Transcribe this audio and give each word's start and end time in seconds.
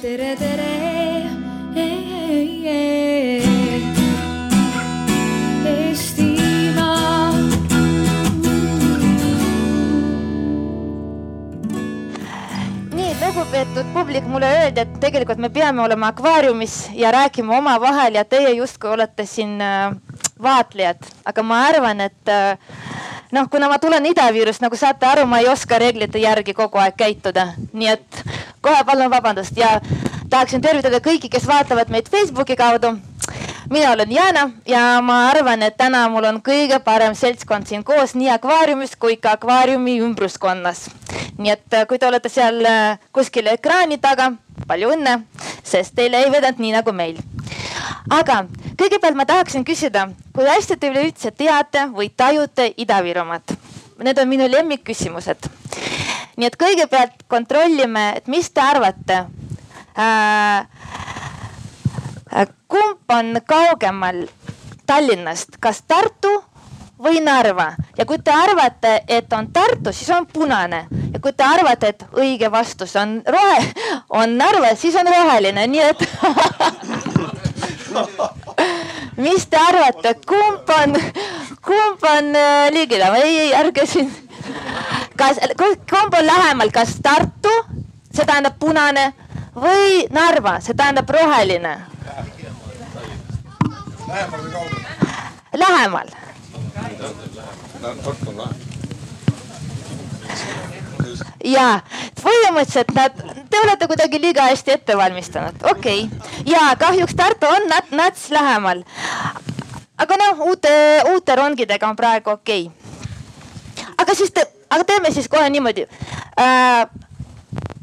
tere, 0.00 0.36
tere. 0.36 0.68
Eestimaa. 5.64 7.32
nii 12.92 13.16
lugupeetud 13.20 13.84
publik, 13.92 14.24
mulle 14.24 14.46
öeldi, 14.46 14.80
et 14.80 14.94
tegelikult 15.00 15.38
me 15.38 15.50
peame 15.52 15.82
olema 15.82 16.08
akvaariumis 16.14 16.90
ja 16.94 17.12
rääkima 17.12 17.58
omavahel 17.58 18.14
ja 18.14 18.24
teie 18.24 18.54
justkui 18.56 18.90
olete 18.90 19.26
siin 19.26 19.60
äh, 19.60 19.92
vaatlejad, 20.42 21.04
aga 21.24 21.42
ma 21.42 21.64
arvan, 21.68 22.00
et 22.00 22.28
äh, 22.32 22.56
noh, 23.32 23.48
kuna 23.50 23.68
ma 23.68 23.78
tulen 23.78 24.06
Ida-Virust, 24.06 24.64
nagu 24.64 24.76
saate 24.76 25.06
aru, 25.06 25.26
ma 25.26 25.42
ei 25.44 25.48
oska 25.48 25.78
reeglite 25.78 26.18
järgi 26.22 26.54
kogu 26.56 26.80
aeg 26.80 26.96
käituda, 26.96 27.50
nii 27.72 27.92
et 27.92 28.24
kohe 28.60 28.84
palun 28.84 29.10
vabandust 29.10 29.56
ja 29.56 29.80
tahaksin 30.30 30.60
tervitada 30.60 31.00
kõiki, 31.00 31.30
kes 31.30 31.46
vaatavad 31.46 31.90
meid 31.90 32.10
Facebooki 32.10 32.56
kaudu. 32.56 32.96
mina 33.70 33.92
olen 33.92 34.12
Jana 34.12 34.50
ja 34.66 35.00
ma 35.02 35.28
arvan, 35.28 35.62
et 35.62 35.76
täna 35.76 36.08
mul 36.08 36.24
on 36.24 36.40
kõige 36.42 36.78
parem 36.84 37.14
seltskond 37.14 37.66
siin 37.66 37.84
koos 37.84 38.14
nii 38.14 38.30
akvaariumis 38.30 38.96
kui 38.96 39.16
ka 39.16 39.32
akvaariumi 39.32 40.00
ümbruskonnas. 40.00 40.90
nii 41.38 41.50
et 41.50 41.74
äh, 41.74 41.86
kui 41.86 41.98
te 41.98 42.06
olete 42.06 42.28
seal 42.28 42.64
äh, 42.66 42.98
kuskil 43.12 43.46
ekraani 43.46 43.98
taga, 43.98 44.32
palju 44.66 44.90
õnne, 44.90 45.20
sest 45.62 45.94
teile 45.94 46.24
ei 46.24 46.32
vedanud 46.32 46.58
nii 46.58 46.72
nagu 46.72 46.92
meil. 46.92 47.16
aga 48.10 48.44
kõigepealt 48.76 49.16
ma 49.16 49.26
tahaksin 49.26 49.64
küsida, 49.64 50.08
kui 50.34 50.44
hästi 50.44 50.76
te 50.76 50.90
üleüldse 50.90 51.30
teate 51.30 51.88
või 51.94 52.10
tajute 52.16 52.72
Ida-Virumaad? 52.76 53.56
Need 54.00 54.18
on 54.18 54.28
minu 54.28 54.46
lemmikküsimused. 54.48 55.50
Nii 56.36 56.46
et 56.46 56.56
kõigepealt 56.60 57.24
kontrollime, 57.28 58.12
et 58.16 58.28
mis 58.28 58.50
te 58.50 58.60
arvate. 58.60 59.24
Äh,. 59.98 60.66
Kumb 62.70 63.10
on 63.10 63.40
kaugemal 63.46 64.28
Tallinnast, 64.86 65.48
kas 65.60 65.82
Tartu 65.82 66.44
või 67.02 67.20
Narva? 67.24 67.72
Ja 67.98 68.06
kui 68.06 68.18
te 68.22 68.30
arvate, 68.30 69.00
et 69.08 69.32
on 69.32 69.52
Tartu, 69.52 69.92
siis 69.92 70.10
on 70.14 70.26
punane. 70.26 70.86
Ja 71.12 71.20
kui 71.20 71.32
te 71.32 71.44
arvate, 71.44 71.88
et 71.88 72.04
õige 72.14 72.50
vastus 72.52 72.96
on 72.96 73.22
rohe, 73.26 73.72
on 74.08 74.38
Narva, 74.38 74.74
siis 74.78 74.94
on 74.94 75.06
roheline, 75.10 75.66
nii 75.66 75.80
et 75.88 75.98
mis 79.26 79.46
te 79.50 79.56
arvate, 79.58 80.14
kumb 80.26 80.70
on, 80.78 80.94
kumb 81.66 82.04
on 82.14 82.34
äh, 82.38 82.70
liigile? 82.74 83.10
Või 83.14 83.22
ei, 83.26 83.38
ei 83.48 83.54
ärge 83.64 83.86
siin. 83.90 84.10
Kas, 85.16 85.40
kumb 85.90 86.14
on 86.14 86.26
lähemal, 86.26 86.70
kas 86.74 86.96
Tartu, 87.02 87.52
see 88.14 88.24
tähendab 88.24 88.58
punane 88.58 89.12
või 89.56 90.06
Narva, 90.10 90.58
see 90.60 90.74
tähendab 90.74 91.10
roheline? 91.10 91.76
lähemal 94.10 94.40
või 94.42 94.52
kaugemal? 94.52 94.90
Lähemal. 95.52 96.08
Tartu 97.80 98.28
on 98.30 98.36
lahe. 98.36 98.54
ja 101.44 101.80
põhimõtteliselt 102.20 102.92
nad, 102.94 103.16
te 103.50 103.60
olete 103.64 103.86
kuidagi 103.88 104.20
liiga 104.20 104.48
hästi 104.50 104.74
ette 104.76 104.96
valmistanud, 104.96 105.62
okei 105.70 106.04
okay.. 106.04 106.44
ja 106.46 106.74
kahjuks 106.78 107.16
Tartu 107.16 107.48
on 107.48 107.68
nat-, 107.70 107.94
nats 107.96 108.28
lähemal. 108.30 108.84
aga 109.96 110.20
noh, 110.20 110.44
uute, 110.50 110.72
uute 111.14 111.36
rongidega 111.36 111.88
on 111.88 111.96
praegu 111.96 112.30
okei 112.36 112.66
okay.. 112.66 112.99
Aga 114.00 114.14
siis 114.16 114.32
te, 114.34 114.46
aga 114.70 114.84
teeme 114.84 115.12
siis 115.12 115.28
kohe 115.28 115.50
niimoodi 115.50 115.86
äh,. 116.40 116.88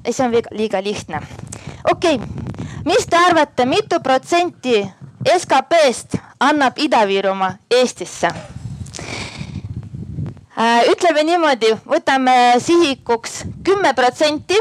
see 0.09 0.25
on 0.25 0.31
liiga, 0.31 0.49
liiga 0.51 0.83
lihtne. 0.83 1.21
okei 1.91 2.15
okay., 2.15 2.27
mis 2.85 3.07
te 3.07 3.17
arvate, 3.17 3.65
mitu 3.65 3.99
protsenti 4.03 4.85
SKP-st 5.37 6.17
annab 6.39 6.77
Ida-Virumaa 6.77 7.57
Eestisse? 7.71 8.31
Äh, 10.57 10.87
ütleme 10.91 11.21
niimoodi, 11.23 11.73
võtame 11.85 12.57
sihikuks 12.59 13.43
kümme 13.63 13.93
protsenti. 13.93 14.57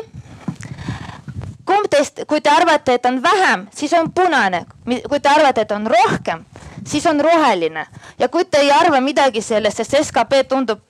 kumb 1.67 1.89
teist, 1.91 2.21
kui 2.27 2.41
te 2.41 2.51
arvate, 2.51 2.95
et 2.95 3.07
on 3.07 3.23
vähem, 3.23 3.67
siis 3.75 3.93
on 3.93 4.13
punane, 4.13 4.67
kui 5.09 5.21
te 5.21 5.29
arvate, 5.29 5.61
et 5.61 5.73
on 5.73 5.87
rohkem, 5.87 6.45
siis 6.87 7.07
on 7.07 7.21
roheline 7.21 7.87
ja 8.19 8.29
kui 8.29 8.45
te 8.45 8.59
ei 8.59 8.71
arva 8.71 9.01
midagi 9.01 9.43
sellest, 9.43 9.77
sest 9.83 10.11
skp 10.11 10.45
tundub 10.49 10.81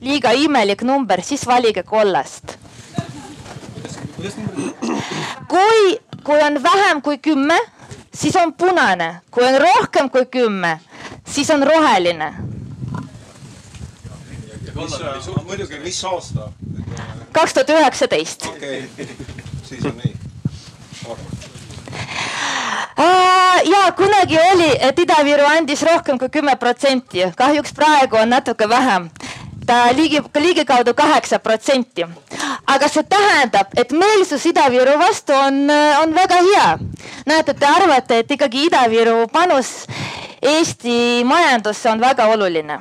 liiga 0.00 0.30
imelik 0.30 0.82
number, 0.82 1.22
siis 1.22 1.46
valige 1.46 1.82
kollast. 1.82 2.58
kui, 5.48 5.98
kui 6.24 6.42
on 6.42 6.62
vähem 6.62 7.02
kui 7.02 7.18
kümme, 7.18 7.58
siis 8.14 8.36
on 8.36 8.54
punane, 8.54 9.20
kui 9.30 9.44
on 9.44 9.60
rohkem 9.60 10.10
kui 10.10 10.26
kümme, 10.26 10.78
siis 11.26 11.50
on 11.50 11.62
roheline 11.62 12.34
muidugi, 15.44 15.78
mis 15.78 16.04
aasta? 16.04 16.52
kaks 17.32 17.54
tuhat 17.54 17.70
üheksateist. 17.70 18.46
okei 18.46 18.90
siis 19.64 19.84
on 19.84 19.96
nii. 19.96 20.16
ja 23.70 23.92
kunagi 23.96 24.38
oli, 24.52 24.70
et 24.80 24.98
Ida-Viru 24.98 25.44
andis 25.44 25.82
rohkem 25.82 26.18
kui 26.18 26.28
kümme 26.28 26.56
protsenti, 26.56 27.24
kahjuks 27.36 27.72
praegu 27.74 28.16
on 28.16 28.30
natuke 28.30 28.68
vähem. 28.68 29.10
Ta 29.68 29.92
ligi, 29.92 30.22
ligikaudu 30.34 30.94
kaheksa 30.96 31.38
protsenti. 31.38 32.06
aga 32.66 32.88
see 32.88 33.02
tähendab, 33.04 33.72
et 33.76 33.92
meelsus 33.92 34.46
Ida-Viru 34.48 34.98
vastu 34.98 35.32
on, 35.32 35.68
on 36.02 36.14
väga 36.14 36.42
hea. 36.50 36.68
näete, 37.26 37.54
te 37.54 37.66
arvate, 37.66 38.18
et 38.18 38.30
ikkagi 38.30 38.66
Ida-Viru 38.68 39.26
panus 39.32 39.86
Eesti 40.42 41.24
majandusse 41.26 41.90
on 41.90 42.00
väga 42.00 42.26
oluline 42.30 42.78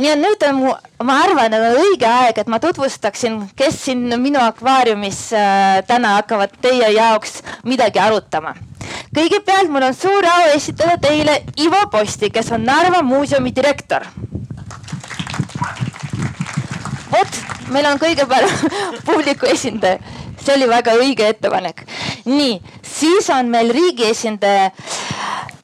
nii 0.00 0.08
et 0.08 0.20
nüüd 0.20 0.44
on 0.48 0.56
mu, 0.56 0.72
ma 1.04 1.18
arvan, 1.26 1.52
et 1.52 1.76
õige 1.76 2.08
aeg, 2.08 2.38
et 2.40 2.48
ma 2.48 2.58
tutvustaksin, 2.62 3.36
kes 3.56 3.76
siin 3.84 4.06
minu 4.22 4.40
akvaariumis 4.40 5.20
äh, 5.36 5.80
täna 5.86 6.14
hakkavad 6.16 6.54
teie 6.64 6.88
jaoks 6.94 7.40
midagi 7.68 8.00
arutama. 8.00 8.54
kõigepealt 9.14 9.68
mul 9.68 9.84
on 9.90 9.94
suur 9.94 10.24
au 10.24 10.48
esitada 10.54 10.96
teile 11.02 11.42
Ivo 11.60 11.82
Posti, 11.92 12.30
kes 12.30 12.52
on 12.56 12.64
Narva 12.64 13.02
muuseumi 13.02 13.52
direktor. 13.54 14.06
Vot, 17.12 17.40
meil 17.74 17.88
on 17.90 18.00
kõige 18.00 18.26
parem 18.30 18.52
publiku 19.08 19.48
esindaja, 19.50 20.00
see 20.40 20.56
oli 20.56 20.68
väga 20.70 20.96
õige 21.00 21.28
ettepanek. 21.34 21.84
nii, 22.28 22.60
siis 22.82 23.30
on 23.34 23.50
meil 23.52 23.72
riigi 23.74 24.10
esindaja. 24.10 24.70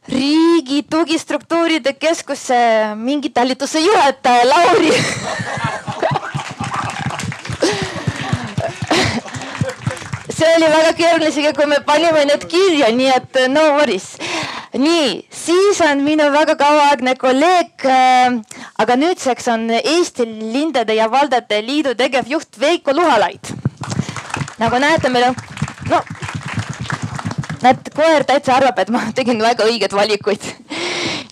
Riigi 0.06 0.84
tugistruktuuride 0.86 1.96
keskuse 1.98 2.94
mingi 2.94 3.32
talituse 3.34 3.80
juhataja 3.82 4.44
Lauri 4.46 4.92
see 10.36 10.48
oli 10.56 10.68
väga 10.68 10.92
keeruline 10.96 11.30
isegi, 11.32 11.52
kui 11.56 11.66
me 11.70 11.78
panime 11.86 12.24
need 12.28 12.44
kirja, 12.50 12.90
nii 12.92 13.12
et 13.14 13.38
no 13.52 13.62
worries. 13.78 14.08
nii, 14.76 15.22
siis 15.32 15.80
on 15.86 16.02
minu 16.04 16.26
väga 16.32 16.56
kauaaegne 16.60 17.14
kolleeg 17.20 17.86
äh,, 17.88 18.36
aga 18.78 18.96
nüüdseks 19.00 19.48
on 19.54 19.70
Eesti 19.78 20.26
Lindade 20.26 20.94
ja 20.94 21.08
Valdade 21.10 21.62
Liidu 21.64 21.94
tegevjuht 21.94 22.60
Veiko 22.60 22.92
Luhalaid. 22.92 23.52
nagu 24.58 24.78
näete, 24.82 25.08
meil 25.08 25.30
on, 25.30 25.40
no 25.90 26.02
näed, 27.62 27.88
koer 27.96 28.24
täitsa 28.28 28.58
arvab, 28.58 28.78
et 28.78 28.92
ma 28.92 29.06
tegin 29.14 29.40
väga 29.42 29.64
õigeid 29.64 29.96
valikuid. 29.96 30.52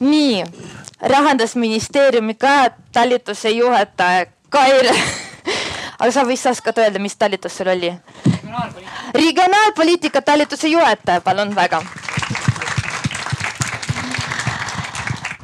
nii, 0.00 0.44
rahandusministeeriumi 1.00 2.34
ka 2.40 2.56
talituse 2.92 3.52
juhataja 3.52 4.26
Kaire 4.48 4.96
aga 5.98 6.10
sa 6.12 6.24
vist 6.28 6.46
oskad 6.46 6.78
öelda, 6.78 6.98
mis 6.98 7.16
talitus 7.16 7.56
sul 7.56 7.68
oli? 7.68 7.92
regionaalpoliitika 9.14 10.22
talituse 10.22 10.68
juhataja, 10.68 11.20
palun 11.20 11.54
väga 11.56 11.82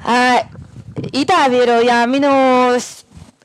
äh,. 0.08 0.46
Ida-Viru 1.12 1.80
ja 1.86 2.06
minu 2.06 2.30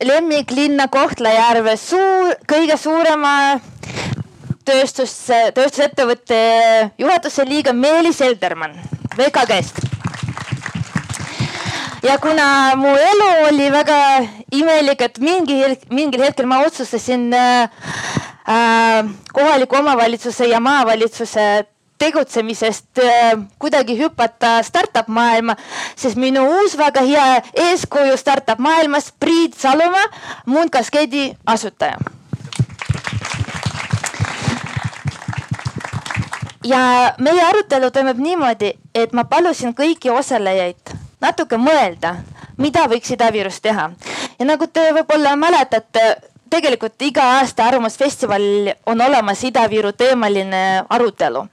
lemmiklinna 0.04 0.88
Kohtla-Järve 0.92 1.78
suur, 1.80 2.34
kõige 2.52 2.78
suurema 2.78 3.32
tööstus, 4.66 5.14
tööstusettevõtte 5.56 6.40
juhatuse 7.00 7.46
liige 7.48 7.74
Meelis 7.74 8.22
Eldermann 8.22 8.76
VKG-st. 9.18 9.95
Ja 12.06 12.18
kuna 12.22 12.76
mu 12.78 12.92
elu 12.94 13.30
oli 13.50 13.70
väga 13.74 14.00
imelik, 14.54 15.02
et 15.02 15.20
mingi, 15.20 15.58
mingil 15.90 16.22
hetkel 16.26 16.46
ma 16.46 16.62
otsustasin 16.66 17.32
äh, 17.34 17.70
äh, 18.50 19.08
kohaliku 19.34 19.80
omavalitsuse 19.80 20.46
ja 20.50 20.60
maavalitsuse 20.60 21.66
tegutsemisest 21.98 23.00
äh, 23.02 23.34
kuidagi 23.60 23.98
hüpata 23.98 24.60
startup 24.64 25.08
maailma, 25.08 25.56
sest 25.96 26.20
minu 26.22 26.44
uus 26.60 26.78
väga 26.78 27.02
hea 27.02 27.42
eeskuju 27.70 28.18
startup 28.18 28.60
maailmas, 28.60 29.14
Priit 29.20 29.58
Salumaa, 29.58 30.06
Moon 30.46 30.70
Cascade'i 30.70 31.34
asutaja. 31.46 31.98
Ja 36.66 37.14
meie 37.22 37.42
arutelu 37.46 37.92
toimub 37.94 38.18
niimoodi, 38.18 38.74
et 38.96 39.14
ma 39.14 39.24
palusin 39.30 39.74
kõiki 39.78 40.10
osalejaid 40.10 40.95
natuke 41.22 41.58
mõelda, 41.60 42.16
mida 42.58 42.86
võiks 42.92 43.12
Ida-Virus 43.16 43.62
teha. 43.62 43.90
ja 44.40 44.46
nagu 44.46 44.68
te 44.68 44.92
võib-olla 44.94 45.36
mäletate, 45.36 46.16
tegelikult 46.50 47.02
iga 47.02 47.24
aasta 47.40 47.66
Arvamusfestivalil 47.68 48.74
on 48.86 49.02
olemas 49.02 49.44
Ida-Viru 49.44 49.94
teemaline 49.94 50.86
arutelu. 50.90 51.48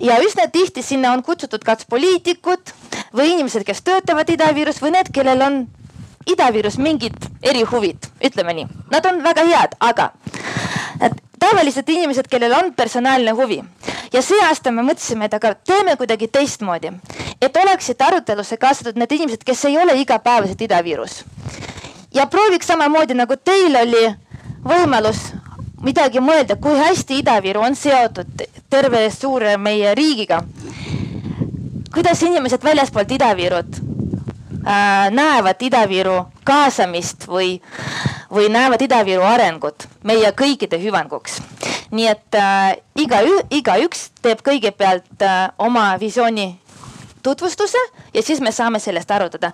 ja 0.00 0.18
üsna 0.20 0.48
tihti 0.52 0.82
sinna 0.82 1.12
on 1.12 1.22
kutsutud 1.22 1.64
kas 1.64 1.86
poliitikud 1.86 2.72
või 3.14 3.32
inimesed, 3.32 3.64
kes 3.64 3.82
töötavad 3.82 4.28
Ida-Virus 4.30 4.82
või 4.82 4.92
need, 4.98 5.12
kellel 5.12 5.42
on 5.42 5.66
Ida-Virus 6.26 6.78
mingid 6.78 7.16
erihuvid, 7.42 8.08
ütleme 8.24 8.54
nii. 8.54 8.66
Nad 8.90 9.06
on 9.06 9.22
väga 9.22 9.44
head, 9.46 9.76
aga 9.80 10.10
tavalised 11.38 11.88
inimesed, 11.88 12.26
kellel 12.28 12.52
on 12.52 12.72
personaalne 12.74 13.30
huvi 13.30 13.62
ja 14.12 14.22
see 14.24 14.38
aasta 14.46 14.72
me 14.72 14.84
mõtlesime, 14.86 15.28
et 15.28 15.34
aga 15.36 15.54
teeme 15.66 15.96
kuidagi 16.00 16.28
teistmoodi, 16.32 16.92
et 17.46 17.56
oleksid 17.56 18.00
arutelusse 18.02 18.58
kaasatud 18.60 18.98
need 18.98 19.12
inimesed, 19.12 19.44
kes 19.46 19.64
ei 19.68 19.78
ole 19.78 19.94
igapäevaselt 20.00 20.62
Ida-Virus. 20.66 21.24
ja 22.14 22.26
prooviks 22.26 22.66
samamoodi 22.66 23.14
nagu 23.14 23.36
teil 23.36 23.76
oli 23.76 24.06
võimalus 24.66 25.30
midagi 25.82 26.20
mõelda, 26.20 26.56
kui 26.56 26.78
hästi 26.78 27.20
Ida-Viru 27.22 27.62
on 27.62 27.76
seotud 27.76 28.46
terve 28.70 29.10
suure 29.10 29.56
meie 29.56 29.94
riigiga. 29.94 30.42
kuidas 31.94 32.22
inimesed 32.22 32.64
väljaspoolt 32.64 33.12
Ida-Virut 33.12 33.78
äh, 34.66 35.10
näevad 35.10 35.62
Ida-Viru 35.62 36.18
kaasamist 36.44 37.28
või, 37.28 37.60
või 38.30 38.48
näevad 38.48 38.82
Ida-Viru 38.82 39.22
arengut 39.22 39.88
meie 40.04 40.32
kõikide 40.32 40.80
hüvanguks. 40.82 41.40
nii 41.90 42.06
et 42.08 42.34
äh, 42.34 42.76
iga, 42.96 43.22
igaüks 43.50 44.10
teeb 44.22 44.42
kõigepealt 44.42 45.22
äh, 45.22 45.50
oma 45.58 45.96
visiooni 46.00 46.65
tutvustuse 47.26 47.78
ja 48.14 48.22
siis 48.22 48.40
me 48.40 48.52
saame 48.52 48.78
sellest 48.78 49.10
arutada. 49.10 49.50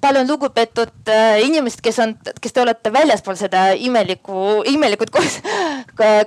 palun 0.00 0.28
lugupeetud 0.28 1.10
äh, 1.10 1.40
inimesed, 1.42 1.80
kes 1.82 1.98
on, 2.04 2.14
kes 2.40 2.54
te 2.54 2.62
olete 2.62 2.92
väljaspool 2.92 3.36
seda 3.38 3.68
imelikku, 3.74 4.62
imelikult 4.70 5.10
koos 5.10 5.40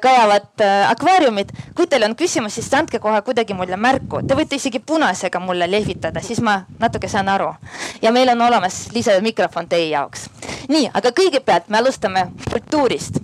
kajavat 0.02 0.62
äh, 0.62 0.92
akvaariumit. 0.92 1.54
kui 1.76 1.88
teil 1.88 2.04
on 2.04 2.16
küsimus, 2.16 2.56
siis 2.56 2.74
andke 2.74 3.00
kohe 3.00 3.22
kuidagi 3.22 3.56
mulle 3.56 3.78
märku, 3.78 4.22
te 4.28 4.36
võite 4.36 4.60
isegi 4.60 4.80
punasega 4.80 5.40
mulle 5.40 5.70
lehvitada, 5.72 6.22
siis 6.22 6.42
ma 6.44 6.62
natuke 6.80 7.08
saan 7.08 7.30
aru. 7.30 7.54
ja 8.02 8.12
meil 8.12 8.30
on 8.36 8.42
olemas 8.42 8.84
lisamikrofon 8.96 9.70
teie 9.72 9.90
jaoks. 9.94 10.28
nii, 10.68 10.90
aga 10.94 11.14
kõigepealt 11.16 11.70
me 11.70 11.80
alustame 11.80 12.28
kultuurist. 12.52 13.22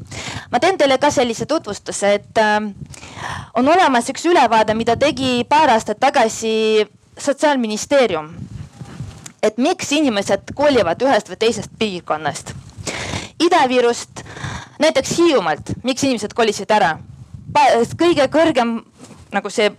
ma 0.51 0.59
teen 0.63 0.77
teile 0.77 0.97
ka 0.97 1.11
sellise 1.11 1.45
tutvustuse, 1.45 2.13
et 2.13 2.43
äh, 2.43 2.61
on 3.53 3.67
olemas 3.67 4.09
üks 4.09 4.25
ülevaade, 4.25 4.73
mida 4.73 4.95
tegi 4.95 5.43
paar 5.49 5.75
aastat 5.75 5.99
tagasi 5.99 6.87
sotsiaalministeerium, 7.17 8.29
et 9.43 9.57
miks 9.57 9.91
inimesed 9.91 10.53
kolivad 10.55 11.01
ühest 11.01 11.29
või 11.29 11.39
teisest 11.39 11.71
piirkonnast. 11.79 12.53
Ida-Virust, 13.43 14.23
näiteks 14.79 15.17
Hiiumaalt, 15.17 15.73
miks 15.83 16.03
inimesed 16.03 16.33
kolisid 16.33 16.71
ära? 16.71 16.97
kõige 17.97 18.27
kõrgem 18.29 18.73
nagu 19.33 19.49
see 19.49 19.71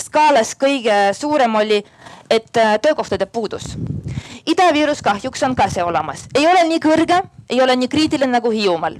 skaalas 0.00 0.54
kõige 0.56 1.12
suurem 1.12 1.54
oli, 1.54 1.82
et 2.30 2.56
äh, 2.56 2.78
töökohtade 2.82 3.26
puudus. 3.26 3.76
Ida-Virus 4.46 5.02
kahjuks 5.02 5.42
on 5.42 5.56
ka 5.56 5.68
see 5.70 5.84
olemas, 5.84 6.24
ei 6.34 6.46
ole 6.46 6.64
nii 6.68 6.80
kõrge, 6.80 7.20
ei 7.50 7.60
ole 7.62 7.76
nii 7.76 7.88
kriitiline 7.92 8.32
nagu 8.32 8.50
Hiiumaal 8.50 8.96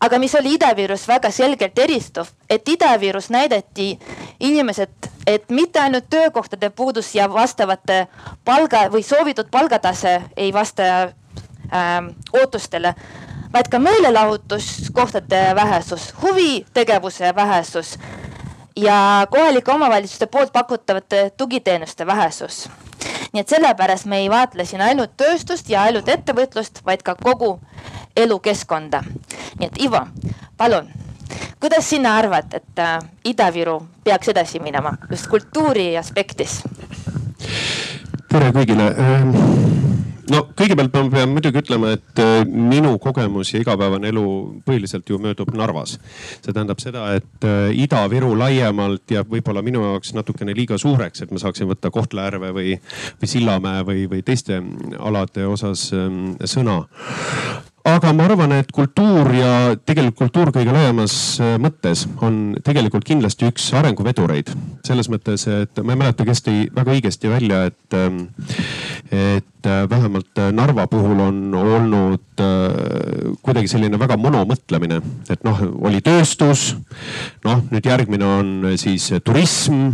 aga 0.00 0.18
mis 0.18 0.34
oli 0.34 0.54
Ida-Virus 0.54 1.06
väga 1.08 1.30
selgelt 1.30 1.78
eristuv, 1.78 2.28
et 2.50 2.68
Ida-Virus 2.68 3.30
näidati 3.30 3.98
inimesed, 4.40 5.10
et 5.26 5.50
mitte 5.50 5.80
ainult 5.80 6.10
töökohtade 6.10 6.70
puudus 6.70 7.14
ja 7.14 7.28
vastavate 7.32 8.06
palga 8.44 8.88
või 8.92 9.02
soovitud 9.02 9.50
palgatase 9.50 10.20
ei 10.36 10.52
vasta 10.52 10.82
äh, 11.02 11.98
ootustele, 12.32 12.94
vaid 13.52 13.68
ka 13.70 13.78
meelelahutuskohtade 13.78 15.54
vähesus, 15.54 16.14
huvitegevuse 16.22 17.34
vähesus 17.34 17.98
ja 18.76 19.26
kohalike 19.30 19.72
omavalitsuste 19.72 20.26
poolt 20.26 20.52
pakutavate 20.52 21.30
tugiteenuste 21.36 22.06
vähesus. 22.06 22.68
Nii 23.32 23.40
et 23.40 23.48
sellepärast 23.48 24.04
me 24.10 24.18
ei 24.18 24.30
vaatle 24.30 24.64
siin 24.64 24.82
ainult 24.82 25.12
tööstust 25.16 25.68
ja 25.70 25.82
ainult 25.82 26.08
ettevõtlust, 26.08 26.82
vaid 26.86 27.02
ka 27.06 27.14
kogu 27.14 27.60
elukeskkonda. 28.16 29.02
nii 29.58 29.66
et 29.66 29.82
Ivo, 29.82 30.00
palun, 30.56 30.88
kuidas 31.60 31.90
sina 31.90 32.16
arvad, 32.16 32.54
et 32.54 32.78
äh, 32.78 32.98
Ida-Viru 33.24 33.80
peaks 34.04 34.28
edasi 34.28 34.60
minema 34.60 34.96
just 35.10 35.26
kultuuri 35.26 35.96
aspektis? 35.98 36.62
tere 38.30 38.52
kõigile 38.54 38.92
ähm, 38.94 39.34
no 40.30 40.42
kõigepealt 40.56 40.94
ma 40.94 41.02
pean 41.12 41.32
muidugi 41.32 41.60
ütlema, 41.62 41.94
et 41.96 42.22
äh, 42.22 42.42
minu 42.46 42.94
kogemus 43.02 43.52
ja 43.52 43.60
igapäevane 43.62 44.10
elu 44.12 44.24
põhiliselt 44.66 45.08
ju 45.10 45.18
möödub 45.22 45.52
Narvas. 45.56 45.96
see 46.40 46.52
tähendab 46.52 46.80
seda, 46.82 47.08
et 47.18 47.46
äh, 47.46 47.72
Ida-Viru 47.84 48.32
laiemalt 48.38 49.10
jääb 49.10 49.30
võib-olla 49.34 49.62
minu 49.66 49.82
jaoks 49.84 50.14
natukene 50.16 50.54
liiga 50.56 50.78
suureks, 50.78 51.24
et 51.24 51.34
ma 51.34 51.42
saaksin 51.42 51.68
võtta 51.70 51.90
Kohtla-Järve 51.94 52.52
või, 52.56 52.76
või 53.20 53.32
Sillamäe 53.34 53.84
või, 53.86 54.06
või 54.10 54.22
teiste 54.26 54.62
alade 54.98 55.46
osas 55.46 55.90
ähm, 55.96 56.36
sõna 56.44 56.82
aga 57.88 58.12
ma 58.12 58.26
arvan, 58.28 58.52
et 58.58 58.72
kultuur 58.74 59.30
ja 59.34 59.52
tegelikult 59.76 60.18
kultuur 60.20 60.52
kõige 60.54 60.74
laiemas 60.74 61.14
äh, 61.40 61.54
mõttes 61.62 62.04
on 62.24 62.56
tegelikult 62.64 63.06
kindlasti 63.08 63.48
üks 63.48 63.70
arenguvedureid. 63.78 64.52
selles 64.86 65.08
mõttes, 65.12 65.46
et 65.48 65.80
ma 65.84 65.94
ei 65.94 66.02
mäleta, 66.02 66.26
kes 66.28 66.44
tõi 66.44 66.66
väga 66.74 66.96
õigesti 66.96 67.30
välja, 67.32 67.64
et, 67.70 67.96
ähm, 67.96 68.26
et 69.60 69.66
äh, 69.66 69.90
vähemalt 69.90 70.38
äh, 70.38 70.52
Narva 70.52 70.86
puhul 70.86 71.20
on 71.20 71.54
olnud 71.54 72.20
kuidagi 73.44 73.68
selline 73.68 73.98
väga 74.00 74.16
monomõtlemine, 74.16 74.96
et 75.28 75.42
noh, 75.44 75.58
oli 75.84 76.00
tööstus. 76.00 76.70
noh, 77.44 77.60
nüüd 77.68 77.84
järgmine 77.84 78.24
on 78.24 78.70
siis 78.80 79.10
turism 79.24 79.90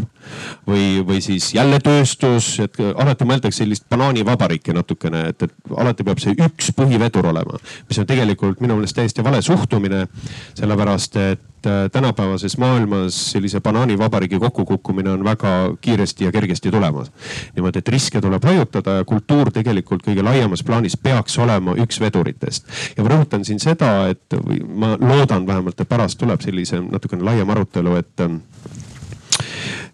või, 0.68 1.02
või 1.06 1.18
siis 1.24 1.48
jälle 1.56 1.80
tööstus, 1.82 2.52
et 2.62 2.78
alati 2.94 3.26
mõeldakse 3.26 3.64
sellist 3.64 3.88
banaanivabariiki 3.90 4.76
natukene, 4.76 5.24
et, 5.32 5.42
et 5.42 5.74
alati 5.74 6.06
peab 6.06 6.22
see 6.22 6.36
üks 6.38 6.70
põhivedur 6.76 7.26
olema, 7.32 7.58
mis 7.88 7.98
on 7.98 8.06
tegelikult 8.06 8.62
minu 8.62 8.78
meelest 8.78 8.94
täiesti 9.00 9.26
vale 9.26 9.42
suhtumine. 9.42 10.06
sellepärast, 10.54 11.16
et 11.16 11.42
äh, 11.66 11.90
tänapäevases 11.92 12.58
maailmas 12.58 13.18
sellise 13.30 13.60
banaanivabariigi 13.60 14.38
kokkukukkumine 14.38 15.10
on 15.10 15.24
väga 15.24 15.76
kiiresti 15.80 16.24
ja 16.24 16.32
kergesti 16.32 16.70
tulemas. 16.70 17.12
niimoodi, 17.56 17.78
et 17.78 17.88
riske 17.88 18.20
tuleb 18.20 18.44
hajutada 18.44 18.98
ja 19.00 19.04
kultuur 19.04 19.50
tegelikult 19.50 20.06
kõige 20.06 20.24
laiemas 20.24 20.62
plaanis 20.62 20.96
peaks 20.96 21.38
olema 21.38 21.74
üks 21.82 22.00
veduritest. 22.00 22.66
ja 22.96 23.04
ma 23.04 23.10
rõhutan 23.14 23.44
siin 23.44 23.60
seda, 23.60 24.08
et 24.08 24.38
ma 24.68 24.96
loodan 25.00 25.46
vähemalt, 25.46 25.80
et 25.80 25.88
pärast 25.88 26.18
tuleb 26.18 26.40
sellise 26.40 26.80
natukene 26.80 27.24
laiem 27.24 27.50
arutelu, 27.50 27.96
et 27.96 28.26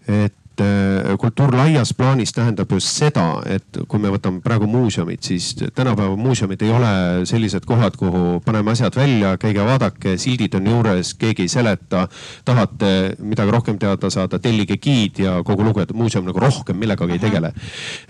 et 0.08 0.41
äh, 0.60 1.16
kultuur 1.18 1.54
laias 1.56 1.94
plaanis 1.96 2.32
tähendab 2.32 2.72
just 2.72 2.90
seda, 2.98 3.42
et 3.46 3.78
kui 3.88 4.00
me 4.02 4.10
võtame 4.12 4.42
praegu 4.44 4.66
muuseumid, 4.70 5.22
siis 5.24 5.54
tänapäeva 5.74 6.16
muuseumid 6.16 6.62
ei 6.62 6.72
ole 6.74 6.92
sellised 7.28 7.66
kohad, 7.68 7.96
kuhu 8.00 8.40
paneme 8.44 8.74
asjad 8.74 8.96
välja, 8.96 9.36
käige 9.40 9.64
vaadake, 9.66 10.16
sildid 10.20 10.54
on 10.58 10.66
juures, 10.66 11.14
keegi 11.18 11.46
ei 11.46 11.52
seleta. 11.52 12.08
tahate 12.44 13.16
midagi 13.18 13.50
rohkem 13.50 13.78
teada 13.78 14.10
saada, 14.10 14.38
tellige 14.38 14.76
giid 14.76 15.18
ja 15.22 15.38
kogu 15.44 15.64
lugu, 15.64 15.80
et 15.80 15.92
muuseum 15.92 16.26
nagu 16.26 16.40
rohkem 16.40 16.76
millegagi 16.76 17.12
ei 17.12 17.22
tegele. 17.22 17.52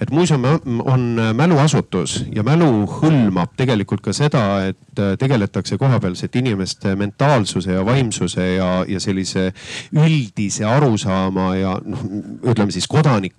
et 0.00 0.10
muuseum 0.10 0.44
on 0.84 1.20
mäluasutus 1.34 2.24
ja 2.34 2.42
mälu 2.42 2.86
hõlmab 2.86 3.56
tegelikult 3.56 4.00
ka 4.00 4.12
seda, 4.12 4.66
et 4.66 5.02
tegeletakse 5.18 5.78
kohapealsete 5.78 6.38
inimeste 6.38 6.96
mentaalsuse 6.96 7.72
ja 7.72 7.84
vaimsuse 7.86 8.46
ja, 8.54 8.84
ja 8.88 9.00
sellise 9.00 9.52
üldise 9.92 10.64
arusaama 10.68 11.48
ja 11.56 11.76
noh, 11.84 12.02
ütleme 12.42 12.74
siis 12.74 12.88
kodanik 12.90 13.34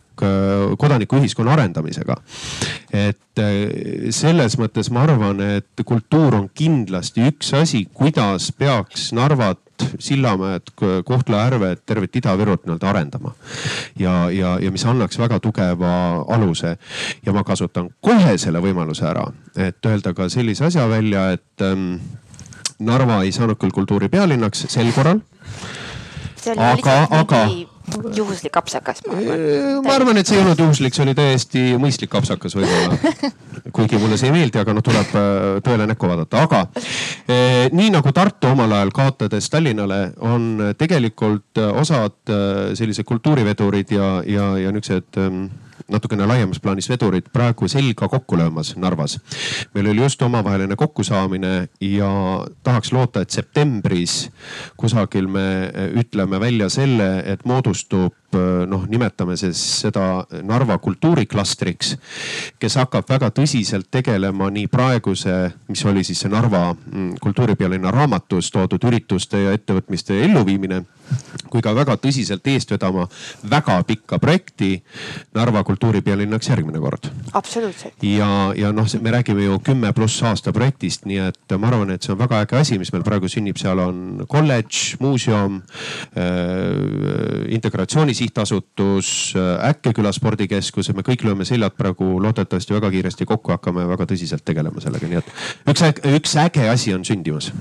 kodanikuühiskonna 0.78 1.54
arendamisega. 1.54 2.16
et 2.94 3.40
eh, 3.42 4.12
selles 4.14 4.58
mõttes 4.62 4.92
ma 4.94 5.04
arvan, 5.08 5.42
et 5.42 5.84
kultuur 5.86 6.36
on 6.38 6.50
kindlasti 6.54 7.26
üks 7.32 7.54
asi, 7.58 7.88
kuidas 7.94 8.52
peaks 8.58 9.12
Narvat, 9.14 9.60
Sillamäed, 10.00 10.70
Kohtla-Järvet, 10.78 11.82
tervet 11.86 12.16
Ida-Virut 12.16 12.68
nii-öelda 12.68 12.90
arendama. 12.90 13.34
ja, 14.00 14.30
ja, 14.32 14.58
ja 14.62 14.72
mis 14.72 14.86
annaks 14.86 15.18
väga 15.20 15.40
tugeva 15.40 16.24
aluse 16.30 16.78
ja 17.26 17.34
ma 17.34 17.44
kasutan 17.44 17.90
kohe 18.02 18.38
selle 18.38 18.62
võimaluse 18.62 19.10
ära, 19.10 19.26
et 19.58 19.86
öelda 19.86 20.14
ka 20.14 20.30
sellise 20.30 20.70
asja 20.70 20.86
välja, 20.90 21.32
et 21.34 21.66
ähm, 21.66 21.96
Narva 22.80 23.24
ei 23.24 23.32
saanud 23.32 23.58
küll 23.58 23.74
kultuuri 23.74 24.10
pealinnaks 24.10 24.68
sel 24.70 24.92
korral. 24.94 25.22
aga, 26.54 27.08
aga 27.10 27.46
juhuslik 28.16 28.58
apsakas, 28.58 29.02
ma 29.08 29.18
arvan. 29.18 29.42
ma 29.86 29.96
arvan, 29.98 30.20
et 30.22 30.30
see 30.30 30.38
ei 30.38 30.44
olnud 30.44 30.60
juhuslik, 30.60 30.96
see 30.96 31.04
oli 31.06 31.16
täiesti 31.18 31.64
mõistlik 31.82 32.16
apsakas 32.18 32.56
võib-olla. 32.58 33.32
kuigi 33.76 34.00
mulle 34.02 34.18
see 34.20 34.30
ei 34.30 34.36
meeldi, 34.36 34.62
aga 34.62 34.76
noh, 34.76 34.86
tuleb 34.86 35.12
tõele 35.66 35.88
näkku 35.90 36.10
vaadata, 36.10 36.46
aga 36.48 36.64
eh, 37.28 37.68
nii 37.74 37.92
nagu 37.96 38.14
Tartu 38.16 38.52
omal 38.54 38.78
ajal 38.78 38.94
kaotades 38.96 39.50
Tallinnale, 39.52 40.02
on 40.24 40.74
tegelikult 40.80 41.60
osad 41.74 42.34
sellised 42.78 43.08
kultuurivedurid 43.08 43.94
ja, 43.96 44.10
ja, 44.28 44.50
ja 44.62 44.74
niisugused 44.74 45.22
ehm, 45.22 45.46
natukene 45.92 46.28
laiemas 46.28 46.60
plaanis 46.64 46.90
vedurid 46.90 47.30
praegu 47.34 47.68
selga 47.68 48.08
kokku 48.10 48.38
löömas 48.38 48.76
Narvas. 48.76 49.20
meil 49.74 49.88
oli 49.88 50.02
just 50.02 50.22
omavaheline 50.22 50.76
kokkusaamine 50.76 51.68
ja 51.82 52.12
tahaks 52.64 52.94
loota, 52.94 53.22
et 53.22 53.30
septembris 53.30 54.30
kusagil 54.78 55.28
me 55.28 55.72
ütleme 56.00 56.40
välja 56.40 56.70
selle, 56.70 57.24
et 57.26 57.46
moodustub 57.46 58.14
noh, 58.70 58.86
nimetame 58.90 59.38
siis 59.40 59.60
seda 59.84 60.24
Narva 60.44 60.78
kultuuriklastriks, 60.84 61.96
kes 62.60 62.78
hakkab 62.82 63.08
väga 63.10 63.32
tõsiselt 63.36 63.90
tegelema 63.92 64.50
nii 64.54 64.68
praeguse, 64.72 65.38
mis 65.70 65.86
oli 65.90 66.04
siis 66.08 66.24
see 66.24 66.32
Narva 66.34 66.70
mm, 66.74 67.16
kultuuripealinna 67.24 67.92
raamatus 67.94 68.52
toodud 68.54 68.90
ürituste 68.90 69.46
ja 69.46 69.56
ettevõtmiste 69.58 70.20
elluviimine 70.26 70.84
kui 71.52 71.62
ka 71.62 71.74
väga 71.76 71.96
tõsiselt 72.02 72.48
eest 72.50 72.72
vedama 72.74 73.06
väga 73.50 73.76
pikka 73.88 74.20
projekti 74.22 74.72
Narva 75.36 75.64
kultuuripealinnaks 75.68 76.50
järgmine 76.50 76.80
kord. 76.82 77.10
absoluutselt. 77.34 77.94
ja, 78.02 78.54
ja 78.58 78.72
noh, 78.72 78.88
me 79.02 79.12
räägime 79.12 79.44
ju 79.44 79.60
kümme 79.60 79.94
pluss 79.94 80.24
aasta 80.24 80.54
projektist, 80.54 81.06
nii 81.06 81.20
et 81.28 81.58
ma 81.58 81.70
arvan, 81.70 81.94
et 81.94 82.04
see 82.04 82.14
on 82.14 82.20
väga 82.20 82.42
äge 82.46 82.58
asi, 82.60 82.80
mis 82.82 82.94
meil 82.94 83.06
praegu 83.06 83.30
sünnib, 83.30 83.60
seal 83.62 83.80
on 83.84 84.26
kolledž, 84.30 84.96
muuseum 85.04 85.62
äh,, 86.18 87.54
integratsiooni 87.54 88.16
sihtasutus 88.24 89.34
äh,, 89.36 89.70
Äkkeküla 89.70 90.12
spordikeskus 90.16 90.90
ja 90.90 90.96
me 90.98 91.04
kõik 91.06 91.26
lööme 91.28 91.46
seljad 91.48 91.76
praegu 91.78 92.16
loodetavasti 92.24 92.76
väga 92.76 92.92
kiiresti 92.94 93.28
kokku, 93.30 93.54
hakkame 93.56 93.86
väga 93.90 94.08
tõsiselt 94.10 94.46
tegelema 94.48 94.84
sellega, 94.84 95.10
nii 95.10 95.22
et 95.22 95.32
üks, 95.74 95.86
üks 96.18 96.38
äge 96.44 96.68
asi 96.72 96.94
on 96.96 97.06
sündimas. 97.08 97.52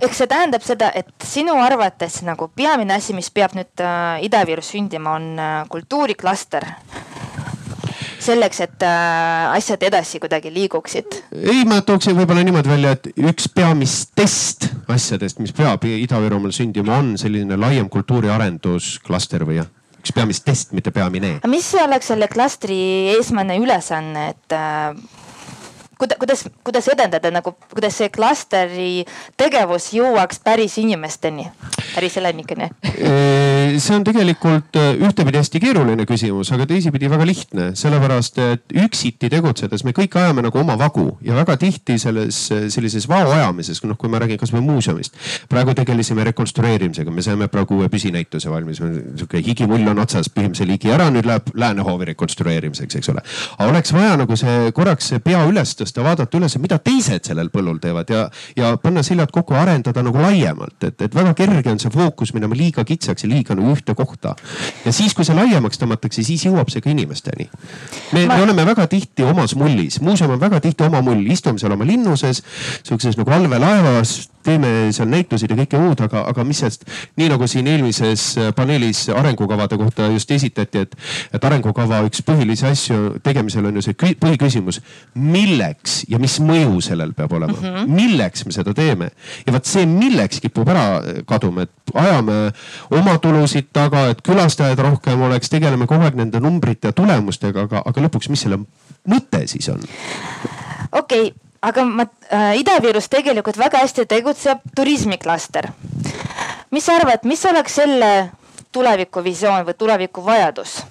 eks 0.00 0.22
see 0.22 0.30
tähendab 0.30 0.64
seda, 0.66 0.90
et 0.94 1.12
sinu 1.24 1.58
arvates 1.62 2.22
nagu 2.26 2.48
peamine 2.56 2.96
asi, 2.96 3.16
mis 3.16 3.30
peab 3.30 3.56
nüüd 3.58 3.84
äh, 3.84 4.24
Ida-Virus 4.26 4.72
sündima, 4.74 5.16
on 5.20 5.36
äh, 5.38 5.60
kultuuriklaster 5.72 6.66
selleks, 8.26 8.60
et 8.64 8.82
äh, 8.82 9.52
asjad 9.54 9.82
edasi 9.86 10.20
kuidagi 10.22 10.52
liiguksid? 10.54 11.20
ei, 11.36 11.64
ma 11.68 11.80
tooksin 11.86 12.16
võib-olla 12.18 12.44
niimoodi 12.46 12.72
välja, 12.72 12.96
et 12.96 13.10
üks 13.16 13.50
peamistest 13.52 14.70
asjadest, 14.92 15.40
mis 15.42 15.54
peab 15.56 15.84
Ida-Virumaal 15.86 16.54
sündima, 16.56 17.00
on 17.00 17.16
selline 17.20 17.58
laiem 17.60 17.90
kultuuriarendusklaster 17.92 19.46
või 19.48 19.60
jah? 19.60 19.72
Üks 20.06 20.14
peamistest, 20.14 20.72
mitte 20.76 20.92
peamine. 20.94 21.40
mis 21.50 21.66
oleks 21.82 22.12
selle 22.12 22.28
klastri 22.30 22.78
eesmärne 23.16 23.58
ülesanne, 23.58 24.28
et 24.36 24.54
äh, 24.54 24.94
kuidas, 25.98 26.44
kuidas, 26.64 26.88
edendada 26.92 27.30
nagu, 27.34 27.54
kuidas 27.72 27.96
see 27.98 28.10
klasteri 28.12 29.04
tegevus 29.36 29.90
jõuaks 29.96 30.40
päris 30.44 30.76
inimesteni, 30.82 31.48
päris 31.94 32.18
elanikeni? 32.20 32.70
see 33.76 33.94
on 33.96 34.04
tegelikult 34.06 34.76
äh, 34.80 34.94
ühtepidi 35.02 35.40
hästi 35.40 35.60
keeruline 35.60 36.06
küsimus, 36.08 36.52
aga 36.54 36.66
teisipidi 36.68 37.10
väga 37.10 37.26
lihtne, 37.28 37.68
sellepärast 37.78 38.40
et 38.44 38.76
üksiti 38.84 39.30
tegutsedes 39.32 39.84
me 39.84 39.94
kõik 39.96 40.16
ajame 40.20 40.44
nagu 40.46 40.60
oma 40.60 40.76
vagu 40.80 41.08
ja 41.24 41.36
väga 41.36 41.56
tihti 41.60 41.98
selles 42.00 42.46
sellises 42.72 43.08
vao 43.08 43.30
ajamises, 43.32 43.82
noh, 43.86 43.96
kui 43.98 44.10
ma 44.12 44.20
räägin 44.22 44.40
kasvõi 44.40 44.62
muuseumist. 44.64 45.16
praegu 45.48 45.74
tegelesime 45.74 46.24
rekonstrueerimisega, 46.30 47.10
me 47.10 47.22
saime 47.22 47.48
praegu 47.52 47.80
uue 47.80 47.88
püsinäituse 47.92 48.50
valmis, 48.50 48.80
sihuke 48.80 49.40
higimull 49.44 49.88
on 49.88 49.98
otsas, 50.02 50.30
pühime 50.32 50.56
selle 50.58 50.76
higi 50.76 50.92
ära, 50.92 51.08
nüüd 51.10 51.26
läheb 51.28 51.52
Läänehoovi 51.54 52.10
rekonstrueerimiseks, 52.12 52.98
eks 53.00 53.12
ole. 53.12 53.22
aga 53.58 53.70
oleks 53.70 53.92
vaja 53.96 54.16
nagu 54.20 54.36
see 54.36 54.72
korraks 54.76 55.12
see 55.12 55.22
pea 55.22 55.42
üles 55.48 55.74
tõsta, 55.78 55.85
vaadata 56.04 56.38
üles, 56.38 56.56
mida 56.62 56.78
teised 56.82 57.28
sellel 57.28 57.50
põllul 57.52 57.78
teevad 57.82 58.10
ja, 58.12 58.26
ja 58.56 58.72
panna 58.82 59.02
seljad 59.06 59.32
kokku, 59.34 59.56
arendada 59.58 60.02
nagu 60.06 60.20
laiemalt, 60.22 60.76
et, 60.84 61.00
et 61.02 61.14
väga 61.14 61.34
kerge 61.38 61.72
on 61.72 61.80
see 61.82 61.92
fookus 61.92 62.34
minema 62.36 62.56
liiga 62.58 62.84
kitsaks 62.86 63.26
ja 63.26 63.30
liiga 63.30 63.56
nagu 63.58 63.74
ühte 63.74 63.94
kohta. 63.98 64.34
ja 64.84 64.92
siis, 64.92 65.14
kui 65.14 65.26
see 65.26 65.36
laiemaks 65.36 65.80
tõmmatakse, 65.82 66.24
siis 66.26 66.46
jõuab 66.48 66.70
see 66.72 66.84
ka 66.84 66.92
inimesteni. 66.92 67.50
me 68.12 68.26
Ma..., 68.26 68.36
me 68.36 68.42
oleme 68.48 68.66
väga 68.66 68.86
tihti 68.92 69.26
omas 69.26 69.56
mullis, 69.58 70.00
muuseum 70.00 70.36
on 70.36 70.40
väga 70.40 70.60
tihti 70.64 70.86
oma 70.86 71.02
mull, 71.04 71.26
istume 71.30 71.58
seal 71.62 71.76
oma 71.76 71.86
linnuses, 71.88 72.42
sihukeses 72.82 73.20
nagu 73.20 73.36
allveelaevas 73.36 74.16
teeme 74.46 74.72
seal 74.94 75.08
näituseid 75.10 75.52
ja 75.52 75.58
kõike 75.58 75.80
muud, 75.80 76.02
aga, 76.06 76.24
aga 76.30 76.44
mis 76.46 76.62
sest 76.64 76.86
nii 77.18 77.28
nagu 77.32 77.48
siin 77.50 77.68
eelmises 77.70 78.26
paneelis 78.56 79.06
arengukavade 79.14 79.78
kohta 79.80 80.08
just 80.12 80.30
esitati, 80.34 80.84
et, 80.86 80.96
et 81.34 81.46
arengukava 81.48 82.02
üks 82.06 82.22
põhilisi 82.26 82.66
asju 82.68 83.20
tegemisel 83.26 83.68
on 83.70 83.80
ju 83.80 83.86
see 83.86 84.14
põhiküsimus, 84.22 84.80
milleks 85.14 86.02
ja 86.12 86.20
mis 86.22 86.38
mõju 86.42 86.80
sellel 86.84 87.14
peab 87.16 87.32
olema 87.36 87.56
mm, 87.56 87.66
-hmm. 87.66 87.94
milleks 88.00 88.46
me 88.46 88.54
seda 88.56 88.74
teeme. 88.74 89.10
ja 89.46 89.52
vot 89.52 89.66
see 89.66 89.86
milleks 89.86 90.40
kipub 90.44 90.68
ära 90.68 90.86
kaduma, 91.28 91.66
et 91.66 91.94
ajame 91.94 92.52
oma 92.90 93.18
tulusid 93.22 93.70
taga, 93.72 94.08
et 94.12 94.22
külastajaid 94.22 94.78
rohkem 94.78 95.22
oleks, 95.28 95.50
tegeleme 95.50 95.86
kogu 95.86 96.06
aeg 96.06 96.18
nende 96.18 96.40
numbrite 96.40 96.92
ja 96.92 96.96
tulemustega, 96.96 97.66
aga, 97.68 97.82
aga 97.86 98.06
lõpuks, 98.06 98.30
mis 98.30 98.46
selle 98.46 98.60
mõte 99.08 99.46
siis 99.46 99.68
on? 99.72 99.82
okei 100.92 101.28
okay 101.30 101.45
aga 101.62 101.84
ma 101.84 102.06
äh,, 102.30 102.58
Ida-Virus 102.60 103.08
tegelikult 103.08 103.58
väga 103.58 103.78
hästi 103.84 104.06
tegutseb 104.06 104.58
turismiklaster. 104.76 105.70
mis 106.70 106.84
sa 106.84 106.96
arvad, 106.96 107.24
mis 107.24 107.44
oleks 107.46 107.74
selle 107.74 108.30
tulevikuvisioon 108.72 109.66
või 109.66 109.74
tulevikuvajadus? 109.78 110.82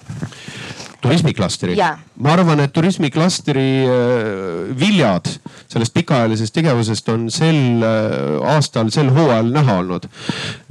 Turismiklastri? 1.02 1.76
ma 2.16 2.32
arvan, 2.32 2.60
et 2.64 2.72
turismiklastri 2.72 3.66
äh, 3.84 4.76
viljad 4.78 5.28
sellest 5.68 5.94
pikaajalisest 5.96 6.54
tegevusest 6.56 7.08
on 7.12 7.26
sel 7.32 7.82
äh, 7.84 8.54
aastal, 8.54 8.90
sel 8.94 9.10
hooajal 9.14 9.50
näha 9.54 9.78
olnud. 9.82 10.08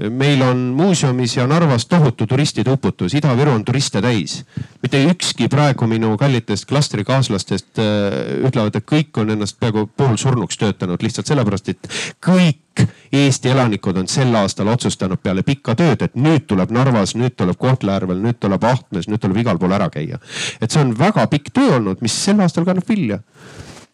meil 0.10 0.42
on 0.42 0.58
muuseumis 0.78 1.38
ja 1.38 1.48
Narvas 1.48 1.86
tohutu 1.86 2.28
turistide 2.28 2.72
uputus, 2.72 3.14
Ida-Viru 3.14 3.54
on 3.54 3.66
turiste 3.66 4.02
täis. 4.02 4.44
mitte 4.82 5.04
ükski 5.12 5.48
praegu 5.52 5.88
minu 5.88 6.18
kallitest 6.18 6.66
klastrikaaslastest 6.70 7.80
äh, 7.80 8.48
ütlevad, 8.48 8.76
et 8.76 8.90
kõik 8.92 9.22
on 9.22 9.36
ennast 9.36 9.60
peaaegu 9.60 9.90
poolsurnuks 9.98 10.58
töötanud 10.58 11.02
lihtsalt 11.04 11.28
sellepärast, 11.28 11.70
et 11.70 11.90
kõik 12.26 12.86
Eesti 13.14 13.50
elanikud 13.50 13.98
on 13.98 14.08
sel 14.08 14.36
aastal 14.36 14.68
otsustanud 14.74 15.22
peale 15.22 15.44
pikka 15.44 15.76
tööd, 15.76 16.02
et 16.02 16.16
nüüd 16.16 16.48
tuleb 16.50 16.72
Narvas, 16.72 17.16
nüüd 17.16 17.36
tuleb 17.38 17.60
Kohtla-Järvel, 17.60 18.22
nüüd 18.24 18.40
tuleb 18.40 18.64
Ahtmes, 18.64 19.10
nüüd 19.12 19.22
tuleb 19.22 19.44
igal 19.44 19.60
pool 19.62 19.76
ära 19.76 19.90
käia. 19.90 20.20
et 20.62 20.72
see 20.72 20.82
on 20.82 20.98
väga 20.98 21.28
pikk 21.28 21.54
töö 21.54 21.76
olnud, 21.78 22.02
mis 22.02 22.16
sel 22.26 22.42
aastal 22.42 22.66
kannab 22.66 22.90
vilja 22.90 23.22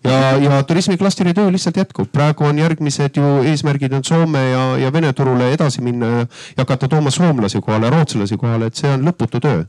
ja, 0.03 0.37
ja 0.37 0.63
turismiklastri 0.63 1.33
töö 1.33 1.51
lihtsalt 1.51 1.77
jätkub, 1.77 2.09
praegu 2.11 2.45
on 2.45 2.59
järgmised 2.59 3.17
ju 3.17 3.43
eesmärgid 3.51 3.93
on 3.93 4.03
Soome 4.03 4.49
ja, 4.49 4.63
ja 4.77 4.93
Vene 4.93 5.13
turule 5.13 5.51
edasi 5.53 5.81
minna 5.81 6.05
ja, 6.05 6.19
ja 6.57 6.63
hakata 6.63 6.87
tooma 6.87 7.11
soomlasi 7.11 7.61
kohale, 7.61 7.89
rootslasi 7.89 8.37
kohale, 8.37 8.71
et 8.71 8.75
see 8.75 8.91
on 8.93 9.05
lõputu 9.05 9.41
töö. 9.41 9.63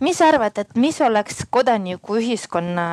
mis 0.00 0.18
sa 0.18 0.28
arvad, 0.28 0.58
et 0.58 0.76
mis 0.76 1.00
oleks 1.00 1.44
kodanikuühiskonna 1.50 2.86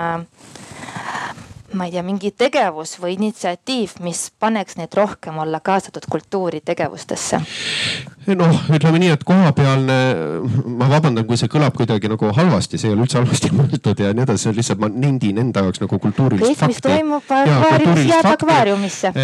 ma 1.74 1.86
ei 1.86 1.92
tea, 1.92 2.04
mingi 2.04 2.32
tegevus 2.36 2.98
või 3.02 3.16
initsiatiiv, 3.18 3.98
mis 4.04 4.26
paneks 4.40 4.78
neid 4.80 4.94
rohkem 4.98 5.38
olla 5.44 5.60
kaasatud 5.64 6.08
kultuuritegevustesse? 6.12 7.42
Noh, 8.28 8.58
ütleme 8.76 9.00
nii, 9.02 9.12
et 9.16 9.24
kohapealne, 9.26 9.96
ma 10.78 10.88
vabandan, 10.92 11.26
kui 11.28 11.38
see 11.40 11.50
kõlab 11.52 11.74
kuidagi 11.78 12.10
nagu 12.12 12.30
halvasti, 12.36 12.78
see 12.78 12.92
ei 12.92 12.96
ole 12.96 13.08
üldse 13.08 13.18
halvasti 13.18 13.50
mõeldud 13.58 14.04
ja 14.04 14.12
nii 14.14 14.26
edasi, 14.28 14.52
lihtsalt 14.56 14.82
ma 14.82 14.88
nendin 14.92 15.42
enda 15.42 15.64
jaoks 15.66 15.82
nagu 15.82 16.00
kultuurilist 16.04 16.62
kõik, 16.62 16.70
mis 16.70 16.82
toimub 16.86 17.34
akvaariumis, 17.38 18.06
jääb 18.12 18.30
akvaariumisse. 18.36 19.12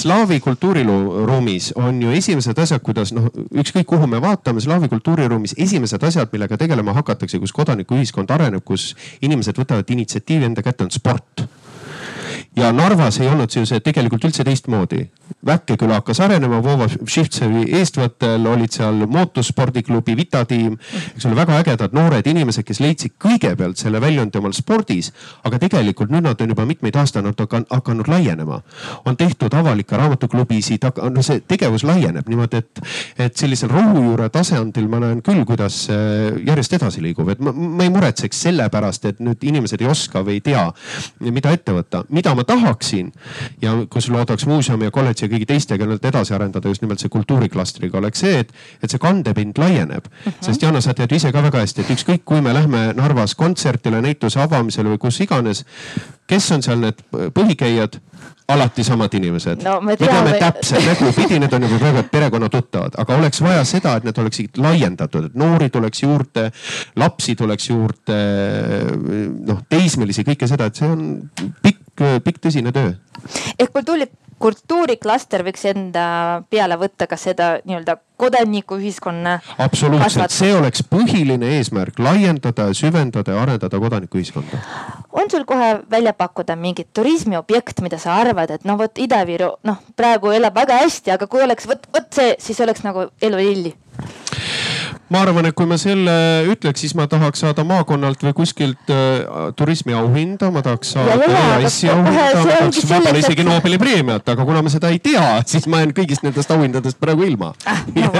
Slaavi 0.00 0.40
kultuuriruumis 0.42 1.72
on 1.78 2.00
ju 2.02 2.14
esimesed 2.16 2.58
asjad, 2.58 2.82
kuidas 2.84 3.12
noh, 3.16 3.28
ükskõik 3.52 3.86
kuhu 3.88 4.08
me 4.10 4.18
vaatame, 4.24 4.60
slaavi 4.64 4.88
kultuuriruumis 4.90 5.54
esimesed 5.60 6.02
asjad, 6.08 6.32
millega 6.32 6.58
tegelema 6.60 6.96
hakatakse, 6.96 7.40
kus 7.42 7.54
kodanikuühiskond 7.56 8.32
areneb, 8.34 8.64
kus 8.66 8.94
inimesed 9.22 9.60
võtavad 9.60 9.94
initsiatiivi 9.94 10.44
enda 10.50 10.64
kätte, 10.66 10.88
on 10.88 10.94
sport. 10.94 11.46
Ja 12.58 12.72
Narvas 12.72 13.20
ei 13.20 13.28
olnud 13.30 13.52
see 13.52 13.80
tegelikult 13.84 14.24
üldse 14.26 14.44
teistmoodi. 14.46 15.04
Väkke-küla 15.46 16.00
hakkas 16.00 16.20
arenema, 16.24 16.58
Vova 16.78 16.86
Šivtsevi 17.10 17.64
eestvõttel 17.74 18.44
olid 18.46 18.70
seal 18.70 19.00
mootospordiklubi 19.10 20.14
Vita 20.18 20.44
tiim, 20.46 20.76
eks 21.16 21.26
ole, 21.26 21.34
väga 21.38 21.56
ägedad 21.58 21.94
noored 21.96 22.26
inimesed, 22.30 22.62
kes 22.66 22.78
leidsid 22.78 23.16
kõigepealt 23.18 23.80
selle 23.80 23.98
väljundi 24.02 24.38
omal 24.38 24.54
spordis. 24.54 25.10
aga 25.44 25.58
tegelikult 25.58 26.10
nüüd 26.10 26.22
nad 26.22 26.40
on 26.40 26.52
juba 26.54 26.66
mitmeid 26.66 26.96
aastaid 26.96 27.26
hakanud 27.70 28.08
laienema. 28.08 28.60
on 29.04 29.16
tehtud 29.16 29.54
avalikke 29.54 29.96
raamatuklubisid, 29.96 30.86
no 31.10 31.22
see 31.22 31.40
tegevus 31.40 31.82
laieneb 31.84 32.28
niimoodi, 32.28 32.56
et, 32.56 32.80
et 33.18 33.36
sellisel 33.36 33.68
rohujuure 33.68 34.28
tasandil 34.28 34.88
ma 34.88 35.00
näen 35.02 35.22
küll, 35.22 35.44
kuidas 35.44 35.88
järjest 36.46 36.78
edasi 36.78 37.02
liigub, 37.02 37.28
et 37.28 37.40
ma, 37.40 37.52
ma 37.52 37.82
ei 37.82 37.90
muretseks 37.90 38.44
selle 38.46 38.68
pärast, 38.70 39.04
et 39.04 39.18
nüüd 39.18 39.42
inimesed 39.42 39.82
ei 39.82 39.90
oska 39.90 40.22
või 40.22 40.38
ei 40.38 40.44
tea, 40.46 40.68
mida 41.26 41.50
ette 41.50 41.74
võtta. 41.74 42.04
mida 42.08 42.34
ma 42.34 42.44
tahaksin 42.44 43.10
ja 43.62 43.74
kus 43.90 44.08
loodaks 44.14 44.46
muuseumi 44.46 44.86
ja 44.86 44.94
kolledži 44.94 45.26
ja 45.26 45.32
kõigi 45.34 45.46
teistega 45.48 45.86
nüüd 45.88 46.04
edasi 46.04 46.34
arendada 46.34 46.67
just 46.72 46.82
nimelt 46.84 47.02
see 47.02 47.12
kultuuriklastriga 47.12 47.98
oleks 47.98 48.24
see, 48.24 48.42
et, 48.44 48.52
et 48.82 48.90
see 48.90 49.02
kandepind 49.02 49.58
laieneb. 49.58 50.08
Mhm. 50.08 50.30
-huh. 50.30 50.44
sest 50.46 50.62
Jana, 50.62 50.80
sa 50.80 50.94
tead 50.94 51.12
ise 51.12 51.32
ka 51.32 51.42
väga 51.42 51.64
hästi, 51.64 51.80
et 51.84 51.94
ükskõik, 51.96 52.24
kui 52.24 52.40
me 52.40 52.54
lähme 52.54 52.92
Narvas 52.96 53.34
kontsertile, 53.34 54.02
näituse 54.02 54.40
avamisele 54.40 54.94
või 54.94 54.98
kus 54.98 55.20
iganes, 55.20 55.64
kes 56.26 56.52
on 56.52 56.62
seal 56.62 56.80
need 56.80 57.02
põhikäijad? 57.12 58.00
alati 58.48 58.84
samad 58.84 59.14
inimesed 59.14 59.62
no,. 59.64 59.80
me, 59.80 59.92
me 59.92 59.96
teame 59.96 60.32
täpselt 60.40 60.86
nägupidi, 60.86 61.38
need 61.42 61.52
on 61.52 61.66
juba 61.66 61.78
praegu 61.82 62.02
perekonnatuttavad, 62.12 62.96
aga 63.02 63.16
oleks 63.20 63.42
vaja 63.44 63.64
seda, 63.68 63.96
et 63.98 64.06
need 64.08 64.20
oleksid 64.22 64.60
laiendatud, 64.64 65.28
et 65.28 65.36
noori 65.38 65.68
tuleks 65.72 66.02
juurde, 66.02 66.46
lapsi 66.96 67.36
tuleks 67.36 67.68
juurde, 67.68 68.18
noh 69.50 69.60
teismelisi, 69.68 70.24
kõike 70.28 70.48
seda, 70.48 70.70
et 70.70 70.80
see 70.80 70.88
on 70.88 71.04
pikk, 71.62 71.77
pikk 72.24 72.42
tõsine 72.46 72.72
töö. 72.72 72.94
ehk 73.58 73.72
kultuuri, 73.72 74.08
kultuuriklaster 74.38 75.42
võiks 75.46 75.64
enda 75.68 76.04
peale 76.50 76.78
võtta 76.78 77.08
ka 77.10 77.18
seda 77.18 77.56
nii-öelda 77.64 77.98
kodanikuühiskonna. 78.18 79.38
absoluutselt, 79.58 80.34
see 80.34 80.52
oleks 80.54 80.84
põhiline 80.90 81.54
eesmärk, 81.58 81.98
laiendada, 82.02 82.68
süvendada 82.74 83.34
ja 83.34 83.42
arendada 83.42 83.80
kodanikuühiskonda. 83.82 84.62
on 85.12 85.30
sul 85.30 85.44
kohe 85.44 85.80
välja 85.90 86.12
pakkuda 86.12 86.56
mingit 86.56 86.92
turismiobjekt, 86.94 87.82
mida 87.82 87.98
sa 87.98 88.16
arvad, 88.22 88.50
et 88.50 88.64
no 88.64 88.78
vot 88.78 88.98
Ida-Viru, 88.98 89.56
noh 89.64 89.82
praegu 89.96 90.32
elab 90.34 90.54
väga 90.54 90.80
hästi, 90.84 91.16
aga 91.18 91.26
kui 91.26 91.42
oleks 91.42 91.68
vot, 91.68 91.90
vot 91.94 92.08
see, 92.14 92.34
siis 92.38 92.60
oleks 92.60 92.86
nagu 92.86 93.10
elu 93.22 93.42
lilli 93.42 93.74
ma 95.12 95.22
arvan, 95.24 95.48
et 95.48 95.56
kui 95.56 95.68
ma 95.68 95.78
selle 95.80 96.14
ütleks, 96.52 96.82
siis 96.84 96.94
ma 96.98 97.06
tahaks 97.08 97.40
saada 97.44 97.64
maakonnalt 97.66 98.22
või 98.26 98.34
kuskilt 98.36 98.90
äh, 98.92 99.48
turismiauhinda, 99.56 100.50
ma 100.52 100.62
tahaks 100.64 100.92
saada 100.96 101.16
EAS-i 101.24 101.88
auhinda, 101.92 102.12
ma 102.12 102.44
tahaks 102.44 102.82
võib-olla 102.84 103.22
isegi 103.22 103.44
et... 103.44 103.48
Nobeli 103.48 103.78
preemiat, 103.80 104.28
aga 104.34 104.44
kuna 104.44 104.60
ma 104.64 104.72
seda 104.72 104.90
ei 104.92 105.00
tea, 105.02 105.24
siis 105.48 105.64
ma 105.70 105.80
jään 105.80 105.94
kõigist 105.96 106.26
nendest 106.26 106.52
auhindadest 106.52 107.00
praegu 107.00 107.24
ilma 107.24 107.54
ah,. 107.64 107.84
No, 107.98 108.10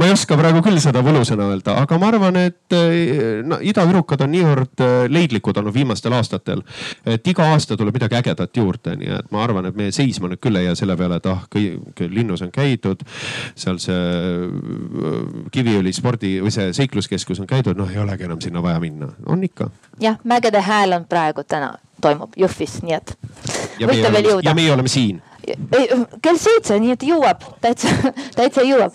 ma 0.00 0.08
ei 0.08 0.14
oska 0.14 0.38
praegu 0.40 0.62
küll 0.64 0.80
seda 0.82 1.02
võlusõna 1.04 1.50
öelda, 1.52 1.76
aga 1.84 1.98
ma 2.00 2.08
arvan, 2.12 2.40
et 2.48 2.76
äh, 2.78 3.42
no, 3.44 3.60
idavirukad 3.60 4.24
on 4.24 4.32
niivõrd 4.32 4.84
äh, 4.84 4.94
leidlikud 5.12 5.60
olnud 5.60 5.76
viimastel 5.76 6.16
aastatel, 6.16 6.64
et 7.04 7.28
iga 7.28 7.50
aasta 7.52 7.76
tuleb 7.76 8.00
midagi 8.00 8.16
ägedat 8.22 8.56
juurde, 8.56 8.96
nii 8.96 9.12
et 9.18 9.30
ma 9.34 9.44
arvan, 9.44 9.68
et 9.68 9.76
me 9.76 9.90
seisma 9.92 10.32
nüüd 10.32 10.40
küll 10.42 10.56
ei 10.60 10.70
jää 10.70 10.80
selle 10.80 10.96
peale, 10.96 11.20
et 11.20 11.28
ah, 11.28 11.44
linnus 12.08 12.40
on 12.46 12.52
käidud, 12.54 13.04
seal 13.58 13.76
see 13.82 14.00
äh, 14.00 15.20
Kiviõli 15.52 15.92
spordi 15.92 16.21
spordi 16.22 16.42
või 16.42 16.52
see 16.54 16.72
seikluskeskus 16.76 17.40
on 17.40 17.46
käidud, 17.46 17.76
noh 17.76 17.90
ei 17.90 17.98
olegi 17.98 18.24
enam 18.24 18.40
sinna 18.40 18.62
vaja 18.62 18.80
minna, 18.80 19.08
on 19.26 19.42
ikka. 19.42 19.70
jah, 20.00 20.18
Mägede 20.24 20.60
Hääl 20.60 20.92
on 20.92 21.04
praegu 21.04 21.44
täna 21.44 21.78
toimub 22.00 22.32
Jõhvis, 22.36 22.82
nii 22.82 22.94
et 22.94 23.16
ja 23.78 23.88
võite 23.88 24.12
veel 24.12 24.28
jõuda. 24.30 24.48
ja 24.48 24.54
meie 24.54 24.72
oleme 24.72 24.88
siin. 24.88 25.22
kell 26.22 26.38
seitse, 26.38 26.78
nii 26.78 26.92
et 26.92 27.02
jõuab, 27.02 27.42
täitsa, 27.60 27.88
täitsa 28.38 28.62
jõuab. 28.62 28.94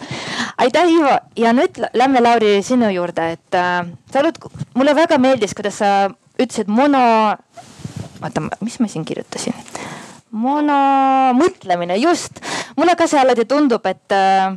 aitäh, 0.57 0.87
Ivo 0.87 1.17
ja 1.35 1.53
nüüd 1.53 1.81
lähme 1.93 2.21
Lauri 2.21 2.61
sinu 2.63 2.89
juurde, 2.89 3.31
et 3.35 3.55
äh, 3.55 3.83
sa 4.11 4.23
oled, 4.23 4.39
mulle 4.75 4.95
väga 4.95 5.17
meeldis, 5.17 5.55
kuidas 5.55 5.79
sa 5.83 6.09
ütlesid 6.39 6.71
mono, 6.71 7.35
oota, 8.21 8.47
mis 8.61 8.79
ma 8.79 8.87
siin 8.87 9.05
kirjutasin 9.05 9.55
mono 10.31 11.33
mõtlemine, 11.33 11.95
just. 11.97 12.39
mulle 12.77 12.95
ka 12.95 13.07
see 13.07 13.19
alati 13.19 13.47
tundub, 13.49 13.85
et 13.89 14.11
äh, 14.13 14.53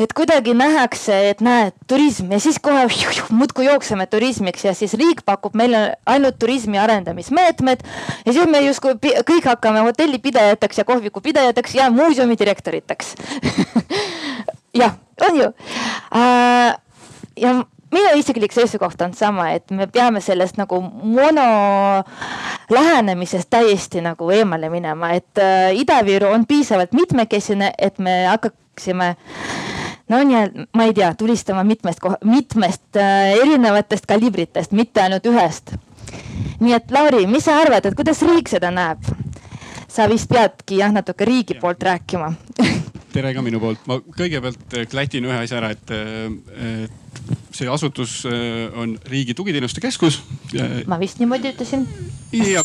et 0.00 0.12
kuidagi 0.16 0.54
nähakse, 0.56 1.16
et 1.30 1.42
näed, 1.44 1.74
turism 1.88 2.32
ja 2.32 2.40
siis 2.40 2.58
kohe 2.62 2.86
muudkui 3.40 3.66
jookseme 3.66 4.06
turismiks 4.10 4.64
ja 4.64 4.74
siis 4.74 4.94
riik 4.98 5.24
pakub 5.26 5.56
meile 5.58 5.96
ainult 6.06 6.38
turismi 6.38 6.78
arendamismeetmed. 6.78 7.84
ja 8.26 8.32
siis 8.32 8.46
me 8.48 8.62
justkui 8.64 8.96
kõik 9.28 9.50
hakkame 9.52 9.84
hotellipidajateks 9.90 10.78
ja 10.78 10.84
kohvikupidajateks 10.84 11.74
ja 11.74 11.90
muuseumi 11.90 12.38
direktoriteks 12.38 13.14
jah, 14.82 14.96
on 15.28 15.36
ju 15.36 15.52
äh,. 16.16 16.74
ja 17.36 17.54
minu 17.90 18.14
isiklik 18.16 18.52
seisukoht 18.54 19.02
on 19.02 19.14
sama, 19.14 19.50
et 19.56 19.70
me 19.74 19.86
peame 19.90 20.22
sellest 20.22 20.58
nagu 20.60 20.80
mono 21.02 21.46
lähenemisest 22.70 23.50
täiesti 23.50 24.02
nagu 24.04 24.30
eemale 24.30 24.70
minema, 24.70 25.12
et 25.18 25.42
äh, 25.42 25.74
Ida-Viru 25.74 26.30
on 26.30 26.46
piisavalt 26.46 26.94
mitmekesine, 26.94 27.72
et 27.78 27.98
me 27.98 28.24
hakkaksime 28.30 29.16
no 30.10 30.20
nii, 30.26 30.66
ma 30.76 30.86
ei 30.88 30.94
tea, 30.96 31.12
tulistama 31.18 31.64
mitmest, 31.66 32.04
mitmest 32.24 32.98
äh, 32.98 33.32
erinevatest 33.38 34.08
kalibritest, 34.10 34.74
mitte 34.76 35.04
ainult 35.04 35.26
ühest. 35.30 35.74
nii 36.60 36.74
et 36.76 36.90
Lauri, 36.92 37.26
mis 37.30 37.46
sa 37.46 37.60
arvad, 37.62 37.86
et 37.86 37.98
kuidas 37.98 38.22
riik 38.26 38.50
seda 38.50 38.72
näeb? 38.74 39.06
sa 39.90 40.06
vist 40.10 40.30
peadki 40.30 40.78
jah, 40.78 40.92
natuke 40.94 41.26
riigi 41.26 41.56
ja. 41.56 41.60
poolt 41.62 41.82
rääkima 41.82 42.32
tere 43.14 43.32
ka 43.34 43.42
minu 43.42 43.58
poolt, 43.62 43.82
ma 43.90 43.98
kõigepealt 44.00 44.78
äh, 44.78 44.86
klatin 44.90 45.26
ühe 45.26 45.38
asja 45.42 45.58
ära, 45.62 45.72
et, 45.74 45.94
äh, 45.94 46.84
et 46.84 47.54
see 47.54 47.68
asutus 47.68 48.22
on 48.78 48.94
Riigi 49.10 49.34
Tugiteenuste 49.34 49.82
Keskus. 49.82 50.20
ma 50.86 50.98
vist 51.00 51.18
niimoodi 51.18 51.50
ütlesin. 51.50 51.84
ja 52.32 52.62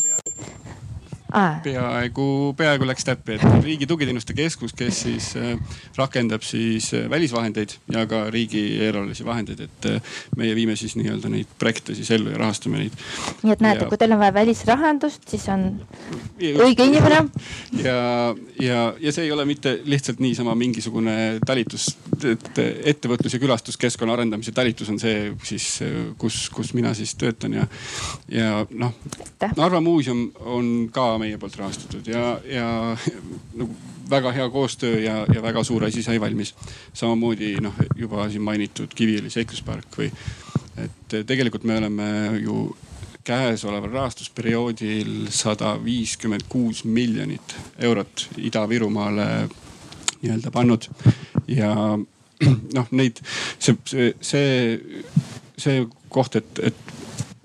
peaaegu 1.36 1.96
peaaegu, 2.16 2.54
peaaegu 2.56 2.86
läks 2.88 3.04
täppi, 3.06 3.36
et 3.36 3.64
Riigi 3.64 3.86
Tugiteenuste 3.86 4.34
Keskus, 4.36 4.72
kes 4.76 5.00
siis 5.06 5.30
äh, 5.36 5.56
rakendab 5.96 6.42
siis 6.42 6.92
äh, 6.94 7.10
välisvahendeid 7.10 7.76
ja 7.92 8.06
ka 8.06 8.26
riigieelarvelisi 8.30 9.24
vahendeid, 9.24 9.60
et 9.66 9.88
äh, 9.90 10.14
meie 10.36 10.54
viime 10.56 10.76
siis 10.76 10.96
nii-öelda 10.96 11.30
neid 11.32 11.50
projekte 11.58 11.94
siis 11.94 12.10
ellu 12.14 12.32
ja 12.32 12.40
rahastame 12.40 12.80
neid. 12.80 12.96
nii 13.42 13.54
et 13.54 13.64
näete, 13.64 13.88
kui 13.90 13.98
teil 13.98 14.14
on 14.16 14.22
vaja 14.22 14.34
välisrahandust, 14.34 15.28
siis 15.28 15.48
on 15.52 15.66
õige 16.40 16.86
inimene. 16.86 17.22
ja, 17.86 17.98
ja, 18.60 18.80
ja 19.00 19.12
see 19.12 19.26
ei 19.26 19.32
ole 19.32 19.46
mitte 19.48 19.78
lihtsalt 19.84 20.20
niisama 20.22 20.54
mingisugune 20.58 21.16
talitus, 21.46 21.90
et 22.24 22.62
ettevõtlus 22.92 23.36
ja 23.36 23.42
külastuskeskkonna 23.42 24.16
arendamise 24.16 24.54
talitus 24.56 24.90
on 24.92 25.00
see 25.02 25.32
siis, 25.44 25.68
kus, 26.18 26.46
kus 26.54 26.72
mina 26.76 26.94
siis 26.96 27.14
töötan 27.18 27.60
ja, 27.60 27.68
ja 28.32 28.64
noh, 28.70 28.94
Narva 29.56 29.80
muuseum 29.84 30.28
on 30.48 30.88
ka 30.92 31.16
meie 31.20 31.25
poolt 31.40 31.58
rahastatud 31.60 32.06
ja, 32.08 32.24
ja 32.46 32.68
nagu 33.60 33.74
väga 34.10 34.32
hea 34.32 34.48
koostöö 34.50 35.00
ja, 35.00 35.26
ja 35.34 35.42
väga 35.42 35.64
suur 35.64 35.84
asi 35.84 36.02
sai 36.02 36.20
valmis. 36.20 36.54
samamoodi 36.92 37.56
noh, 37.60 37.74
juba 37.96 38.28
siin 38.30 38.42
mainitud 38.46 38.94
Kiviõli 38.94 39.30
seikluspark 39.30 39.98
või, 39.98 40.10
et 40.82 41.16
tegelikult 41.26 41.66
me 41.66 41.78
oleme 41.80 42.10
ju 42.42 42.68
käesoleval 43.26 43.90
rahastusperioodil 43.90 45.26
sada 45.34 45.74
viiskümmend 45.84 46.46
kuus 46.48 46.84
miljonit 46.84 47.56
eurot 47.78 48.28
Ida-Virumaale 48.38 49.26
nii-öelda 50.22 50.52
pannud 50.54 50.86
ja 51.50 51.72
noh, 52.76 52.90
neid, 52.90 53.18
see, 53.58 53.76
see, 54.20 54.52
see 55.58 55.86
koht, 56.12 56.38
et, 56.38 56.62
et 56.70 56.94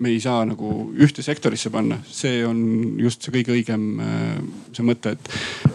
me 0.02 0.12
ei 0.12 0.20
saa 0.22 0.42
nagu 0.48 0.70
ühte 0.98 1.24
sektorisse 1.24 1.70
panna, 1.74 1.98
see 2.06 2.42
on 2.46 2.62
just 3.00 3.22
see 3.22 3.34
kõige 3.38 3.54
õigem 3.56 3.86
äh, 4.02 4.40
see 4.74 4.86
mõte, 4.86 5.14
et, 5.16 5.30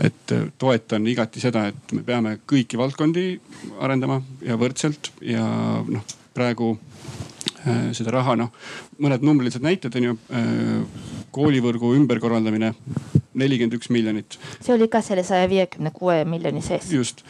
et 0.09 0.35
toetan 0.59 1.07
igati 1.07 1.43
seda, 1.43 1.67
et 1.71 1.95
me 1.95 2.03
peame 2.07 2.37
kõiki 2.49 2.79
valdkondi 2.79 3.29
arendama 3.83 4.19
ja 4.45 4.59
võrdselt 4.59 5.11
ja 5.23 5.45
noh, 5.87 6.17
praegu 6.37 6.73
äh, 6.75 7.89
seda 7.97 8.13
raha, 8.19 8.37
noh 8.39 8.53
mõned 9.03 9.23
numbrilised 9.25 9.63
näited 9.65 9.95
on 9.99 10.11
ju. 10.11 10.17
Äh, 10.33 11.15
koolivõrgu 11.37 11.91
ümberkorraldamine 11.93 12.71
nelikümmend 13.37 13.75
üks 13.77 13.91
miljonit. 13.93 14.39
see 14.63 14.73
oli 14.73 14.87
ka 14.89 15.03
selle 15.05 15.23
saja 15.27 15.45
viiekümne 15.49 15.91
kuue 15.93 16.23
miljoni 16.25 16.63
sees. 16.65 16.87
just 16.93 17.21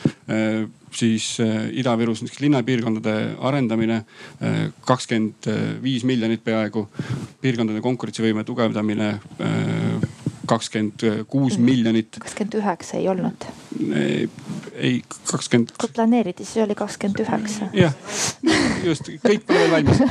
siis 0.91 1.39
äh, 1.39 1.69
Ida-Virus 1.71 2.23
linnapiirkondade 2.39 3.36
arendamine 3.39 3.95
äh, 3.95 4.71
kakskümmend 4.86 5.50
viis 5.84 6.04
miljonit 6.04 6.43
peaaegu. 6.43 6.88
piirkondade 7.41 7.82
konkurentsivõime 7.82 8.43
tugevdamine 8.43 9.10
äh, 9.41 10.08
kakskümmend 10.47 11.28
kuus 11.28 11.58
miljonit. 11.58 12.19
kakskümmend 12.19 12.60
üheksa 12.62 12.97
ei 12.97 13.08
olnud. 13.10 13.47
ei, 14.76 15.02
kakskümmend. 15.32 15.76
kui 15.80 15.89
planeeriti, 15.93 16.45
siis 16.45 16.63
oli 16.63 16.76
kakskümmend 16.76 17.19
üheksa. 17.26 17.69
jah, 17.73 17.93
just 18.86 19.12
kõik 19.26 19.43
pole 19.47 19.65
veel 19.65 19.73
valmis. 19.76 20.02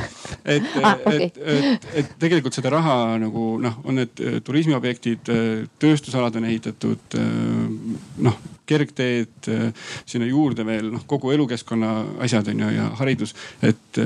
et 0.45 0.69
ah,, 0.83 0.99
okay. 1.05 1.31
et, 1.31 1.41
et, 1.55 1.89
et 2.03 2.13
tegelikult 2.19 2.53
seda 2.53 2.69
raha 2.75 3.17
nagu 3.21 3.55
noh, 3.63 3.81
on 3.83 3.97
need 4.03 4.21
turismiobjektid, 4.45 5.33
tööstusalad 5.81 6.37
on 6.37 6.45
ehitatud, 6.51 7.17
noh 8.29 8.37
kergteed, 8.67 9.49
sinna 10.05 10.27
juurde 10.27 10.65
veel 10.67 10.91
noh, 10.93 11.05
kogu 11.07 11.31
elukeskkonna 11.35 11.93
asjad 12.25 12.51
on 12.51 12.65
ju 12.65 12.73
ja 12.75 12.89
haridus. 12.99 13.35
et 13.61 14.01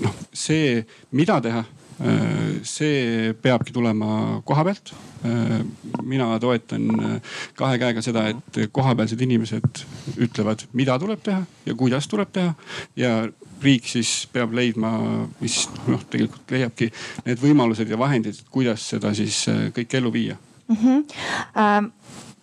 noh, 0.00 0.16
see, 0.32 0.80
mida 1.12 1.40
teha 1.44 1.64
Äh, 2.00 2.62
see 2.64 3.34
peabki 3.42 3.74
tulema 3.76 4.40
koha 4.48 4.64
pealt. 4.64 4.92
Äh, 5.24 5.60
mina 6.02 6.38
toetan 6.40 6.86
äh, 6.96 7.18
kahe 7.58 7.76
käega 7.78 8.00
seda, 8.00 8.22
et 8.32 8.72
kohapealsed 8.72 9.20
inimesed 9.20 9.82
ütlevad, 10.16 10.64
mida 10.72 10.96
tuleb 10.98 11.20
teha 11.26 11.42
ja 11.66 11.76
kuidas 11.76 12.08
tuleb 12.08 12.32
teha 12.32 12.54
ja 12.96 13.12
riik 13.60 13.84
siis 13.84 14.14
peab 14.32 14.56
leidma, 14.56 14.94
mis 15.42 15.66
noh, 15.90 16.00
tegelikult 16.08 16.56
leiabki 16.56 16.88
need 17.26 17.42
võimalused 17.42 17.92
ja 17.92 18.00
vahendid, 18.00 18.40
kuidas 18.48 18.88
seda 18.94 19.12
siis 19.12 19.42
kõike 19.76 20.00
ellu 20.00 20.14
viia 20.14 20.38
mm. 20.70 20.80
-hmm. 20.80 21.92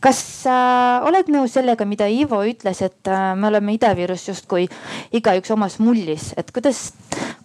Kas 0.03 0.19
sa 0.43 0.57
oled 1.07 1.29
nõus 1.33 1.55
sellega, 1.57 1.85
mida 1.89 2.07
Ivo 2.11 2.41
ütles, 2.47 2.81
et 2.85 3.11
äh, 3.11 3.31
me 3.39 3.49
oleme 3.49 3.75
Ida-Virus 3.77 4.27
justkui 4.29 4.67
igaüks 5.15 5.53
omas 5.55 5.79
mullis, 5.83 6.31
et 6.37 6.51
kuidas, 6.55 6.91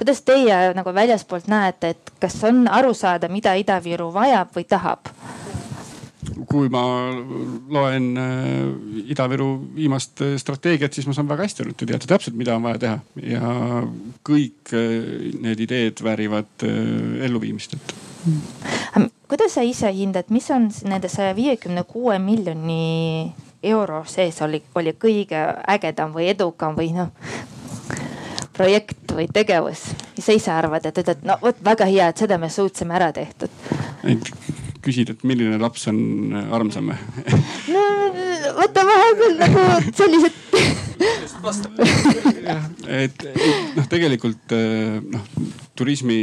kuidas 0.00 0.22
teie 0.26 0.58
nagu 0.76 0.94
väljaspoolt 0.94 1.48
näete, 1.52 1.94
et 1.96 2.12
kas 2.22 2.38
on 2.48 2.66
aru 2.68 2.92
saada, 2.96 3.32
mida 3.32 3.56
Ida-Viru 3.58 4.12
vajab 4.14 4.52
või 4.56 4.68
tahab? 4.68 5.12
kui 6.48 6.68
ma 6.72 6.82
loen 7.72 8.06
äh, 8.18 9.08
Ida-Viru 9.12 9.48
viimast 9.76 10.22
äh, 10.24 10.36
strateegiat, 10.40 10.94
siis 10.94 11.08
ma 11.08 11.16
saan 11.16 11.28
väga 11.30 11.46
hästi 11.46 11.64
aru, 11.64 11.74
et 11.74 11.80
te 11.82 11.88
teate 11.88 12.08
täpselt, 12.10 12.36
mida 12.38 12.56
on 12.56 12.66
vaja 12.66 12.80
teha. 12.82 12.96
Ja 13.24 13.52
kõik 14.26 14.72
äh, 14.76 15.32
need 15.42 15.64
ideed 15.66 16.02
väärivad 16.04 16.66
elluviimist, 17.26 17.76
et 17.76 17.94
kuidas 19.28 19.54
sa 19.56 19.64
ise 19.66 19.92
hindad, 19.92 20.28
mis 20.28 20.50
on 20.50 20.68
nende 20.84 21.08
saja 21.08 21.34
viiekümne 21.36 21.84
kuue 21.88 22.18
miljoni 22.18 23.32
euro 23.62 24.02
sees 24.06 24.42
oli, 24.42 24.62
oli 24.74 24.92
kõige 24.92 25.40
ägedam 25.68 26.14
või 26.14 26.28
edukam 26.34 26.76
või 26.78 26.92
noh 26.96 27.12
projekt 28.52 29.14
või 29.16 29.28
tegevus, 29.32 29.86
mis 30.16 30.26
sa 30.28 30.34
ise 30.36 30.50
arvad, 30.52 30.84
et 30.86 30.98
ütled, 31.00 31.22
no 31.24 31.38
vot 31.40 31.62
väga 31.64 31.86
hea, 31.88 32.10
et 32.12 32.20
seda 32.20 32.36
me 32.38 32.50
suutsime 32.52 32.94
ära 32.98 33.08
tehtud 33.16 33.48
küsid, 34.82 35.12
et 35.14 35.24
milline 35.28 35.58
laps 35.62 35.88
on 35.90 35.98
armsam? 36.52 36.92
No 37.72 37.86
võta 38.58 38.84
vahepeal 38.86 39.36
nagu 39.40 39.66
sellised 39.94 40.38
jah, 42.42 42.66
et 42.90 43.24
noh, 43.76 43.86
tegelikult 43.90 44.54
noh, 45.12 45.24
turismi 45.78 46.18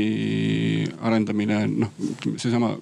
arendamine, 1.04 1.64
noh 1.68 1.92
seesama 2.40 2.76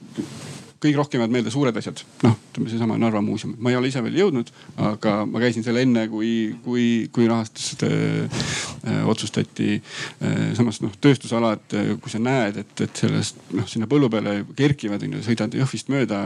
kõige 0.81 0.97
rohkem 0.97 1.21
jäävad 1.21 1.33
meelde 1.33 1.51
suured 1.53 1.77
asjad. 1.79 2.01
noh, 2.23 2.35
ütleme 2.51 2.71
seesama 2.71 2.97
Narva 3.01 3.21
muuseum, 3.21 3.55
ma 3.61 3.71
ei 3.71 3.77
ole 3.79 3.89
ise 3.91 4.01
veel 4.05 4.17
jõudnud, 4.21 4.51
aga 4.89 5.13
ma 5.29 5.41
käisin 5.41 5.65
seal 5.65 5.79
enne, 5.81 6.07
kui, 6.11 6.31
kui, 6.65 6.85
kui 7.13 7.27
rahastust 7.29 7.83
äh, 7.87 8.41
äh, 8.85 9.01
otsustati 9.09 9.77
äh,. 9.77 10.53
samas 10.57 10.81
noh, 10.83 10.93
tööstusalad, 11.01 11.65
äh, 11.77 11.93
kui 12.01 12.13
sa 12.13 12.21
näed, 12.21 12.61
et, 12.63 12.85
et 12.85 13.03
sellest 13.03 13.41
noh, 13.57 13.67
sinna 13.69 13.89
põllu 13.89 14.09
peale 14.13 14.39
kerkivad 14.57 15.05
onju, 15.07 15.23
sõidad 15.25 15.57
Jõhvist 15.57 15.91
mööda, 15.93 16.23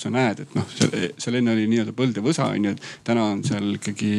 sa 0.00 0.12
näed, 0.12 0.44
et 0.44 0.56
noh, 0.58 0.68
seal, 0.76 1.10
seal 1.20 1.40
enne 1.40 1.54
oli 1.56 1.68
nii-öelda 1.70 1.96
põld 1.96 2.16
ja 2.18 2.24
võsa 2.24 2.50
onju, 2.52 2.74
et 2.74 2.88
täna 3.06 3.28
on 3.32 3.44
seal 3.46 3.76
ikkagi 3.78 4.14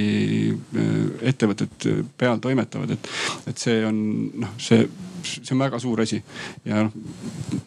äh, 0.54 0.94
ettevõtted 1.34 1.90
peal 2.18 2.42
toimetavad, 2.44 2.96
et, 2.98 3.12
et 3.52 3.62
see 3.62 3.84
on 3.86 4.00
noh, 4.42 4.56
see 4.62 4.88
see 5.26 5.54
on 5.56 5.64
väga 5.66 5.80
suur 5.82 6.02
asi. 6.02 6.22
ja 6.66 6.84
noh, 6.86 6.94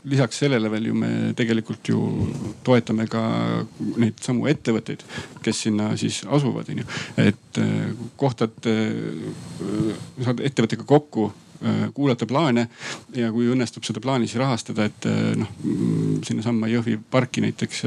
lisaks 0.08 0.40
sellele 0.42 0.70
veel 0.72 0.88
ju 0.90 0.94
me 0.98 1.10
tegelikult 1.38 1.90
ju 1.90 2.00
toetame 2.66 3.06
ka 3.10 3.22
neid 3.98 4.20
samu 4.24 4.48
ettevõtteid, 4.50 5.04
kes 5.44 5.64
sinna 5.66 5.90
siis 6.00 6.22
asuvad, 6.26 6.70
onju. 6.72 6.86
et 7.24 7.60
äh, 7.62 8.06
kohtad, 8.20 8.56
äh, 8.70 9.28
saad 10.24 10.42
ettevõttega 10.44 10.86
kokku 10.88 11.28
äh, 11.30 11.88
kuulata 11.94 12.28
plaane 12.28 12.68
ja 13.16 13.32
kui 13.34 13.50
õnnestub 13.52 13.86
seda 13.86 14.02
plaani 14.04 14.28
siis 14.28 14.40
rahastada, 14.42 14.88
et 14.88 15.10
noh 15.38 15.50
sinnasamma 16.26 16.70
Jõhvi 16.70 16.98
parki 17.10 17.42
näiteks 17.44 17.84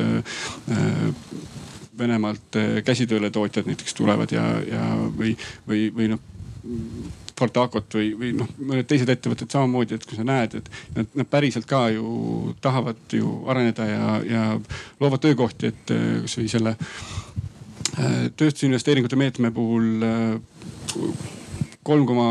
Venemaalt 2.01 2.55
käsitööletootjad 2.87 3.67
näiteks 3.67 3.93
tulevad 3.93 4.31
ja, 4.33 4.45
ja 4.65 4.85
või, 5.17 5.35
või, 5.67 5.89
või 5.93 6.07
noh 6.13 6.23
Spartakot 7.41 7.97
või, 7.97 8.11
või 8.19 8.31
noh, 8.37 8.49
mõned 8.61 8.85
teised 8.85 9.09
ettevõtted 9.09 9.49
samamoodi, 9.49 9.97
et 9.97 10.05
kui 10.05 10.19
sa 10.19 10.25
näed, 10.27 10.59
et 10.61 10.69
nad, 10.93 11.09
nad 11.17 11.29
päriselt 11.31 11.65
ka 11.69 11.87
ju 11.89 12.53
tahavad 12.61 13.17
ju 13.17 13.33
areneda 13.49 13.87
ja, 13.89 14.07
ja 14.29 14.45
loovad 15.01 15.23
töökohti, 15.25 15.73
et 15.73 15.93
äh, 15.95 16.07
kasvõi 16.27 16.47
selle 16.51 16.75
äh, 16.77 18.29
tööstusinvesteeringute 18.37 19.17
meetme 19.17 19.49
puhul 19.55 20.05
äh, 20.05 21.31
kolm 21.83 22.05
koma 22.05 22.29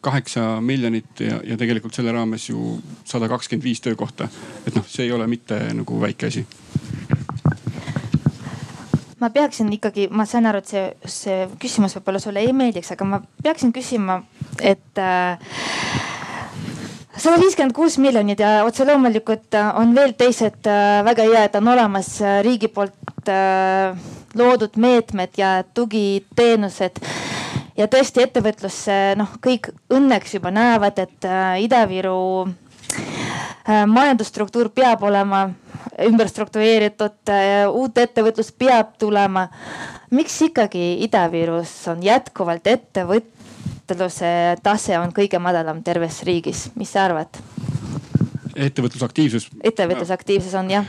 kaheksa 0.00 0.60
miljonit 0.62 1.20
ja, 1.26 1.40
ja 1.42 1.58
tegelikult 1.58 1.98
selle 1.98 2.14
raames 2.14 2.46
ju 2.52 2.78
sada 3.04 3.26
kakskümmend 3.28 3.66
viis 3.66 3.82
töökohta. 3.82 4.28
et 4.66 4.78
noh, 4.78 4.86
see 4.86 5.08
ei 5.08 5.12
ole 5.12 5.26
mitte 5.26 5.58
nagu 5.74 5.98
väike 6.00 6.30
asi 6.30 6.46
ma 9.22 9.30
peaksin 9.30 9.70
ikkagi, 9.76 10.08
ma 10.10 10.26
saan 10.26 10.48
aru, 10.50 10.62
et 10.62 10.72
see, 10.72 10.86
see 11.06 11.44
küsimus 11.62 11.94
võib-olla 11.98 12.20
sulle 12.22 12.42
ei 12.42 12.54
meeldiks, 12.56 12.90
aga 12.94 13.06
ma 13.06 13.20
peaksin 13.44 13.70
küsima, 13.74 14.18
et 14.58 14.98
äh, 14.98 15.38
sada 17.14 17.38
viiskümmend 17.38 17.76
kuus 17.76 18.00
miljonit 18.02 18.42
ja 18.42 18.64
otse 18.66 18.86
loomulikult 18.88 19.54
äh, 19.58 19.70
on 19.78 19.94
veel 19.94 20.16
teised 20.18 20.66
äh, 20.66 20.98
väga 21.06 21.28
hea, 21.28 21.44
et 21.46 21.58
on 21.60 21.70
olemas 21.74 22.16
riigi 22.42 22.72
poolt 22.72 22.98
loodud 24.34 24.74
meetmed 24.82 25.36
ja 25.38 25.60
tugiteenused. 25.76 26.98
ja 27.78 27.86
tõesti 27.86 28.24
ettevõtlusse 28.24 28.96
noh, 29.20 29.36
kõik 29.44 29.70
õnneks 29.94 30.34
juba 30.34 30.50
näevad, 30.50 30.98
et 30.98 31.28
Ida-Viru 31.62 32.48
majandusstruktuur 33.86 34.72
peab 34.74 35.04
olema 35.06 35.44
ümber 36.06 36.28
struktureeritud, 36.30 37.18
äh, 37.30 37.66
uut 37.70 37.98
ettevõtlust 37.98 38.56
peab 38.58 38.96
tulema. 38.98 39.48
miks 40.10 40.42
ikkagi 40.42 41.04
Ida-Virus 41.06 41.88
on 41.88 42.02
jätkuvalt 42.02 42.66
ettevõtluse 42.66 44.32
tase 44.62 44.98
on 44.98 45.12
kõige 45.12 45.38
madalam 45.38 45.82
terves 45.82 46.22
riigis, 46.22 46.70
mis 46.74 46.92
sa 46.92 47.04
arvad? 47.04 47.40
ettevõtlusaktiivsus. 48.56 49.48
ettevõtlusaktiivsus 49.64 50.54
on 50.54 50.70
jah, 50.70 50.86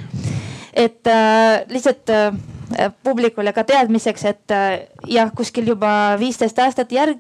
et 0.74 1.08
äh, 1.08 1.64
lihtsalt 1.70 2.10
äh, 2.10 2.92
publikule 3.04 3.54
ka 3.54 3.64
teadmiseks, 3.64 4.26
et 4.26 4.52
äh, 4.52 4.88
jah, 5.08 5.32
kuskil 5.36 5.68
juba 5.68 6.18
viisteist 6.20 6.60
aastat 6.60 6.92
järg 6.92 7.20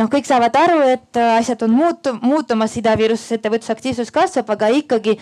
noh, 0.00 0.08
kõik 0.10 0.28
saavad 0.28 0.56
aru, 0.56 0.80
et 0.94 1.20
äh, 1.20 1.36
asjad 1.38 1.64
on 1.66 1.74
muutu-, 1.74 2.16
muutumas, 2.22 2.76
Ida-Virus 2.80 3.26
ettevõtlusaktiivsus 3.36 4.12
kasvab, 4.14 4.52
aga 4.56 4.70
ikkagi 4.80 5.16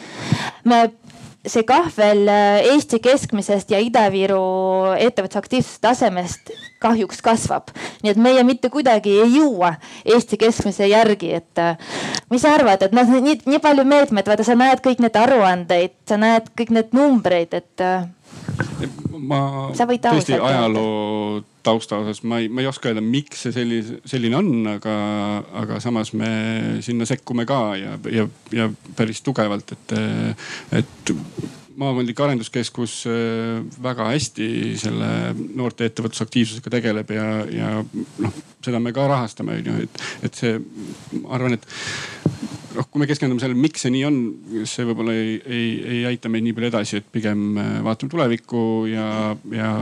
me 0.68 0.88
see 1.52 1.64
kahvel 1.68 2.28
äh, 2.28 2.68
Eesti 2.72 3.00
keskmisest 3.02 3.70
ja 3.72 3.80
Ida-Viru 3.82 4.94
ettevõtluse 4.98 5.40
aktiivsuse 5.42 5.80
tasemest 5.84 6.52
kahjuks 6.82 7.22
kasvab. 7.24 7.72
nii 8.02 8.12
et 8.12 8.20
meie 8.22 8.44
mitte 8.46 8.70
kuidagi 8.70 9.18
ei 9.22 9.38
jõua 9.38 9.74
Eesti 10.04 10.38
keskmise 10.40 10.88
järgi, 10.88 11.32
et 11.40 11.62
äh, 11.62 11.78
mis 12.30 12.42
sa 12.42 12.54
arvad, 12.56 12.82
et 12.82 12.94
noh, 12.96 13.08
nii, 13.08 13.40
nii 13.46 13.62
palju 13.64 13.84
meetmeid, 13.88 14.28
vaata, 14.28 14.46
sa 14.46 14.56
näed 14.58 14.82
kõik 14.84 15.02
need 15.04 15.16
aruandeid, 15.18 15.96
sa 16.08 16.20
näed 16.20 16.52
kõik 16.58 16.74
need 16.74 16.94
numbreid, 16.96 17.54
et 17.54 17.84
äh, 17.84 18.06
ma 19.18 19.40
tõesti 19.74 20.38
ajaloo 20.38 21.42
tausta 21.66 21.98
osas 22.00 22.22
ma 22.24 22.40
ei, 22.42 22.48
ma 22.48 22.62
ei 22.62 22.70
oska 22.70 22.90
öelda, 22.90 23.02
miks 23.04 23.44
see 23.44 23.54
sellise, 23.54 23.98
selline 24.08 24.38
on, 24.38 24.50
aga, 24.70 24.96
aga 25.62 25.78
samas 25.84 26.14
me 26.16 26.30
sinna 26.84 27.06
sekkume 27.08 27.46
ka 27.48 27.60
ja, 27.80 27.96
ja, 28.12 28.26
ja 28.54 28.68
päris 28.96 29.20
tugevalt, 29.26 29.74
et, 29.76 29.96
et 30.80 31.14
maakondlik 31.78 32.20
arenduskeskus 32.20 33.00
äh, 33.06 33.58
väga 33.82 34.08
hästi 34.10 34.48
selle 34.80 35.10
noorte 35.54 35.86
ettevõtlusaktiivsusega 35.88 36.72
tegeleb 36.78 37.12
ja, 37.14 37.26
ja 37.52 37.72
noh, 38.24 38.38
seda 38.64 38.80
me 38.82 38.94
ka 38.96 39.06
rahastame, 39.10 39.60
on 39.60 39.70
ju, 39.70 39.76
et, 39.86 40.06
et 40.26 40.40
see, 40.40 40.56
ma 41.20 41.36
arvan, 41.38 41.58
et 41.58 41.68
noh, 42.76 42.88
kui 42.90 43.02
me 43.02 43.08
keskendume 43.10 43.42
sellele, 43.42 43.60
miks 43.60 43.84
see 43.84 43.94
nii 43.94 44.04
on, 44.08 44.18
see 44.68 44.86
võib-olla 44.88 45.14
ei, 45.16 45.38
ei, 45.46 45.70
ei 45.96 46.04
aita 46.12 46.30
meid 46.32 46.46
nii 46.46 46.56
palju 46.56 46.70
edasi, 46.72 47.00
et 47.00 47.08
pigem 47.14 47.58
äh, 47.60 47.72
vaatame 47.86 48.12
tulevikku 48.12 48.62
ja, 48.90 49.08
ja 49.54 49.72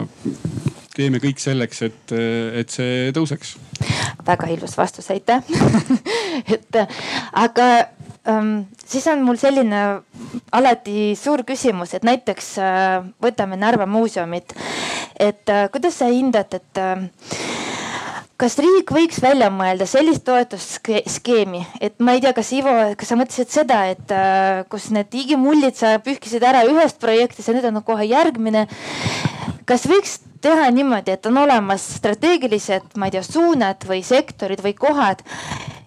teeme 0.96 1.20
kõik 1.20 1.40
selleks, 1.42 1.83
et, 1.87 2.14
et 2.62 2.72
see 2.72 3.11
tõuseks. 3.16 3.57
väga 4.27 4.49
ilus 4.55 4.77
vastus, 4.79 5.11
aitäh 5.12 5.44
et 6.55 6.81
aga 7.37 7.66
ähm, 8.29 8.66
siis 8.87 9.07
on 9.12 9.25
mul 9.27 9.38
selline 9.40 9.83
alati 10.57 11.14
suur 11.18 11.44
küsimus, 11.46 11.94
et 11.96 12.07
näiteks 12.07 12.53
äh, 12.62 13.05
võtame 13.22 13.59
Narva 13.61 13.87
muuseumit. 13.87 14.55
et 15.18 15.49
äh, 15.49 15.68
kuidas 15.72 15.99
sa 15.99 16.09
hindad, 16.12 16.55
et 16.55 16.81
äh, 16.81 17.09
kas 18.40 18.59
riik 18.61 18.90
võiks 18.92 19.18
välja 19.25 19.49
mõelda 19.53 19.87
sellist 19.88 20.25
toetusskeemi, 20.27 21.62
et 21.81 21.96
ma 22.05 22.16
ei 22.16 22.22
tea, 22.25 22.35
kas 22.37 22.53
Ivo, 22.57 22.75
kas 22.99 23.12
sa 23.12 23.16
mõtlesid 23.18 23.53
seda, 23.53 23.81
et 23.92 24.12
äh, 24.12 24.64
kus 24.72 24.90
need 24.92 25.09
digimullid 25.12 25.79
sa 25.79 25.96
pühkisid 26.05 26.44
ära 26.44 26.66
ühest 26.68 27.01
projektist 27.03 27.49
ja 27.49 27.57
nüüd 27.57 27.68
on 27.70 27.81
kohe 27.87 28.05
järgmine. 28.09 28.66
kas 29.66 29.87
võiks 29.88 30.18
teha 30.44 30.68
niimoodi, 30.70 31.16
et 31.16 31.27
on 31.27 31.40
olemas 31.40 31.83
strateegilised, 31.96 32.92
ma 33.01 33.09
ei 33.09 33.16
tea, 33.16 33.25
suunad 33.25 33.88
või 33.88 34.03
sektorid 34.05 34.61
või 34.62 34.77
kohad 34.79 35.25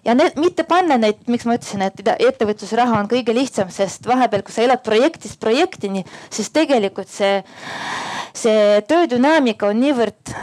ja 0.04 0.16
need, 0.18 0.34
mitte 0.40 0.66
panna 0.68 0.98
neid, 1.00 1.22
miks 1.30 1.46
ma 1.46 1.54
ütlesin, 1.56 1.86
et 1.86 2.02
ettevõtlusraha 2.02 2.98
on 2.98 3.08
kõige 3.08 3.34
lihtsam, 3.36 3.70
sest 3.72 4.10
vahepeal, 4.10 4.42
kui 4.42 4.56
sa 4.56 4.66
elad 4.66 4.82
projektist 4.84 5.38
projektini, 5.40 6.02
siis 6.34 6.50
tegelikult 6.50 7.08
see, 7.12 7.40
see 8.34 8.82
töödünaamika 8.90 9.70
on 9.70 9.82
niivõrd 9.84 10.34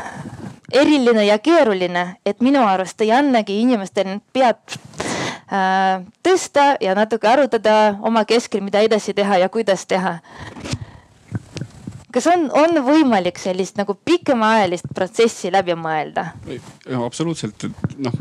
eriline 0.74 1.26
ja 1.26 1.38
keeruline, 1.40 2.18
et 2.26 2.42
minu 2.42 2.64
arust 2.68 3.02
ei 3.02 3.12
annagi 3.16 3.60
inimestel 3.62 4.18
pead 4.34 4.78
äh, 5.52 6.04
tõsta 6.24 6.74
ja 6.84 6.96
natuke 6.98 7.30
arutada 7.30 7.98
oma 8.02 8.26
keskel, 8.28 8.64
mida 8.66 8.84
edasi 8.84 9.16
teha 9.18 9.40
ja 9.44 9.50
kuidas 9.50 9.86
teha. 9.88 10.18
kas 12.12 12.28
on, 12.28 12.50
on 12.52 12.82
võimalik 12.84 13.40
sellist 13.40 13.78
nagu 13.78 13.94
pikemaajalist 14.06 14.90
protsessi 14.96 15.52
läbi 15.52 15.76
mõelda? 15.78 16.32
absoluutselt, 17.06 17.70
noh 17.98 18.18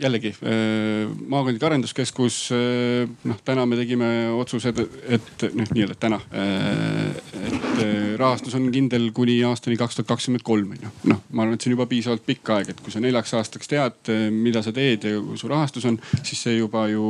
jällegi 0.00 0.32
äh, 0.42 1.10
maakondlik 1.28 1.62
arenduskeskus, 1.62 2.38
äh, 2.54 3.08
noh 3.24 3.40
täna 3.44 3.66
me 3.68 3.78
tegime 3.78 4.08
otsused, 4.38 4.80
et 5.08 5.44
noh, 5.56 5.68
nii-öelda 5.74 5.96
täna, 6.00 6.20
äh, 6.32 7.10
et 7.50 7.82
rahastus 8.20 8.54
on 8.58 8.68
kindel 8.72 9.08
kuni 9.16 9.38
aastani 9.46 9.78
kaks 9.80 9.98
tuhat 9.98 10.10
kakskümmend 10.12 10.44
kolm 10.46 10.74
on 10.74 10.84
ju. 10.84 10.92
noh, 11.12 11.22
ma 11.30 11.44
arvan, 11.44 11.56
et 11.56 11.64
see 11.64 11.70
on 11.70 11.76
juba 11.76 11.86
piisavalt 11.90 12.24
pikk 12.26 12.52
aeg, 12.56 12.72
et 12.72 12.82
kui 12.84 12.94
sa 12.94 13.02
neljaks 13.02 13.34
aastaks 13.40 13.70
tead, 13.70 14.12
mida 14.34 14.62
sa 14.66 14.74
teed 14.76 15.06
ja 15.08 15.22
kui 15.24 15.38
su 15.40 15.50
rahastus 15.50 15.86
on, 15.90 15.98
siis 16.20 16.44
see 16.46 16.58
juba 16.58 16.86
ju 16.92 17.04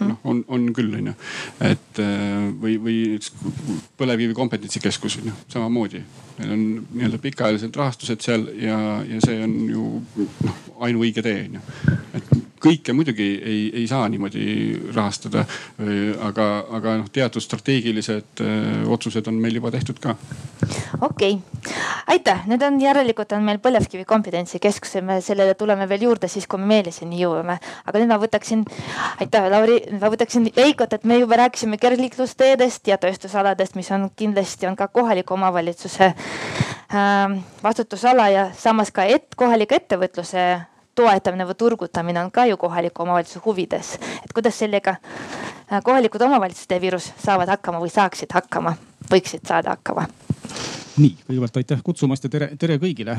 noh, 0.00 0.18
on, 0.28 0.42
on 0.52 0.68
küll 0.76 0.98
on 0.98 1.12
ju. 1.12 1.16
et 1.68 2.02
või, 2.62 2.76
või 2.82 2.98
põlevkivi 4.00 4.36
kompetentsikeskus 4.36 5.20
on 5.22 5.30
ju, 5.32 5.38
samamoodi. 5.54 6.02
meil 6.40 6.54
on 6.56 6.66
nii-öelda 6.90 7.22
pikaajalised 7.22 7.76
rahastused 7.76 8.24
seal 8.24 8.48
ja, 8.60 8.78
ja 9.08 9.24
see 9.24 9.40
on 9.44 9.58
ju 9.70 9.88
noh 10.42 10.68
ainuõige 10.82 11.22
tee 11.24 11.44
on 11.46 11.58
ju 11.58 11.98
et 12.18 12.32
kõike 12.62 12.94
muidugi 12.96 13.28
ei, 13.42 13.62
ei 13.82 13.86
saa 13.90 14.08
niimoodi 14.08 14.44
rahastada. 14.94 15.44
aga, 16.22 16.46
aga 16.78 16.96
noh, 17.00 17.08
teatud 17.12 17.42
strateegilised 17.42 18.40
öö, 18.40 18.84
otsused 18.94 19.26
on 19.26 19.38
meil 19.42 19.56
juba 19.58 19.70
tehtud 19.74 19.98
ka. 20.02 20.14
okei 21.00 21.34
okay., 21.38 21.74
aitäh, 22.14 22.46
nüüd 22.50 22.62
on 22.66 22.78
järelikult 22.80 23.32
on 23.36 23.44
meil 23.46 23.58
põlevkivi 23.62 24.04
kompetentsikeskus 24.08 24.96
ja 24.98 25.02
me 25.06 25.20
sellele 25.24 25.54
tuleme 25.58 25.88
veel 25.88 26.06
juurde 26.08 26.28
siis, 26.30 26.46
kui 26.46 26.60
me 26.60 26.70
Meeliseni 26.72 27.20
jõuame. 27.22 27.58
aga 27.86 28.02
nüüd 28.02 28.12
ma 28.12 28.18
võtaksin, 28.22 28.64
aitäh 29.20 29.48
Lauri, 29.50 29.80
ma 30.00 30.10
võtaksin 30.12 30.50
Veikot, 30.56 30.92
et 30.92 31.04
me 31.04 31.18
juba 31.18 31.38
rääkisime 31.44 31.78
kergliiklusteedest 31.82 32.88
ja 32.88 32.98
tööstusaladest, 32.98 33.76
mis 33.76 33.90
on 33.94 34.10
kindlasti 34.16 34.68
on 34.70 34.76
ka 34.76 34.88
kohaliku 34.88 35.34
omavalitsuse 35.34 36.12
äh, 36.12 37.38
vastutusala 37.62 38.28
ja 38.32 38.50
samas 38.56 38.92
ka 38.94 39.06
et, 39.08 39.34
kohaliku 39.36 39.78
ettevõtluse 39.78 40.71
toetamine 40.94 41.46
või 41.48 41.58
turgutamine 41.58 42.20
on 42.24 42.30
ka 42.30 42.46
ju 42.46 42.56
kohaliku 42.56 43.02
omavalitsuse 43.02 43.40
huvides. 43.44 43.94
et 44.24 44.32
kuidas 44.34 44.58
sellega 44.58 44.96
äh, 45.72 45.82
kohalikud 45.84 46.22
omavalitsused 46.22 46.76
e-virus 46.76 47.12
saavad 47.24 47.48
hakkama 47.48 47.80
või 47.80 47.90
saaksid 47.90 48.32
hakkama, 48.34 48.76
võiksid 49.10 49.46
saada 49.48 49.76
hakkama? 49.76 50.06
Nii, 51.00 51.12
kõigepealt 51.26 51.56
aitäh 51.56 51.80
kutsumast 51.84 52.26
ja 52.26 52.30
tere, 52.32 52.50
tere 52.60 52.76
kõigile 52.80 53.14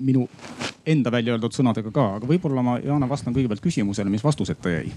minu 0.00 0.24
enda 0.88 1.12
välja 1.12 1.34
öeldud 1.34 1.54
sõnadega 1.54 1.92
ka, 1.94 2.06
aga 2.18 2.28
võib-olla 2.28 2.64
ma 2.64 2.78
Jaana 2.82 3.08
vastan 3.08 3.34
kõigepealt 3.36 3.62
küsimusele, 3.62 4.10
mis 4.10 4.24
vastuseta 4.24 4.72
jäi. 4.72 4.92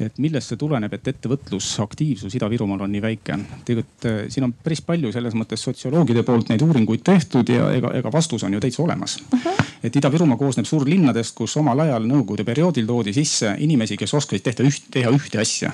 et 0.00 0.18
millest 0.18 0.50
see 0.50 0.58
tuleneb, 0.60 0.92
et 0.92 1.08
ettevõtlusaktiivsus 1.12 2.34
Ida-Virumaal 2.36 2.82
on 2.84 2.92
nii 2.92 3.02
väike? 3.02 3.38
tegelikult 3.64 4.08
eh, 4.10 4.18
siin 4.32 4.48
on 4.48 4.56
päris 4.64 4.82
palju 4.82 5.12
selles 5.12 5.38
mõttes 5.38 5.62
sotsioloogide 5.62 6.26
poolt 6.26 6.50
neid 6.50 6.66
uuringuid 6.66 7.04
tehtud 7.06 7.48
ja 7.54 7.70
ega, 7.78 7.94
ega 7.94 8.12
vastus 8.12 8.44
on 8.44 8.58
ju 8.58 8.60
täitsa 8.60 8.82
olemas 8.82 9.18
uh. 9.22 9.38
-huh. 9.46 9.64
et 9.82 9.96
Ida-Virumaa 9.96 10.36
koosneb 10.36 10.66
suurlinnadest, 10.66 11.34
kus 11.36 11.56
omal 11.56 11.86
ajal 11.86 12.10
nõukogude 12.10 12.44
perioodil 12.44 12.86
toodi 12.86 13.12
sisse 13.12 13.54
inimesi, 13.58 13.96
kes 13.96 14.14
oskasid 14.14 14.42
tehta 14.42 14.66
üht, 14.66 14.90
teha 14.90 15.10
ühte 15.10 15.40
asja. 15.40 15.72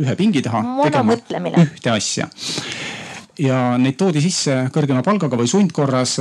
ühe 0.00 0.16
pingi 0.16 0.42
taha 0.42 0.64
tegema 0.88 1.14
ühte 1.60 1.90
asja 1.90 2.30
ja 3.38 3.76
neid 3.78 3.96
toodi 3.98 4.22
sisse 4.24 4.68
kõrgema 4.74 5.02
palgaga 5.02 5.38
või 5.38 5.50
sundkorras 5.50 6.18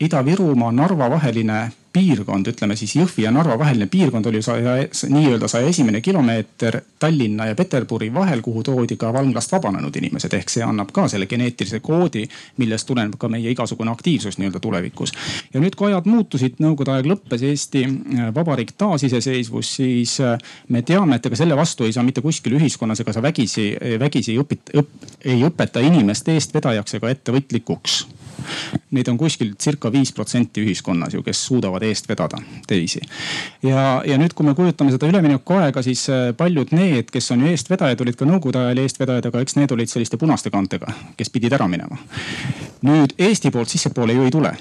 Ida-Virumaa, 0.00 0.72
Narva 0.72 1.10
vaheline 1.12 1.66
piirkond, 1.94 2.48
ütleme 2.50 2.74
siis 2.76 2.96
Jõhvi 2.98 3.24
ja 3.24 3.30
Narva 3.30 3.54
vaheline 3.58 3.86
piirkond 3.90 4.26
oli 4.26 4.40
nii-öelda 4.42 5.48
saja 5.48 5.68
esimene 5.70 6.00
kilomeeter 6.00 6.80
Tallinna 6.98 7.46
ja 7.46 7.54
Peterburi 7.54 8.10
vahel, 8.14 8.42
kuhu 8.42 8.62
toodi 8.66 8.96
ka 8.98 9.12
vanglast 9.14 9.52
vabanenud 9.52 9.96
inimesed. 9.96 10.34
ehk 10.34 10.50
see 10.50 10.64
annab 10.66 10.90
ka 10.92 11.06
selle 11.08 11.26
geneetilise 11.30 11.80
koodi, 11.80 12.24
millest 12.58 12.86
tuleneb 12.88 13.14
ka 13.18 13.28
meie 13.28 13.50
igasugune 13.50 13.94
aktiivsus 13.94 14.38
nii-öelda 14.38 14.60
tulevikus. 14.60 15.12
ja 15.54 15.60
nüüd, 15.60 15.78
kui 15.78 15.92
ajad 15.92 16.10
muutusid, 16.10 16.58
nõukogude 16.58 16.96
aeg 16.96 17.10
lõppes, 17.12 17.46
Eesti 17.50 17.84
äh, 17.86 18.34
Vabariik 18.34 18.74
taasiseseisvus, 18.78 19.74
siis 19.76 20.18
äh, 20.20 20.38
me 20.68 20.82
teame, 20.82 21.20
et 21.20 21.26
ega 21.30 21.38
selle 21.38 21.56
vastu 21.56 21.86
ei 21.86 21.94
saa 21.94 22.02
mitte 22.02 22.24
kuskil 22.24 22.58
ühiskonnas, 22.58 23.04
ega 23.04 23.14
sa 23.14 23.22
vägisi, 23.22 23.70
vägisi 24.00 24.34
õpit, 24.42 24.74
õp, 24.82 25.08
ei 25.24 25.46
õpeta 25.46 25.84
inimest 25.84 26.28
eestvedajaks 26.34 26.98
ega 26.98 27.14
ettevõtlikuks 27.14 28.02
Neid 28.94 29.08
on 29.10 29.18
kuskil 29.18 29.54
circa 29.60 29.90
viis 29.92 30.12
protsenti 30.14 30.62
ühiskonnas 30.62 31.14
ju, 31.16 31.22
kes 31.26 31.40
suudavad 31.48 31.82
eest 31.82 32.08
vedada 32.08 32.38
teisi. 32.66 33.02
ja, 33.62 34.02
ja 34.06 34.18
nüüd, 34.20 34.34
kui 34.34 34.46
me 34.46 34.54
kujutame 34.54 34.94
seda 34.94 35.08
üleminekuaega, 35.10 35.82
siis 35.82 36.06
äh, 36.12 36.26
paljud 36.36 36.74
need, 36.76 37.10
kes 37.14 37.30
on 37.34 37.44
ju 37.44 37.52
eestvedajad, 37.52 38.00
olid 38.00 38.18
ka 38.18 38.28
nõukogude 38.28 38.62
ajal 38.64 38.84
eestvedajad, 38.84 39.30
aga 39.30 39.44
eks 39.44 39.58
need 39.58 39.74
olid 39.74 39.90
selliste 39.90 40.20
punaste 40.20 40.52
kaantega, 40.54 40.94
kes 41.18 41.32
pidid 41.34 41.56
ära 41.56 41.68
minema. 41.68 41.98
nüüd 42.84 43.16
Eesti 43.18 43.50
poolt 43.50 43.72
sissepoole 43.72 44.12
ju 44.12 44.26
ei 44.26 44.34
tule 44.34 44.52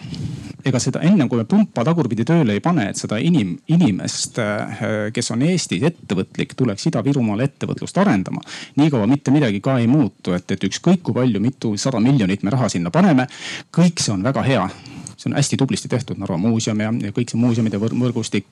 ega 0.66 0.80
seda 0.80 1.02
ennem 1.04 1.28
kui 1.30 1.42
me 1.42 1.46
pumpa 1.50 1.84
tagurpidi 1.86 2.26
tööle 2.28 2.56
ei 2.56 2.64
pane, 2.64 2.88
et 2.92 3.00
seda 3.00 3.20
inim, 3.22 3.54
inimest, 3.72 4.40
äh, 4.40 4.84
kes 5.16 5.32
on 5.36 5.44
Eestis 5.48 5.84
ettevõtlik, 5.90 6.56
tuleks 6.60 6.88
Ida-Virumaal 6.90 7.44
ettevõtlust 7.46 8.00
arendama. 8.00 8.42
niikaua 8.80 9.08
mitte 9.08 9.32
midagi 9.32 9.60
ka 9.64 9.78
ei 9.82 9.88
muutu, 9.92 10.34
et, 10.38 10.50
et 10.52 10.64
ükskõik 10.70 11.04
kui 11.04 11.16
palju, 11.16 11.42
mitusada 11.44 12.00
miljonit 12.04 12.44
me 12.44 12.54
raha 12.56 12.70
sinna 12.72 12.92
paneme, 12.92 13.28
kõik 13.74 14.02
see 14.04 14.14
on 14.14 14.26
väga 14.26 14.44
hea. 14.48 14.66
See 15.14 15.30
on 15.30 15.38
hästi 15.38 15.58
tublisti 15.58 15.88
tehtud, 15.88 16.18
Narva 16.20 16.36
muuseum 16.42 16.80
ja, 16.84 16.90
ja 17.00 17.12
kõik 17.16 17.32
see 17.32 17.40
muuseumide 17.40 17.78
võrgustik. 17.80 18.50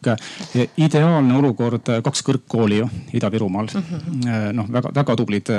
ideaalne 0.79 1.33
olukord, 1.35 1.89
kaks 2.05 2.21
kõrgkooli 2.23 2.77
ju 2.77 2.87
Ida-Virumaal. 3.17 3.67
Mm 3.73 3.81
-hmm.. 3.89 4.53
noh, 4.55 4.69
väga-väga 4.71 5.15
tublid, 5.19 5.51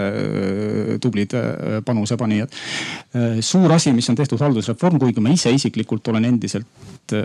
tublid 1.01 1.35
panusepanijad. 1.85 2.48
suur 3.40 3.72
asi, 3.72 3.92
mis 3.92 4.09
on 4.09 4.16
tehtud 4.16 4.40
haldusreform, 4.40 4.98
kuigi 4.98 5.20
ma 5.20 5.29
ise 5.29 5.51
isiklikult 5.51 6.09
olen 6.09 6.25
endiselt, 6.25 6.66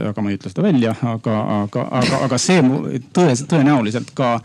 aga 0.10 0.21
ma 0.21 0.30
ei 0.30 0.36
ütle 0.36 0.50
seda 0.50 0.63
välja, 0.63 0.95
aga, 1.02 1.38
aga, 1.63 1.88
aga, 1.91 2.23
aga 2.26 2.38
see 2.38 2.62
tõe, 3.13 3.36
tõenäoliselt 3.47 4.12
ka 4.13 4.39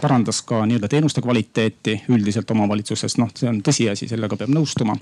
parandas 0.00 0.40
ka 0.42 0.64
nii-öelda 0.66 0.88
teenuste 0.88 1.20
kvaliteeti 1.20 2.00
üldiselt 2.08 2.50
omavalitsuses, 2.50 3.18
noh, 3.18 3.28
see 3.34 3.48
on 3.48 3.60
tõsiasi, 3.60 4.08
sellega 4.08 4.36
peab 4.36 4.54
nõustuma 4.56 4.96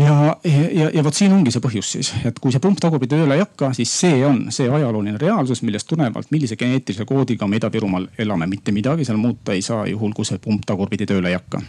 ja, 0.00 0.36
ja, 0.72 0.90
ja 0.94 1.04
vot 1.04 1.14
siin 1.14 1.32
ongi 1.34 1.52
see 1.52 1.62
põhjus 1.62 1.90
siis, 1.94 2.10
et 2.26 2.38
kui 2.40 2.52
see 2.54 2.62
pump 2.62 2.80
tagurpidi 2.82 3.16
tööle 3.16 3.36
ei 3.36 3.42
hakka, 3.44 3.72
siis 3.76 3.92
see 4.02 4.20
on 4.26 4.46
see 4.54 4.68
ajalooline 4.70 5.18
reaalsus, 5.20 5.62
millest 5.66 5.88
tulenevalt, 5.90 6.30
millise 6.34 6.56
geneetilise 6.60 7.06
koodiga 7.08 7.48
me 7.48 7.60
Ida-Virumaal 7.60 8.08
elame, 8.22 8.48
mitte 8.50 8.74
midagi 8.76 9.06
seal 9.08 9.20
muuta 9.20 9.54
ei 9.56 9.62
saa, 9.66 9.84
juhul 9.90 10.14
kui 10.16 10.28
see 10.28 10.40
pump 10.42 10.64
tagurpidi 10.68 11.08
tööle 11.10 11.32
ei 11.32 11.38
hakka. 11.38 11.62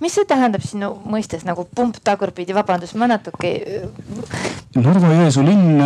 mis 0.00 0.14
see 0.14 0.28
tähendab 0.28 0.64
sinu 0.64 0.92
mõistes 1.10 1.44
nagu 1.48 1.66
pump 1.74 2.00
tagurpidi, 2.04 2.54
vabandust, 2.54 2.96
ma 3.00 3.08
natuke. 3.10 3.52
Narva-Jõesuu 4.74 5.44
linn 5.46 5.82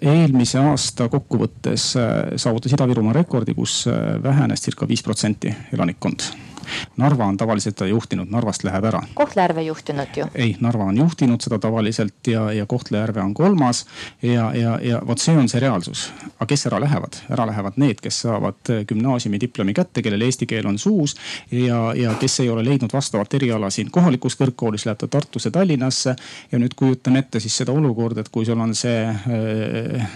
eelmise 0.00 0.58
aasta 0.62 1.08
kokkuvõttes 1.12 1.92
äh, 1.98 2.16
saavutas 2.36 2.74
Ida-Virumaa 2.76 3.14
rekordi, 3.16 3.54
kus 3.54 3.84
äh, 3.88 4.18
vähenes 4.22 4.64
circa 4.64 4.88
viis 4.88 5.02
protsenti 5.06 5.54
elanikkond 5.72 6.53
Narva 6.96 7.26
on 7.26 7.36
tavaliselt 7.36 7.78
seda 7.78 7.88
juhtinud, 7.90 8.30
Narvast 8.30 8.64
läheb 8.64 8.84
ära. 8.84 9.00
Kohtla-Järve 9.14 9.62
juhtinud 9.66 10.16
ju. 10.16 10.26
ei, 10.34 10.56
Narva 10.60 10.84
on 10.84 10.98
juhtinud 10.98 11.42
seda 11.44 11.58
tavaliselt 11.58 12.26
ja, 12.30 12.46
ja 12.52 12.66
Kohtla-Järve 12.66 13.20
on 13.22 13.34
kolmas 13.34 13.84
ja, 14.22 14.50
ja, 14.54 14.78
ja 14.82 15.00
vot 15.06 15.18
see 15.18 15.36
on 15.36 15.48
see 15.48 15.60
reaalsus. 15.60 16.06
aga 16.36 16.46
kes 16.46 16.66
ära 16.70 16.80
lähevad? 16.80 17.20
ära 17.30 17.46
lähevad 17.46 17.78
need, 17.80 18.00
kes 18.02 18.20
saavad 18.24 18.72
gümnaasiumi 18.88 19.40
diplomi 19.40 19.74
kätte, 19.74 20.02
kellel 20.02 20.22
eesti 20.26 20.46
keel 20.46 20.66
on 20.66 20.78
suus 20.78 21.16
ja, 21.50 21.94
ja 21.94 22.14
kes 22.20 22.40
ei 22.40 22.50
ole 22.50 22.64
leidnud 22.64 22.92
vastavat 22.92 23.34
eriala 23.34 23.70
siin 23.70 23.90
kohalikus 23.90 24.38
kõrgkoolis, 24.40 24.86
läheb 24.86 24.98
ta 25.00 25.08
Tartusse, 25.08 25.50
Tallinnasse. 25.50 26.16
ja 26.52 26.58
nüüd 26.58 26.74
kujutan 26.76 27.16
ette 27.16 27.40
siis 27.40 27.56
seda 27.56 27.72
olukorda, 27.72 28.24
et 28.24 28.32
kui 28.32 28.46
sul 28.46 28.60
on 28.60 28.74
see 28.74 29.06
äh, 29.08 30.08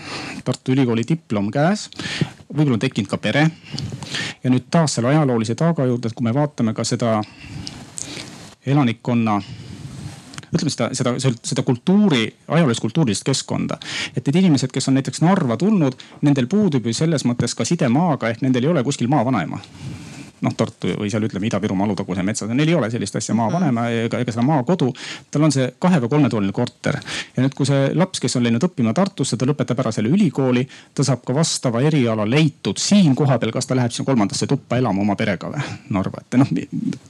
Tartu 0.45 0.73
Ülikooli 0.73 1.05
diplom 1.09 1.51
käes, 1.53 1.89
võib-olla 2.55 2.79
on 2.79 2.83
tekkinud 2.83 3.11
ka 3.11 3.19
pere. 3.19 3.51
ja 4.45 4.51
nüüd 4.51 4.69
taas 4.71 4.95
selle 4.95 5.09
ajaloolise 5.09 5.55
taaga 5.55 5.87
juurde, 5.87 6.09
et 6.09 6.15
kui 6.15 6.25
me 6.25 6.35
vaatame 6.35 6.75
ka 6.75 6.85
seda 6.85 7.23
elanikkonna 8.67 9.41
ütleme 10.49 10.71
seda, 10.73 10.89
seda, 10.93 11.15
seda 11.45 11.63
kultuuri, 11.63 12.23
ajaloolist 12.49 12.81
kultuurilist 12.81 13.25
keskkonda. 13.25 13.79
et 14.17 14.27
need 14.27 14.43
inimesed, 14.45 14.73
kes 14.73 14.89
on 14.89 14.95
näiteks 14.95 15.21
Narva 15.21 15.57
tulnud, 15.57 15.97
nendel 16.23 16.47
puudub 16.47 16.87
ju 16.87 16.95
selles 16.95 17.25
mõttes 17.25 17.55
ka 17.55 17.65
side 17.65 17.89
maaga 17.89 18.29
ehk 18.29 18.43
nendel 18.43 18.65
ei 18.65 18.71
ole 18.77 18.85
kuskil 18.85 19.09
maavanaema 19.09 19.61
noh 20.45 20.55
Tartu 20.57 20.93
või 20.99 21.11
seal 21.11 21.25
ütleme 21.27 21.49
Ida-Virumaa 21.49 21.87
Alutaguse 21.89 22.23
metsas, 22.27 22.51
neil 22.55 22.69
ei 22.69 22.77
ole 22.79 22.91
sellist 22.91 23.17
asja 23.19 23.35
maavanema 23.39 23.87
mhm. 23.89 24.07
ega, 24.09 24.21
ega 24.25 24.35
seda 24.35 24.45
maakodu. 24.47 24.91
tal 25.31 25.47
on 25.49 25.55
see 25.55 25.71
kahe 25.79 26.01
või 26.05 26.13
kolmetoaline 26.15 26.55
korter 26.57 26.99
ja 26.99 27.45
nüüd, 27.45 27.55
kui 27.59 27.69
see 27.69 27.91
laps, 27.99 28.23
kes 28.23 28.39
on 28.39 28.47
läinud 28.47 28.65
õppima 28.69 28.95
Tartusse, 28.97 29.37
ta 29.37 29.49
lõpetab 29.49 29.83
ära 29.85 29.93
selle 29.95 30.13
ülikooli, 30.15 30.65
ta 30.95 31.07
saab 31.07 31.25
ka 31.27 31.37
vastava 31.37 31.83
eriala 31.85 32.27
leitud 32.29 32.81
siin 32.83 33.15
kohapeal, 33.19 33.53
kas 33.55 33.69
ta 33.69 33.77
läheb 33.79 33.95
sinna 33.95 34.09
kolmandasse 34.09 34.49
tuppa 34.51 34.79
elama 34.81 35.05
oma 35.05 35.19
perega 35.19 35.53
või 35.53 35.77
Narva, 35.95 36.23
et 36.25 36.39
noh 36.41 36.51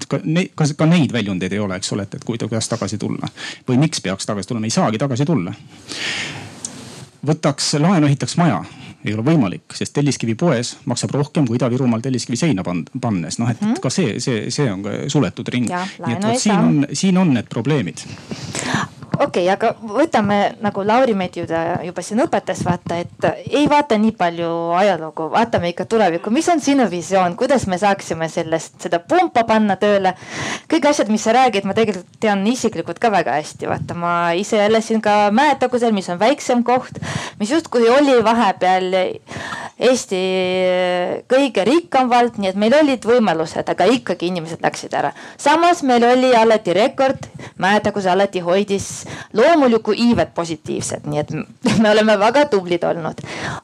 ka, 0.09 0.21
ka, 0.55 0.69
ka 0.77 0.91
neid 0.91 1.15
väljundeid 1.15 1.53
ei 1.53 1.63
ole, 1.63 1.79
eks 1.79 1.93
ole, 1.97 2.09
et, 2.09 2.19
et 2.19 2.25
kui 2.25 2.39
ta 2.41 2.49
kuidas 2.49 2.69
tagasi 2.71 2.99
tulla 2.99 3.31
või 3.69 3.81
miks 3.85 4.03
peaks 4.05 4.29
tagasi 4.29 4.53
tulema, 4.53 4.69
ei 4.69 4.75
saagi 4.75 5.01
tagasi 5.01 5.29
tulla. 5.29 5.55
Võtaks 7.27 7.75
laenu, 7.81 8.07
ehitaks 8.07 8.37
maja 8.39 8.63
ei 9.05 9.15
ole 9.15 9.23
võimalik, 9.25 9.75
sest 9.75 9.95
telliskivi 9.95 10.35
poes 10.39 10.75
maksab 10.91 11.13
rohkem 11.15 11.47
kui 11.47 11.59
Ida-Virumaal 11.59 12.03
telliskivi 12.03 12.37
seina 12.37 12.65
pannes. 12.67 13.39
noh, 13.39 13.51
et 13.51 13.61
mm. 13.63 13.81
ka 13.83 13.91
see, 13.95 14.19
see, 14.23 14.49
see 14.55 14.67
on 14.71 14.83
ka 14.83 14.95
suletud 15.13 15.49
ring. 15.55 15.71
nii 15.71 16.17
et 16.17 16.25
vot 16.25 16.41
siin 16.43 16.59
on, 16.59 16.87
siin 16.93 17.19
on 17.21 17.35
need 17.35 17.51
probleemid. 17.53 18.03
Okei 19.17 19.47
okay,, 19.47 19.49
aga 19.53 19.73
võtame 19.81 20.39
nagu 20.63 20.83
Lauri 20.87 21.15
meid 21.19 21.37
juba 21.39 22.05
siin 22.05 22.21
õpetas, 22.23 22.61
vaata, 22.67 22.99
et 23.03 23.29
ei 23.49 23.67
vaata 23.71 23.99
nii 23.99 24.13
palju 24.19 24.51
ajalugu, 24.79 25.29
vaatame 25.33 25.73
ikka 25.73 25.89
tulevikku, 25.91 26.33
mis 26.35 26.49
on 26.53 26.61
sinu 26.63 26.89
visioon, 26.91 27.37
kuidas 27.39 27.67
me 27.71 27.79
saaksime 27.81 28.29
sellest, 28.33 28.77
seda 28.85 29.01
pumpa 29.01 29.45
panna 29.49 29.79
tööle. 29.81 30.15
kõik 30.71 30.91
asjad, 30.91 31.09
mis 31.13 31.25
sa 31.25 31.35
räägid, 31.37 31.65
ma 31.65 31.75
tegelikult 31.75 32.21
tean 32.21 32.47
isiklikult 32.47 32.99
ka 33.03 33.11
väga 33.15 33.39
hästi, 33.39 33.71
vaata 33.71 33.97
ma 33.99 34.15
ise 34.39 34.61
elasin 34.67 35.03
ka 35.05 35.31
Mäetagusel, 35.35 35.93
mis 35.97 36.09
on 36.09 36.21
väiksem 36.21 36.65
koht, 36.65 37.01
mis 37.41 37.51
justkui 37.51 37.89
oli 37.89 38.21
vahepeal 38.25 38.95
Eesti 39.79 40.21
kõige 41.31 41.63
rikkam 41.63 42.09
vald, 42.11 42.35
nii 42.43 42.51
et 42.51 42.57
meil 42.59 42.75
olid 42.75 43.05
võimalused, 43.07 43.63
aga 43.71 43.87
ikkagi 43.87 44.27
inimesed 44.33 44.63
läksid 44.65 44.95
ära. 44.99 45.13
samas 45.39 45.85
meil 45.87 46.03
oli 46.05 46.35
alati 46.35 46.75
rekord, 46.75 47.29
Mäetagus 47.63 48.07
alati 48.11 48.43
hoidis 48.43 48.98
loomulikku 49.33 49.93
iivet 49.97 50.35
positiivset, 50.35 51.07
nii 51.07 51.21
et 51.21 51.33
me 51.83 51.91
oleme 51.91 52.19
väga 52.19 52.47
tublid 52.47 52.85
olnud. 52.85 53.23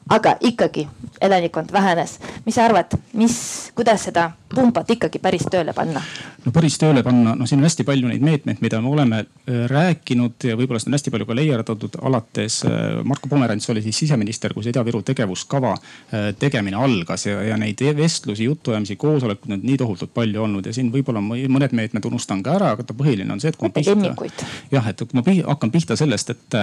aga 0.09 0.35
ikkagi 0.39 0.87
elanikkond 1.21 1.71
vähenes. 1.73 2.19
mis 2.45 2.55
sa 2.55 2.65
arvad, 2.65 2.97
mis, 3.13 3.71
kuidas 3.75 4.03
seda 4.03 4.31
pumpat 4.55 4.91
ikkagi 4.95 5.21
päris 5.23 5.45
tööle 5.51 5.73
panna? 5.75 6.01
no 6.45 6.53
päris 6.55 6.77
tööle 6.81 7.03
panna, 7.05 7.35
no 7.37 7.47
siin 7.49 7.61
on 7.61 7.67
hästi 7.67 7.85
palju 7.87 8.09
neid 8.11 8.23
meetmeid, 8.25 8.61
mida 8.63 8.79
me 8.83 8.91
oleme 8.91 9.21
äh, 9.23 9.65
rääkinud 9.71 10.47
ja 10.49 10.57
võib-olla 10.59 10.81
seda 10.81 10.93
on 10.93 10.99
hästi 10.99 11.13
palju 11.13 11.29
ka 11.29 11.37
leierdatud 11.37 11.99
alates 12.05 12.61
äh, 12.67 13.01
Marko 13.07 13.29
Pomerants 13.31 13.69
oli 13.73 13.83
siis 13.85 13.99
siseminister, 14.05 14.53
kui 14.53 14.65
see 14.65 14.73
Ida-Viru 14.73 15.01
tegevuskava 15.05 15.73
äh, 15.75 16.29
tegemine 16.39 16.79
algas 16.79 17.27
ja, 17.27 17.41
ja 17.51 17.59
neid 17.61 17.81
vestlusi, 17.97 18.47
jutuajamisi, 18.49 18.97
koosolekuid 19.01 19.57
on 19.57 19.65
nii 19.65 19.77
tohutult 19.81 20.13
palju 20.15 20.43
olnud 20.45 20.65
ja 20.65 20.73
siin 20.75 20.91
võib-olla 20.93 21.23
mõned 21.23 21.75
meetmed 21.75 22.09
unustan 22.09 22.43
ka 22.45 22.55
ära, 22.59 22.73
aga 22.75 22.85
põhiline 22.95 23.31
on 23.33 23.41
see, 23.43 23.51
et 23.51 23.59
kui 23.59 23.69
ma 23.69 23.75
pihta. 23.75 24.49
jah, 24.71 24.89
et 24.91 25.03
kui 25.03 25.17
ma 25.17 25.25
pihta, 25.25 25.49
hakkan 25.51 25.73
pihta 25.73 25.97
sellest, 25.99 26.33
et, 26.35 26.57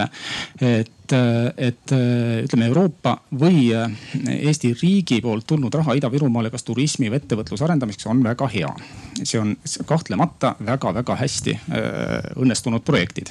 et, 0.63 0.93
et 1.13 1.93
ütleme 1.93 2.69
Euroopa 2.71 3.17
või 3.41 3.71
Eesti 3.73 4.73
riigi 4.81 5.21
poolt 5.25 5.47
tulnud 5.47 5.75
raha 5.75 5.97
Ida-Virumaale, 5.99 6.51
kas 6.53 6.65
turismi 6.67 7.11
või 7.11 7.21
ettevõtluse 7.21 7.67
arendamiseks 7.67 8.09
on 8.11 8.23
väga 8.25 8.49
hea. 8.53 8.71
see 9.23 9.39
on 9.41 9.57
kahtlemata 9.87 10.55
väga-väga 10.67 11.17
hästi 11.17 11.59
õnnestunud 12.37 12.85
projektid. 12.85 13.31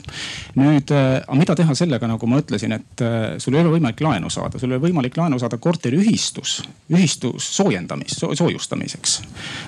nüüd, 0.56 0.92
aga 0.92 1.38
mida 1.38 1.56
teha 1.56 1.76
sellega, 1.76 2.08
nagu 2.08 2.28
ma 2.28 2.40
ütlesin, 2.42 2.76
et 2.78 3.04
sul 3.42 3.56
ei 3.56 3.64
ole 3.64 3.76
võimalik 3.78 4.02
laenu 4.02 4.30
saada, 4.30 4.60
sul 4.60 4.72
ei 4.72 4.78
ole 4.78 4.88
võimalik 4.88 5.18
laenu 5.18 5.40
saada 5.40 5.58
korteriühistus, 5.58 6.62
ühistus 6.94 7.50
soojendamis, 7.58 8.20
soojustamiseks. 8.20 9.22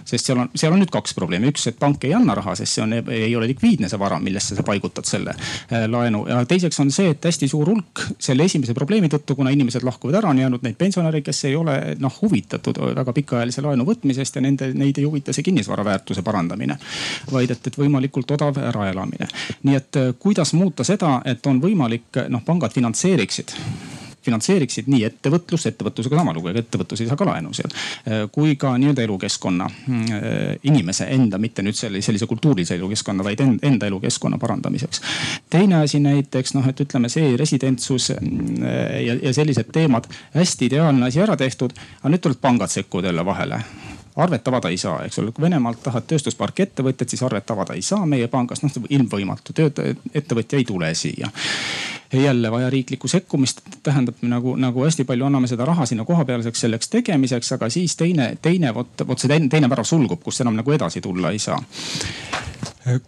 sest 0.06 0.26
seal 0.26 0.44
on, 0.46 0.52
seal 0.56 0.74
on 0.74 0.84
nüüd 0.84 0.94
kaks 0.94 1.16
probleemi, 1.18 1.52
üks, 1.54 1.68
et 1.68 1.80
pank 1.80 2.04
ei 2.04 2.14
anna 2.14 2.36
raha, 2.38 2.56
sest 2.60 2.78
see 2.78 2.84
on, 2.86 2.94
ei 3.12 3.36
ole 3.36 3.50
likviidne 3.54 3.90
see 3.90 4.00
vara, 4.00 4.20
millesse 4.20 4.58
sa 4.58 4.66
paigutad 4.66 5.08
selle 5.08 5.36
laenu 5.70 6.26
ja 6.30 6.44
teiseks 6.50 6.80
on 6.84 6.92
see, 6.94 7.14
et 7.14 7.26
hästi 7.26 7.50
suur 7.52 7.74
hulk 7.74 8.03
selle 8.20 8.48
esimese 8.48 8.74
probleemi 8.74 9.10
tõttu, 9.12 9.36
kuna 9.36 9.54
inimesed 9.54 9.86
lahkuvad 9.86 10.20
ära, 10.20 10.30
on 10.30 10.42
jäänud 10.42 10.66
neid 10.66 10.78
pensionäre, 10.80 11.22
kes 11.22 11.44
ei 11.50 11.56
ole 11.56 11.78
noh 12.00 12.22
huvitatud 12.22 12.80
väga 12.96 13.14
pikaajalise 13.14 13.64
laenu 13.66 13.86
võtmisest 13.88 14.40
ja 14.40 14.46
nende, 14.46 14.72
neid 14.78 15.00
ei 15.00 15.08
huvita 15.08 15.34
see 15.34 15.46
kinnisvara 15.46 15.86
väärtuse 15.86 16.22
parandamine. 16.22 16.78
vaid 17.32 17.52
et, 17.52 17.68
et 17.68 17.78
võimalikult 17.80 18.32
odav 18.32 18.58
äraelamine. 18.58 19.28
nii 19.64 19.76
et 19.76 20.02
kuidas 20.20 20.54
muuta 20.54 20.84
seda, 20.84 21.22
et 21.26 21.46
on 21.48 21.62
võimalik 21.62 22.24
noh 22.30 22.44
pangad 22.46 22.74
finantseeriksid 22.74 23.56
finantseeriksid 24.26 24.90
nii 24.92 25.04
ettevõtlust, 25.08 25.70
ettevõtlusega 25.72 26.20
sama 26.20 26.34
lugu, 26.36 26.52
ega 26.52 26.64
ettevõtlus 26.64 27.04
ei 27.04 27.10
saa 27.10 27.20
ka 27.20 27.28
laenu 27.28 27.54
seal. 27.54 27.74
kui 28.32 28.56
ka 28.60 28.74
nii-öelda 28.78 29.06
elukeskkonna, 29.06 29.70
inimese 30.70 31.08
enda, 31.16 31.38
mitte 31.38 31.66
nüüd 31.66 31.78
selle 31.78 32.02
sellise 32.02 32.28
kultuurilise 32.30 32.76
elukeskkonna, 32.76 33.24
vaid 33.24 33.44
enda 33.44 33.88
elukeskkonna 33.88 34.38
parandamiseks. 34.38 35.02
teine 35.50 35.82
asi 35.84 36.00
näiteks 36.00 36.54
noh, 36.58 36.68
et 36.68 36.80
ütleme 36.86 37.10
see 37.10 37.38
residentsus 37.38 38.10
ja, 38.10 39.16
ja 39.22 39.34
sellised 39.34 39.72
teemad, 39.74 40.10
hästi 40.36 40.72
ideaalne 40.72 41.08
asi 41.08 41.22
ära 41.24 41.38
tehtud, 41.38 41.76
aga 42.02 42.14
nüüd 42.14 42.24
tulevad 42.24 42.42
pangad 42.42 42.74
sekkuvad 42.74 43.12
jälle 43.12 43.26
vahele 43.26 43.64
arvet 44.16 44.48
avada 44.48 44.70
ei 44.70 44.78
saa, 44.78 45.04
eks 45.06 45.20
ole, 45.20 45.32
kui 45.32 45.42
Venemaalt 45.42 45.82
tahad 45.84 46.06
tööstusparki 46.08 46.68
ettevõtjat, 46.68 47.10
siis 47.10 47.24
arvet 47.26 47.50
avada 47.50 47.74
ei 47.74 47.82
saa 47.82 48.06
meie 48.06 48.28
pangas, 48.30 48.62
noh 48.64 48.76
ilmvõimatu, 48.90 49.56
töötaja, 49.58 49.96
ettevõtja 50.14 50.60
ei 50.62 50.68
tule 50.70 50.94
siia 50.98 51.32
jälle 52.22 52.52
vaja 52.52 52.70
riiklikku 52.70 53.08
sekkumist, 53.08 53.62
tähendab 53.84 54.22
nagu, 54.22 54.56
nagu 54.56 54.86
hästi 54.86 55.04
palju 55.10 55.26
anname 55.26 55.48
seda 55.48 55.66
raha 55.66 55.86
sinna 55.90 56.06
kohapealseks 56.06 56.66
selleks 56.66 56.90
tegemiseks, 56.94 57.52
aga 57.58 57.70
siis 57.74 57.96
teine, 57.96 58.34
teine 58.42 58.74
vot, 58.76 59.08
vot 59.08 59.20
see 59.20 59.32
teine, 59.32 59.50
teine 59.50 59.70
värav 59.70 59.88
sulgub, 59.88 60.22
kust 60.24 60.42
enam 60.46 60.58
nagu 60.60 60.72
edasi 60.72 61.02
tulla 61.02 61.34
ei 61.34 61.40
saa 61.40 61.60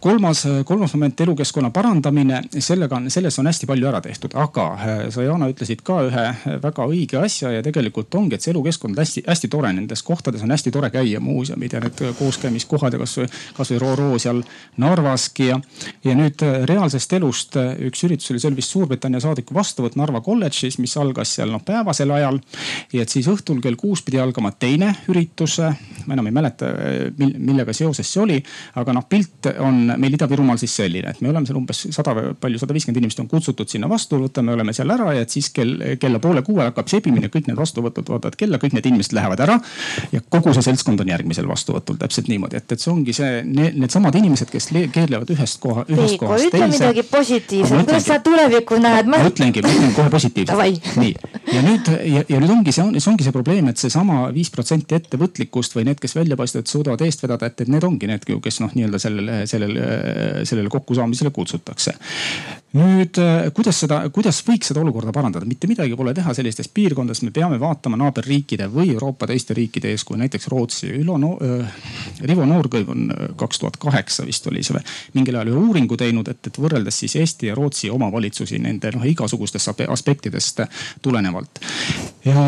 kolmas, 0.00 0.44
kolmas 0.64 0.94
moment, 0.94 1.20
elukeskkonna 1.20 1.70
parandamine, 1.70 2.40
sellega 2.58 2.96
on, 2.96 3.10
selles 3.10 3.38
on 3.38 3.46
hästi 3.46 3.66
palju 3.68 3.88
ära 3.88 4.00
tehtud, 4.00 4.32
aga 4.38 4.64
äh, 4.72 5.00
sa 5.12 5.24
Jana 5.24 5.48
ütlesid 5.52 5.82
ka 5.84 5.98
ühe 6.06 6.24
väga 6.62 6.86
õige 6.88 7.18
asja 7.20 7.50
ja 7.52 7.64
tegelikult 7.64 8.14
ongi, 8.16 8.36
et 8.36 8.44
see 8.44 8.54
elukeskkond 8.54 8.96
hästi-hästi 8.96 9.50
tore, 9.52 9.72
nendes 9.76 10.02
kohtades 10.06 10.44
on 10.46 10.54
hästi 10.54 10.72
tore 10.72 10.90
käia, 10.94 11.20
muuseumid 11.20 11.76
ja 11.76 11.82
need 11.84 12.00
kooskäimiskohad 12.18 12.96
ja 12.96 13.00
kasvõi, 13.02 13.28
kasvõi 13.56 13.80
Roo 13.82 14.20
seal 14.22 14.40
Narvaski 14.80 15.50
ja. 15.50 15.60
ja 16.04 16.16
nüüd 16.16 16.46
äh, 16.46 16.62
reaalsest 16.70 17.12
elust 17.18 17.60
äh, 17.60 17.74
üks 17.90 18.06
üritus 18.08 18.32
oli, 18.32 18.40
see 18.40 18.52
oli 18.52 18.60
vist 18.62 18.72
Suurbritannia 18.72 19.20
saadiku 19.20 19.56
vastuvõtt 19.56 20.00
Narva 20.00 20.24
kolledžis, 20.24 20.80
mis 20.80 20.96
algas 20.96 21.36
seal 21.36 21.52
noh 21.52 21.64
päevasel 21.64 22.16
ajal. 22.16 22.40
ja 22.96 23.04
et 23.04 23.12
siis 23.12 23.28
õhtul 23.28 23.60
kell 23.64 23.76
kuus 23.76 24.00
pidi 24.06 24.20
algama 24.22 24.54
teine 24.56 24.94
üritus, 25.12 25.60
ma 26.06 26.16
enam 26.16 26.32
ei 26.32 26.34
mäleta, 26.40 26.72
millega 27.18 27.76
seoses 27.76 28.08
see 28.08 28.22
oli, 28.24 28.40
aga 28.80 28.96
noh 28.96 29.04
pilt 29.08 29.52
on 29.66 29.92
meil 30.00 30.16
Ida-Virumaal 30.16 30.60
siis 30.60 30.74
selline, 30.80 31.12
et 31.12 31.22
me 31.24 31.30
oleme 31.32 31.48
seal 31.48 31.58
umbes 31.58 31.82
sada, 31.94 32.14
palju, 32.40 32.60
sada 32.62 32.76
viiskümmend 32.76 33.02
inimest 33.02 33.20
on 33.22 33.28
kutsutud 33.30 33.70
sinna 33.70 33.88
vastuvõttu, 33.90 34.44
me 34.46 34.54
oleme 34.56 34.74
seal 34.76 34.90
ära 34.94 35.12
ja 35.16 35.24
et 35.26 35.32
siis 35.32 35.50
kell, 35.54 35.76
kella 36.00 36.20
poole 36.22 36.42
kuue 36.46 36.64
hakkab 36.64 36.90
sebimine, 36.90 37.30
kõik 37.32 37.50
need 37.50 37.58
vastuvõtud 37.58 38.10
vaatavad 38.14 38.38
kella, 38.38 38.60
kõik 38.62 38.76
need 38.76 38.88
inimesed 38.92 39.16
lähevad 39.16 39.42
ära. 39.46 39.58
ja 40.12 40.20
kogu 40.28 40.54
see 40.54 40.66
seltskond 40.66 41.00
on 41.02 41.12
järgmisel 41.12 41.48
vastuvõtul 41.48 41.98
täpselt 42.00 42.30
niimoodi, 42.32 42.60
et, 42.60 42.72
et 42.72 42.82
see 42.82 42.92
ongi 42.92 43.14
see 43.16 43.42
ne,, 43.46 43.70
needsamad 43.76 44.16
inimesed, 44.18 44.50
kes 44.52 44.70
keerlevad 44.92 45.30
ühest 45.34 45.60
koha, 45.62 45.86
ühest 45.88 46.16
Veiko, 46.16 46.26
kohast 46.26 46.50
teise. 46.50 46.64
ütle 46.64 46.70
midagi 46.74 47.06
positiivset, 47.10 47.84
kuidas 47.84 48.08
sa 48.10 48.20
tulevikku 48.24 48.80
näed? 48.82 49.10
ma 49.10 49.22
ütlengi, 49.26 49.64
ma 49.64 49.74
ütlen 49.74 49.96
kohe 49.96 50.12
positiivselt. 50.12 50.96
nii 51.00 51.14
ja 51.52 51.62
nüüd 51.64 51.90
ja, 51.90 52.22
ja 52.28 52.40
nüüd 52.42 52.52
ongi 52.52 52.74
see 52.74 52.84
on, 52.84 52.94
see 53.00 53.10
ongi 53.10 53.26
see 53.26 53.34
probleem, 53.34 53.68
et 53.70 53.80
seesama 53.80 54.26
viis 54.34 54.50
protsenti 54.52 54.96
ettevõtlikkust 54.98 55.76
või 55.76 55.86
need, 55.88 56.00
kes 56.02 56.16
välja 56.16 56.38
paistavad, 56.38 56.68
suudavad 56.70 57.02
eest 57.06 57.22
vedada, 57.24 57.50
et, 57.50 57.60
et 57.64 57.72
need 57.72 57.84
ongi 57.86 58.10
need, 58.10 58.26
kes 58.26 58.60
noh, 58.62 58.72
nii-öelda 58.76 59.00
sellele, 59.02 59.38
sellele 59.46 59.55
sellele 59.58 60.68
kokkusaamisele 60.72 61.30
kutsutakse. 61.30 61.94
nüüd 62.76 63.16
kuidas 63.56 63.78
seda, 63.80 64.02
kuidas 64.12 64.42
võiks 64.44 64.68
seda 64.68 64.82
olukorda 64.82 65.12
parandada, 65.14 65.46
mitte 65.48 65.68
midagi 65.70 65.96
pole 65.96 66.12
teha 66.14 66.34
sellistes 66.36 66.68
piirkondades, 66.68 67.22
me 67.24 67.32
peame 67.32 67.56
vaatama 67.60 67.96
naaberriikide 68.00 68.66
või 68.72 68.90
Euroopa 68.92 69.28
teiste 69.30 69.54
riikide 69.56 69.94
eeskuju, 69.94 70.18
näiteks 70.20 70.50
Rootsi. 70.52 70.90
Ülo 71.00 71.16
no, 71.20 71.32
äh, 71.40 71.78
Rivo 72.28 72.44
Noorkõiv 72.44 72.90
on 72.92 73.06
kaks 73.40 73.62
tuhat 73.62 73.78
kaheksa 73.80 74.26
vist 74.26 74.46
oli 74.50 74.64
see 74.66 74.76
või, 74.76 74.84
mingil 75.16 75.38
ajal 75.38 75.54
ühe 75.54 75.62
uuringu 75.70 75.96
teinud, 75.96 76.28
et, 76.28 76.50
et 76.50 76.60
võrreldes 76.60 77.00
siis 77.04 77.16
Eesti 77.22 77.50
ja 77.50 77.56
Rootsi 77.56 77.90
omavalitsusi 77.90 78.60
nende 78.62 78.92
noh 78.96 79.08
igasugustest 79.08 79.86
aspektidest 79.88 80.66
tulenevalt. 81.02 81.62
Ja 82.26 82.44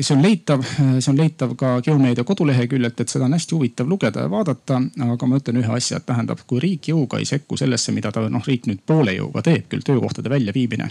see 0.00 0.14
on 0.16 0.22
leitav, 0.24 0.64
see 0.64 1.10
on 1.12 1.18
leitav 1.20 1.52
ka 1.58 1.76
Geomeedia 1.84 2.24
koduleheküljelt, 2.24 3.00
et 3.00 3.12
seda 3.12 3.28
on 3.28 3.36
hästi 3.36 3.56
huvitav 3.56 3.90
lugeda 3.90 4.24
ja 4.24 4.32
vaadata, 4.32 4.80
aga 5.08 5.28
ma 5.28 5.40
ütlen 5.40 5.60
ühe 5.60 5.76
asja, 5.76 6.00
et 6.00 6.08
tähendab, 6.08 6.40
kui 6.48 6.62
riik 6.62 6.90
jõuga 6.92 7.20
ei 7.20 7.28
sekku 7.28 7.58
sellesse, 7.60 7.94
mida 7.96 8.12
ta 8.14 8.24
noh, 8.32 8.46
riik 8.48 8.68
nüüd 8.70 8.80
poole 8.86 9.16
jõuga 9.18 9.44
teeb 9.46 9.68
küll, 9.70 9.84
töökohtade 9.86 10.32
väljaviimine 10.32 10.90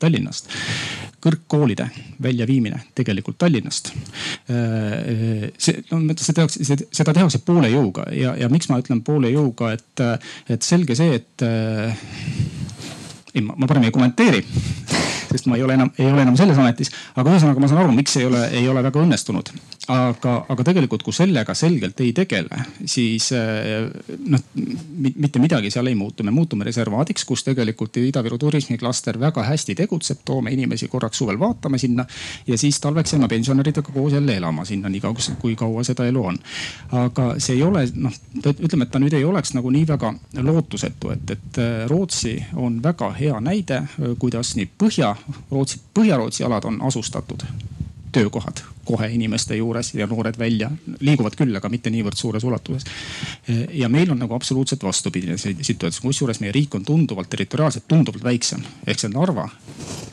Tallinnast 0.00 0.48
kõrgkoolide 1.20 1.84
väljaviimine 2.22 2.78
tegelikult 2.96 3.36
Tallinnast. 3.38 3.92
see, 4.46 5.82
no 5.90 6.14
seda 6.16 6.38
tehakse, 6.38 6.78
seda 6.88 7.12
tehakse 7.12 7.42
poole 7.44 7.68
jõuga 7.68 8.06
ja, 8.16 8.32
ja 8.40 8.48
miks 8.48 8.70
ma 8.72 8.80
ütlen 8.80 9.04
poole 9.04 9.28
jõuga, 9.34 9.74
et, 9.76 10.04
et 10.48 10.64
selge 10.64 10.96
see, 10.96 11.20
et 11.20 11.44
ei, 13.34 13.44
ma 13.44 13.68
parem 13.68 13.84
ei 13.90 13.94
kommenteeri 13.94 14.40
sest 15.30 15.46
ma 15.50 15.58
ei 15.58 15.64
ole 15.66 15.76
enam, 15.78 15.92
ei 15.98 16.10
ole 16.10 16.24
enam 16.26 16.36
selles 16.38 16.58
ametis. 16.58 16.92
aga 17.16 17.34
ühesõnaga 17.34 17.62
ma 17.62 17.70
saan 17.70 17.84
aru, 17.84 17.94
miks 17.96 18.16
ei 18.20 18.26
ole, 18.28 18.46
ei 18.60 18.68
ole 18.68 18.82
väga 18.86 19.02
õnnestunud 19.04 19.52
aga, 19.90 20.34
aga 20.52 20.64
tegelikult, 20.66 21.02
kui 21.04 21.14
sellega 21.14 21.54
selgelt 21.56 22.00
ei 22.04 22.12
tegele, 22.16 22.60
siis 22.88 23.30
eh, 23.36 23.88
noh, 24.30 24.42
mitte 24.94 25.42
midagi 25.42 25.70
seal 25.72 25.90
ei 25.90 25.96
muutu. 25.98 26.24
me 26.24 26.30
muutume 26.34 26.64
reservaadiks, 26.64 27.24
kus 27.24 27.44
tegelikult 27.46 27.96
Ida-Viru 27.96 28.38
turismiklaster 28.38 29.18
väga 29.20 29.44
hästi 29.48 29.74
tegutseb, 29.74 30.22
toome 30.24 30.52
inimesi 30.54 30.88
korraks 30.88 31.18
suvel 31.18 31.38
vaatama 31.40 31.78
sinna 31.78 32.06
ja 32.46 32.58
siis 32.58 32.80
talveks 32.80 33.12
jääme 33.12 33.28
pensionäridega 33.28 33.92
koos 33.92 34.12
jälle 34.12 34.36
elama 34.36 34.64
sinna 34.64 34.88
nii 34.88 35.00
kauaks, 35.00 35.32
kui 35.40 35.56
kaua 35.56 35.84
seda 35.84 36.06
elu 36.06 36.24
on. 36.24 36.38
aga 36.92 37.34
see 37.38 37.56
ei 37.56 37.62
ole 37.62 37.86
noh, 37.94 38.14
ütleme, 38.52 38.86
et 38.86 38.90
ta 38.90 39.02
nüüd 39.02 39.16
ei 39.16 39.24
oleks 39.24 39.54
nagu 39.56 39.70
nii 39.70 39.86
väga 39.88 40.14
lootusetu, 40.42 41.14
et, 41.16 41.36
et 41.36 41.58
eh, 41.58 41.84
Rootsi 41.90 42.36
on 42.56 42.82
väga 42.82 43.12
hea 43.18 43.40
näide, 43.40 43.82
kuidas 44.18 44.54
nii 44.56 44.70
Põhja-Rootsi, 44.80 45.82
Põhja-Rootsi 45.94 46.46
alad 46.46 46.68
on 46.68 46.82
asustatud 46.86 47.46
töökohad 48.12 48.62
kohe 48.84 49.08
inimeste 49.14 49.56
juures 49.56 49.94
ja 49.94 50.06
noored 50.06 50.38
välja 50.38 50.70
liiguvad 51.00 51.36
küll, 51.38 51.54
aga 51.56 51.68
mitte 51.68 51.90
niivõrd 51.90 52.18
suures 52.18 52.44
ulatuses. 52.44 52.84
ja 53.72 53.88
meil 53.88 54.10
on 54.10 54.18
nagu 54.18 54.34
absoluutselt 54.34 54.82
vastupidine 54.82 55.36
situatsioon, 55.38 56.08
kusjuures 56.08 56.40
meie 56.40 56.52
riik 56.52 56.74
on 56.74 56.84
tunduvalt 56.84 57.30
territoriaalselt 57.30 57.88
tunduvalt 57.88 58.24
väiksem. 58.24 58.64
ehk 58.86 58.98
see 58.98 59.12
Narva 59.12 59.48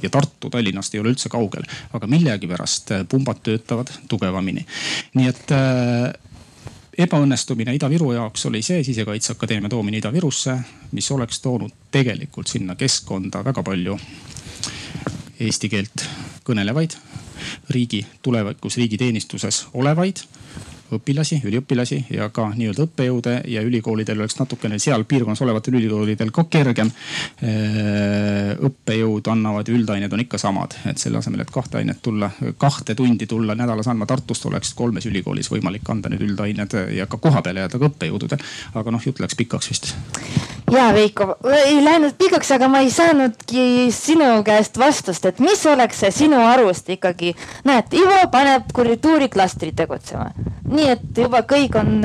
ja 0.02 0.10
Tartu 0.10 0.50
Tallinnast 0.50 0.96
ei 0.96 1.02
ole 1.02 1.16
üldse 1.16 1.30
kaugel, 1.30 1.66
aga 1.94 2.08
millegipärast 2.08 2.94
pumbad 3.10 3.42
töötavad 3.44 3.92
tugevamini. 4.08 4.66
nii 5.14 5.28
et 5.28 5.52
äh, 5.52 6.14
ebaõnnestumine 6.98 7.76
Ida-Viru 7.78 8.12
jaoks 8.14 8.46
oli 8.50 8.62
see 8.66 8.84
Sisekaitseakadeemia 8.84 9.70
toomine 9.70 10.02
Ida-Virusse, 10.02 10.58
mis 10.92 11.12
oleks 11.12 11.42
toonud 11.42 11.74
tegelikult 11.92 12.48
sinna 12.48 12.76
keskkonda 12.76 13.44
väga 13.46 13.64
palju 13.64 13.98
eesti 15.40 15.70
keelt 15.70 16.06
kõnelevaid, 16.48 16.96
riigi 17.70 18.06
tulevikus 18.26 18.78
riigiteenistuses 18.78 19.66
olevaid 19.74 20.24
õpilasi, 20.94 21.42
üliõpilasi 21.46 22.00
ja 22.14 22.30
ka 22.34 22.48
nii-öelda 22.56 22.86
õppejõude 22.88 23.34
ja 23.52 23.62
ülikoolidel 23.66 24.20
oleks 24.22 24.38
natukene 24.40 24.80
seal 24.80 25.04
piirkonnas 25.10 25.42
olevatel 25.44 25.80
ülikoolidel 25.80 26.32
ka 26.36 26.46
kergem. 26.50 26.92
õppejõud 28.68 29.32
annavad, 29.32 29.70
üldained 29.70 30.14
on 30.14 30.24
ikka 30.24 30.40
samad, 30.42 30.78
et 30.90 30.98
selle 31.02 31.20
asemel, 31.20 31.44
et 31.44 31.52
kahte 31.52 31.82
ainet 31.82 32.02
tulla, 32.02 32.30
kahte 32.58 32.96
tundi 32.96 33.28
tulla 33.28 33.56
nädalas 33.56 33.88
andma 33.88 34.06
Tartust, 34.06 34.46
oleks 34.46 34.74
kolmes 34.74 35.06
ülikoolis 35.06 35.52
võimalik 35.52 35.90
anda 35.92 36.10
need 36.10 36.24
üldained 36.30 36.78
ja 36.96 37.08
ka 37.08 37.18
kohapeale 37.18 37.66
jääda 37.66 37.80
ka 37.80 37.92
õppejõududel. 37.92 38.46
aga 38.76 38.92
noh, 38.92 39.04
jutt 39.06 39.20
läks 39.20 39.36
pikaks 39.36 39.70
vist 39.70 39.94
ja 40.72 40.94
Veiko, 40.94 41.38
ei 41.66 41.84
läinud 41.84 42.18
pikaks, 42.18 42.52
aga 42.52 42.68
ma 42.68 42.82
ei 42.84 42.92
saanudki 42.92 43.88
sinu 43.96 44.44
käest 44.44 44.78
vastust, 44.80 45.26
et 45.26 45.40
mis 45.40 45.66
oleks 45.66 46.04
see 46.04 46.12
sinu 46.12 46.42
arust 46.44 46.90
ikkagi. 46.90 47.36
näed, 47.64 47.94
Ivo 47.94 48.20
paneb 48.32 48.72
kultuuriklastri 48.76 49.72
tegutsema 49.72 50.32
nii 50.78 50.94
et 50.94 51.22
juba 51.26 51.42
kõik 51.50 51.76
on, 51.80 52.00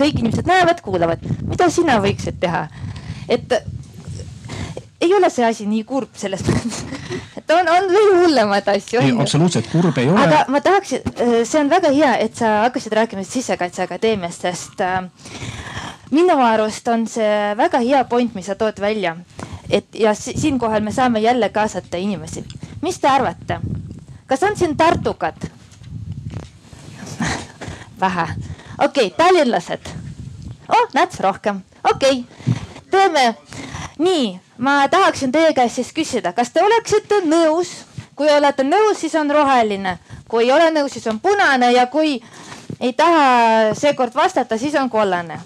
kõik 0.00 0.20
inimesed 0.20 0.48
näevad, 0.48 0.82
kuulavad, 0.84 1.22
mida 1.46 1.70
sina 1.72 2.00
võiksid 2.02 2.40
teha. 2.42 2.66
et 3.28 3.58
ei 5.00 5.14
ole 5.14 5.30
see 5.30 5.44
asi 5.44 5.66
nii 5.68 5.84
kurb 5.86 6.14
selles 6.18 6.42
mõttes, 6.46 6.80
et 7.38 7.52
on, 7.54 7.68
on 7.68 7.88
veel 7.92 8.12
hullemaid 8.22 8.68
asju. 8.72 9.00
ei, 9.02 9.12
absoluutselt 9.22 9.68
kurb 9.72 9.98
ei 10.00 10.08
ole. 10.10 10.22
aga 10.24 10.44
ma 10.52 10.60
tahaksin, 10.64 11.04
see 11.44 11.60
on 11.60 11.70
väga 11.70 11.92
hea, 11.94 12.12
et 12.26 12.38
sa 12.38 12.62
hakkasid 12.66 12.96
rääkima 13.00 13.24
Sisekaitseakadeemiast, 13.26 14.46
sest 14.48 14.84
minu 16.14 16.38
arust 16.42 16.88
on 16.92 17.06
see 17.10 17.34
väga 17.58 17.82
hea 17.84 18.04
point, 18.08 18.34
mis 18.38 18.48
sa 18.48 18.56
tood 18.58 18.80
välja. 18.80 19.16
et 19.70 19.86
ja 19.98 20.14
siinkohal 20.14 20.80
me 20.80 20.92
saame 20.92 21.20
jälle 21.20 21.48
kaasata 21.48 21.96
inimesi. 21.96 22.44
mis 22.82 22.98
te 23.00 23.08
arvate, 23.08 23.60
kas 24.26 24.42
on 24.42 24.56
siin 24.56 24.76
tartukad? 24.76 25.50
vähe. 28.00 28.26
okei 28.84 29.06
okay,, 29.06 29.10
tallinlased. 29.16 29.88
oh, 30.68 30.88
nats 30.94 31.20
rohkem, 31.20 31.60
okei 31.90 32.20
okay., 32.20 32.54
teeme 32.90 33.34
nii, 33.98 34.40
ma 34.58 34.88
tahaksin 34.88 35.32
teie 35.32 35.52
käest 35.52 35.74
siis 35.74 35.92
küsida, 35.92 36.32
kas 36.32 36.50
te 36.50 36.62
oleksite 36.62 37.22
nõus, 37.24 37.72
kui 38.16 38.30
olete 38.32 38.64
nõus, 38.64 39.00
siis 39.00 39.14
on 39.14 39.30
roheline, 39.30 39.98
kui 40.28 40.44
ei 40.44 40.52
ole 40.52 40.70
nõus, 40.70 40.92
siis 40.92 41.06
on 41.06 41.20
punane 41.20 41.72
ja 41.72 41.86
kui 41.86 42.20
ei 42.80 42.92
taha 42.92 43.74
seekord 43.74 44.14
vastata, 44.14 44.58
siis 44.58 44.74
on 44.74 44.90
kollane. 44.90 45.40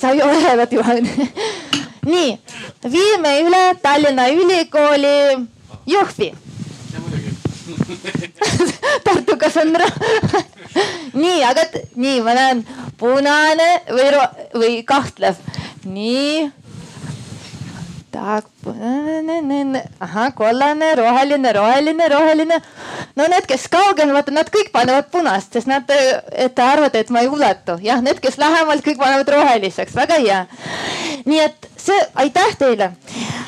sa 0.00 0.12
ju 0.12 0.24
oled 0.24 0.72
ju 0.72 0.82
nii, 2.12 2.38
viime 2.90 3.40
üle 3.44 3.64
Tallinna 3.82 4.28
Ülikooli 4.28 5.48
Jõhvi 5.86 6.32
Tartukas 9.04 9.56
on 9.56 9.72
nii, 11.22 11.42
aga 11.44 11.66
nii, 11.96 12.20
ma 12.24 12.36
näen 12.36 12.64
punane 13.00 13.68
või, 13.90 14.08
või 14.54 14.72
kahtlev. 14.86 15.38
nii. 15.84 16.50
tahak, 18.10 18.46
ahah, 20.00 20.32
kollane, 20.34 20.94
roheline, 20.98 21.52
roheline, 21.52 22.08
roheline. 22.10 22.60
no 23.16 23.26
need, 23.30 23.46
kes 23.46 23.68
kaugel, 23.70 24.12
vaata 24.14 24.34
nad 24.34 24.50
kõik 24.50 24.72
panevad 24.74 25.10
punast, 25.12 25.54
sest 25.54 25.70
nad, 25.70 25.86
et 26.32 26.54
te 26.54 26.62
arvate, 26.62 27.04
et 27.04 27.10
ma 27.10 27.22
ei 27.22 27.30
ulatu. 27.30 27.78
jah, 27.82 28.02
need, 28.02 28.20
kes 28.20 28.38
lähemalt, 28.38 28.84
kõik 28.86 28.98
panevad 28.98 29.30
roheliseks, 29.36 29.94
väga 29.96 30.20
hea. 30.20 30.44
nii 31.24 31.40
et 31.46 31.70
see, 31.78 31.98
aitäh 32.14 32.56
teile. 32.58 32.92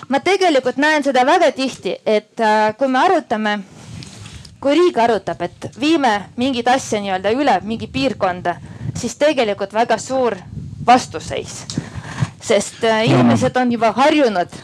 ma 0.08 0.20
tegelikult 0.20 0.76
näen 0.76 1.04
seda 1.04 1.26
väga 1.26 1.52
tihti, 1.52 1.98
et 2.06 2.40
äh, 2.40 2.72
kui 2.78 2.88
me 2.88 3.02
arutame 3.02 3.60
kui 4.62 4.76
riik 4.78 4.98
arutab, 5.02 5.42
et 5.42 5.66
viime 5.80 6.12
mingit 6.38 6.68
asja 6.70 7.00
nii-öelda 7.02 7.32
üle 7.34 7.56
mingi 7.66 7.88
piirkonda, 7.90 8.56
siis 8.94 9.16
tegelikult 9.18 9.74
väga 9.74 9.98
suur 9.98 10.38
vastuseis. 10.86 11.64
sest 12.42 12.84
äh, 12.84 13.04
inimesed 13.06 13.56
on 13.56 13.72
juba 13.72 13.92
harjunud 13.92 14.54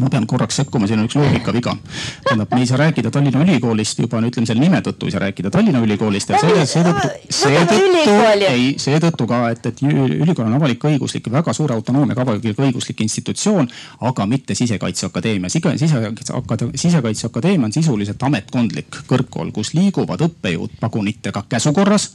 ma 0.00 0.08
pean 0.10 0.26
korraks 0.26 0.60
sekkuma, 0.62 0.88
siin 0.88 1.00
on 1.02 1.08
üks 1.08 1.16
loogikaviga. 1.18 1.76
tähendab, 2.24 2.54
me 2.54 2.60
ei 2.60 2.66
saa 2.66 2.78
rääkida 2.80 3.10
Tallinna 3.10 3.44
Ülikoolist 3.44 3.98
juba 3.98 4.20
ütleme 4.24 4.46
selle 4.46 4.62
nime 4.62 4.80
tõttu 4.84 5.08
ei 5.08 5.14
saa 5.14 5.20
rääkida 5.26 5.50
Tallinna 5.50 5.80
Ülikoolist 5.84 6.30
ja 6.30 6.40
seetõttu, 6.40 7.08
seetõttu, 7.28 8.14
ei, 8.48 8.74
seetõttu 8.78 9.26
ka, 9.30 9.40
et, 9.54 9.66
et 9.66 9.82
ülikool 9.84 10.46
on 10.46 10.56
avalik-õiguslik, 10.58 11.30
väga 11.32 11.52
suure 11.56 11.74
autonoomiaga 11.74 12.24
avalik-õiguslik 12.24 13.02
institutsioon, 13.04 13.68
aga 14.10 14.26
mitte 14.26 14.54
Sisekaitseakadeemia. 14.54 15.48
sisekaitse, 15.48 16.70
Sisekaitseakadeemia 16.74 17.70
on 17.70 17.72
sisuliselt 17.72 18.22
ametkondlik 18.22 19.02
kõrgkool, 19.10 19.52
kus 19.52 19.74
liiguvad 19.74 20.24
õppejõud 20.28 20.78
pagunitega 20.80 21.44
käsukorras 21.48 22.10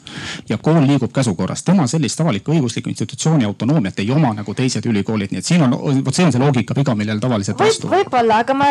ja 0.50 0.58
kool 0.58 0.82
liigub 0.88 1.14
käsukorras. 1.14 1.64
tema 1.64 1.88
sellist 1.88 2.22
avalik-õiguslikku 2.22 2.90
institutsiooni 2.90 3.46
autonoomiat 3.46 4.00
ei 4.00 4.12
oma 4.12 4.34
nagu 4.34 4.54
teised 4.54 4.86
ülikoolid, 4.86 5.32
nii 5.32 5.40
et 5.44 5.46
siin 5.46 5.62
on, 5.62 5.76
vot 6.06 6.16
see 6.16 6.26
on 6.26 6.32
see 6.32 6.42
loogikaviga, 6.42 6.96
millel 6.96 7.20
tavaliselt 7.20 7.62
võib, 7.84 8.06
võib-olla, 8.06 8.40
aga 8.44 8.54
ma 8.56 8.68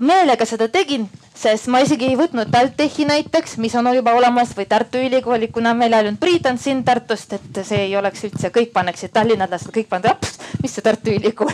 meelega 0.00 0.46
seda 0.48 0.68
tegin, 0.72 1.06
sest 1.36 1.68
ma 1.72 1.80
isegi 1.84 2.08
ei 2.10 2.16
võtnud 2.18 2.50
TalTechi 2.52 3.06
näiteks, 3.08 3.56
mis 3.60 3.74
on 3.78 3.88
juba 3.94 4.12
olemas 4.16 4.52
või 4.56 4.66
Tartu 4.68 5.00
Ülikooli, 5.00 5.48
kuna 5.52 5.74
meil 5.74 5.94
ainult 5.96 6.20
Priit 6.20 6.46
on 6.46 6.58
siin 6.58 6.82
Tartust, 6.84 7.32
et 7.36 7.60
see 7.66 7.86
ei 7.86 7.96
oleks 7.96 8.24
üldse, 8.28 8.50
kõik 8.54 8.72
paneksid 8.72 9.12
tallinlased, 9.12 9.72
kõik 9.74 9.88
panevad, 9.90 10.28
mis 10.62 10.74
see 10.74 10.84
Tartu 10.84 11.14
Ülikool? 11.16 11.52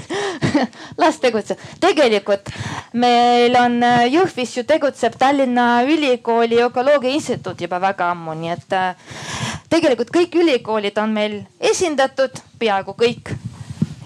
Las 1.03 1.21
tegutseb. 1.23 1.59
tegelikult 1.81 2.51
meil 2.93 3.57
on 3.61 3.83
äh, 3.83 4.07
Jõhvis 4.13 4.57
ju 4.57 4.65
tegutseb 4.69 5.19
Tallinna 5.19 5.83
Ülikooli 5.87 6.63
ökoloogia 6.63 7.15
instituut 7.15 7.61
juba 7.61 7.81
väga 7.83 8.11
ammu, 8.15 8.35
nii 8.39 8.55
et 8.55 8.79
äh, 8.79 9.19
tegelikult 9.73 10.13
kõik 10.15 10.35
ülikoolid 10.41 10.99
on 11.03 11.13
meil 11.15 11.43
esindatud, 11.61 12.43
peaaegu 12.59 12.95
kõik 12.99 13.35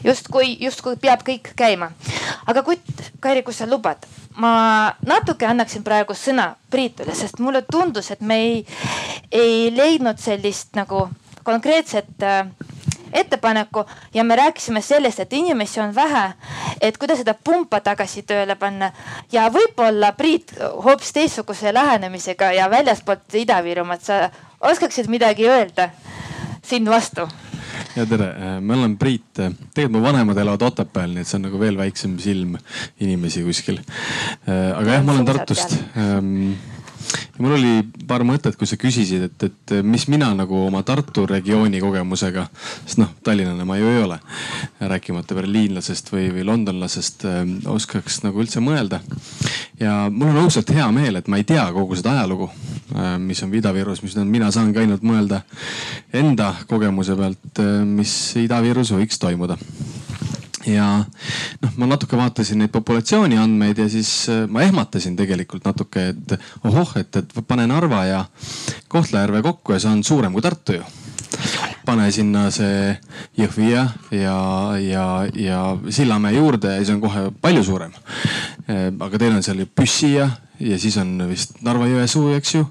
justkui, 0.05 0.57
justkui 0.61 0.96
peab 1.01 1.24
kõik 1.26 1.53
käima. 1.57 1.90
aga 2.46 2.62
Kutt, 2.62 3.12
Kairi, 3.20 3.42
kui 3.42 3.55
sa 3.55 3.66
lubad, 3.68 4.07
ma 4.40 4.92
natuke 5.07 5.46
annaksin 5.46 5.84
praegu 5.84 6.14
sõna 6.14 6.55
Priitule, 6.70 7.14
sest 7.14 7.38
mulle 7.38 7.62
tundus, 7.70 8.11
et 8.11 8.20
me 8.20 8.36
ei, 8.40 8.66
ei 9.32 9.70
leidnud 9.74 10.18
sellist 10.18 10.76
nagu 10.78 11.09
konkreetset 11.44 12.22
äh, 12.22 12.46
ettepaneku 13.12 13.84
ja 14.14 14.24
me 14.24 14.36
rääkisime 14.36 14.80
sellest, 14.80 15.20
et 15.20 15.32
inimesi 15.32 15.80
on 15.80 15.94
vähe, 15.94 16.32
et 16.80 16.98
kuidas 16.98 17.18
seda 17.18 17.34
pumpa 17.34 17.80
tagasi 17.80 18.22
tööle 18.22 18.55
panna. 18.57 18.92
Ja 19.32 19.48
võib-olla 19.53 20.12
Priit 20.16 20.55
hoopis 20.84 21.12
teistsuguse 21.12 21.74
lähenemisega 21.74 22.53
ja 22.53 22.70
väljaspoolt 22.70 23.34
Ida-Virumaad, 23.34 24.03
sa 24.05 24.30
oskaksid 24.61 25.11
midagi 25.11 25.48
öelda 25.48 25.90
siin 26.62 26.86
vastu 26.90 27.26
ja 28.01 28.09
tere, 28.09 28.32
äh, 28.32 28.59
ma 28.64 28.76
olen 28.78 28.96
Priit. 29.01 29.28
tegelikult 29.36 29.92
mu 29.96 30.03
vanemad 30.05 30.38
elavad 30.40 30.66
Otepääl, 30.70 31.14
nii 31.14 31.24
et 31.24 31.30
see 31.30 31.38
on 31.38 31.46
nagu 31.48 31.61
veel 31.61 31.78
väiksem 31.78 32.18
silm 32.22 32.57
inimesi 33.01 33.44
kuskil. 33.46 33.80
Äh, 34.48 34.70
aga 34.76 34.98
jah, 34.98 35.07
ma 35.07 35.16
olen 35.16 35.28
Tartust 35.28 35.76
ähm, 35.98 36.53
ja 37.11 37.44
mul 37.44 37.57
oli 37.57 37.72
paar 38.09 38.24
mõtet, 38.26 38.57
kui 38.59 38.68
sa 38.68 38.78
küsisid, 38.80 39.26
et, 39.28 39.46
et 39.48 39.74
mis 39.86 40.07
mina 40.12 40.30
nagu 40.36 40.64
oma 40.66 40.82
Tartu 40.86 41.26
regiooni 41.28 41.80
kogemusega, 41.82 42.46
sest 42.84 43.01
noh, 43.03 43.12
tallinlane 43.26 43.66
ma 43.68 43.78
ju 43.80 43.90
ei 43.90 44.03
ole, 44.05 44.20
rääkimata 44.80 45.36
berliinlasest 45.38 46.12
või, 46.14 46.28
või 46.34 46.46
londonlasest 46.48 47.26
äh,, 47.28 47.40
oskaks 47.70 48.22
nagu 48.26 48.42
üldse 48.42 48.62
mõelda. 48.64 49.01
ja 49.80 50.03
mul 50.12 50.34
on 50.34 50.44
ausalt 50.44 50.72
hea 50.74 50.88
meel, 50.94 51.20
et 51.20 51.28
ma 51.28 51.40
ei 51.40 51.48
tea 51.48 51.66
kogu 51.76 51.98
seda 51.98 52.18
ajalugu 52.18 52.51
äh,, 52.51 52.80
mis 53.18 53.43
on 53.45 53.55
Ida-Virus, 53.55 54.03
mis 54.03 54.16
on, 54.18 54.28
mina 54.30 54.51
saangi 54.55 54.82
ainult 54.82 55.05
mõelda 55.07 55.43
enda 56.12 56.53
kogemuse 56.70 57.16
pealt 57.18 57.62
äh,, 57.62 57.80
mis 57.86 58.14
Ida-Virus 58.41 58.95
võiks 58.97 59.20
toimuda 59.22 59.59
ja 60.68 60.86
noh, 61.62 61.76
ma 61.80 61.88
natuke 61.88 62.18
vaatasin 62.18 62.61
neid 62.61 62.72
populatsiooni 62.74 63.38
andmeid 63.41 63.80
ja 63.80 63.88
siis 63.93 64.12
äh, 64.32 64.45
ma 64.51 64.64
ehmatasin 64.66 65.16
tegelikult 65.18 65.64
natuke, 65.68 66.11
et 66.12 66.36
ohoh, 66.64 66.97
et, 67.01 67.16
et 67.16 67.38
pane 67.47 67.66
Narva 67.70 68.05
ja 68.09 68.24
Kohtla-Järve 68.88 69.43
kokku 69.47 69.76
ja 69.76 69.80
see 69.82 69.93
on 69.93 70.05
suurem 70.05 70.36
kui 70.36 70.45
Tartu 70.45 70.80
ju 70.80 70.84
pane 71.86 72.11
sinna 72.14 72.49
see 72.55 72.93
Jõhvi 73.38 73.70
ja, 73.72 73.86
ja, 74.14 74.36
ja, 74.82 75.07
ja 75.34 75.61
Sillamäe 75.88 76.36
juurde 76.36 76.76
ja 76.76 76.84
see 76.84 76.97
on 76.97 77.03
kohe 77.03 77.26
palju 77.43 77.64
suurem. 77.66 77.95
Äh, 78.68 78.88
aga 78.91 79.18
teil 79.18 79.34
on 79.34 79.45
seal 79.47 79.62
ju 79.62 79.68
Püssi 79.74 80.14
ja, 80.18 80.28
ja 80.61 80.78
siis 80.80 80.96
on 81.00 81.14
vist 81.30 81.56
Narva-Jõesuu, 81.64 82.34
eks 82.36 82.54
ju. 82.54 82.66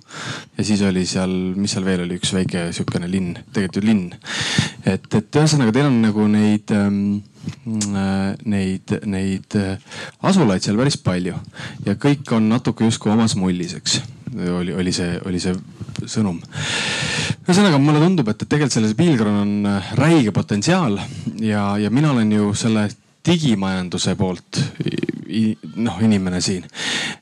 ja 0.57 0.65
siis 0.65 0.81
oli 0.85 1.05
seal, 1.09 1.33
mis 1.57 1.73
seal 1.75 1.87
veel 1.87 2.05
oli, 2.05 2.19
üks 2.19 2.33
väike 2.35 2.69
sihukene 2.75 3.09
linn, 3.09 3.37
tegelikult 3.53 3.81
ju 3.81 3.85
linn. 3.85 4.13
et, 4.85 5.09
et 5.09 5.41
ühesõnaga 5.41 5.75
teil 5.75 5.89
on 5.89 5.99
nagu 6.03 6.27
neid 6.31 6.75
ähm, 6.75 7.01
neid, 8.45 8.93
neid 9.09 9.57
asulaid 10.27 10.63
seal 10.63 10.77
päris 10.79 10.99
palju 11.01 11.37
ja 11.85 11.95
kõik 11.99 12.33
on 12.35 12.49
natuke 12.51 12.85
justkui 12.87 13.13
omas 13.13 13.35
mullis, 13.39 13.75
eks. 13.79 13.99
oli, 14.59 14.73
oli 14.75 14.93
see, 14.93 15.17
oli 15.25 15.41
see 15.41 15.55
sõnum. 16.05 16.39
ühesõnaga 17.47 17.79
mulle 17.81 18.03
tundub, 18.03 18.31
et, 18.31 18.45
tegelikult 18.45 18.75
selles 18.75 18.97
piilkonnal 18.99 19.43
on 19.45 19.83
räige 19.99 20.33
potentsiaal 20.35 20.99
ja, 21.41 21.71
ja 21.81 21.89
mina 21.89 22.13
olen 22.13 22.31
ju 22.37 22.53
selle 22.57 22.89
digimajanduse 23.25 24.15
poolt 24.19 24.61
noh, 25.75 25.99
inimene 26.05 26.41
siin. 26.41 26.65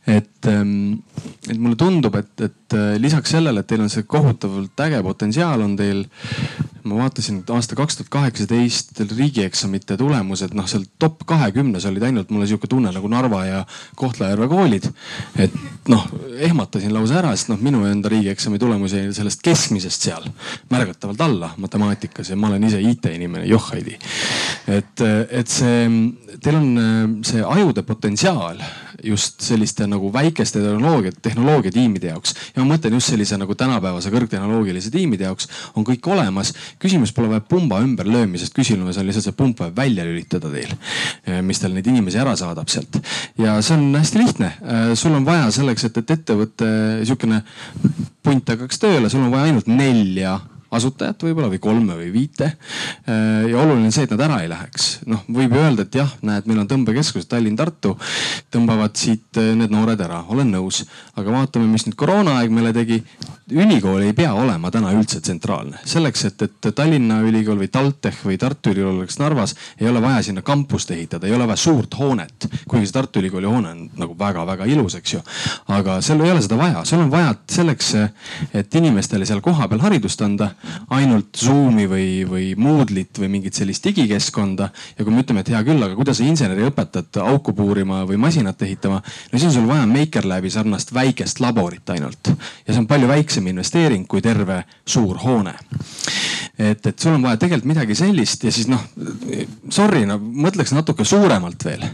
et, 0.08 0.48
ähm, 0.48 1.04
et 1.50 1.58
mulle 1.58 1.78
tundub, 1.80 2.16
et, 2.16 2.34
et 2.42 2.78
äh, 2.78 2.96
lisaks 3.02 3.36
sellele, 3.36 3.62
et 3.62 3.68
teil 3.68 3.84
on 3.84 3.92
see 3.92 4.08
kohutavalt 4.08 4.86
äge 4.88 5.02
potentsiaal, 5.04 5.64
on 5.66 5.76
teil 5.80 6.06
ma 6.88 7.02
vaatasin 7.02 7.42
aasta 7.54 7.76
kaks 7.78 7.98
tuhat 7.98 8.10
kaheksateist 8.14 9.02
riigieksamite 9.18 9.98
tulemused, 10.00 10.56
noh 10.58 10.68
seal 10.70 10.86
top 11.00 11.24
kahekümnes 11.30 11.86
olid 11.90 12.08
ainult 12.08 12.32
mulle 12.34 12.48
sihuke 12.50 12.70
tunne 12.72 12.92
nagu 12.94 13.12
Narva 13.12 13.44
ja 13.46 13.64
Kohtla-Järve 14.00 14.48
koolid. 14.52 14.90
et 15.38 15.54
noh, 15.88 16.08
ehmatasin 16.50 16.94
lausa 16.94 17.20
ära, 17.22 17.36
sest 17.36 17.52
noh, 17.52 17.62
minu 17.62 17.84
enda 17.90 18.10
riigieksami 18.12 18.60
tulemus 18.60 18.96
jäi 18.98 19.14
sellest 19.14 19.44
keskmisest 19.46 20.08
seal 20.10 20.28
märgatavalt 20.72 21.22
alla 21.22 21.52
matemaatikas 21.58 22.30
ja 22.30 22.40
ma 22.40 22.52
olen 22.52 22.68
ise 22.70 22.82
IT-inimene, 22.82 23.46
johhaidi. 23.46 23.98
et, 24.68 25.06
et 25.30 25.48
see, 25.48 25.88
teil 26.44 26.60
on 26.60 27.22
see 27.26 27.44
ajude 27.44 27.84
potentsiaal 27.88 28.62
just 29.04 29.42
selliste 29.42 29.88
nagu 29.88 30.10
väikeste 30.14 30.62
tehnoloogia, 30.62 31.12
tehnoloogiatiimide 31.22 32.12
jaoks. 32.12 32.34
ja 32.56 32.64
ma 32.64 32.76
mõtlen 32.76 32.98
just 32.98 33.12
sellise 33.12 33.38
nagu 33.38 33.56
tänapäevase 33.56 34.12
kõrgtehnoloogilise 34.14 34.92
tiimide 34.94 35.28
jaoks 35.28 35.50
on 35.76 35.86
kõik 35.88 36.08
olemas. 36.12 36.54
küsimus 36.80 37.14
pole 37.14 37.30
vaja 37.30 37.42
pumba 37.42 37.80
ümberlöömisest, 37.86 38.56
küsimus 38.58 38.98
on 38.98 39.08
lihtsalt 39.08 39.30
see 39.30 39.38
pump 39.38 39.60
vaja 39.60 39.76
välja 39.76 40.06
lülitada 40.06 40.52
teil. 40.52 40.74
mis 41.42 41.60
teil 41.60 41.74
neid 41.74 41.88
inimesi 41.88 42.18
ära 42.18 42.36
saadab 42.36 42.70
sealt. 42.70 43.00
ja 43.38 43.62
see 43.62 43.78
on 43.78 43.96
hästi 43.96 44.24
lihtne. 44.24 44.52
sul 44.96 45.14
on 45.14 45.26
vaja 45.26 45.52
selleks, 45.52 45.88
et, 45.90 45.98
et 45.98 46.12
ettevõte 46.18 46.70
sihukene 47.04 47.44
punt 48.24 48.50
hakkaks 48.50 48.80
tööle, 48.80 49.10
sul 49.10 49.24
on 49.24 49.32
vaja 49.32 49.52
ainult 49.52 49.68
nelja 49.68 50.40
asutajat 50.74 51.24
võib-olla 51.24 51.50
või 51.52 51.60
kolme 51.64 51.98
või 52.00 52.10
viite. 52.14 52.52
Äh, 53.08 53.48
ja 53.52 53.62
oluline 53.62 53.88
on 53.88 53.96
see, 53.96 54.08
et 54.08 54.14
nad 54.14 54.24
ära 54.28 54.42
ei 54.44 54.50
läheks. 54.52 54.88
noh, 55.08 55.24
võib 55.32 55.56
ju 55.56 55.62
öelda, 55.62 55.88
et 55.88 55.96
jah, 55.96 56.12
näed, 56.26 56.48
meil 56.50 56.64
on 56.64 56.70
tõmbekeskused 56.72 57.30
Tallinn-Tartu, 57.32 57.96
tõmbavad 58.54 58.98
siit 59.00 59.40
äh, 59.40 59.54
need 59.58 59.74
noored 59.74 60.02
ära, 60.04 60.24
olen 60.28 60.52
nõus. 60.52 60.84
aga 61.16 61.32
vaatame, 61.40 61.70
mis 61.72 61.88
nüüd 61.88 61.98
koroonaaeg 62.00 62.54
meile 62.54 62.74
tegi. 62.76 63.02
Ülikool 63.52 64.02
ei 64.04 64.14
pea 64.14 64.34
olema 64.36 64.72
täna 64.72 64.92
üldse 64.92 65.22
tsentraalne. 65.24 65.80
selleks, 65.88 66.26
et, 66.26 66.42
et 66.42 66.68
Tallinna 66.76 67.22
Ülikool 67.24 67.62
või 67.62 67.70
TalTech 67.72 68.26
või 68.28 68.38
Tartu 68.38 68.74
Ülikool 68.74 69.00
oleks 69.00 69.20
Narvas, 69.22 69.56
ei 69.80 69.88
ole 69.88 70.02
vaja 70.04 70.22
sinna 70.26 70.42
kampust 70.42 70.92
ehitada, 70.92 71.28
ei 71.28 71.36
ole 71.36 71.48
vaja 71.48 71.58
suurt 71.58 71.96
hoonet. 72.00 72.48
kuigi 72.68 72.86
see 72.86 72.94
Tartu 72.94 73.22
Ülikooli 73.22 73.48
hoone 73.48 73.72
on 73.72 73.84
nagu 73.98 74.18
väga-väga 74.20 74.68
ilus, 74.68 74.98
eks 75.00 75.14
ju. 75.14 75.22
aga 75.68 76.02
seal 76.02 76.24
ei 76.26 76.32
ole 76.32 76.42
seda 76.44 76.58
vaja, 76.60 76.84
sul 76.86 77.06
on 77.06 77.12
vaja 77.12 77.36
selleks, 77.52 77.94
et 78.54 78.76
inimestele 78.76 79.26
seal 79.26 79.42
kohapeal 79.42 79.82
haridust 79.86 80.22
anda 80.22 80.52
ainult 80.90 81.40
Zoom'i 81.40 81.88
või, 81.88 82.10
või 82.28 82.52
Moodle'it 82.60 83.22
või 83.22 83.32
mingit 83.38 83.56
sellist 83.56 83.86
digikeskkonda. 83.88 84.70
ja 84.98 85.06
kui 85.06 85.14
me 85.14 85.24
ütleme, 85.24 85.46
et 85.46 85.54
hea 85.56 85.64
küll, 85.64 85.84
aga 85.84 85.96
kuidas 85.96 86.20
sa 86.20 86.28
inseneri 86.28 86.68
õpetad 86.68 87.22
auku 87.24 87.56
puurima 87.56 88.04
või 88.10 88.20
masinat 88.20 88.62
ehitama, 88.62 89.00
no 89.32 89.40
siis 89.40 89.48
on 89.54 89.62
sul 89.62 89.72
vaja 89.72 89.88
Makerlabi 89.88 90.52
sarnast 90.52 90.92
väikest 90.94 91.40
laborit 91.40 91.90
ainult. 91.96 92.34
ja 92.68 92.74
see 92.74 92.84
on 92.84 92.92
palju 92.92 93.08
väiksem 93.08 93.37
investeering 93.48 94.08
kui 94.08 94.22
terve 94.22 94.64
suur 94.86 95.20
hoone. 95.24 95.54
et, 96.58 96.86
et 96.86 97.00
sul 97.00 97.14
on 97.14 97.22
vaja 97.22 97.38
tegelikult 97.38 97.70
midagi 97.74 97.96
sellist 97.96 98.44
ja 98.44 98.52
siis 98.52 98.68
noh, 98.68 98.82
sorry, 99.70 100.06
no 100.10 100.18
mõtleks 100.18 100.74
natuke 100.74 101.06
suuremalt 101.06 101.66
veel 101.66 101.86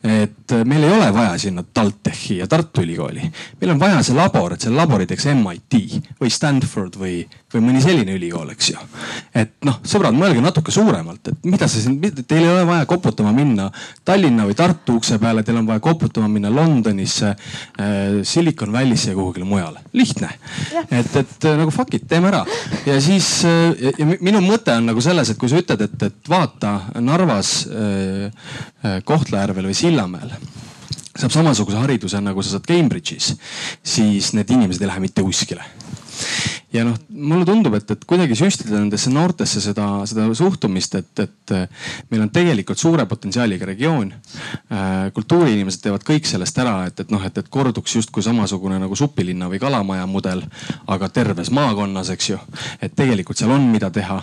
et 0.00 0.52
meil 0.64 0.84
ei 0.86 0.92
ole 0.94 1.10
vaja 1.12 1.34
sinna 1.38 1.62
TalTechi 1.62 2.38
ja 2.38 2.46
Tartu 2.48 2.80
Ülikooli. 2.80 3.20
meil 3.60 3.72
on 3.72 3.80
vaja 3.80 4.02
see 4.02 4.14
labor, 4.16 4.54
et 4.54 4.64
selle 4.64 4.78
labori 4.78 5.06
teeks 5.06 5.26
MIT 5.34 5.76
või 6.20 6.30
Stanford 6.32 6.96
või, 6.96 7.18
või 7.52 7.64
mõni 7.66 7.82
selline 7.84 8.14
ülikool, 8.16 8.48
eks 8.54 8.70
ju. 8.70 8.80
et 9.36 9.52
noh, 9.68 9.76
sõbrad, 9.84 10.16
mõelge 10.16 10.40
natuke 10.40 10.72
suuremalt, 10.72 11.28
et 11.28 11.44
mida 11.44 11.68
see 11.68 11.84
siin, 11.84 11.98
teil 12.22 12.46
ei 12.46 12.48
ole 12.48 12.64
vaja 12.68 12.86
koputama 12.88 13.34
minna 13.36 13.68
Tallinna 14.04 14.46
või 14.48 14.56
Tartu 14.56 14.96
ukse 14.96 15.18
peale, 15.20 15.44
teil 15.44 15.60
on 15.60 15.68
vaja 15.68 15.84
koputama 15.84 16.30
minna 16.32 16.48
Londonisse 16.54 17.34
äh,, 17.34 18.22
Silicon 18.24 18.72
Valley'sse 18.72 19.12
ja 19.12 19.18
kuhugile 19.18 19.44
mujale. 19.44 19.84
lihtne. 19.92 20.30
et, 20.90 21.16
et 21.16 21.44
äh, 21.44 21.58
nagu 21.60 21.70
fuck 21.70 21.92
it, 21.94 22.08
teeme 22.08 22.32
ära. 22.32 22.46
ja 22.86 22.96
siis 23.04 23.44
äh, 23.44 23.92
ja 23.98 24.08
minu 24.16 24.40
mõte 24.40 24.72
on 24.80 24.88
nagu 24.94 25.04
selles, 25.04 25.28
et 25.28 25.38
kui 25.38 25.52
sa 25.52 25.60
ütled, 25.60 25.84
et, 25.84 26.08
et 26.08 26.32
vaata 26.32 26.78
Narvas 27.04 27.66
äh,, 27.68 28.32
äh 28.79 28.79
Kohtla-Järvel 29.04 29.70
või 29.70 29.76
Sillamäel 29.76 30.34
saab 31.20 31.34
samasuguse 31.34 31.76
hariduse 31.80 32.20
nagu 32.22 32.42
sa 32.42 32.54
saad 32.54 32.68
Cambridge'is, 32.70 33.34
siis 33.84 34.32
need 34.36 34.50
inimesed 34.54 34.80
ei 34.80 34.88
lähe 34.88 35.02
mitte 35.04 35.24
kuskile 35.26 35.66
ja 36.72 36.84
noh, 36.86 36.96
mulle 37.10 37.46
tundub, 37.48 37.74
et, 37.78 37.90
et 37.90 38.04
kuidagi 38.08 38.36
süstida 38.38 38.78
nendesse 38.78 39.10
noortesse 39.12 39.62
seda, 39.62 39.86
seda 40.08 40.28
suhtumist, 40.36 40.94
et, 41.00 41.22
et 41.24 41.54
meil 42.12 42.24
on 42.24 42.30
tegelikult 42.32 42.78
suure 42.78 43.06
potentsiaaliga 43.10 43.66
regioon. 43.72 44.12
Äh, 44.70 45.10
kultuuriinimesed 45.16 45.82
teevad 45.84 46.04
kõik 46.06 46.28
sellest 46.30 46.58
ära, 46.62 46.76
et, 46.90 47.02
et 47.02 47.10
noh, 47.10 47.22
et, 47.26 47.40
et 47.42 47.50
korduks 47.50 47.96
justkui 47.98 48.24
samasugune 48.24 48.78
nagu 48.82 48.98
supilinna 48.98 49.50
või 49.50 49.60
kalamaja 49.62 50.06
mudel, 50.10 50.44
aga 50.90 51.10
terves 51.10 51.50
maakonnas, 51.54 52.12
eks 52.14 52.30
ju. 52.30 52.38
et 52.80 52.94
tegelikult 52.96 53.40
seal 53.40 53.50
on, 53.54 53.66
mida 53.72 53.90
teha. 53.94 54.20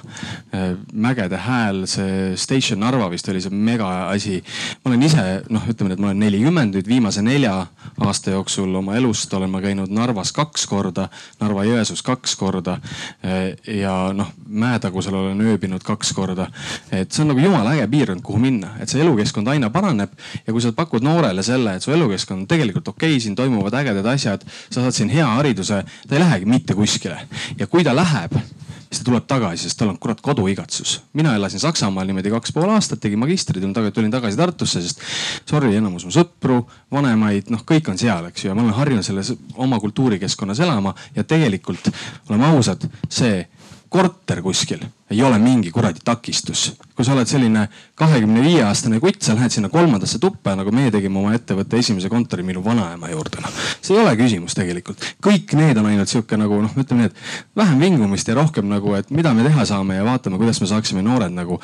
Äh, 0.56 0.70
mägede 0.94 1.42
hääl, 1.44 1.84
see 1.90 2.36
Station 2.40 2.80
Narva 2.84 3.10
vist 3.12 3.28
oli 3.30 3.44
see 3.44 3.52
mega 3.52 4.10
asi. 4.12 4.42
ma 4.84 4.92
olen 4.92 5.04
ise 5.04 5.26
noh, 5.50 5.68
ütleme, 5.68 5.94
et 5.94 6.00
ma 6.00 6.12
olen 6.12 6.24
nelikümmend 6.24 6.78
nüüd 6.78 6.88
viimase 6.88 7.22
nelja 7.26 7.58
aasta 7.98 8.32
jooksul 8.32 8.76
oma 8.76 8.96
elust 8.96 9.34
olen 9.34 9.50
ma 9.50 9.62
käinud 9.62 9.92
Narvas 9.94 10.32
kaks 10.36 10.66
korda, 10.70 11.08
Narva-Jõesuus 11.42 12.04
kaks 12.06 12.37
korda. 12.38 12.78
ja 13.68 13.96
noh, 14.14 14.32
Mäetagusel 14.48 15.16
olen 15.16 15.42
ööbinud 15.42 15.84
kaks 15.84 16.14
korda. 16.14 16.48
et 16.92 17.12
see 17.12 17.24
on 17.24 17.34
nagu 17.34 17.44
jumala 17.44 17.76
äge 17.76 17.88
piirkond, 17.92 18.22
kuhu 18.24 18.40
minna, 18.40 18.76
et 18.80 18.90
see 18.90 19.02
elukeskkond 19.02 19.48
aina 19.48 19.70
paraneb. 19.70 20.14
ja 20.48 20.54
kui 20.54 20.62
sa 20.62 20.72
pakud 20.72 21.04
noorele 21.04 21.44
selle, 21.44 21.76
et 21.76 21.84
su 21.84 21.92
elukeskkond 21.92 22.46
on 22.46 22.48
tegelikult 22.48 22.88
okei 22.88 23.16
okay,, 23.16 23.24
siin 23.24 23.36
toimuvad 23.36 23.74
ägedad 23.82 24.06
asjad, 24.14 24.46
sa 24.70 24.82
saad 24.82 24.96
siin 24.96 25.10
hea 25.10 25.28
hariduse, 25.28 25.84
ta 26.08 26.16
ei 26.16 26.22
lähegi 26.22 26.46
mitte 26.46 26.78
kuskile. 26.78 27.20
ja 27.60 27.68
kui 27.68 27.84
ta 27.84 27.96
läheb 27.96 28.38
siis 28.88 29.02
ta 29.02 29.10
tuleb 29.10 29.28
tagasi, 29.28 29.68
sest 29.68 29.80
tal 29.80 29.92
on 29.92 30.00
kurat 30.02 30.22
koduigatsus. 30.22 31.02
mina 31.14 31.36
elasin 31.36 31.60
Saksamaal 31.60 32.08
niimoodi 32.08 32.32
kaks 32.32 32.54
pool 32.56 32.70
aastat, 32.72 33.00
tegin 33.04 33.20
magistri, 33.20 33.60
tulin 33.60 33.74
tagasi, 33.74 33.96
tulin 34.00 34.12
tagasi 34.12 34.38
Tartusse, 34.38 34.82
sest 34.82 35.04
sorry, 35.50 35.76
enamus 35.76 36.08
mu 36.08 36.14
sõpru, 36.14 36.62
vanemaid, 36.92 37.52
noh, 37.54 37.64
kõik 37.68 37.92
on 37.92 38.00
seal, 38.00 38.30
eks 38.32 38.46
ju, 38.46 38.52
ja 38.52 38.56
ma 38.56 38.64
olen 38.64 38.78
harjunud 38.78 39.06
selles 39.06 39.34
oma 39.56 39.80
kultuurikeskkonnas 39.84 40.64
elama 40.64 40.96
ja 41.16 41.24
tegelikult 41.28 41.92
oleme 42.30 42.52
ausad, 42.54 42.88
see 43.10 43.44
korter 43.90 44.42
kuskil 44.44 44.84
ei 45.12 45.24
ole 45.24 45.38
mingi 45.40 45.72
kuradi 45.72 46.00
takistus. 46.04 46.74
kui 46.98 47.06
sa 47.06 47.14
oled 47.14 47.30
selline 47.30 47.68
kahekümne 47.96 48.42
viie 48.42 48.64
aastane 48.66 48.98
kutt, 49.00 49.22
sa 49.22 49.36
lähed 49.38 49.54
sinna 49.54 49.70
kolmandasse 49.70 50.18
tuppa 50.20 50.56
nagu 50.58 50.72
meie 50.74 50.90
tegime 50.92 51.20
oma 51.22 51.36
ettevõtte 51.38 51.78
esimese 51.78 52.10
kontori 52.10 52.44
minu 52.44 52.64
vanaema 52.66 53.12
juurde. 53.12 53.42
noh, 53.44 53.54
see 53.82 53.96
ei 53.96 54.02
ole 54.02 54.16
küsimus 54.20 54.58
tegelikult. 54.58 55.06
kõik 55.24 55.54
need 55.60 55.78
on 55.78 55.92
ainult 55.92 56.12
sihuke 56.12 56.40
nagu 56.40 56.60
noh, 56.62 56.74
ütleme 56.76 57.06
nii, 57.06 57.12
et 57.12 57.56
vähem 57.56 57.86
vingumist 57.86 58.28
ja 58.28 58.36
rohkem 58.36 58.68
nagu, 58.68 58.96
et 59.00 59.12
mida 59.12 59.34
me 59.34 59.46
teha 59.48 59.66
saame 59.70 60.00
ja 60.00 60.08
vaatame, 60.08 60.42
kuidas 60.42 60.60
me 60.62 60.68
saaksime 60.68 61.06
noored 61.06 61.32
nagu. 61.32 61.62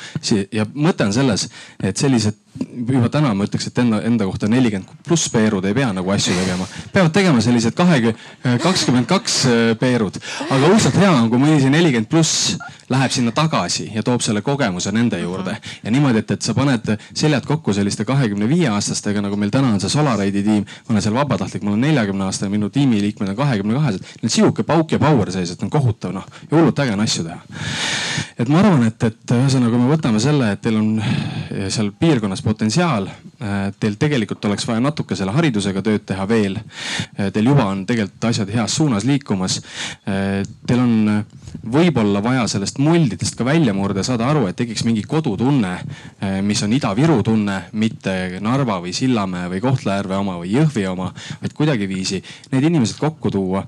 ja 0.52 0.66
mõte 0.74 1.04
on 1.04 1.12
selles, 1.12 1.48
et 1.82 1.96
sellised 1.96 2.40
juba 2.88 3.08
täna 3.10 3.32
ma 3.34 3.46
ütleks, 3.48 3.66
et 3.68 3.78
enda, 3.82 3.98
enda 4.06 4.26
kohta 4.28 4.48
nelikümmend 4.50 5.02
pluss 5.06 5.28
peerud 5.32 5.64
ei 5.66 5.74
pea 5.74 5.90
nagu 5.92 6.10
asju 6.14 6.34
tegema. 6.38 6.66
peavad 6.92 7.12
tegema 7.12 7.42
sellised 7.42 7.74
kahekümne, 7.76 8.58
kakskümmend 8.62 9.10
kaks 9.10 9.40
peerud. 9.80 10.20
aga 10.48 10.70
õudselt 10.70 10.98
hea 11.02 11.10
on, 11.10 11.28
kui 11.32 11.42
mõni 11.42 11.60
see 11.60 11.74
nelikümmend 11.74 12.10
pluss 12.10 12.54
läheb 12.92 13.14
sinna 13.14 13.33
tagasi 13.34 13.90
ja 13.94 14.02
toob 14.02 14.22
selle 14.24 14.42
kogemuse 14.42 14.92
nende 14.92 15.20
juurde. 15.20 15.56
ja 15.82 15.90
niimoodi, 15.90 16.22
et, 16.24 16.30
et 16.30 16.42
sa 16.42 16.54
paned 16.54 16.94
seljad 17.14 17.46
kokku 17.46 17.74
selliste 17.74 18.04
kahekümne 18.04 18.48
viie 18.48 18.68
aastastega, 18.72 19.22
nagu 19.24 19.36
meil 19.36 19.52
täna 19.54 19.72
on 19.74 19.80
see 19.82 19.92
Solaride'i 19.92 20.42
tiim. 20.42 20.64
ma 20.88 20.94
olen 20.94 21.02
seal 21.02 21.14
vabatahtlik, 21.14 21.62
ma 21.62 21.74
olen 21.74 21.86
neljakümne 21.88 22.24
aastane, 22.28 22.52
minu 22.54 22.70
tiimiliikmed 22.70 23.34
on 23.34 23.36
kahekümne 23.36 23.74
kahesed. 23.78 24.00
Neil 24.00 24.30
on 24.30 24.34
sihuke 24.36 24.66
pauk 24.66 24.92
ja 24.92 24.98
power 25.02 25.32
sees, 25.32 25.54
et 25.54 25.62
on 25.62 25.70
kohutav 25.70 26.14
noh 26.14 26.26
ja 26.50 26.56
hullult 26.56 26.78
äge 26.84 26.94
on 26.94 27.04
asju 27.04 27.24
teha. 27.24 27.40
et 28.38 28.48
ma 28.48 28.60
arvan, 28.62 28.86
et, 28.88 29.08
et 29.10 29.36
ühesõnaga, 29.36 29.78
me 29.78 29.90
võtame 29.90 30.20
selle, 30.22 30.50
et 30.54 30.62
teil 30.64 30.78
on 30.80 30.90
eh, 31.00 31.68
seal 31.74 31.92
piirkonnas 31.98 32.42
potentsiaal, 32.44 33.08
eh, 33.08 33.68
teil 33.80 33.98
tegelikult 34.00 34.44
oleks 34.48 34.66
vaja 34.68 34.82
natuke 34.82 35.16
selle 35.18 35.34
haridusega 35.36 35.82
tööd 35.84 36.06
teha 36.08 36.26
veel. 36.28 36.58
Eh, 37.16 37.30
teil 37.34 37.52
juba 37.52 37.68
on 37.70 37.84
tegelikult 37.86 38.28
asjad 38.30 38.50
heas 38.54 38.76
suunas 38.78 39.06
liikumas. 39.08 39.60
Teil 40.04 40.80
on 40.80 41.24
võib-olla 41.70 42.22
vaja 42.24 42.46
sellest 42.50 42.78
muldidest 43.24 43.38
ka 43.38 43.44
välja 43.44 43.72
murda, 43.72 44.02
saada 44.04 44.26
aru, 44.28 44.46
et 44.48 44.56
tekiks 44.56 44.84
mingi 44.84 45.02
kodutunne, 45.08 45.78
mis 46.44 46.60
on 46.62 46.72
Ida-Viru 46.76 47.22
tunne, 47.24 47.70
mitte 47.72 48.38
Narva 48.40 48.80
või 48.82 48.92
Sillamäe 48.92 49.48
või 49.48 49.60
Kohtla-Järve 49.64 50.16
oma 50.18 50.36
või 50.42 50.52
Jõhvi 50.52 50.84
oma, 50.90 51.08
vaid 51.40 51.54
kuidagiviisi 51.56 52.20
need 52.52 52.66
inimesed 52.68 52.98
kokku 53.00 53.30
tuua. 53.30 53.64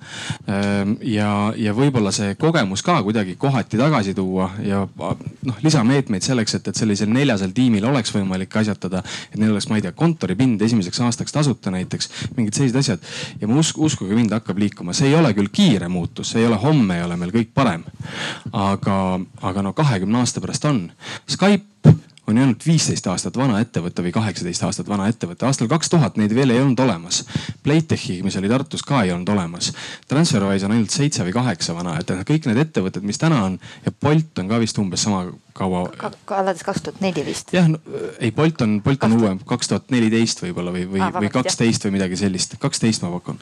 ja, 1.02 1.52
ja 1.56 1.72
võib-olla 1.72 2.12
see 2.12 2.34
kogemus 2.34 2.82
ka 2.82 2.98
kuidagi 3.02 3.36
kohati 3.36 3.78
tagasi 3.78 4.14
tuua 4.14 4.50
ja 4.62 4.84
noh, 4.96 5.56
lisameetmeid 5.62 6.22
selleks, 6.22 6.58
et, 6.58 6.68
et 6.68 6.76
sellisel 6.76 7.08
neljasel 7.08 7.54
tiimil 7.56 7.84
oleks 7.84 8.12
võimalik 8.12 8.56
asjatada. 8.56 9.02
et 9.32 9.38
neil 9.40 9.54
oleks, 9.54 9.70
ma 9.70 9.80
ei 9.80 9.86
tea, 9.86 9.92
kontoripind 9.92 10.60
esimeseks 10.60 11.00
aastaks 11.00 11.32
tasuta 11.32 11.70
näiteks, 11.70 12.10
mingid 12.36 12.54
sellised 12.54 12.76
asjad. 12.76 13.00
ja 13.40 13.48
ma 13.48 13.56
usk, 13.56 13.78
uskuge 13.78 14.14
mind, 14.14 14.36
hakkab 14.36 14.58
liikuma, 14.58 14.92
see 14.92 15.08
ei 15.08 15.16
ole 15.16 15.32
küll 15.34 15.48
kiire 15.52 15.88
muutus, 15.88 16.34
see 16.34 16.44
ei 16.44 16.50
ole 16.50 16.60
homme 16.60 17.00
ei 17.00 17.08
ole 17.08 17.16
meil 17.16 17.32
kõik 17.32 17.54
parem. 17.54 17.84
aga, 18.52 19.00
aga 19.46 19.62
no 19.62 19.72
kahekümne 19.76 20.18
aasta 20.22 20.42
pärast 20.42 20.64
on. 20.68 20.84
Skype 21.30 21.94
on 22.26 22.38
ainult 22.38 22.64
viisteist 22.66 23.06
aastat 23.06 23.36
vana 23.38 23.60
ettevõte 23.62 24.02
või 24.02 24.12
kaheksateist 24.14 24.64
aastat 24.66 24.88
vana 24.90 25.06
ettevõte. 25.10 25.46
aastal 25.46 25.68
kaks 25.70 25.90
tuhat 25.92 26.16
neid 26.18 26.34
veel 26.34 26.50
ei 26.50 26.60
olnud 26.60 26.80
olemas. 26.82 27.22
Playtechi, 27.62 28.18
mis 28.26 28.36
oli 28.36 28.48
Tartus 28.50 28.82
ka 28.82 29.02
ei 29.04 29.12
olnud 29.14 29.28
olemas. 29.30 29.72
Transferwise 30.08 30.66
on 30.66 30.74
ainult 30.74 30.90
seitse 30.90 31.24
või 31.24 31.34
kaheksa 31.36 31.74
vana, 31.74 31.96
et 32.00 32.10
kõik 32.26 32.48
need 32.50 32.58
ettevõtted, 32.64 33.06
mis 33.06 33.18
täna 33.22 33.44
on 33.46 33.58
ja 33.84 33.92
Bolt 34.02 34.38
on 34.42 34.48
ka 34.50 34.58
vist 34.62 34.78
umbes 34.82 35.06
sama 35.06 35.26
kaua 35.56 35.84
ka,. 35.96 36.10
alates 36.40 36.66
kaks 36.66 36.82
tuhat 36.82 37.00
neli 37.00 37.24
vist. 37.26 37.52
jah 37.54 37.68
no,, 37.70 37.78
ei 38.18 38.32
Bolt 38.32 38.62
on, 38.66 38.80
Bolt 38.82 39.06
on 39.06 39.14
uuem, 39.20 39.38
kaks 39.46 39.70
tuhat 39.70 39.94
neliteist 39.94 40.42
võib-olla 40.42 40.74
või, 40.74 40.86
või, 40.90 41.04
või 41.20 41.30
kaksteist 41.32 41.86
või 41.86 41.98
midagi 42.00 42.18
sellist, 42.18 42.58
kaksteist 42.58 43.06
ma 43.06 43.12
pakun. 43.14 43.38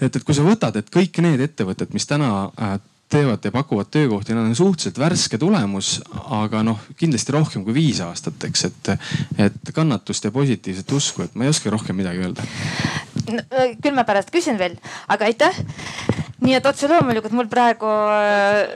et, 0.00 0.14
et 0.14 0.22
kui 0.22 0.38
sa 0.38 0.46
võtad, 0.46 0.78
et 0.78 0.94
kõik 0.94 1.18
need 1.24 1.42
ettevõtted, 1.50 1.90
mis 1.96 2.06
täna 2.06 2.30
äh, 2.54 2.78
teevad 3.08 3.44
ja 3.44 3.52
pakuvad 3.52 3.88
töökohti, 3.90 4.34
nad 4.36 4.44
on 4.44 4.56
suhteliselt 4.56 4.98
värske 5.00 5.38
tulemus, 5.40 5.98
aga 6.34 6.62
noh, 6.66 6.80
kindlasti 7.00 7.32
rohkem 7.32 7.64
kui 7.64 7.76
viis 7.76 8.02
aastat, 8.04 8.44
eks, 8.48 8.64
et, 8.68 8.90
et 9.48 9.72
kannatust 9.74 10.28
ja 10.28 10.32
positiivset 10.34 10.92
usku, 10.92 11.24
et 11.24 11.34
ma 11.38 11.46
ei 11.46 11.52
oska 11.52 11.72
rohkem 11.72 11.96
midagi 11.96 12.22
öelda 12.24 12.44
no,. 13.32 13.42
küll 13.82 13.96
ma 13.96 14.04
pärast 14.08 14.32
küsin 14.34 14.60
veel, 14.60 14.76
aga 15.08 15.28
aitäh. 15.28 15.62
nii 16.44 16.58
et 16.58 16.68
otse 16.68 16.90
loomulikult 16.90 17.34
mul 17.36 17.48
praegu 17.50 17.88
äh, 17.88 18.68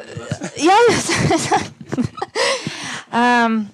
jah 0.64 1.70
ähm, 3.18 3.66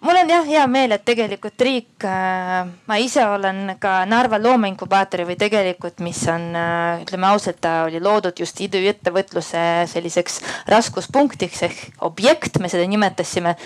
mul 0.00 0.16
on 0.16 0.30
jah 0.30 0.44
hea 0.46 0.64
meel, 0.70 0.92
et 0.94 1.04
tegelikult 1.06 1.62
riik 1.64 2.04
äh,, 2.06 2.68
ma 2.88 2.98
ise 3.02 3.24
olen 3.26 3.74
ka 3.82 4.04
Narva 4.08 4.38
loomeinkubaatori 4.40 5.26
või 5.28 5.36
tegelikult, 5.40 5.98
mis 6.04 6.20
on 6.30 6.46
äh,, 6.56 7.02
ütleme 7.02 7.28
ausalt, 7.32 7.60
ta 7.64 7.74
oli 7.88 8.00
loodud 8.02 8.38
just 8.38 8.60
iduettevõtluse 8.64 9.64
selliseks 9.90 10.40
raskuspunktiks 10.70 11.64
ehk 11.66 12.02
objekt, 12.06 12.60
me 12.62 12.70
seda 12.70 12.86
nimetasime 12.88 13.56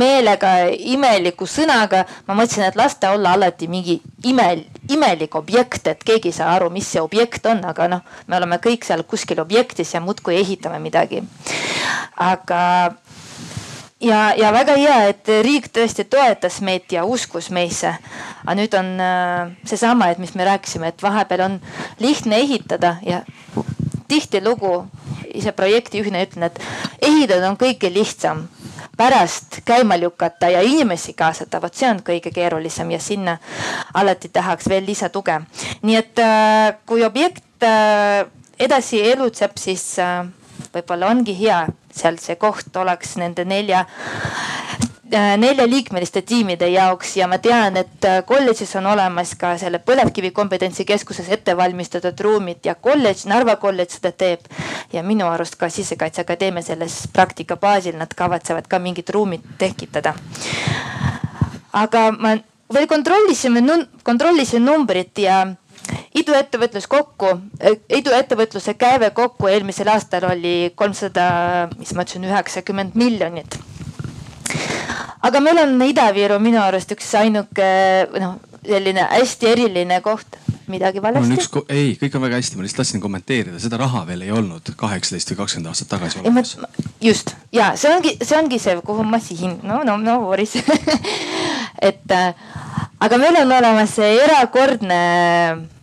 meelega 0.00 0.54
imeliku 0.72 1.46
sõnaga. 1.46 2.04
ma 2.26 2.38
mõtlesin, 2.38 2.66
et 2.68 2.78
las 2.78 2.96
ta 2.96 3.12
olla 3.16 3.36
alati 3.36 3.68
mingi 3.68 4.00
imel, 4.24 4.64
imelik 4.88 5.34
objekt, 5.36 5.86
et 5.86 6.04
keegi 6.04 6.32
ei 6.32 6.38
saa 6.40 6.54
aru, 6.56 6.70
mis 6.70 6.88
see 6.88 7.02
objekt 7.02 7.46
on, 7.46 7.64
aga 7.68 7.88
noh, 7.88 8.02
me 8.26 8.36
oleme 8.40 8.58
kõik 8.62 8.86
seal 8.86 9.04
kuskil 9.04 9.40
objektis 9.44 9.94
ja 9.94 10.00
muudkui 10.00 10.40
ehitame 10.40 10.80
midagi. 10.80 11.22
aga 12.16 12.62
ja, 14.02 14.34
ja 14.36 14.52
väga 14.52 14.76
hea, 14.78 14.96
et 15.12 15.30
riik 15.44 15.68
tõesti 15.74 16.04
toetas 16.10 16.60
meid 16.64 16.90
ja 16.92 17.04
uskus 17.04 17.50
meisse. 17.50 17.94
aga 18.44 18.56
nüüd 18.58 18.74
on 18.78 18.90
äh, 19.00 19.52
seesama, 19.68 20.10
et 20.10 20.18
mis 20.18 20.34
me 20.34 20.44
rääkisime, 20.44 20.92
et 20.92 21.02
vahepeal 21.02 21.46
on 21.46 21.60
lihtne 21.98 22.40
ehitada 22.42 22.96
ja 23.06 23.22
tihtilugu 24.08 24.86
ise 25.34 25.52
projektijuhina 25.52 26.22
ütlen, 26.26 26.50
et 26.50 26.58
ehitada 27.00 27.48
on 27.48 27.56
kõige 27.56 27.92
lihtsam 27.92 28.46
pärast 28.96 29.62
käima 29.64 29.96
lükata 29.96 30.50
ja 30.52 30.60
inimesi 30.60 31.14
kaasata, 31.16 31.62
vot 31.62 31.74
see 31.74 31.88
on 31.88 32.02
kõige 32.04 32.32
keerulisem 32.34 32.90
ja 32.92 33.00
sinna 33.00 33.38
alati 33.94 34.28
tahaks 34.28 34.68
veel 34.68 34.86
lisatuge. 34.86 35.40
nii 35.82 35.96
et 35.96 36.18
äh, 36.18 36.74
kui 36.86 37.04
objekt 37.04 37.64
äh, 37.64 38.26
edasi 38.58 39.00
elutseb, 39.12 39.56
siis 39.58 39.96
võib-olla 40.74 41.10
ongi 41.10 41.34
hea 41.38 41.66
seal 41.92 42.18
see 42.22 42.36
koht 42.40 42.76
oleks 42.76 43.16
nende 43.20 43.44
nelja 43.44 43.82
äh, 43.84 45.34
neljaliikmeliste 45.36 46.22
tiimide 46.26 46.68
jaoks 46.72 47.16
ja 47.16 47.28
ma 47.28 47.38
tean, 47.42 47.76
et 47.76 48.06
äh, 48.08 48.20
kolledžis 48.26 48.74
on 48.80 48.86
olemas 48.92 49.34
ka 49.38 49.54
selle 49.60 49.82
põlevkivi 49.84 50.32
kompetentsikeskuses 50.34 51.28
ettevalmistatud 51.36 52.20
ruumid 52.24 52.64
ja 52.64 52.74
kolledž, 52.74 53.26
Narva 53.30 53.56
kolledž 53.60 53.98
seda 53.98 54.12
teeb. 54.12 54.46
ja 54.92 55.02
minu 55.02 55.26
arust 55.28 55.56
ka 55.56 55.68
Sisekaitseakadeemia 55.68 56.62
selles 56.62 57.06
praktika 57.12 57.56
baasil, 57.56 57.96
nad 57.96 58.14
kavatsevad 58.14 58.68
ka 58.68 58.78
mingid 58.78 59.10
ruumid 59.10 59.44
tekitada. 59.58 60.14
aga 61.72 62.10
ma 62.12 62.36
veel 62.72 62.86
kontrollisime, 62.86 63.62
kontrollisin 64.02 64.64
numbrit 64.64 65.18
ja 65.18 65.46
iduettevõtlus 66.18 66.86
kokku, 66.90 67.32
iduettevõtluse 67.88 68.74
käive 68.78 69.10
kokku 69.16 69.48
eelmisel 69.50 69.90
aastal 69.92 70.28
oli 70.30 70.72
kolmsada, 70.76 71.26
mis 71.78 71.94
ma 71.96 72.06
ütlesin, 72.06 72.28
üheksakümmend 72.28 72.96
miljonit. 72.98 73.58
aga 75.22 75.40
meil 75.40 75.58
on 75.62 75.76
Ida-Viru 75.86 76.38
minu 76.42 76.60
arust 76.62 76.92
üks 76.92 77.14
ainuke 77.18 77.68
noh, 78.20 78.38
selline 78.66 79.06
hästi 79.10 79.48
eriline 79.48 80.00
koht 80.04 80.38
midagi 80.70 81.02
valesti? 81.02 81.38
Üks, 81.38 81.50
ei, 81.72 81.94
kõik 82.00 82.16
on 82.18 82.24
väga 82.26 82.38
hästi, 82.38 82.58
ma 82.58 82.66
lihtsalt 82.66 82.82
tahtsin 82.82 83.02
kommenteerida, 83.02 83.58
seda 83.62 83.80
raha 83.80 84.04
veel 84.08 84.24
ei 84.26 84.32
olnud 84.34 84.72
kaheksateist 84.78 85.32
või 85.32 85.42
kakskümmend 85.42 85.72
aastat 85.72 85.90
tagasi 85.94 86.20
olemas. 86.22 86.56
just 87.02 87.34
ja 87.54 87.72
see 87.80 87.92
ongi, 87.92 88.16
see 88.22 88.38
ongi 88.38 88.60
see, 88.62 88.76
kuhu 88.86 89.06
ma 89.06 89.20
sihin, 89.22 89.58
no, 89.66 89.82
no, 89.86 89.96
no 89.96 90.20
Boris 90.26 90.56
et 91.90 92.14
äh, 92.14 92.34
aga 93.00 93.18
meil 93.18 93.40
on 93.42 93.56
olemas 93.58 93.96
see 93.98 94.16
erakordne 94.22 95.00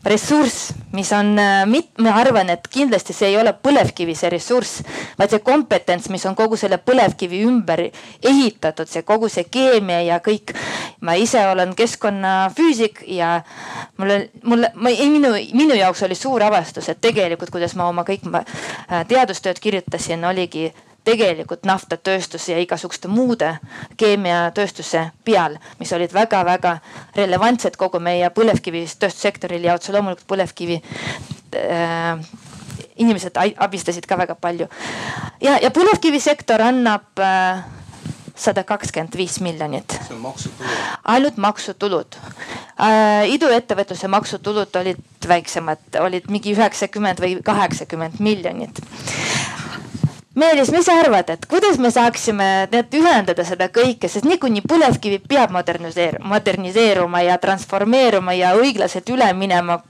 ressurss, 0.06 0.74
mis 0.92 1.12
on, 1.14 1.40
äh, 1.40 1.66
ma 1.98 2.14
arvan, 2.16 2.50
et 2.50 2.68
kindlasti 2.72 3.14
see 3.14 3.34
ei 3.34 3.38
ole 3.38 3.52
põlevkivi 3.54 4.16
see 4.16 4.30
ressurss, 4.32 4.84
vaid 5.20 5.34
see 5.34 5.44
kompetents, 5.44 6.10
mis 6.10 6.26
on 6.26 6.38
kogu 6.40 6.58
selle 6.58 6.80
põlevkivi 6.80 7.42
ümber 7.48 7.84
ehitatud, 8.24 8.88
see 8.88 9.04
kogu 9.04 9.30
see 9.30 9.46
keemia 9.52 10.02
ja 10.08 10.20
kõik. 10.24 10.56
ma 11.02 11.14
ise 11.16 11.40
olen 11.48 11.76
keskkonnafüüsik 11.76 13.04
ja 13.08 13.42
mulle, 13.98 14.30
mulle, 14.44 14.72
minu, 14.76 15.32
minu 15.54 15.76
jaoks 15.76 16.04
oli 16.04 16.16
suur 16.16 16.44
avastus, 16.44 16.90
et 16.90 17.00
tegelikult, 17.02 17.50
kuidas 17.50 17.76
ma 17.76 17.88
oma 17.88 18.04
kõik 18.04 18.28
äh, 18.36 19.06
teadustööd 19.08 19.60
kirjutasin, 19.60 20.26
oligi 20.26 20.72
tegelikult 21.04 21.66
naftatööstuse 21.66 22.54
ja 22.54 22.60
igasuguste 22.64 23.08
muude 23.12 23.56
keemiatööstuse 23.98 25.10
peal, 25.26 25.58
mis 25.80 25.94
olid 25.96 26.14
väga-väga 26.14 26.78
relevantsed 27.16 27.80
kogu 27.80 28.02
meie 28.04 28.30
põlevkivitööstussektoril 28.36 29.70
ja 29.70 29.78
otse 29.80 29.96
loomulikult 29.96 30.28
põlevkivi 30.30 30.82
äh, 31.56 32.22
inimesed 33.00 33.40
abistasid 33.58 34.08
ka 34.08 34.18
väga 34.20 34.36
palju. 34.36 34.68
ja, 35.42 35.58
ja 35.62 35.72
põlevkivisektor 35.72 36.62
annab 36.62 37.20
äh, 37.24 37.64
sada 38.40 38.64
kakskümmend 38.64 39.18
viis 39.18 39.40
miljonit. 39.40 40.00
see 40.08 40.16
on 40.16 40.22
maksutulud. 40.22 40.76
ainult 41.04 41.38
maksutulud 41.38 42.20
äh,. 42.20 43.30
iduettevõtluse 43.36 44.08
maksutulud 44.08 44.76
olid 44.84 45.28
väiksemad, 45.28 45.82
olid 46.00 46.30
mingi 46.32 46.54
üheksakümmend 46.56 47.24
või 47.24 47.40
kaheksakümmend 47.44 48.20
miljonit 48.20 48.84
Meelis, 50.40 50.70
mis 50.72 50.86
sa 50.88 50.94
arvad, 51.02 51.28
et 51.34 51.46
kuidas 51.52 51.76
me 51.84 51.90
saaksime 51.92 52.46
need 52.72 52.94
ühendada 52.96 53.44
seda 53.44 53.68
kõike, 53.76 54.08
sest 54.08 54.24
niikuinii 54.30 54.62
põlevkivi 54.64 55.18
peab 55.28 55.52
moderniseeruma, 55.52 56.30
moderniseeruma 56.32 57.22
ja 57.26 57.36
transformeeruma 57.44 58.36
ja 58.38 58.54
õiglaselt 58.56 59.10
üle 59.12 59.28
minema. 59.36 59.82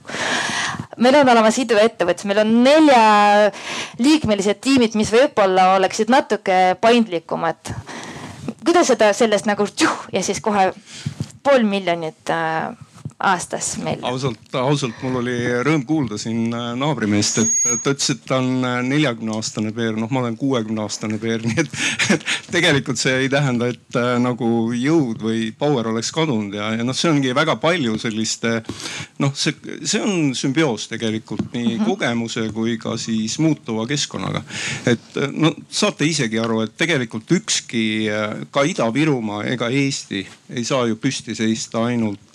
meil 0.96 1.14
on 1.20 1.28
olemas 1.32 1.58
iduettevõttes, 1.62 2.26
meil 2.26 2.42
on 2.42 2.50
neljaliikmelised 2.64 4.58
tiimid, 4.60 4.94
mis 4.98 5.12
võib-olla 5.14 5.76
oleksid 5.76 6.10
natuke 6.10 6.76
paindlikumad. 6.80 7.56
kuidas 8.64 8.86
seda 8.90 9.12
sellest 9.12 9.46
nagu 9.46 9.66
tšuh, 9.66 10.08
ja 10.12 10.22
siis 10.22 10.40
kohe 10.40 10.72
pool 11.42 11.62
miljonit 11.62 12.30
äh, 12.30 12.74
aastas 13.20 13.74
meil? 13.84 14.00
ausalt, 14.06 14.54
ausalt 14.56 15.02
mul 15.04 15.20
oli 15.20 15.34
rõõm 15.64 15.84
kuulda 15.88 16.16
siin 16.20 16.48
äh, 16.56 16.70
naabrimeest, 16.78 17.40
et 17.42 17.82
ta 17.84 17.92
ütles, 17.92 18.08
et 18.14 18.22
ta 18.26 18.38
on 18.40 18.64
äh, 18.64 18.78
neljakümne 18.86 19.34
aastane 19.36 19.72
peer, 19.76 19.98
noh, 20.00 20.10
ma 20.12 20.22
olen 20.22 20.38
kuuekümne 20.40 20.80
aastane 20.84 21.20
peer, 21.20 21.42
nii 21.46 21.60
et, 21.60 21.76
et 22.16 22.24
tegelikult 22.54 23.00
see 23.00 23.18
ei 23.24 23.30
tähenda, 23.32 23.68
et 23.74 23.98
äh, 24.00 24.14
nagu 24.22 24.48
jõud 24.76 25.20
või 25.24 25.50
power 25.58 25.90
oleks 25.92 26.12
kadunud 26.16 26.56
ja, 26.56 26.70
ja 26.78 26.86
noh, 26.86 26.96
see 26.96 27.12
ongi 27.12 27.34
väga 27.36 27.58
palju 27.60 27.98
selliste 28.00 28.56
noh, 29.20 29.34
see, 29.36 29.56
see 29.84 30.00
on 30.00 30.32
sümbioos 30.36 30.88
tegelikult 30.90 31.50
nii 31.52 31.66
mm 31.66 31.76
-hmm. 31.76 31.90
kogemuse 31.90 32.46
kui 32.56 32.78
ka 32.80 32.96
siis 32.96 33.38
muutuva 33.38 33.86
keskkonnaga. 33.86 34.42
et 34.86 35.20
no 35.32 35.52
saate 35.68 36.08
isegi 36.08 36.38
aru, 36.38 36.62
et 36.64 36.76
tegelikult 36.76 37.30
ükski 37.32 37.84
ka 38.50 38.64
Ida-Virumaa 38.64 39.44
ega 39.52 39.68
Eesti 39.68 40.26
ei 40.50 40.64
saa 40.64 40.86
ju 40.86 40.96
püsti 40.96 41.34
seista 41.34 41.84
ainult 41.84 42.29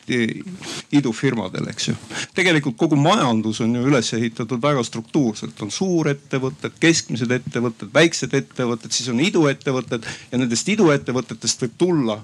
idufirmadel, 0.96 1.68
eks 1.72 1.90
ju. 1.90 1.96
tegelikult 2.38 2.78
kogu 2.78 2.98
majandus 3.00 3.62
on 3.66 3.76
ju 3.76 3.86
üles 3.90 4.12
ehitatud 4.18 4.62
väga 4.62 4.84
struktuurselt, 4.86 5.60
on 5.66 5.72
suurettevõtted, 5.74 6.78
keskmised 6.80 7.32
ettevõtted, 7.32 7.92
väiksed 7.94 8.34
ettevõtted, 8.38 8.94
siis 8.96 9.10
on 9.14 9.22
iduettevõtted 9.24 10.06
ja 10.32 10.42
nendest 10.42 10.70
iduettevõtetest 10.76 11.66
võib 11.66 11.78
tulla 11.78 12.20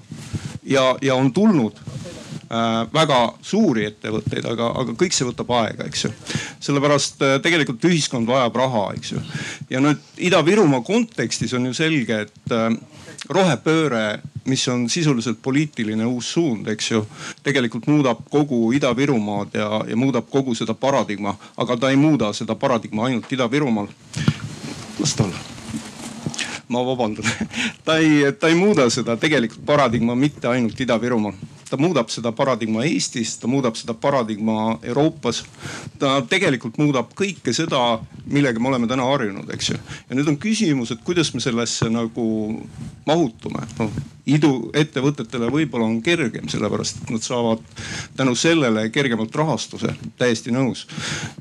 ja, 0.62 0.96
ja 1.02 1.14
on 1.14 1.32
tulnud 1.32 1.78
äh, 1.82 2.86
väga 2.94 3.20
suuri 3.42 3.86
ettevõtteid, 3.90 4.46
aga, 4.52 4.70
aga 4.82 4.96
kõik 4.98 5.16
see 5.16 5.28
võtab 5.28 5.52
aega, 5.58 5.86
eks 5.88 6.06
ju. 6.06 6.12
sellepärast 6.62 7.22
äh, 7.26 7.36
tegelikult 7.44 7.84
ühiskond 7.88 8.30
vajab 8.30 8.58
raha, 8.62 8.86
eks 8.96 9.14
ju. 9.16 9.22
ja 9.70 9.82
nüüd 9.82 10.02
Ida-Virumaa 10.30 10.84
kontekstis 10.86 11.54
on 11.58 11.70
ju 11.70 11.76
selge, 11.76 12.24
et 12.28 12.54
äh, 12.56 12.70
rohepööre, 13.30 14.20
mis 14.50 14.64
on 14.68 14.88
sisuliselt 14.90 15.38
poliitiline 15.42 16.06
uus 16.06 16.32
suund, 16.34 16.66
eks 16.72 16.90
ju, 16.90 17.04
tegelikult 17.42 17.86
muudab 17.86 18.24
kogu 18.30 18.72
Ida-Virumaad 18.74 19.54
ja, 19.54 19.68
ja 19.88 19.96
muudab 19.96 20.26
kogu 20.30 20.54
seda 20.58 20.74
paradigma, 20.74 21.36
aga 21.56 21.76
ta 21.76 21.90
ei 21.90 21.96
muuda 21.96 22.32
seda 22.34 22.56
paradigma 22.58 23.06
ainult 23.06 23.32
Ida-Virumaal. 23.32 23.88
las 24.98 25.14
ta 25.14 25.24
olla. 25.24 25.36
Ma 26.68 26.82
vabandan. 26.86 27.24
Ta 27.84 27.98
ei, 27.98 28.32
ta 28.40 28.48
ei 28.48 28.54
muuda 28.54 28.86
seda 28.90 29.16
tegelikult 29.16 29.64
paradigma 29.66 30.14
mitte 30.14 30.48
ainult 30.48 30.80
Ida-Virumaal 30.80 31.34
ta 31.72 31.78
muudab 31.80 32.10
seda 32.12 32.34
paradigma 32.36 32.84
Eestis, 32.84 33.38
ta 33.40 33.48
muudab 33.48 33.78
seda 33.80 33.94
paradigma 33.96 34.76
Euroopas. 34.84 35.40
ta 35.98 36.18
tegelikult 36.28 36.76
muudab 36.76 37.14
kõike 37.16 37.54
seda, 37.56 37.80
millega 38.28 38.60
me 38.60 38.68
oleme 38.68 38.90
täna 38.90 39.08
harjunud, 39.08 39.48
eks 39.56 39.72
ju. 39.72 39.78
ja 40.10 40.18
nüüd 40.18 40.28
on 40.28 40.36
küsimus, 40.36 40.92
et 40.92 41.00
kuidas 41.06 41.32
me 41.32 41.40
sellesse 41.40 41.88
nagu 41.88 42.26
mahutume 43.08 43.64
no, 43.78 43.88
iduettevõtetele 44.28 45.48
võib-olla 45.50 45.88
on 45.88 45.98
kergem, 46.04 46.46
sellepärast 46.50 47.00
et 47.02 47.10
nad 47.10 47.24
saavad 47.24 47.62
tänu 48.16 48.34
sellele 48.38 48.84
kergemalt 48.94 49.34
rahastuse, 49.34 49.94
täiesti 50.18 50.54
nõus. 50.54 50.84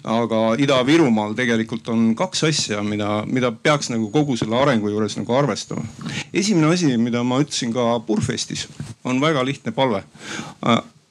aga 0.03 0.55
Ida-Virumaal 0.57 1.35
tegelikult 1.37 1.91
on 1.93 2.15
kaks 2.17 2.43
asja, 2.49 2.81
mida, 2.83 3.21
mida 3.27 3.51
peaks 3.51 3.91
nagu 3.93 4.09
kogu 4.13 4.37
selle 4.39 4.57
arengu 4.57 4.89
juures 4.89 5.17
nagu 5.19 5.35
arvestama. 5.37 5.85
esimene 6.33 6.73
asi, 6.73 6.97
mida 6.97 7.23
ma 7.23 7.41
ütlesin 7.43 7.73
ka 7.73 7.99
Purfestis, 8.07 8.67
on 9.03 9.21
väga 9.21 9.45
lihtne 9.45 9.71
palve 9.71 10.03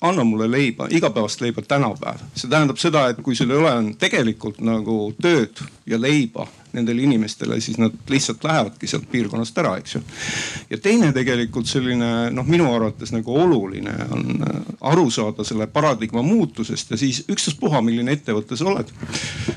anna 0.01 0.25
mulle 0.25 0.51
leiba, 0.51 0.87
igapäevast 0.91 1.41
leiba 1.41 1.63
tänapäev. 1.63 2.21
see 2.35 2.51
tähendab 2.51 2.79
seda, 2.79 3.09
et 3.09 3.21
kui 3.23 3.35
sul 3.35 3.51
ei 3.51 3.57
ole 3.57 3.95
tegelikult 3.99 4.61
nagu 4.65 5.15
tööd 5.23 5.61
ja 5.87 6.01
leiba 6.01 6.47
nendele 6.73 7.03
inimestele, 7.03 7.61
siis 7.61 7.79
nad 7.79 7.95
lihtsalt 8.09 8.45
lähevadki 8.45 8.89
sealt 8.91 9.09
piirkonnast 9.11 9.59
ära, 9.59 9.77
eks 9.81 9.95
ju. 9.95 10.03
ja 10.71 10.79
teine 10.79 11.13
tegelikult 11.17 11.69
selline 11.71 12.31
noh, 12.35 12.47
minu 12.47 12.69
arvates 12.75 13.13
nagu 13.15 13.35
oluline 13.43 13.95
on 14.11 14.45
äh, 14.47 14.61
aru 14.93 15.09
saada 15.11 15.45
selle 15.47 15.67
paradigma 15.71 16.23
muutusest 16.23 16.91
ja 16.91 16.99
siis 17.01 17.23
ükstaspuha, 17.31 17.83
milline 17.85 18.15
ettevõte 18.17 18.59
sa 18.59 18.69
oled. 18.71 18.93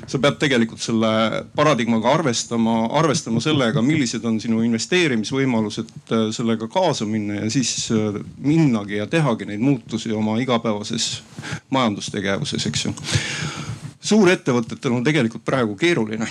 sa 0.08 0.20
pead 0.20 0.40
tegelikult 0.42 0.84
selle 0.84 1.44
paradigmaga 1.56 2.14
arvestama, 2.14 2.78
arvestama 3.00 3.42
sellega, 3.44 3.82
millised 3.82 4.26
on 4.26 4.40
sinu 4.44 4.64
investeerimisvõimalused, 4.68 5.94
äh, 6.12 6.26
sellega 6.36 6.68
kaasa 6.72 7.08
minna 7.10 7.44
ja 7.44 7.52
siis 7.54 7.92
äh, 7.92 8.22
minnagi 8.38 9.00
ja 9.02 9.08
tehagi 9.08 9.50
neid 9.50 9.64
muutusi 9.64 10.12
oma 10.14 10.40
igapäevases 10.42 11.22
majandustegevuses, 11.74 12.68
eks 12.72 12.86
ju 12.90 12.96
suurettevõtetel 14.04 14.92
on 14.92 15.04
tegelikult 15.04 15.46
praegu 15.46 15.76
keeruline 15.80 16.28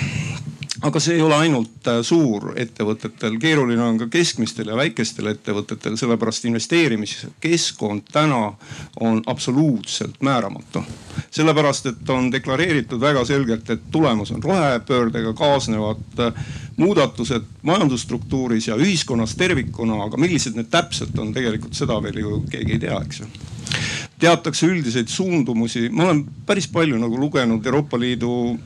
aga 0.82 1.00
see 1.00 1.14
ei 1.14 1.22
ole 1.22 1.36
ainult 1.38 1.86
äh, 1.90 2.00
suurettevõtetel, 2.06 3.36
keeruline 3.42 3.82
on 3.84 4.00
ka 4.00 4.08
keskmistel 4.10 4.72
ja 4.72 4.78
väikestel 4.78 5.30
ettevõtetel, 5.30 5.96
sellepärast 6.00 6.48
investeerimiskeskkond 6.50 8.10
täna 8.12 8.40
on 9.00 9.22
absoluutselt 9.26 10.18
määramatu. 10.20 10.82
sellepärast, 11.30 11.86
et 11.86 12.10
on 12.10 12.32
deklareeritud 12.32 13.00
väga 13.00 13.24
selgelt, 13.24 13.70
et 13.70 13.86
tulemus 13.90 14.30
on 14.30 14.42
rohepöördega 14.42 15.32
kaasnevad 15.38 16.26
äh, 16.26 16.44
muudatused 16.76 17.46
majandusstruktuuris 17.62 18.68
ja 18.68 18.76
ühiskonnas 18.76 19.36
tervikuna, 19.38 20.02
aga 20.04 20.16
millised 20.16 20.58
need 20.58 20.70
täpselt 20.70 21.18
on, 21.18 21.32
tegelikult 21.32 21.78
seda 21.78 22.02
veel 22.02 22.18
ju 22.24 22.44
keegi 22.50 22.78
ei 22.78 22.86
tea, 22.88 23.00
eks 23.06 23.22
ju 23.22 23.30
teatakse 24.22 24.68
üldiseid 24.70 25.10
suundumusi. 25.10 25.88
ma 25.90 26.08
olen 26.08 26.24
päris 26.46 26.68
palju 26.70 26.98
nagu 26.98 27.18
lugenud 27.18 27.66
Euroopa 27.66 27.98
Liidu 28.00 28.58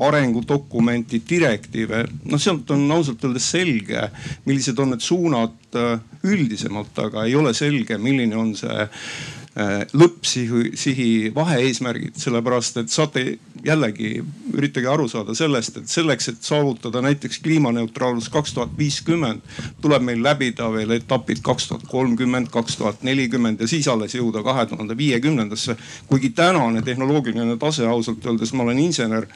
arengudokumenti, 0.00 1.22
direktiive. 1.28 2.04
noh, 2.24 2.40
sealt 2.40 2.70
on 2.70 2.86
ausalt 2.92 3.24
öeldes 3.24 3.50
selge, 3.56 4.06
millised 4.46 4.78
on 4.78 4.94
need 4.94 5.04
suunad 5.04 5.76
äh, 5.76 6.00
üldisemalt, 6.24 6.98
aga 6.98 7.26
ei 7.28 7.36
ole 7.36 7.54
selge, 7.56 7.98
milline 7.98 8.36
on 8.36 8.54
see 8.58 8.88
Äh, 9.58 9.80
lõppsihi, 9.98 10.76
sihi 10.78 11.06
vahe-eesmärgid, 11.34 12.14
sellepärast 12.22 12.76
et 12.84 12.92
saate 12.92 13.24
jällegi 13.64 14.22
üritage 14.54 14.88
aru 14.88 15.08
saada 15.08 15.34
sellest, 15.34 15.76
et 15.76 15.88
selleks, 15.88 16.28
et 16.32 16.42
saavutada 16.44 17.02
näiteks 17.04 17.40
kliimaneutraalsus 17.44 18.30
kaks 18.32 18.54
tuhat 18.54 18.72
viiskümmend, 18.78 19.42
tuleb 19.80 20.04
meil 20.06 20.22
läbida 20.24 20.70
veel 20.72 20.96
etapid 20.96 21.42
kaks 21.42 21.68
tuhat 21.68 21.86
kolmkümmend, 21.88 22.50
kaks 22.52 22.76
tuhat 22.80 23.02
nelikümmend 23.06 23.60
ja 23.60 23.68
siis 23.70 23.88
alles 23.88 24.14
jõuda 24.14 24.44
kahe 24.46 24.66
tuhande 24.66 24.96
viiekümnendasse. 24.96 25.76
kuigi 26.06 26.30
tänane 26.30 26.82
tehnoloogiline 26.82 27.56
tase 27.56 27.86
ausalt 27.86 28.26
öeldes, 28.26 28.52
ma 28.52 28.62
olen 28.62 28.78
insener 28.78 29.26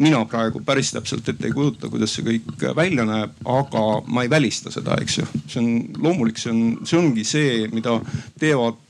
mina 0.00 0.22
praegu 0.28 0.62
päris 0.64 0.92
täpselt 0.94 1.28
ette 1.28 1.48
ei 1.48 1.54
kujuta, 1.54 1.90
kuidas 1.92 2.14
see 2.16 2.24
kõik 2.26 2.64
välja 2.76 3.04
näeb, 3.08 3.36
aga 3.44 3.84
ma 4.08 4.24
ei 4.24 4.32
välista 4.32 4.72
seda, 4.72 4.96
eks 5.00 5.18
ju. 5.20 5.26
see 5.46 5.60
on 5.62 5.70
loomulik, 6.08 6.40
see 6.40 6.52
on, 6.54 6.62
see 6.88 6.98
ongi 6.98 7.24
see, 7.28 7.66
mida 7.74 7.98
teevad 8.40 8.80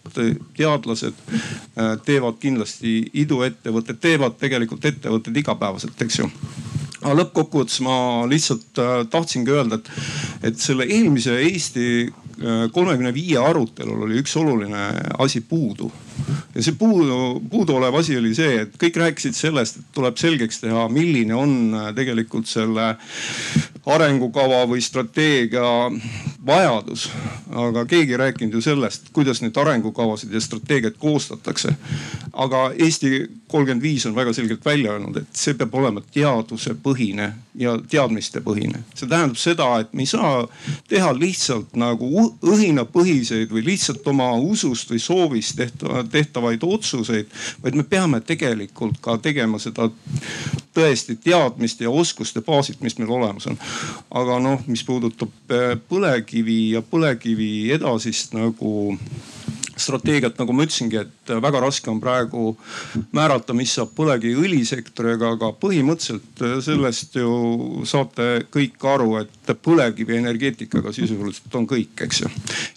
teadlased, 0.57 1.19
teevad 2.07 2.41
kindlasti 2.43 2.95
iduettevõtted, 3.23 4.01
teevad 4.03 4.39
tegelikult 4.41 4.87
ettevõtted 4.91 5.37
igapäevaselt, 5.43 6.03
eks 6.07 6.23
ju 6.23 6.31
aga 7.01 7.17
lõppkokkuvõttes 7.23 7.81
ma 7.85 7.97
lihtsalt 8.29 8.81
äh, 8.81 8.91
tahtsingi 9.11 9.55
öelda, 9.55 9.81
et, 9.81 9.91
et 10.51 10.61
selle 10.61 10.85
eelmise 10.85 11.39
Eesti 11.41 11.87
äh, 12.05 12.67
kolmekümne 12.75 13.13
viie 13.17 13.41
arutelul 13.41 14.05
oli 14.07 14.21
üks 14.21 14.37
oluline 14.41 14.91
asi 15.19 15.41
puudu 15.41 15.91
ja 16.55 16.63
see 16.63 16.75
puudu, 16.79 17.41
puuduolev 17.51 17.95
asi 18.01 18.19
oli 18.19 18.35
see, 18.35 18.65
et 18.65 18.75
kõik 18.81 18.99
rääkisid 19.01 19.37
sellest, 19.37 19.81
et 19.81 19.93
tuleb 19.97 20.19
selgeks 20.21 20.63
teha, 20.65 20.87
milline 20.93 21.37
on 21.37 21.57
äh, 21.75 21.91
tegelikult 21.97 22.51
selle 22.51 22.95
arengukava 23.91 24.65
või 24.69 24.83
strateegia 24.85 25.65
vajadus. 26.47 27.09
aga 27.51 27.85
keegi 27.85 28.13
ei 28.15 28.17
rääkinud 28.17 28.55
ju 28.55 28.61
sellest, 28.63 29.09
kuidas 29.13 29.41
neid 29.43 29.57
arengukavasid 29.57 30.33
ja 30.33 30.41
strateegiaid 30.41 30.99
koostatakse. 30.99 31.75
aga 32.33 32.71
Eesti 32.79 33.27
kolmkümmend 33.49 33.83
viis 33.83 34.07
on 34.07 34.15
väga 34.15 34.33
selgelt 34.33 34.65
välja 34.65 34.93
öelnud, 34.93 35.17
et 35.17 35.37
see 35.37 35.55
peab 35.55 35.75
olema 35.75 36.03
teadusepõhine 36.15 37.33
ja 37.55 37.79
teadmistepõhine. 37.79 38.85
see 38.95 39.09
tähendab 39.09 39.37
seda, 39.37 39.69
et 39.81 39.93
me 39.95 40.03
ei 40.03 40.07
saa 40.07 40.47
teha 40.89 41.13
lihtsalt 41.19 41.77
nagu 41.77 42.37
õhinapõhiseid 42.43 43.51
või 43.51 43.65
lihtsalt 43.73 44.07
oma 44.07 44.33
usust 44.35 44.91
või 44.91 45.03
soovist 45.03 45.57
tehtavad 45.57 46.10
tehtavaid 46.11 46.65
otsuseid, 46.67 47.31
vaid 47.63 47.79
me 47.79 47.85
peame 47.87 48.21
tegelikult 48.27 49.01
ka 49.03 49.17
tegema 49.23 49.61
seda 49.63 49.89
tõesti 50.77 51.17
teadmiste 51.23 51.87
ja 51.87 51.91
oskuste 51.91 52.43
baasilt, 52.47 52.81
mis 52.85 52.99
meil 52.99 53.11
olemas 53.11 53.49
on. 53.51 53.59
aga 54.11 54.39
noh, 54.43 54.65
mis 54.67 54.85
puudutab 54.87 55.55
eh, 55.55 55.75
põlevkivi 55.89 56.61
ja 56.77 56.83
põlevkivi 56.83 57.71
edasist 57.77 58.35
nagu 58.37 58.95
strateegiat, 59.81 60.39
nagu 60.39 60.55
ma 60.55 60.67
ütlesingi, 60.67 61.01
et 61.01 61.20
väga 61.43 61.61
raske 61.62 61.91
on 61.91 62.01
praegu 62.03 62.55
määrata, 63.16 63.55
mis 63.57 63.74
saab 63.76 63.93
põlevkiviõlisektoriga, 63.99 65.35
aga 65.37 65.53
põhimõtteliselt 65.61 66.45
sellest 66.64 67.16
ju 67.20 67.85
saate 67.89 68.47
kõik 68.53 68.83
aru, 68.91 69.16
et 69.22 69.55
põlevkivienergeetikaga 69.64 70.93
sisuliselt 70.95 71.55
on 71.59 71.66
kõik, 71.70 71.95
eks 72.07 72.22
ju. 72.22 72.31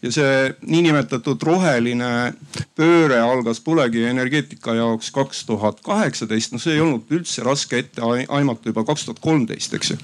ja 0.04 0.12
see 0.14 0.34
niinimetatud 0.68 1.41
roheline 1.43 2.34
pööre 2.78 3.20
algas 3.22 3.62
põlevkivienergeetika 3.66 4.76
jaoks 4.78 5.12
kaks 5.14 5.43
tuhat 5.49 5.82
kaheksateist, 5.86 6.54
no 6.54 6.62
see 6.62 6.78
ei 6.78 6.84
olnud 6.84 7.10
üldse 7.14 7.43
raske 7.45 7.80
ette 7.80 8.01
aimata 8.04 8.72
juba 8.72 8.86
kaks 8.88 9.08
tuhat 9.08 9.22
kolmteist, 9.24 9.74
eks 9.78 9.93
ju. 9.93 9.99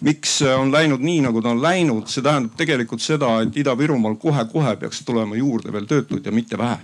miks 0.00 0.38
on 0.56 0.72
läinud 0.74 1.02
nii, 1.02 1.20
nagu 1.26 1.42
ta 1.42 1.52
on 1.54 1.62
läinud, 1.62 2.08
see 2.12 2.24
tähendab 2.24 2.56
tegelikult 2.58 3.04
seda, 3.04 3.34
et 3.42 3.56
Ida-Virumaal 3.62 4.18
kohe-kohe 4.20 4.76
peaks 4.80 5.02
tulema 5.06 5.38
juurde 5.38 5.72
veel 5.72 5.88
töötuid 5.90 6.26
ja 6.26 6.34
mitte 6.34 6.58
vähe. 6.58 6.78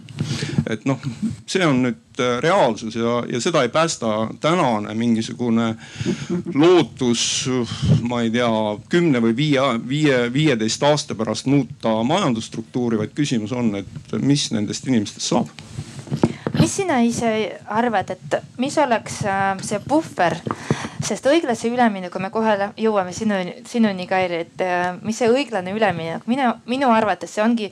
et 0.69 0.85
noh, 0.89 0.98
see 1.47 1.67
on 1.67 1.83
nüüd 1.87 2.21
äh, 2.21 2.39
reaalsus 2.45 2.97
ja, 2.97 3.23
ja 3.33 3.41
seda 3.41 3.63
ei 3.63 3.73
päästa 3.73 4.29
tänane 4.41 4.95
mingisugune 4.95 5.75
lootus, 6.55 7.49
ma 8.03 8.23
ei 8.23 8.33
tea, 8.35 8.51
kümne 8.89 9.23
või 9.25 9.37
viie, 9.37 9.67
viie, 9.89 10.21
viieteist 10.33 10.83
aasta 10.83 11.15
pärast 11.19 11.47
muuta 11.51 11.99
majandusstruktuuri, 12.03 12.99
vaid 12.99 13.15
küsimus 13.17 13.53
on, 13.53 13.75
et 13.81 14.19
mis 14.23 14.51
nendest 14.55 14.87
inimestest 14.89 15.33
saab 15.33 15.53
mis 16.69 16.77
sina 16.77 16.99
ise 17.01 17.29
arvad, 17.73 18.11
et 18.13 18.35
mis 18.61 18.75
oleks 18.79 19.23
äh, 19.25 19.55
see 19.65 19.79
puhver, 19.89 20.35
sest 21.01 21.25
õiglase 21.31 21.71
ülemineku 21.73 22.21
me 22.21 22.29
kohe 22.29 22.53
jõuame 22.77 23.15
sinuni, 23.17 23.55
sinuni 23.65 24.05
Kairi, 24.11 24.43
et 24.45 24.61
äh, 24.67 24.91
mis 25.01 25.17
see 25.17 25.31
õiglane 25.33 25.73
üleminek, 25.73 26.27
minu, 26.29 26.51
minu 26.69 26.91
arvates 26.93 27.33
see 27.33 27.41
ongi 27.41 27.71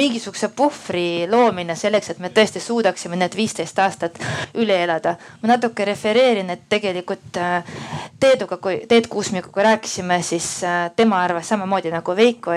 mingisuguse 0.00 0.48
puhvri 0.56 1.26
loomine 1.28 1.76
selleks, 1.76 2.14
et 2.14 2.24
me 2.24 2.32
tõesti 2.32 2.62
suudaksime 2.64 3.20
need 3.20 3.36
viisteist 3.36 3.84
aastat 3.84 4.16
üle 4.56 4.80
elada. 4.86 5.18
ma 5.42 5.52
natuke 5.52 5.84
refereerin, 5.84 6.48
et 6.48 6.64
tegelikult 6.72 7.36
äh, 7.36 7.76
Teeduga, 8.18 8.56
kui 8.56 8.80
Teet 8.88 9.12
Kuusmikuga 9.12 9.68
rääkisime, 9.74 10.22
siis 10.22 10.62
tema 10.96 11.20
arvas 11.20 11.52
samamoodi 11.52 11.92
nagu 11.92 12.16
Veiko, 12.16 12.56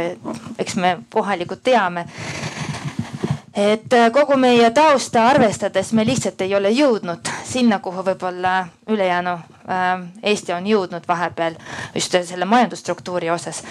eks 0.57 0.79
me 0.79 0.97
kohalikud 1.11 1.59
teame 1.67 2.07
et 3.55 3.93
äh, 3.93 4.11
kogu 4.11 4.37
meie 4.37 4.69
tausta 4.71 5.27
arvestades 5.27 5.93
me 5.93 6.05
lihtsalt 6.05 6.41
ei 6.41 6.55
ole 6.55 6.69
jõudnud 6.71 7.31
sinna, 7.43 7.79
kuhu 7.79 8.03
võib-olla 8.05 8.67
ülejäänu 8.89 9.33
äh, 9.33 9.89
Eesti 10.23 10.53
on 10.53 10.67
jõudnud 10.67 11.07
vahepeal 11.07 11.57
just 11.95 12.15
selle 12.23 12.45
majandusstruktuuri 12.45 13.29
osas. 13.29 13.63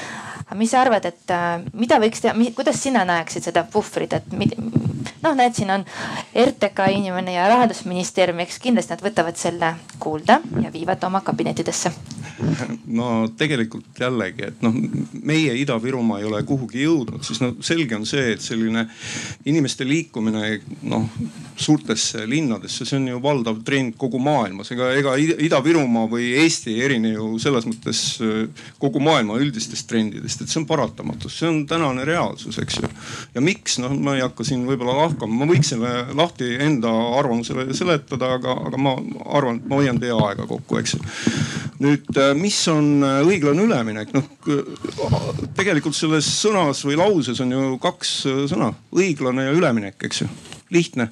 Mis 0.59 0.71
sa 0.73 0.83
arvad, 0.85 1.07
et 1.11 1.35
äh, 1.35 1.63
mida 1.79 2.01
võiks 2.03 2.23
teha, 2.25 2.35
kuidas 2.57 2.83
sina 2.83 3.05
näeksid 3.09 3.47
seda 3.51 3.65
puhvrit, 3.71 4.17
et 4.19 4.33
noh, 5.23 5.35
näed, 5.37 5.55
siin 5.57 5.71
on 5.73 5.85
RTK 6.35 6.89
inimene 6.97 7.35
ja 7.35 7.49
rahandusministeerium, 7.51 8.41
eks 8.45 8.61
kindlasti 8.63 8.95
nad 8.95 9.05
võtavad 9.05 9.39
selle 9.41 9.75
kuulda 10.03 10.41
ja 10.63 10.73
viivad 10.73 11.03
oma 11.07 11.23
kabinettidesse. 11.25 11.93
no 12.87 13.29
tegelikult 13.39 14.01
jällegi, 14.01 14.49
et 14.49 14.63
noh, 14.65 14.75
meie 15.23 15.55
Ida-Virumaa 15.61 16.21
ei 16.21 16.29
ole 16.29 16.43
kuhugi 16.49 16.85
jõudnud, 16.87 17.25
siis 17.27 17.43
no 17.43 17.53
selge 17.65 17.97
on 17.99 18.07
see, 18.09 18.33
et 18.35 18.45
selline 18.45 18.87
inimeste 19.49 19.87
liikumine 19.89 20.61
noh 20.89 21.09
suurtesse 21.61 22.25
linnadesse, 22.29 22.87
see 22.89 22.97
on 22.97 23.09
ju 23.11 23.21
valdav 23.23 23.61
trend 23.65 23.97
kogu 24.01 24.19
maailmas. 24.23 24.71
ega, 24.73 24.91
ega 24.97 25.17
Ida-Virumaa 25.21 26.09
või 26.11 26.31
Eesti 26.41 26.73
ei 26.75 26.85
erine 26.87 27.13
ju 27.13 27.35
selles 27.43 27.67
mõttes 27.69 28.01
äh, 28.25 28.65
kogu 28.81 29.03
maailma 29.05 29.37
üldistest 29.41 29.89
trendidest, 29.91 30.40
et 30.43 30.51
see 30.51 30.61
on 30.61 30.67
paratamatus, 30.69 31.39
see 31.41 31.49
on 31.51 31.63
tänane 31.71 32.05
reaalsus, 32.09 32.59
eks 32.63 32.81
ju. 32.81 32.91
ja 33.35 33.45
miks, 33.45 33.79
noh, 33.83 33.95
ma 33.95 34.17
ei 34.17 34.25
hakka 34.25 34.47
siin 34.47 34.67
võib-olla 34.69 34.97
lahkama, 35.05 35.41
ma 35.43 35.49
võiks 35.51 35.73
selle 35.75 35.93
lahti 36.17 36.53
enda 36.61 36.93
arvamusele 37.21 37.69
seletada, 37.77 38.35
aga, 38.39 38.57
aga 38.71 38.81
ma 38.81 38.95
arvan, 39.39 39.61
et 39.61 39.71
ma 39.71 39.81
hoian 39.81 40.01
teie 40.03 40.17
aega 40.17 40.47
kokku, 40.51 40.81
eks 40.81 40.97
ju. 40.97 41.03
nüüd, 41.85 42.09
äh, 42.17 42.33
mis 42.39 42.61
on 42.73 42.93
äh, 43.07 43.21
õiglane 43.27 43.67
üleminek, 43.69 44.15
noh 44.17 44.29
tegelikult 45.57 45.97
selles 45.97 46.29
sõnas 46.41 46.85
või 46.87 46.97
lauses 47.01 47.41
on 47.45 47.53
ju 47.55 47.75
kaks 47.83 48.15
sõna, 48.51 48.73
õiglane 48.97 49.51
ja 49.51 49.57
üleminek, 49.57 50.01
eks 50.09 50.25
ju 50.25 50.31
lihtne. 50.71 51.09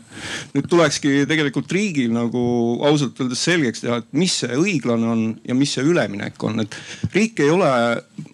nüüd 0.54 0.68
tulekski 0.70 1.26
tegelikult 1.28 1.72
riigil 1.72 2.12
nagu 2.14 2.40
ausalt 2.86 3.20
öeldes 3.20 3.42
selgeks 3.44 3.84
teha, 3.84 4.00
et 4.02 4.10
mis 4.12 4.34
see 4.42 4.56
õiglane 4.56 5.12
on 5.12 5.24
ja 5.46 5.54
mis 5.58 5.74
see 5.76 5.86
üleminek 5.86 6.42
on, 6.44 6.64
et 6.64 7.14
riik 7.14 7.40
ei 7.44 7.50
ole 7.50 7.70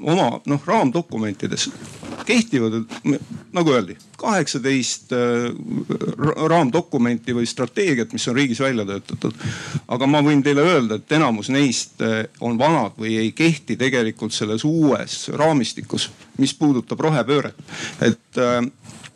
oma 0.00 0.30
noh 0.46 0.66
raamdokumentides 0.66 1.70
kehtivad, 2.24 2.72
nagu 3.52 3.72
öeldi, 3.72 3.96
kaheksateist 4.16 5.12
äh, 5.12 5.50
raamdokumenti 6.48 7.34
või 7.36 7.46
strateegiat, 7.48 8.12
mis 8.12 8.28
on 8.28 8.36
riigis 8.38 8.60
välja 8.60 8.86
töötatud. 8.88 9.34
aga 9.88 10.06
ma 10.08 10.22
võin 10.24 10.42
teile 10.42 10.64
öelda, 10.64 10.98
et 10.98 11.12
enamus 11.12 11.50
neist 11.52 12.02
äh, 12.02 12.24
on 12.40 12.58
vanad 12.58 12.96
või 13.00 13.16
ei 13.20 13.32
kehti 13.36 13.76
tegelikult 13.76 14.32
selles 14.32 14.64
uues 14.64 15.28
raamistikus, 15.36 16.10
mis 16.38 16.54
puudutab 16.54 17.00
rohepööret. 17.00 17.58
et 18.00 18.40
äh, 18.40 18.62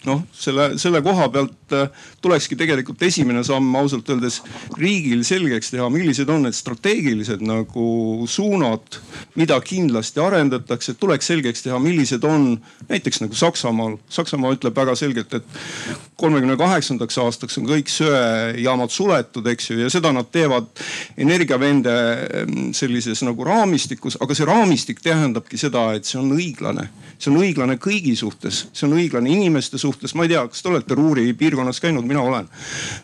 noh, 0.07 0.23
selle, 0.33 0.73
selle 0.79 1.03
koha 1.03 1.29
pealt 1.33 1.58
äh, 1.77 1.89
tulekski 2.25 2.57
tegelikult 2.59 3.03
esimene 3.03 3.45
samm 3.47 3.75
ausalt 3.81 4.09
öeldes 4.11 4.41
riigil 4.79 5.25
selgeks 5.27 5.73
teha, 5.73 5.89
millised 5.93 6.29
on 6.33 6.47
need 6.47 6.57
strateegilised 6.57 7.43
nagu 7.47 8.27
suunad, 8.29 9.01
mida 9.39 9.59
kindlasti 9.61 10.21
arendatakse. 10.23 10.95
tuleks 10.95 11.27
selgeks 11.27 11.63
teha, 11.63 11.79
millised 11.79 12.25
on 12.25 12.59
näiteks 12.89 13.23
nagu 13.25 13.35
Saksamaal. 13.35 13.99
Saksamaa 14.09 14.55
ütleb 14.57 14.77
väga 14.77 14.95
selgelt, 14.99 15.35
et 15.35 15.99
kolmekümne 16.19 16.57
kaheksandaks 16.59 17.19
aastaks 17.23 17.59
on 17.61 17.69
kõik 17.69 17.91
söejaamad 17.93 18.91
suletud, 18.91 19.47
eks 19.53 19.71
ju, 19.71 19.79
ja 19.85 19.91
seda 19.93 20.13
nad 20.15 20.31
teevad 20.33 20.67
energiavende 21.19 21.95
ähm, 21.95 22.57
sellises 22.77 23.23
nagu 23.27 23.45
raamistikus, 23.47 24.19
aga 24.23 24.35
see 24.35 24.49
raamistik 24.49 25.03
tähendabki 25.05 25.61
seda, 25.61 25.91
et 25.95 26.09
see 26.09 26.19
on 26.21 26.33
õiglane. 26.37 26.89
see 27.19 27.33
on 27.33 27.41
õiglane 27.43 27.75
kõigi 27.83 28.15
suhtes, 28.17 28.69
see 28.73 28.87
on 28.87 28.95
õiglane 28.99 29.31
inimeste 29.33 29.79
suhtes, 29.79 30.15
ma 30.15 30.27
ei 30.27 30.35
tea, 30.35 30.45
kas 30.47 30.63
te 30.63 30.69
olete 30.71 30.95
Ruuri 30.95 31.33
piirkonnas 31.35 31.58
käinud, 31.81 32.07
mina 32.07 32.23
olen. 32.23 32.49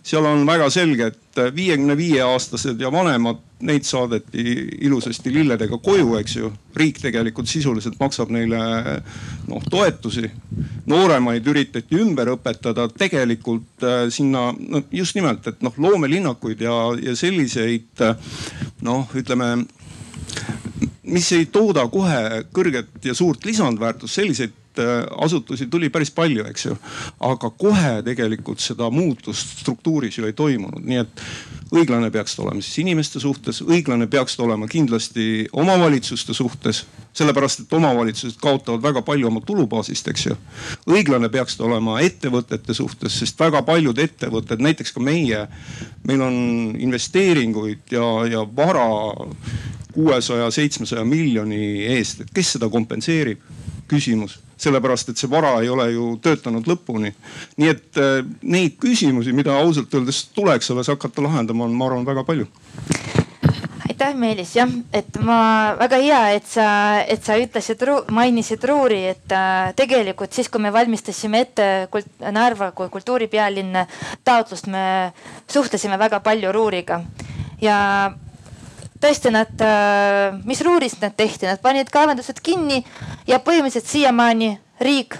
seal 0.02 0.24
on 0.24 0.46
väga 0.46 0.70
selge, 0.70 1.06
et 1.06 1.40
viiekümne 1.54 1.96
viie 1.96 2.22
aastased 2.22 2.80
ja 2.80 2.92
vanemad, 2.92 3.40
neid 3.64 3.86
saadeti 3.88 4.42
ilusasti 4.84 5.32
lilledega 5.32 5.78
koju, 5.78 6.16
eks 6.20 6.36
ju. 6.36 6.52
riik 6.76 6.98
tegelikult 7.00 7.48
sisuliselt 7.48 7.98
maksab 8.00 8.30
neile 8.30 8.58
noh 9.48 9.62
toetusi. 9.70 10.30
nooremaid 10.86 11.46
üritati 11.46 12.00
ümber 12.00 12.34
õpetada, 12.34 12.88
tegelikult 12.98 13.82
äh, 13.82 14.08
sinna 14.10 14.52
no 14.58 14.82
just 14.92 15.14
nimelt, 15.14 15.46
et 15.46 15.62
noh 15.62 15.72
loomelinnakuid 15.76 16.60
ja, 16.60 16.76
ja 17.02 17.16
selliseid 17.16 18.04
noh, 18.82 19.08
ütleme 19.14 19.64
mis 21.04 21.30
ei 21.36 21.46
tooda 21.52 21.86
kohe 21.92 22.44
kõrget 22.54 23.04
ja 23.04 23.14
suurt 23.14 23.44
lisandväärtust, 23.44 24.14
selliseid 24.14 24.54
asutusi 25.24 25.66
tuli 25.70 25.90
päris 25.90 26.10
palju, 26.10 26.44
eks 26.50 26.66
ju. 26.66 26.76
aga 27.20 27.50
kohe 27.50 28.02
tegelikult 28.04 28.60
seda 28.60 28.90
muutust 28.90 29.60
struktuuris 29.60 30.18
ju 30.18 30.26
ei 30.26 30.32
toimunud, 30.32 30.84
nii 30.84 31.02
et 31.02 31.24
õiglane 31.74 32.10
peaks 32.14 32.36
ta 32.36 32.44
olema 32.44 32.62
siis 32.62 32.78
inimeste 32.82 33.20
suhtes, 33.20 33.60
õiglane 33.64 34.06
peaks 34.10 34.36
ta 34.36 34.44
olema 34.44 34.68
kindlasti 34.70 35.46
omavalitsuste 35.52 36.34
suhtes, 36.34 36.84
sellepärast 37.14 37.64
et 37.64 37.72
omavalitsused 37.72 38.38
kaotavad 38.42 38.82
väga 38.82 39.02
palju 39.06 39.28
oma 39.30 39.42
tulubaasist, 39.46 40.08
eks 40.12 40.26
ju. 40.26 40.36
õiglane 40.90 41.30
peaks 41.32 41.58
ta 41.58 41.66
olema 41.68 42.00
ettevõtete 42.04 42.74
suhtes, 42.74 43.18
sest 43.18 43.40
väga 43.40 43.62
paljud 43.66 43.98
ettevõtted, 43.98 44.62
näiteks 44.62 44.94
ka 44.94 45.02
meie, 45.02 45.46
meil 46.06 46.22
on 46.22 46.36
investeeringuid 46.78 47.94
ja, 47.94 48.08
ja 48.30 48.44
vara 48.56 48.88
kuuesaja, 49.94 50.50
seitsmesaja 50.50 51.04
miljoni 51.06 51.86
eest, 51.94 52.24
et 52.24 52.34
kes 52.34 52.56
seda 52.56 52.70
kompenseerib? 52.70 53.42
Küsimus 53.88 54.40
sellepärast 54.64 55.10
et 55.10 55.20
see 55.20 55.30
vara 55.30 55.56
ei 55.62 55.70
ole 55.72 55.88
ju 55.92 56.14
töötanud 56.22 56.66
lõpuni. 56.68 57.12
nii 57.58 57.70
et 57.70 58.00
äh, 58.00 58.20
neid 58.42 58.78
küsimusi, 58.80 59.34
mida 59.36 59.56
ausalt 59.60 59.94
öeldes 59.94 60.24
tuleks 60.34 60.70
alles 60.70 60.90
hakata 60.92 61.24
lahendama, 61.24 61.66
on, 61.66 61.74
ma 61.74 61.90
arvan, 61.90 62.06
väga 62.06 62.24
palju. 62.24 62.48
Aitäh, 63.84 64.14
Meelis, 64.18 64.54
jah, 64.56 64.70
et 64.96 65.18
ma 65.22 65.74
väga 65.78 66.00
hea, 66.02 66.22
et 66.38 66.46
sa, 66.48 66.66
et 67.06 67.22
sa 67.22 67.36
ütlesid, 67.38 67.84
mainisid 68.14 68.64
Ruuri, 68.66 69.04
et 69.12 69.34
äh, 69.34 69.74
tegelikult 69.76 70.34
siis, 70.34 70.48
kui 70.48 70.62
me 70.62 70.72
valmistasime 70.74 71.44
ette 71.44 71.68
kult, 71.92 72.08
Narva 72.32 72.72
kui 72.72 72.90
kultuuripealinna 72.90 73.86
taotlust, 74.24 74.70
me 74.72 75.12
suhtlesime 75.50 75.98
väga 76.00 76.22
palju 76.24 76.52
Ruuriga. 76.54 77.02
Ja 77.62 77.76
tõesti 79.04 79.32
nad, 79.32 79.52
äh, 79.60 80.38
mis 80.48 80.62
Ruuris 80.64 80.96
nad 81.02 81.12
tehti, 81.16 81.46
nad 81.46 81.60
panid 81.62 81.90
kaevandused 81.92 82.40
kinni 82.42 82.80
ja 83.28 83.40
põhimõtteliselt 83.44 83.90
siiamaani 83.90 84.54
riik 84.80 85.18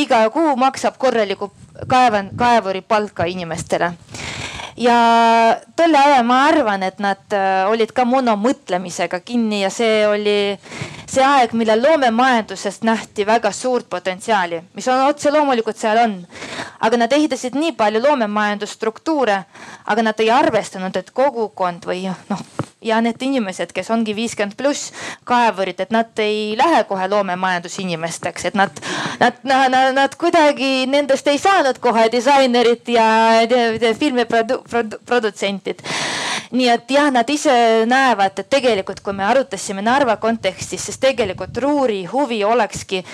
iga 0.00 0.22
kuu 0.32 0.56
maksab 0.56 0.96
korralikku 0.98 1.50
kaevan-, 1.90 2.32
kaevuri 2.36 2.80
palka 2.80 3.28
inimestele 3.28 3.92
ja 4.80 4.96
tol 5.76 5.94
ajal 5.94 6.24
ma 6.26 6.44
arvan, 6.48 6.82
et 6.86 7.00
nad 7.02 7.36
äh, 7.36 7.68
olid 7.70 7.92
ka 7.96 8.06
monomõtlemisega 8.08 9.20
kinni 9.24 9.62
ja 9.62 9.70
see 9.72 10.06
oli 10.08 10.38
see 11.10 11.24
aeg, 11.26 11.52
millal 11.58 11.82
loomemajandusest 11.82 12.86
nähti 12.86 13.26
väga 13.26 13.52
suurt 13.52 13.88
potentsiaali, 13.90 14.62
mis 14.74 14.88
on 14.88 15.04
otse 15.08 15.32
loomulikult 15.34 15.76
seal 15.76 16.00
on. 16.04 16.16
aga 16.80 16.96
nad 16.96 17.12
ehitasid 17.12 17.58
nii 17.60 17.74
palju 17.76 18.00
loomemajandusstruktuure, 18.06 19.38
aga 19.86 20.02
nad 20.02 20.20
ei 20.20 20.30
arvestanud, 20.32 20.96
et 20.96 21.10
kogukond 21.12 21.84
või 21.86 22.06
noh 22.30 22.44
ja 22.82 23.00
need 23.04 23.22
inimesed, 23.22 23.72
kes 23.76 23.90
ongi 23.92 24.14
viiskümmend 24.16 24.56
pluss 24.56 24.92
kaevurid, 25.28 25.80
et 25.80 25.90
nad 25.92 26.18
ei 26.22 26.56
lähe 26.58 26.84
kohe 26.88 27.08
loomemajandusinimesteks, 27.12 28.44
et 28.50 28.54
nad, 28.58 28.70
nad, 29.20 29.32
nad, 29.44 29.70
nad, 29.72 29.94
nad 29.94 30.16
kuidagi 30.20 30.86
nendest 30.90 31.28
ei 31.28 31.38
saanud 31.38 31.78
kohe 31.82 32.08
disainerid 32.12 32.88
ja 32.88 33.06
filmiprodutsentid 34.00 35.82
nii 36.50 36.68
et 36.68 36.90
jah, 36.90 37.10
nad 37.14 37.28
ise 37.30 37.52
näevad, 37.86 38.38
et 38.40 38.48
tegelikult, 38.50 39.00
kui 39.04 39.14
me 39.14 39.24
arutasime 39.26 39.82
Narva 39.86 40.16
kontekstis, 40.22 40.82
siis 40.88 40.98
tegelikult 40.98 41.56
Ruuri 41.62 42.04
huvi 42.10 42.42
olekski 42.44 43.04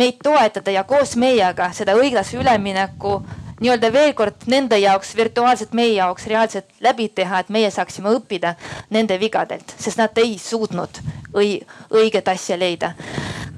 meid 0.00 0.18
toetada 0.24 0.74
ja 0.74 0.84
koos 0.88 1.14
meiega 1.20 1.70
seda 1.76 1.94
õiglase 1.98 2.40
ülemineku 2.40 3.20
nii-öelda 3.60 3.92
veel 3.92 4.14
kord 4.16 4.46
nende 4.50 4.78
jaoks 4.80 5.12
virtuaalselt 5.16 5.74
meie 5.76 5.94
jaoks 5.94 6.26
reaalselt 6.30 6.68
läbi 6.80 7.08
teha, 7.14 7.40
et 7.40 7.50
meie 7.52 7.70
saaksime 7.70 8.12
õppida 8.16 8.54
nende 8.90 9.18
vigadelt, 9.20 9.74
sest 9.78 10.00
nad 10.00 10.16
ei 10.20 10.38
suutnud 10.40 11.00
õi, 11.36 11.58
õiget 11.92 12.28
asja 12.32 12.56
leida. 12.58 12.94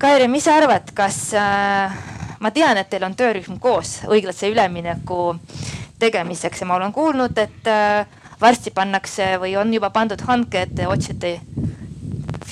Kairi, 0.03 0.27
mis 0.29 0.45
sa 0.49 0.57
arvad, 0.59 0.91
kas 0.95 1.19
äh, 1.39 1.95
ma 2.43 2.51
tean, 2.51 2.81
et 2.81 2.91
teil 2.91 3.07
on 3.07 3.15
töörühm 3.19 3.61
koos 3.63 4.01
õiglase 4.11 4.51
ülemineku 4.51 5.37
tegemiseks 6.03 6.65
ja 6.65 6.67
ma 6.67 6.81
olen 6.81 6.95
kuulnud, 6.95 7.39
et 7.39 7.71
äh, 7.71 8.03
varsti 8.43 8.73
pannakse 8.75 9.37
või 9.39 9.55
on 9.61 9.71
juba 9.75 9.93
pandud 9.95 10.27
hanke, 10.27 10.67
et 10.67 10.75
te 10.75 10.89
otsite 10.91 11.37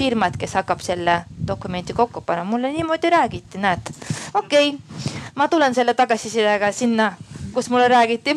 firmat, 0.01 0.37
kes 0.39 0.55
hakkab 0.61 0.81
selle 0.85 1.25
dokumenti 1.47 1.93
kokku 1.93 2.23
panema. 2.23 2.47
mulle 2.51 2.71
niimoodi 2.73 3.11
räägiti, 3.11 3.59
näed. 3.59 3.91
okei 4.35 4.69
okay., 4.69 5.11
ma 5.35 5.49
tulen 5.49 5.75
selle 5.75 5.95
tagasisidega 5.99 6.73
sinna 6.73 7.11
kus 7.55 7.71
mulle 7.71 7.89
räägiti. 7.89 8.37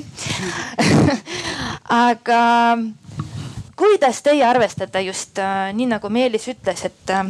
Aga 1.89 2.41
kuidas 3.76 4.22
teie 4.22 4.45
arvestate 4.45 5.01
just 5.01 5.39
äh, 5.39 5.74
nii 5.74 5.89
nagu 5.95 6.09
Meelis 6.09 6.47
ütles, 6.47 6.86
et, 6.86 7.09
äh, 7.09 7.26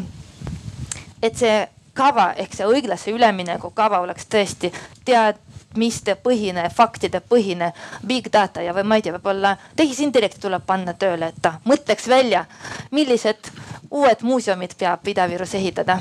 et 1.22 1.38
see 1.38 1.56
kava 1.94 2.32
ehk 2.38 2.56
see 2.58 2.68
õiglase 2.68 3.14
ülemineku 3.14 3.72
kava 3.76 4.02
oleks 4.04 4.26
tõesti 4.30 4.72
teadmiste 5.06 6.16
põhine, 6.24 6.68
faktide 6.74 7.22
põhine, 7.22 7.72
big 8.08 8.32
data 8.34 8.62
ja 8.66 8.74
või 8.74 8.88
ma 8.88 8.98
ei 8.98 9.06
tea, 9.06 9.14
võib-olla 9.18 9.56
tehisintellekt 9.76 10.42
tuleb 10.42 10.66
panna 10.66 10.94
tööle, 10.94 11.30
et 11.30 11.42
ta 11.42 11.58
mõtleks 11.70 12.10
välja, 12.10 12.46
millised 12.92 13.52
uued 13.92 14.26
muuseumid 14.26 14.78
peab 14.80 15.08
Ida-Virus 15.08 15.56
ehitada 15.60 16.00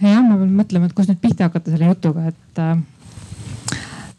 jah, 0.00 0.22
ma 0.22 0.38
pean 0.38 0.54
mõtlema, 0.62 0.88
et 0.88 0.96
kust 0.96 1.10
nüüd 1.12 1.20
pihta 1.22 1.48
hakata 1.48 1.74
selle 1.74 1.90
jutuga, 1.90 2.30
et 2.32 2.62
äh, 2.62 2.78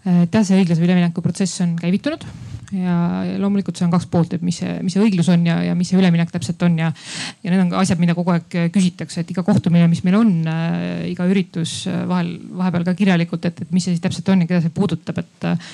et 0.10 0.34
jah, 0.34 0.46
see 0.46 0.62
õiglase 0.62 0.84
ülemineku 0.84 1.24
protsess 1.24 1.62
on 1.66 1.76
käivitunud 1.80 2.24
ja 2.76 2.96
loomulikult 3.42 3.80
see 3.80 3.88
on 3.88 3.94
kaks 3.94 4.06
poolt, 4.12 4.36
et 4.38 4.44
mis 4.46 4.60
see, 4.62 4.76
mis 4.86 4.94
see 4.94 5.02
õiglus 5.02 5.30
on 5.34 5.46
ja, 5.48 5.58
ja 5.66 5.76
mis 5.78 5.90
see 5.90 5.98
üleminek 5.98 6.30
täpselt 6.34 6.62
on 6.68 6.78
ja, 6.80 6.92
ja 7.44 7.54
need 7.54 7.64
on 7.64 7.72
ka 7.74 7.82
asjad, 7.82 8.02
mida 8.02 8.16
kogu 8.18 8.34
aeg 8.36 8.58
küsitakse, 8.74 9.24
et 9.24 9.34
iga 9.34 9.44
kohtumine, 9.48 9.90
mis 9.92 10.04
meil 10.06 10.20
on 10.20 10.34
äh,, 10.50 11.10
iga 11.10 11.26
üritus 11.30 11.82
äh, 11.90 12.04
vahel, 12.10 12.36
vahepeal 12.62 12.86
ka 12.88 12.96
kirjalikult, 13.00 13.50
et, 13.50 13.66
et 13.66 13.74
mis 13.74 13.86
see 13.86 13.96
siis 13.96 14.04
täpselt 14.04 14.30
on 14.34 14.46
ja 14.46 14.50
keda 14.50 14.62
see 14.66 14.76
puudutab, 14.76 15.24
et 15.24 15.50
äh, 15.50 15.74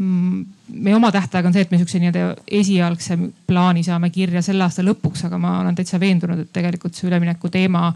meie 0.00 0.94
oma 0.96 1.10
tähtaeg 1.12 1.44
on 1.44 1.52
see, 1.52 1.64
et 1.66 1.72
me 1.72 1.76
sihukese 1.76 1.98
nii-öelda 2.00 2.44
esialgse 2.60 3.16
plaani 3.48 3.82
saame 3.84 4.08
kirja 4.14 4.40
selle 4.44 4.64
aasta 4.64 4.84
lõpuks, 4.86 5.26
aga 5.28 5.38
ma 5.40 5.58
olen 5.60 5.76
täitsa 5.76 6.00
veendunud, 6.00 6.40
et 6.40 6.52
tegelikult 6.54 6.96
see 6.96 7.08
ülemineku 7.10 7.50
teema 7.52 7.90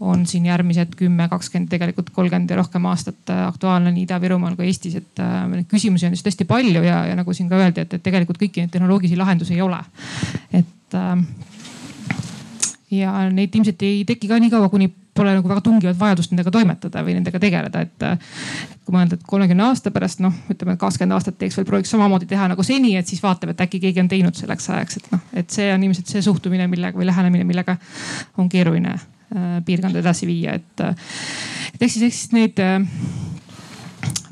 on 0.00 0.22
siin 0.30 0.46
järgmised 0.46 0.94
kümme, 0.98 1.26
kakskümmend, 1.32 1.70
tegelikult 1.72 2.12
kolmkümmend 2.14 2.54
ja 2.54 2.60
rohkem 2.60 2.86
aastat 2.90 3.34
äh, 3.34 3.42
aktuaalne 3.48 3.90
nii 3.94 4.06
Ida-Virumaal 4.06 4.54
kui 4.58 4.68
Eestis, 4.70 4.94
et 5.00 5.24
äh, 5.24 5.40
neid 5.50 5.66
küsimusi 5.70 6.06
on 6.06 6.14
siis 6.14 6.26
tõesti 6.28 6.46
palju 6.48 6.84
ja, 6.86 7.02
ja 7.10 7.18
nagu 7.18 7.34
siin 7.34 7.50
ka 7.50 7.58
öeldi, 7.58 7.82
et, 7.82 7.98
et 7.98 8.04
tegelikult 8.04 8.38
kõiki 8.38 8.62
neid 8.62 8.74
tehnoloogilisi 8.74 9.18
lahendusi 9.18 9.58
ei 9.58 9.64
ole. 9.66 9.82
et 10.54 10.98
äh, 10.98 11.16
ja 12.94 13.16
neid 13.34 13.58
ilmselt 13.58 13.82
ei 13.82 14.04
teki 14.06 14.30
ka 14.30 14.38
nii 14.38 14.54
kaua, 14.54 14.70
kuni 14.70 14.92
pole 15.18 15.34
nagu 15.36 15.50
väga 15.50 15.64
tungivat 15.66 15.98
vajadust 15.98 16.32
nendega 16.32 16.52
toimetada 16.54 17.02
või 17.06 17.18
nendega 17.18 17.40
tegeleda, 17.42 17.82
et 17.84 18.06
kui 18.86 18.94
mõelda, 18.94 19.18
et 19.18 19.26
kolmekümne 19.28 19.66
aasta 19.68 19.92
pärast 19.94 20.22
noh, 20.24 20.34
ütleme 20.52 20.78
kakskümmend 20.80 21.16
aastat 21.18 21.38
teeks 21.40 21.58
veel, 21.58 21.66
prooviks 21.68 21.92
samamoodi 21.92 22.28
teha 22.30 22.48
nagu 22.52 22.64
seni, 22.66 22.94
et 22.98 23.10
siis 23.10 23.22
vaatab, 23.24 23.52
et 23.52 23.62
äkki 23.66 23.82
keegi 23.82 24.02
on 24.04 24.10
teinud 24.10 24.38
selleks 24.38 24.70
ajaks, 24.74 25.00
et 25.00 25.10
noh, 25.12 25.24
et 25.42 25.50
see 25.52 25.68
on 25.74 25.84
ilmselt 25.84 26.14
see 26.14 26.24
suhtumine, 26.24 26.68
millega 26.70 26.98
või 26.98 27.08
lähenemine, 27.10 27.46
millega 27.48 27.76
on 28.38 28.48
keeruline 28.52 28.94
äh, 28.94 29.58
piirkonda 29.66 30.00
edasi 30.00 30.28
viia, 30.30 30.56
et, 30.56 30.86
et 31.74 31.82
ehk 31.82 31.92
siis, 31.92 32.06
ehk 32.08 32.16
siis 32.16 32.32
neid 32.36 32.64
äh, 32.64 32.80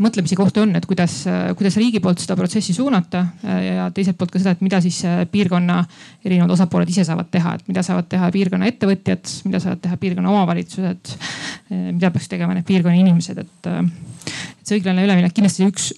mõtlemise 0.02 0.36
kohta 0.38 0.62
on, 0.64 0.74
et 0.78 0.86
kuidas, 0.88 1.18
kuidas 1.58 1.76
riigi 1.80 2.00
poolt 2.04 2.22
seda 2.22 2.36
protsessi 2.38 2.74
suunata 2.76 3.24
ja 3.42 3.88
teiselt 3.94 4.18
poolt 4.18 4.32
ka 4.34 4.40
seda, 4.42 4.54
et 4.56 4.64
mida 4.64 4.80
siis 4.84 5.00
piirkonna 5.32 5.78
erinevad 6.24 6.54
osapooled 6.56 6.90
ise 6.92 7.04
saavad 7.08 7.30
teha, 7.32 7.56
et 7.58 7.68
mida 7.70 7.84
saavad 7.86 8.08
teha 8.12 8.30
piirkonna 8.34 8.70
ettevõtjad, 8.72 9.34
mida 9.48 9.60
saavad 9.62 9.82
teha 9.84 10.00
piirkonna 10.02 10.32
omavalitsused, 10.32 11.14
mida 11.92 12.12
peaks 12.14 12.30
tegema 12.32 12.56
need 12.56 12.68
piirkonna 12.68 12.96
inimesed, 13.00 13.44
et, 13.44 13.70
et 14.30 14.66
see 14.66 14.80
õiglane 14.80 15.06
üleminek 15.06 15.36
kindlasti 15.36 15.68
üks, 15.70 15.92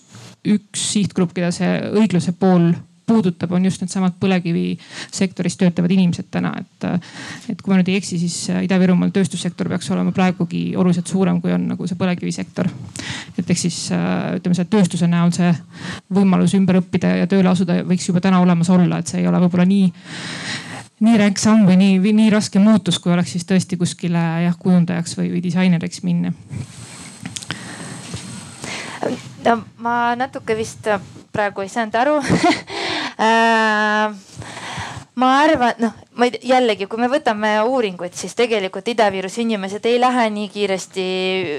üks 0.49 0.91
sihtgrupp, 0.95 1.35
keda 1.37 1.51
see 1.55 1.75
õigluse 1.99 2.35
pool 2.39 2.71
puudutab, 3.09 3.53
on 3.57 3.65
just 3.67 3.83
needsamad 3.83 4.17
põlevkivisektoris 4.21 5.57
töötavad 5.61 5.93
inimesed 5.95 6.29
täna, 6.31 6.53
et. 6.61 6.89
et 7.53 7.63
kui 7.63 7.73
ma 7.73 7.81
nüüd 7.81 7.91
ei 7.93 7.99
eksi, 8.01 8.21
siis 8.21 8.37
Ida-Virumaal 8.67 9.13
tööstussektor 9.15 9.71
peaks 9.73 9.91
olema 9.95 10.13
praegugi 10.17 10.63
oluliselt 10.77 11.11
suurem, 11.11 11.41
kui 11.43 11.55
on 11.55 11.69
nagu 11.73 11.89
see 11.89 11.99
põlevkivisektor. 11.99 12.71
et 13.39 13.45
ehk 13.45 13.61
siis 13.61 13.81
ütleme, 13.91 14.55
selle 14.55 14.71
tööstuse 14.71 15.09
näol 15.11 15.33
see 15.37 15.53
võimalus 16.15 16.57
ümber 16.59 16.83
õppida 16.83 17.15
ja 17.23 17.29
tööle 17.31 17.53
asuda 17.53 17.83
võiks 17.89 18.09
juba 18.09 18.23
täna 18.25 18.43
olemas 18.45 18.71
olla, 18.73 19.01
et 19.01 19.11
see 19.11 19.23
ei 19.23 19.29
ole 19.31 19.41
võib-olla 19.45 19.69
nii 19.69 19.93
nii 20.99 21.19
ränk 21.21 21.39
samm 21.39 21.67
või 21.69 21.77
nii, 21.79 22.13
nii 22.13 22.31
raske 22.35 22.59
muutus, 22.59 22.99
kui 22.99 23.13
oleks 23.15 23.37
siis 23.37 23.47
tõesti 23.47 23.79
kuskile 23.79 24.23
jah 24.45 24.57
kujundajaks 24.59 25.15
või, 25.19 25.31
või 25.37 25.43
disaineriks 25.45 26.03
minna 26.03 26.33
no 29.45 29.55
ma 29.85 30.15
natuke 30.19 30.57
vist 30.59 30.89
praegu 31.33 31.63
ei 31.63 31.71
saanud 31.73 31.99
aru 32.01 32.17
ma 35.19 35.29
arvan, 35.43 35.75
noh, 35.83 35.95
ma 36.19 36.27
ei 36.27 36.35
tea, 36.35 36.43
jällegi, 36.55 36.89
kui 36.91 37.01
me 37.01 37.09
võtame 37.11 37.53
uuringuid, 37.63 38.15
siis 38.19 38.35
tegelikult 38.39 38.89
Ida-Viruse 38.91 39.43
inimesed 39.45 39.85
ei 39.87 40.01
lähe 40.03 40.29
nii 40.35 40.49
kiiresti 40.53 41.09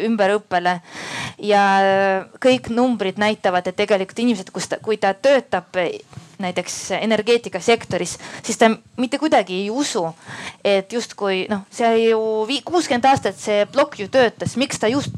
ümberõppele. 0.10 0.80
ja 1.40 1.62
kõik 2.44 2.68
numbrid 2.76 3.20
näitavad, 3.22 3.68
et 3.68 3.78
tegelikult 3.80 4.20
inimesed, 4.20 4.52
kus 4.52 4.68
ta, 4.68 4.82
kui 4.84 4.98
ta 4.98 5.14
töötab 5.14 5.78
näiteks 6.40 6.92
energeetikasektoris, 6.92 8.18
siis 8.44 8.58
ta 8.58 8.70
mitte 8.98 9.18
kuidagi 9.20 9.54
ei 9.54 9.70
usu, 9.70 10.06
et 10.64 10.94
justkui 10.94 11.42
noh, 11.52 11.66
see 11.72 11.90
ju 12.06 12.20
kuuskümmend 12.66 13.08
aastat 13.12 13.36
see 13.40 13.66
plokk 13.68 14.00
ju 14.00 14.08
töötas, 14.12 14.56
miks 14.56 14.80
ta 14.80 14.88
just 14.88 15.16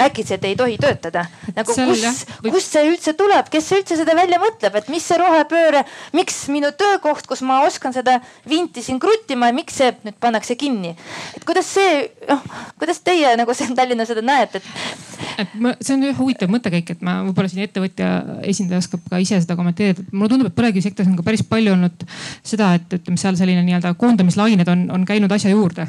äkitselt 0.00 0.44
ei 0.44 0.56
tohi 0.56 0.78
töötada. 0.80 1.26
nagu 1.56 1.74
Seal, 1.74 1.92
kus, 1.92 2.24
kust 2.48 2.72
see 2.72 2.88
üldse 2.88 3.12
tuleb, 3.12 3.50
kes 3.52 3.68
üldse 3.76 3.98
seda 4.00 4.16
välja 4.16 4.40
mõtleb, 4.40 4.80
et 4.80 4.88
mis 4.88 5.04
see 5.04 5.20
rohepööre, 5.20 5.84
miks 6.16 6.46
minu 6.48 6.72
töökoht, 6.72 7.28
kus 7.28 7.44
ma 7.44 7.60
oskan 7.68 7.92
seda 7.92 8.18
vinti 8.48 8.73
siin 8.82 8.98
kruttima, 9.02 9.52
miks 9.54 9.78
see 9.78 9.92
nüüd 10.04 10.18
pannakse 10.20 10.56
kinni? 10.58 10.94
et 11.36 11.44
kuidas 11.46 11.68
see, 11.76 12.08
noh, 12.30 12.42
kuidas 12.80 13.02
teie 13.04 13.36
nagu 13.38 13.54
siin 13.54 13.76
Tallinnas 13.76 14.10
seda 14.10 14.24
näete, 14.24 14.62
et 14.62 15.14
et 15.38 15.54
ma, 15.58 15.72
see 15.82 15.96
on 15.96 16.04
huvitav 16.18 16.50
mõttekäik, 16.52 16.94
et 16.94 17.04
ma 17.04 17.16
võib-olla 17.26 17.50
siin 17.50 17.64
ettevõtja 17.66 18.10
esindaja 18.46 18.82
oskab 18.82 19.04
ka 19.10 19.20
ise 19.22 19.40
seda 19.42 19.56
kommenteerida. 19.58 20.04
mulle 20.12 20.32
tundub, 20.32 20.50
et 20.50 20.56
põlevkivisektoris 20.58 21.10
on 21.10 21.18
ka 21.18 21.26
päris 21.26 21.44
palju 21.48 21.74
olnud 21.74 22.06
seda, 22.46 22.74
et 22.78 22.98
ütleme 22.98 23.20
seal 23.20 23.38
selline 23.38 23.64
nii-öelda 23.66 23.94
koondamislained 24.00 24.70
on, 24.70 24.86
on 24.94 25.06
käinud 25.08 25.32
asja 25.34 25.52
juurde. 25.52 25.88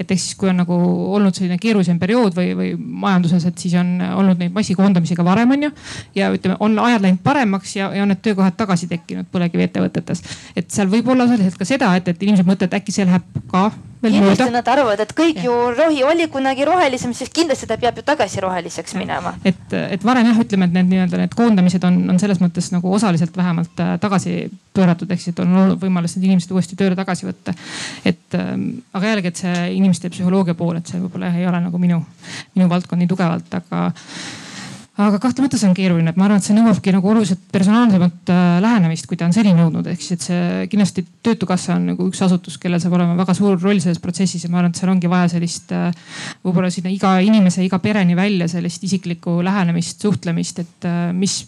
Et 0.00 0.10
ehk 0.10 0.20
siis, 0.20 0.34
kui 0.38 0.50
on 0.52 0.60
nagu 0.62 0.78
olnud 1.16 1.36
selline 1.36 1.58
keerulisem 1.62 1.98
periood 2.02 2.36
või, 2.36 2.52
või 2.58 2.72
majanduses, 2.78 3.46
et 3.48 3.58
siis 3.64 3.76
on 3.80 3.94
olnud 4.00 4.40
neid 4.40 4.54
massikoondamisi 4.54 5.16
ka 5.18 5.26
varem 5.26 5.54
on 5.56 5.68
ju. 5.68 5.72
ja 6.18 6.32
ütleme, 6.34 6.56
on 6.60 6.78
ajad 6.78 7.06
läinud 7.06 7.22
paremaks 7.24 7.76
ja, 7.76 7.92
ja 7.94 8.02
on 8.06 8.12
need 8.12 8.22
töökohad 8.24 8.56
tagasi 8.58 8.88
tekkinud 8.90 9.30
põlevkiviettevõtetes. 9.32 10.24
et 10.56 10.70
seal 10.70 10.90
võib 10.92 11.08
olla 11.12 11.28
osaliselt 11.28 11.58
ka 11.58 11.68
seda, 11.68 11.94
et, 11.96 12.08
et 12.08 12.22
inimesed 12.22 12.48
mõtlevad, 12.48 12.78
äkki 12.80 12.94
see 12.94 13.08
läheb 13.08 13.42
ka 13.52 13.70
kindlasti 14.02 14.48
nad 14.50 14.68
arvavad, 14.68 15.00
et 15.04 15.12
kõik 15.16 15.38
ja. 15.38 15.44
ju 15.46 15.54
rohi 15.76 16.02
oli 16.06 16.26
kunagi 16.32 16.66
rohelisem, 16.66 17.14
siis 17.16 17.30
kindlasti 17.34 17.68
ta 17.70 17.78
peab 17.80 18.00
ju 18.00 18.04
tagasi 18.06 18.42
roheliseks 18.42 18.96
minema. 18.98 19.34
et, 19.44 19.76
et 19.78 20.04
varem 20.04 20.26
jah, 20.30 20.42
ütleme, 20.44 20.68
et 20.68 20.76
need 20.76 20.90
nii-öelda 20.90 21.20
need 21.22 21.36
koondamised 21.38 21.86
on, 21.88 22.00
on 22.10 22.20
selles 22.22 22.42
mõttes 22.42 22.72
nagu 22.74 22.92
osaliselt 22.92 23.36
vähemalt 23.38 23.82
äh, 23.84 23.94
tagasi 24.02 24.36
pööratud, 24.74 25.10
ehk 25.12 25.22
siis, 25.22 25.38
on 25.42 25.54
olnud 25.64 25.80
võimalus 25.82 26.16
need 26.16 26.30
inimesed 26.30 26.52
uuesti 26.54 26.78
tööle 26.78 26.98
tagasi 26.98 27.28
võtta. 27.28 27.54
et 28.08 28.38
ähm, 28.38 28.68
aga 28.92 29.12
jällegi, 29.12 29.32
et 29.32 29.42
see 29.44 29.66
inimeste 29.78 30.10
psühholoogia 30.12 30.58
pool, 30.58 30.78
et 30.80 30.90
see 30.90 31.00
võib-olla 31.02 31.32
ei 31.36 31.46
ole 31.46 31.62
nagu 31.62 31.82
minu, 31.82 32.02
minu 32.56 32.70
valdkond 32.72 33.02
nii 33.02 33.10
tugevalt, 33.14 33.60
aga 33.62 33.90
aga 35.06 35.18
kahtlemata 35.22 35.58
see 35.58 35.68
on 35.68 35.74
keeruline, 35.76 36.12
et 36.12 36.18
ma 36.20 36.26
arvan, 36.26 36.40
et 36.40 36.46
see 36.46 36.56
nõuabki 36.56 36.92
nagu 36.94 37.08
oluliselt 37.12 37.42
personaalsemat 37.52 38.32
äh, 38.32 38.56
lähenemist, 38.64 39.06
kui 39.08 39.18
ta 39.18 39.26
on 39.28 39.34
seni 39.34 39.54
nõudnud, 39.56 39.86
ehk 39.92 40.02
siis, 40.02 40.18
et 40.18 40.26
see 40.28 40.66
kindlasti 40.72 41.04
Töötukassa 41.22 41.76
on 41.76 41.84
nagu 41.92 42.06
üks 42.10 42.18
asutus, 42.24 42.56
kellel 42.58 42.80
saab 42.82 42.96
olema 42.96 43.14
väga 43.14 43.34
suur 43.38 43.60
roll 43.62 43.78
selles 43.82 44.00
protsessis 44.02 44.42
ja 44.42 44.50
ma 44.50 44.58
arvan, 44.58 44.72
et 44.74 44.80
seal 44.80 44.90
ongi 44.90 45.10
vaja 45.10 45.28
sellist 45.36 45.70
äh, 45.76 45.90
võib-olla 46.42 46.70
sinna 46.74 46.90
iga 46.92 47.14
inimese, 47.22 47.62
iga 47.64 47.78
pereni 47.82 48.16
välja 48.18 48.48
sellist 48.50 48.82
isiklikku 48.88 49.36
lähenemist, 49.46 50.02
suhtlemist, 50.02 50.62
et 50.64 50.88
äh, 50.88 50.98
mis, 51.16 51.38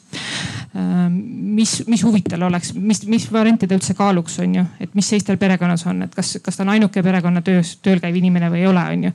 mis, 0.74 1.74
mis 1.90 2.04
huvid 2.06 2.28
tal 2.30 2.46
oleks, 2.48 2.72
mis, 2.78 3.02
mis 3.10 3.26
variante 3.34 3.68
ta 3.70 3.76
üldse 3.76 3.96
kaaluks, 3.98 4.38
on 4.44 4.58
ju, 4.60 4.66
et 4.82 4.94
mis 4.94 5.10
seis 5.10 5.26
tal 5.26 5.38
perekonnas 5.42 5.86
on, 5.90 6.04
et 6.06 6.14
kas, 6.14 6.36
kas 6.44 6.58
ta 6.58 6.64
on 6.66 6.72
ainuke 6.74 7.02
perekonnatöös 7.04 7.76
tööl 7.84 8.02
käiv 8.02 8.18
inimene 8.18 8.50
või 8.52 8.62
ei 8.62 8.70
ole, 8.70 8.86
on 8.94 9.08
ju. 9.08 9.14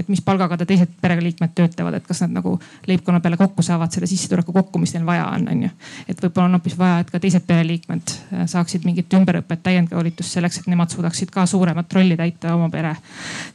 et 0.00 0.10
mis 0.12 0.24
palgaga 0.24 0.58
ta 0.60 0.68
teised 0.68 0.96
pereliikmed 1.00 1.54
töötavad, 1.56 2.00
et 2.00 2.08
kas 2.08 2.24
nad 2.24 2.34
nagu 2.40 2.56
leibkonna 2.88 3.20
peale 3.20 3.38
kokku 3.40 3.64
saavad 3.70 3.92
selle 3.94 4.08
sissetuleku 4.10 4.52
kokku, 4.52 4.80
mis 4.82 4.94
neil 4.94 5.06
vaja 5.06 5.26
on, 5.34 5.46
on 5.52 5.62
ju. 5.66 5.70
et 6.08 6.22
võib-olla 6.24 6.48
on 6.50 6.58
hoopis 6.58 6.76
vaja, 6.78 7.00
et 7.02 7.12
ka 7.12 7.20
teised 7.22 7.46
pereliikmed 7.48 8.14
äh, 8.14 8.46
saaksid 8.50 8.86
mingit 8.88 9.12
ümberõpet, 9.18 9.62
täiendkoolitust 9.66 10.38
selleks, 10.38 10.60
et 10.60 10.70
nemad 10.72 10.92
suudaksid 10.92 11.32
ka 11.34 11.46
suuremat 11.50 11.92
rolli 11.98 12.18
täita 12.18 12.54
oma 12.56 12.70
pere, 12.72 12.96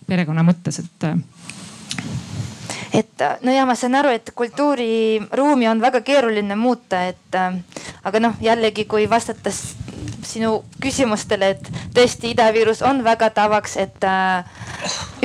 perekonna 0.08 0.46
mõttes, 0.48 0.80
et. 0.84 1.10
Äh. 1.10 1.18
et 3.02 3.26
no 3.44 3.56
ja 3.56 3.66
ma 3.68 3.76
saan 3.80 4.00
aru, 4.00 4.14
et 4.16 4.32
kultuuriruumi 4.36 5.70
on 5.72 5.84
väga 5.84 6.02
keeruline 6.06 6.56
muuta, 6.60 7.06
et 7.12 7.40
aga 8.04 8.24
noh, 8.24 8.40
jällegi 8.42 8.88
kui 8.90 9.10
vastates 9.10 9.62
sinu 10.26 10.58
küsimustele, 10.82 11.54
et 11.56 11.70
tõesti 11.94 12.34
Ida-Virus 12.34 12.82
on 12.88 13.04
väga 13.06 13.30
tavaks, 13.36 13.78
et 13.78 14.10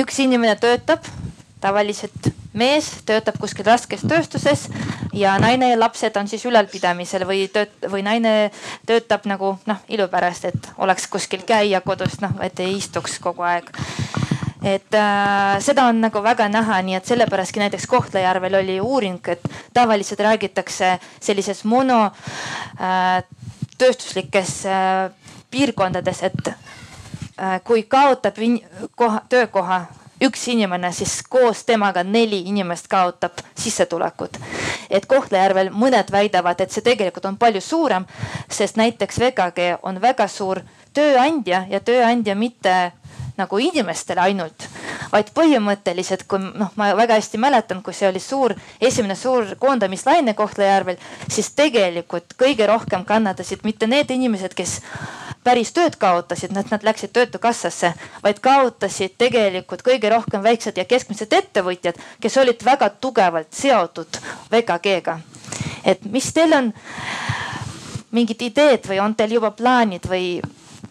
üks 0.01 0.21
inimene 0.21 0.55
töötab 0.61 1.05
tavaliselt 1.61 2.31
mees 2.53 2.89
töötab 3.07 3.37
kuskil 3.39 3.65
raskes 3.65 4.03
tööstuses 4.07 4.67
ja 5.13 5.37
naine 5.39 5.71
ja 5.71 5.79
lapsed 5.79 6.17
on 6.19 6.27
siis 6.27 6.43
ülalpidamisel 6.45 7.25
või 7.27 7.45
tööt- 7.53 7.87
või 7.91 8.03
naine 8.03 8.51
töötab 8.87 9.25
nagu 9.29 9.55
noh, 9.65 9.79
ilu 9.89 10.07
pärast, 10.11 10.45
et 10.51 10.71
oleks 10.77 11.07
kuskil 11.07 11.45
käia 11.47 11.81
kodus, 11.81 12.19
noh, 12.21 12.35
et 12.43 12.59
ei 12.59 12.75
istuks 12.77 13.19
kogu 13.23 13.45
aeg. 13.47 13.71
Et 14.61 14.93
äh, 14.93 15.57
seda 15.63 15.87
on 15.89 16.03
nagu 16.03 16.21
väga 16.21 16.45
näha, 16.51 16.81
nii 16.85 16.99
et 16.99 17.07
sellepärastki 17.09 17.63
näiteks 17.63 17.87
Kohtla-Järvel 17.89 18.59
oli 18.59 18.77
uuring, 18.81 19.17
et 19.33 19.47
tavaliselt 19.73 20.19
räägitakse 20.21 20.99
sellises 21.19 21.63
mono 21.65 22.03
äh, 22.77 23.23
tööstuslikes 23.81 24.59
äh, 24.69 25.09
piirkondades, 25.51 26.21
et 26.29 26.51
äh, 26.51 27.57
kui 27.63 27.87
kaotab 27.89 28.37
koha, 28.95 29.23
töökoha 29.29 29.81
üks 30.21 30.47
inimene, 30.53 30.91
siis 30.91 31.21
koos 31.29 31.63
temaga 31.65 32.03
neli 32.03 32.43
inimest 32.49 32.87
kaotab 32.87 33.41
sissetulekut. 33.55 34.37
et 34.89 35.05
Kohtla-Järvel 35.05 35.69
mõned 35.71 36.11
väidavad, 36.11 36.61
et 36.61 36.71
see 36.71 36.81
tegelikult 36.81 37.25
on 37.25 37.37
palju 37.37 37.61
suurem, 37.61 38.05
sest 38.49 38.75
näiteks 38.75 39.19
VKG 39.19 39.77
on 39.83 40.01
väga 40.01 40.27
suur 40.27 40.61
tööandja 40.93 41.65
ja 41.69 41.79
tööandja 41.79 42.35
mitte 42.35 42.91
nagu 43.37 43.57
inimestele 43.57 44.21
ainult, 44.21 44.67
vaid 45.11 45.31
põhimõtteliselt, 45.35 46.25
kui 46.29 46.41
noh, 46.41 46.71
ma 46.75 46.91
väga 46.97 47.17
hästi 47.19 47.39
mäletan, 47.41 47.81
kui 47.83 47.95
see 47.95 48.09
oli 48.09 48.19
suur, 48.19 48.53
esimene 48.81 49.15
suur 49.15 49.55
koondamislaine 49.59 50.35
Kohtla-Järvel, 50.37 50.99
siis 51.31 51.51
tegelikult 51.57 52.35
kõige 52.39 52.67
rohkem 52.69 53.05
kannatasid 53.07 53.65
mitte 53.67 53.87
need 53.87 54.11
inimesed, 54.11 54.53
kes 54.57 54.79
päris 55.43 55.71
tööd 55.73 55.95
kaotasid, 56.01 56.53
nad, 56.53 56.67
nad 56.71 56.83
läksid 56.85 57.13
töötukassasse, 57.13 57.93
vaid 58.23 58.39
kaotasid 58.43 59.17
tegelikult 59.17 59.81
kõige 59.85 60.09
rohkem 60.13 60.43
väiksed 60.43 60.77
ja 60.77 60.85
keskmised 60.85 61.33
ettevõtjad, 61.33 61.97
kes 62.21 62.37
olid 62.37 62.65
väga 62.65 62.89
tugevalt 63.01 63.53
seotud 63.53 64.21
VKG-ga. 64.51 65.19
et 65.85 66.05
mis 66.05 66.33
teil 66.33 66.53
on 66.53 66.73
mingid 68.11 68.41
ideed 68.41 68.85
või 68.87 68.99
on 68.99 69.15
teil 69.15 69.37
juba 69.39 69.51
plaanid 69.51 70.05
või 70.09 70.41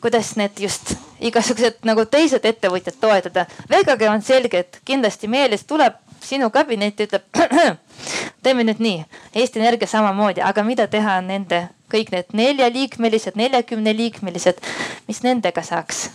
kuidas 0.01 0.34
need 0.36 0.59
just 0.59 0.94
igasugused 1.20 1.84
nagu 1.84 2.05
teised 2.09 2.44
ettevõtjad 2.44 2.96
toetada. 3.01 3.46
VKG 3.70 4.09
on 4.09 4.22
selge, 4.22 4.59
et 4.59 4.80
kindlasti 4.84 5.28
Meelis 5.28 5.66
tuleb 5.68 5.98
sinu 6.24 6.51
kabinetti, 6.51 7.07
ütleb 7.09 7.22
teeme 8.42 8.64
nüüd 8.64 8.80
nii, 8.82 9.05
Eesti 9.34 9.61
Energia 9.61 9.88
samamoodi, 9.90 10.42
aga 10.44 10.64
mida 10.64 10.86
teha 10.90 11.20
nende 11.24 11.68
kõik 11.90 12.12
need 12.14 12.34
neljaliikmelised, 12.38 13.36
neljakümneliikmelised, 13.40 14.62
mis 15.09 15.22
nendega 15.26 15.64
saaks? 15.66 16.09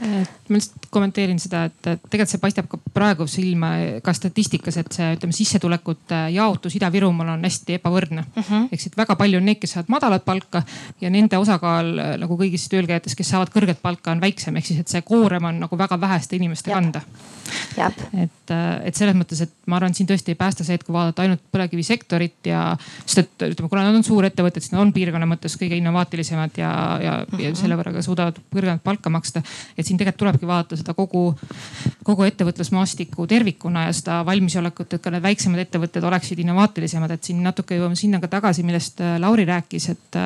ma 0.00 0.56
lihtsalt 0.56 0.86
kommenteerin 0.88 1.38
seda, 1.40 1.66
et 1.68 1.80
tegelikult 1.82 2.30
see 2.32 2.40
paistab 2.40 2.68
ka 2.70 2.78
praegu 2.94 3.26
silma 3.28 3.72
ka 4.04 4.14
statistikas, 4.16 4.78
et 4.80 4.88
see 4.94 5.08
ütleme 5.16 5.34
sissetulekute 5.36 6.20
jaotus 6.32 6.76
Ida-Virumaal 6.78 7.34
on 7.34 7.44
hästi 7.44 7.76
ebavõrdne 7.76 8.22
mm. 8.22 8.46
-hmm. 8.46 8.68
ehk 8.72 8.80
siis 8.80 8.96
väga 8.96 9.16
palju 9.20 9.40
on 9.40 9.44
neid, 9.50 9.60
kes 9.60 9.76
saavad 9.76 9.92
madalat 9.92 10.24
palka 10.24 10.62
ja 11.00 11.10
nende 11.12 11.36
osakaal 11.38 11.92
nagu 12.22 12.38
kõigis 12.40 12.64
töölkäijates, 12.72 13.16
kes 13.18 13.32
saavad 13.34 13.52
kõrget 13.52 13.82
palka, 13.82 14.14
on 14.14 14.24
väiksem, 14.24 14.56
ehk 14.56 14.70
siis, 14.70 14.80
et 14.80 14.88
see 14.88 15.02
koorem 15.02 15.44
on 15.44 15.60
nagu 15.66 15.78
väga 15.78 16.00
väheste 16.00 16.36
inimeste 16.36 16.70
Jab. 16.70 16.80
kanda. 16.80 17.02
et, 18.22 18.56
et 18.84 18.94
selles 18.94 19.16
mõttes, 19.16 19.42
et 19.42 19.52
ma 19.66 19.76
arvan, 19.76 19.90
et 19.90 20.00
siin 20.00 20.08
tõesti 20.08 20.32
ei 20.32 20.40
päästa 20.40 20.64
see, 20.64 20.80
et 20.80 20.84
kui 20.84 20.96
vaadata 20.96 21.09
ainult 21.18 21.42
põlevkivisektorit 21.52 22.50
ja 22.52 22.76
sest 23.04 23.18
et 23.24 23.46
ütleme, 23.50 23.68
kuna 23.68 23.84
nad 23.86 23.98
on 23.98 24.06
suurettevõtted, 24.06 24.62
siis 24.62 24.74
nad 24.74 24.84
on 24.84 24.92
piirkonna 24.94 25.26
mõttes 25.26 25.56
kõige 25.60 25.78
innovaatilisemad 25.80 26.60
ja, 26.60 26.70
ja 27.02 27.14
ja 27.38 27.52
selle 27.58 27.76
võrra 27.78 27.92
ka 27.94 28.02
suudavad 28.04 28.38
kõrgemat 28.52 28.82
palka 28.84 29.10
maksta. 29.12 29.42
et 29.76 29.86
siin 29.86 29.98
tegelikult 29.98 30.20
tulebki 30.24 30.48
vaadata 30.48 30.78
seda 30.78 30.94
kogu, 30.94 31.34
kogu 32.04 32.26
ettevõtlusmaastikku 32.28 33.26
tervikuna 33.30 33.86
ja 33.88 33.92
seda 33.96 34.20
valmisolekut, 34.26 34.94
et 34.94 35.02
ka 35.02 35.12
need 35.14 35.24
väiksemad 35.24 35.64
ettevõtted 35.64 36.04
oleksid 36.04 36.42
innovaatilisemad, 36.44 37.10
et 37.10 37.30
siin 37.30 37.42
natuke 37.44 37.78
jõuame 37.78 37.98
sinna 37.98 38.20
ka 38.20 38.30
tagasi, 38.38 38.64
millest 38.66 39.00
Lauri 39.20 39.46
rääkis, 39.48 39.88
et, 39.94 40.20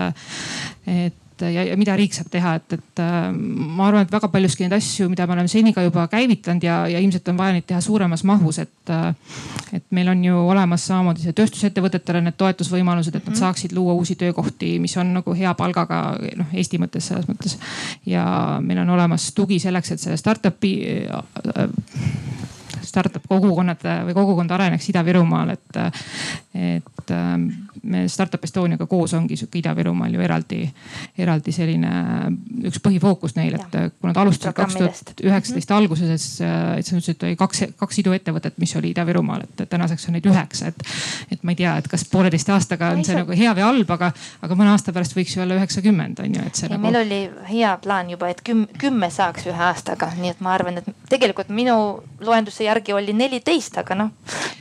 et 0.86 1.23
et 1.34 1.44
ja, 1.54 1.64
ja 1.70 1.76
mida 1.78 1.96
riik 1.98 2.14
saab 2.14 2.30
teha, 2.30 2.54
et, 2.60 2.76
et 2.78 3.02
äh, 3.02 3.28
ma 3.34 3.88
arvan, 3.88 4.06
et 4.06 4.12
väga 4.12 4.30
paljuski 4.30 4.64
neid 4.64 4.76
asju, 4.76 5.08
mida 5.10 5.26
me 5.26 5.34
oleme 5.36 5.50
seni 5.50 5.74
ka 5.74 5.82
juba 5.82 6.06
käivitanud 6.12 6.64
ja, 6.64 6.84
ja 6.90 7.02
ilmselt 7.02 7.28
on 7.32 7.38
vaja 7.40 7.56
neid 7.56 7.66
teha 7.68 7.80
suuremas 7.84 8.24
mahus, 8.24 8.60
et. 8.62 8.92
Äh, 8.92 9.12
et 9.74 9.82
meil 9.90 10.06
on 10.06 10.20
ju 10.22 10.38
olemas 10.38 10.84
samamoodi 10.86 11.24
see 11.24 11.34
tööstusettevõtetele 11.34 12.20
need 12.22 12.36
toetusvõimalused, 12.38 13.16
et 13.16 13.24
nad 13.24 13.32
mhm. 13.32 13.40
saaksid 13.40 13.72
luua 13.74 13.96
uusi 13.98 14.14
töökohti, 14.20 14.76
mis 14.78 14.94
on 15.02 15.10
nagu 15.16 15.34
hea 15.34 15.50
palgaga 15.58 16.02
noh 16.38 16.52
Eesti 16.54 16.78
mõttes 16.78 17.08
selles 17.10 17.26
mõttes. 17.26 17.56
ja 18.06 18.24
meil 18.62 18.84
on 18.84 18.92
olemas 18.94 19.32
tugi 19.34 19.58
selleks, 19.58 19.90
et 19.90 20.04
selle 20.04 20.20
startup'i 20.20 20.74
äh, 21.10 21.66
startup 22.94 23.26
kogukonnad 23.28 23.82
või 24.06 24.14
kogukond 24.16 24.54
areneks 24.54 24.88
Ida-Virumaal, 24.92 25.54
et, 25.56 25.78
et 26.54 27.14
ähm, 27.14 27.48
me 27.82 28.04
Startup 28.08 28.44
Estoniaga 28.44 28.86
koos 28.86 29.14
ongi 29.14 29.36
sihuke 29.36 29.58
Ida-Virumaal 29.60 30.14
ju 30.14 30.22
eraldi, 30.24 30.60
eraldi 31.18 31.52
selline 31.54 31.90
üks 32.68 32.80
põhifookus 32.84 33.34
neil, 33.36 33.56
et 33.58 33.76
kui 33.98 34.08
nad 34.08 34.20
alustasid 34.22 34.56
kaks 34.56 34.78
tuhat 34.78 35.22
üheksateist 35.24 35.70
mhm. 35.70 35.78
alguses, 35.78 36.14
et 36.14 36.86
sa 36.86 36.94
ütlesid, 36.94 37.18
et 37.18 37.26
oli 37.28 37.38
kaks, 37.40 37.64
kaks 37.80 38.00
iduettevõtet, 38.04 38.58
mis 38.62 38.74
oli 38.78 38.92
Ida-Virumaal, 38.94 39.46
et 39.48 39.64
tänaseks 39.70 40.08
on 40.08 40.18
neid 40.18 40.28
üheksa, 40.30 40.70
et, 40.72 40.86
et 41.34 41.44
ma 41.44 41.54
ei 41.54 41.60
tea, 41.60 41.74
et 41.80 41.90
kas 41.90 42.06
pooleteist 42.10 42.52
aastaga 42.54 42.92
on 42.94 43.04
see 43.06 43.18
nagu 43.18 43.36
hea 43.36 43.54
või 43.56 43.66
halb, 43.66 43.94
aga, 43.96 44.12
aga 44.46 44.58
mõne 44.58 44.74
aasta 44.74 44.94
pärast 44.94 45.16
võiks 45.16 45.36
ju 45.36 45.44
olla 45.44 45.58
üheksakümmend 45.58 46.22
on 46.24 46.38
ju, 46.38 46.46
et 46.46 46.60
see. 46.60 46.70
Nagu... 46.72 46.86
meil 46.86 47.00
oli 47.02 47.20
hea 47.50 47.74
plaan 47.82 48.12
juba, 48.14 48.30
et 48.32 48.42
kümme, 48.46 48.68
kümme 48.80 49.10
saaks 49.14 49.48
ühe 49.50 49.68
aastaga, 49.70 50.12
nii 50.20 50.34
et 50.34 50.44
ma 50.44 50.54
arvan, 50.56 50.80
et 50.80 51.08
tegelikult 51.10 51.52
minu 51.54 51.76
loenduse 52.24 52.66
järgi 52.66 52.83
järgi 52.84 52.92
oli 52.92 53.14
neliteist, 53.16 53.78
aga 53.80 53.96
noh, 53.96 54.10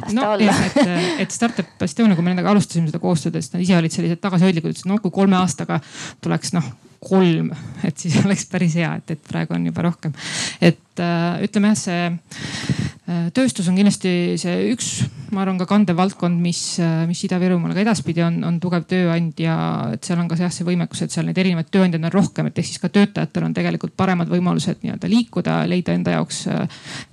las 0.01 0.13
no, 0.13 0.21
ta 0.21 0.31
olla. 0.37 0.53
et, 0.65 1.19
et 1.25 1.31
Startup 1.31 1.83
Estonia, 1.83 2.15
kui 2.15 2.23
me 2.23 2.31
nendega 2.31 2.51
alustasime 2.53 2.87
seda 2.87 3.01
koostööd, 3.03 3.35
siis 3.39 3.53
nad 3.53 3.63
ise 3.63 3.77
olid 3.77 3.93
sellised 3.93 4.21
tagasihoidlikud, 4.23 4.73
ütlesid 4.73 4.89
no 4.89 4.99
kui 5.03 5.11
kolme 5.13 5.37
aastaga 5.39 5.81
tuleks 6.23 6.53
noh 6.55 6.71
kolm, 7.03 7.51
et 7.83 7.99
siis 7.99 8.15
oleks 8.23 8.47
päris 8.51 8.77
hea, 8.79 8.93
et, 9.01 9.15
et 9.17 9.27
praegu 9.27 9.57
on 9.57 9.67
juba 9.67 9.83
rohkem. 9.89 10.15
et 10.61 11.03
äh, 11.03 11.43
ütleme 11.43 11.73
jah, 11.73 11.81
see 11.83 12.05
äh, 12.07 12.72
tööstus 13.05 13.67
on 13.67 13.75
kindlasti 13.75 14.11
see 14.39 14.69
üks, 14.71 14.89
ma 15.35 15.41
arvan, 15.43 15.57
ka 15.59 15.67
kandev 15.67 15.97
valdkond, 15.99 16.37
mis, 16.39 16.61
äh, 16.79 17.03
mis 17.09 17.19
Ida-Virumaal 17.27 17.75
ka 17.75 17.83
edaspidi 17.83 18.23
on, 18.23 18.37
on 18.47 18.59
tugev 18.63 18.85
tööandja. 18.87 19.55
et 19.97 20.07
seal 20.07 20.21
on 20.21 20.29
ka 20.31 20.37
jah 20.39 20.53
see 20.53 20.67
võimekus, 20.67 21.03
et 21.03 21.11
seal 21.11 21.27
neid 21.27 21.41
erinevaid 21.43 21.67
tööandjaid 21.73 22.07
on 22.07 22.15
rohkem, 22.15 22.47
et 22.47 22.59
ehk 22.59 22.69
siis 22.69 22.79
ka 22.79 22.91
töötajatel 22.93 23.49
on 23.49 23.53
tegelikult 23.53 23.95
paremad 23.99 24.31
võimalused 24.31 24.85
nii-öelda 24.85 25.11
liikuda, 25.11 25.57
leida 25.67 25.97
enda 25.97 26.15
jaoks 26.15 26.45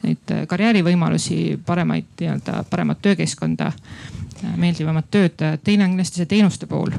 neid 0.05 0.34
karjäärivõimalusi, 0.49 1.59
paremaid 1.66 2.12
nii-öelda 2.20 2.62
paremat 2.70 3.03
töökeskkonda, 3.03 3.72
meeldivamat 4.57 5.11
tööd. 5.11 5.43
teine 5.64 5.84
on 5.84 5.97
kindlasti 5.97 6.22
see 6.22 6.30
teenuste 6.36 6.70
pool 6.70 6.95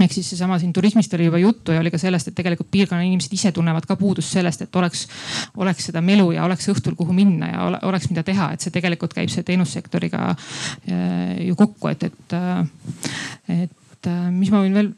ehk 0.00 0.12
siis 0.14 0.30
seesama 0.32 0.58
siin 0.58 0.72
turismist 0.72 1.14
oli 1.14 1.26
juba 1.28 1.40
juttu 1.42 1.74
ja 1.74 1.80
oli 1.82 1.90
ka 1.90 1.98
sellest, 1.98 2.30
et 2.30 2.36
tegelikult 2.38 2.70
piirkonna 2.70 3.02
inimesed 3.06 3.34
ise 3.34 3.52
tunnevad 3.52 3.86
ka 3.88 3.96
puudust 3.98 4.32
sellest, 4.36 4.62
et 4.66 4.76
oleks, 4.76 5.06
oleks 5.56 5.90
seda 5.90 6.02
melu 6.04 6.30
ja 6.36 6.44
oleks 6.46 6.68
õhtul, 6.72 6.94
kuhu 6.98 7.16
minna 7.16 7.50
ja 7.50 7.66
oleks, 7.88 8.10
mida 8.12 8.22
teha, 8.26 8.52
et 8.54 8.64
see 8.64 8.74
tegelikult 8.74 9.16
käib 9.16 9.32
see 9.32 9.46
teenussektoriga 9.46 10.30
äh, 10.30 11.34
ju 11.48 11.58
kokku, 11.58 11.90
et, 11.90 12.08
et, 12.10 12.38
äh, 12.38 13.62
et 13.64 13.87
et 13.98 14.06
äh, 14.06 14.28
mis 14.30 14.50
ma 14.54 14.60
võin 14.62 14.76
veel 14.78 14.92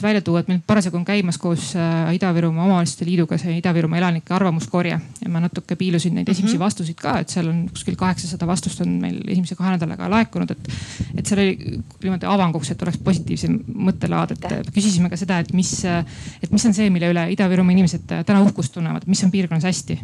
välja 0.00 0.20
tuua, 0.24 0.40
et 0.40 0.48
meil 0.48 0.60
parasjagu 0.64 0.96
on 0.96 1.04
käimas 1.04 1.36
koos 1.40 1.70
äh, 1.76 2.14
Ida-Virumaa 2.16 2.64
Omavalitsuste 2.64 3.04
Liiduga 3.04 3.36
see 3.40 3.58
Ida-Virumaa 3.58 3.98
elanike 4.00 4.32
arvamuskorje 4.36 4.96
ja 4.96 5.32
ma 5.32 5.40
natuke 5.44 5.76
piilusin 5.76 6.14
neid 6.16 6.28
esimesi 6.28 6.54
mm 6.54 6.56
-hmm. 6.56 6.64
vastuseid 6.64 6.96
ka, 7.00 7.18
et 7.20 7.32
seal 7.32 7.48
on 7.48 7.66
kuskil 7.68 7.96
kaheksasada 7.96 8.46
vastust 8.46 8.80
on 8.80 8.94
meil 9.02 9.20
esimese 9.28 9.54
kahe 9.54 9.74
nädalaga 9.74 10.08
laekunud, 10.10 10.50
et. 10.50 10.68
et 11.16 11.26
seal 11.26 11.40
oli 11.40 11.80
niimoodi 12.02 12.26
avanguks, 12.26 12.70
et 12.70 12.82
oleks 12.82 12.98
positiivsem 12.98 13.58
mõttelaad, 13.68 14.32
et 14.32 14.70
küsisime 14.72 15.10
ka 15.10 15.16
seda, 15.16 15.38
et 15.38 15.52
mis, 15.52 15.84
et 15.84 16.50
mis 16.52 16.66
on 16.66 16.74
see, 16.74 16.90
mille 16.90 17.10
üle 17.12 17.26
Ida-Virumaa 17.36 17.72
inimesed 17.72 18.06
täna 18.24 18.42
uhkust 18.42 18.72
tunnevad, 18.72 19.02
mis 19.06 19.24
on 19.24 19.30
piirkonnas 19.30 19.64
hästi. 19.64 20.00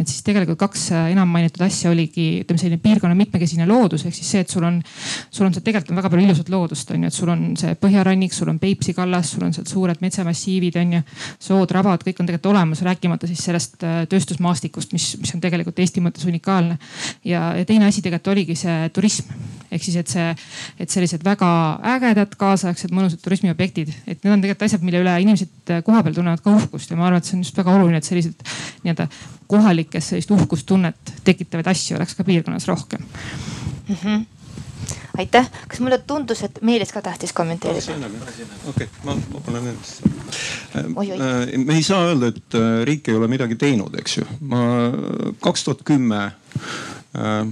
et 0.00 0.08
siis 0.08 0.22
tegelikult 0.22 0.58
kaks 0.58 0.90
enam 0.92 1.28
mainitud 1.28 1.62
asja 1.62 1.90
oligi, 1.90 2.40
ütleme 2.44 2.58
selline 2.58 2.80
piirkonna 2.82 3.14
mitmekesine 3.14 3.66
loodus 3.66 4.04
ehk 4.06 4.14
siis 4.14 4.30
see, 4.30 4.40
et 4.40 4.48
sul 4.48 4.64
on, 4.64 4.82
sul 5.30 5.46
on 5.46 5.54
seal 5.54 5.64
tegelikult 5.64 5.90
on 5.90 5.96
väga 5.96 6.10
palju 6.10 6.26
ilusat 6.26 6.48
loodust 6.48 6.90
on 6.90 7.02
ju, 7.02 7.06
et 7.06 7.14
sul 7.14 7.29
on 7.32 7.44
see 7.60 7.76
põhjarannik, 7.80 8.34
sul 8.34 8.50
on 8.52 8.58
Peipsi 8.62 8.94
kallas, 8.96 9.32
sul 9.34 9.46
on 9.46 9.54
sealt 9.56 9.70
suured 9.70 10.02
metsamassiivid 10.02 10.76
on 10.82 10.98
ju. 10.98 11.02
sood, 11.38 11.70
rabad, 11.76 12.04
kõik 12.06 12.20
on 12.20 12.28
tegelikult 12.28 12.52
olemas, 12.52 12.82
rääkimata 12.86 13.30
siis 13.30 13.44
sellest 13.48 13.86
äh, 13.86 14.02
tööstusmaastikust, 14.10 14.92
mis, 14.96 15.12
mis 15.22 15.34
on 15.34 15.42
tegelikult 15.42 15.78
Eesti 15.78 16.02
mõttes 16.04 16.26
unikaalne. 16.28 16.78
ja, 17.24 17.54
ja 17.58 17.64
teine 17.64 17.88
asi 17.88 18.02
tegelikult 18.02 18.34
oligi 18.34 18.58
see 18.58 18.90
turism 18.94 19.32
ehk 19.70 19.84
siis, 19.84 19.96
et 20.00 20.10
see, 20.10 20.30
et 20.82 20.90
sellised 20.90 21.22
väga 21.24 21.50
ägedad 21.94 22.32
kaasaegsed 22.38 22.92
mõnusad 22.94 23.22
turismiobjektid, 23.22 23.92
et 24.06 24.24
need 24.24 24.32
on 24.34 24.42
tegelikult 24.42 24.66
asjad, 24.66 24.86
mille 24.86 25.02
üle 25.04 25.14
inimesed 25.24 25.74
äh, 25.74 25.84
kohapeal 25.86 26.16
tunnevad 26.16 26.42
ka 26.44 26.54
uhkust 26.58 26.90
ja 26.90 26.98
ma 26.98 27.06
arvan, 27.08 27.22
et 27.22 27.28
see 27.28 27.38
on 27.38 27.44
just 27.46 27.60
väga 27.60 27.76
oluline, 27.76 28.00
et 28.00 28.08
sellised 28.08 28.42
nii-öelda 28.84 29.06
kohalikes 29.50 30.12
sellist 30.12 30.34
uhkustunnet 30.34 31.14
tekitavaid 31.26 31.70
asju 31.70 31.98
oleks 31.98 32.18
ka 32.18 32.26
piirkonnas 32.26 32.68
rohkem 32.70 33.06
mm. 33.06 33.96
-hmm 34.02 34.39
aitäh, 35.18 35.48
kas 35.68 35.80
mulle 35.80 35.98
tundus, 35.98 36.42
et 36.46 36.60
Meelis 36.62 36.92
ka 36.92 37.02
tahtis 37.04 37.32
kommenteerida? 37.36 37.96
okei, 38.70 38.88
ma, 39.04 39.16
panen 39.46 39.72
endast. 39.72 40.02
Äh, 40.76 41.56
me 41.64 41.78
ei 41.78 41.82
saa 41.86 42.10
öelda, 42.10 42.32
et 42.34 42.58
äh, 42.58 42.84
riik 42.88 43.08
ei 43.08 43.18
ole 43.18 43.30
midagi 43.30 43.58
teinud, 43.60 43.96
eks 44.00 44.20
ju. 44.20 44.28
ma 44.40 44.62
kaks 45.42 45.66
tuhat 45.66 45.84
kümme 45.88 46.22
äh, 46.26 47.44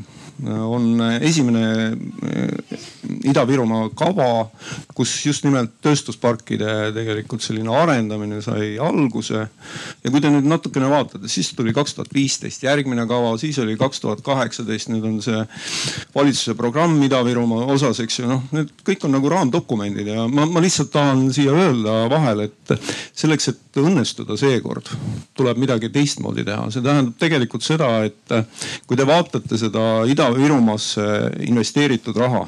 on 0.46 1.00
esimene 1.20 1.64
äh, 1.88 2.86
Ida-Virumaa 3.28 3.88
kava, 3.98 4.48
kus 4.94 5.10
just 5.26 5.42
nimelt 5.46 5.72
tööstusparkide 5.82 6.92
tegelikult 6.94 7.42
selline 7.42 7.72
arendamine 7.74 8.38
sai 8.44 8.76
alguse. 8.82 9.46
ja 10.04 10.12
kui 10.12 10.22
te 10.22 10.30
nüüd 10.30 10.46
natukene 10.46 10.90
vaatate, 10.90 11.28
siis 11.30 11.50
tuli 11.56 11.74
kaks 11.74 11.96
tuhat 11.96 12.14
viisteist 12.14 12.62
järgmine 12.62 13.06
kava, 13.10 13.34
siis 13.40 13.58
oli 13.58 13.76
kaks 13.80 14.00
tuhat 14.04 14.22
kaheksateist, 14.26 14.92
nüüd 14.92 15.06
on 15.08 15.18
see 15.24 15.40
valitsuse 16.14 16.54
programm 16.58 17.00
Ida-Virumaa 17.08 17.66
osas, 17.74 18.00
eks 18.04 18.20
ju, 18.20 18.28
noh, 18.30 18.44
need 18.54 18.70
kõik 18.86 19.08
on 19.08 19.16
nagu 19.18 19.32
raamdokumendid 19.32 20.12
ja 20.14 20.28
ma, 20.30 20.46
ma 20.46 20.62
lihtsalt 20.62 20.92
tahan 20.94 21.26
siia 21.34 21.54
öelda 21.56 22.04
vahele, 22.12 22.48
et 22.52 22.76
selleks, 23.18 23.50
et 23.50 23.82
õnnestuda 23.82 24.38
seekord, 24.38 24.90
tuleb 25.38 25.58
midagi 25.60 25.90
teistmoodi 25.94 26.46
teha. 26.46 26.70
see 26.70 26.84
tähendab 26.84 27.18
tegelikult 27.18 27.66
seda, 27.66 27.90
et 28.06 28.38
kui 28.86 28.98
te 28.98 29.06
vaatate 29.08 29.58
seda 29.58 29.88
Ida 30.08 30.27
Ida-Virumaasse 30.28 31.02
investeeritud 31.48 32.16
raha, 32.16 32.44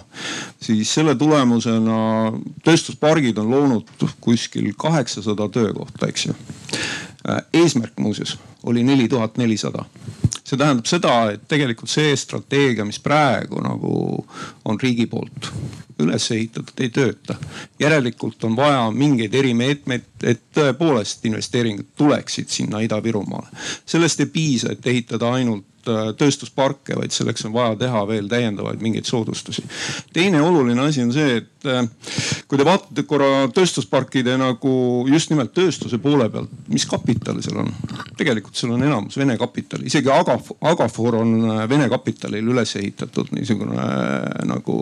siis 0.60 0.94
selle 0.94 1.14
tulemusena 1.18 2.32
tööstuspargid 2.64 3.38
on 3.40 3.50
loonud 3.50 4.08
kuskil 4.20 4.72
kaheksasada 4.78 5.48
töökohta, 5.48 6.08
eks 6.08 6.26
ju. 6.26 6.34
eesmärk 7.52 7.98
muuseas 8.00 8.38
oli 8.64 8.84
neli 8.84 9.08
tuhat 9.08 9.36
nelisada 9.36 9.84
see 10.50 10.58
tähendab 10.58 10.88
seda, 10.88 11.14
et 11.34 11.42
tegelikult 11.48 11.90
see 11.90 12.14
strateegia, 12.18 12.84
mis 12.86 12.98
praegu 13.02 13.60
nagu 13.62 13.92
on 14.66 14.80
riigi 14.82 15.06
poolt 15.10 15.50
üles 16.00 16.30
ehitatud, 16.32 16.76
ei 16.80 16.88
tööta. 16.88 17.36
järelikult 17.78 18.44
on 18.48 18.56
vaja 18.56 18.86
mingeid 18.90 19.34
erimeetmeid, 19.36 20.06
et 20.24 20.42
tõepoolest 20.56 21.26
investeeringud 21.28 21.92
tuleksid 21.96 22.48
sinna 22.48 22.80
Ida-Virumaale. 22.80 23.50
sellest 23.86 24.20
ei 24.20 24.26
piisa, 24.26 24.72
et 24.72 24.86
ehitada 24.86 25.32
ainult 25.36 25.66
tööstusparke, 26.18 26.96
vaid 26.98 27.14
selleks 27.14 27.46
on 27.48 27.54
vaja 27.54 27.76
teha 27.84 28.02
veel 28.08 28.28
täiendavaid 28.30 28.82
mingeid 28.82 29.08
soodustusi. 29.08 29.64
teine 30.12 30.42
oluline 30.42 30.82
asi 30.86 31.02
on 31.02 31.12
see, 31.12 31.40
et 31.40 31.59
äh, 31.68 31.84
kui 32.48 32.58
te 32.58 32.66
vaatate 32.66 33.04
korra 33.08 33.48
tööstusparkide 33.54 34.36
nagu 34.40 34.72
just 35.10 35.32
nimelt 35.32 35.52
tööstuse 35.56 36.00
poole 36.02 36.28
pealt, 36.32 36.52
mis 36.72 36.86
kapital 36.88 37.40
seal 37.44 37.62
on? 37.64 37.70
tegelikult 38.18 38.58
seal 38.58 38.74
on 38.74 38.84
enamus 38.84 39.18
Vene 39.20 39.36
kapital, 39.40 39.84
isegi 39.86 40.10
Agaf, 40.12 40.52
Agafor 40.72 41.20
on 41.20 41.34
äh, 41.44 41.62
Vene 41.70 41.88
kapitalil 41.92 42.52
üles 42.54 42.74
ehitatud 42.80 43.32
niisugune 43.36 43.88
nagu 44.48 44.78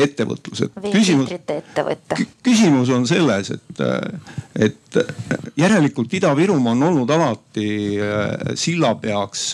ettevõtlus, 0.00 0.66
et 0.66 0.90
küsimus, 0.90 1.32
küsimus 2.46 2.92
on 2.94 3.06
selles, 3.08 3.52
et, 3.56 3.84
et 4.68 5.00
järelikult 5.58 6.14
Ida-Virumaa 6.20 6.76
on 6.76 6.88
olnud 6.90 7.10
alati 7.14 7.70
sillapeaks 8.58 9.44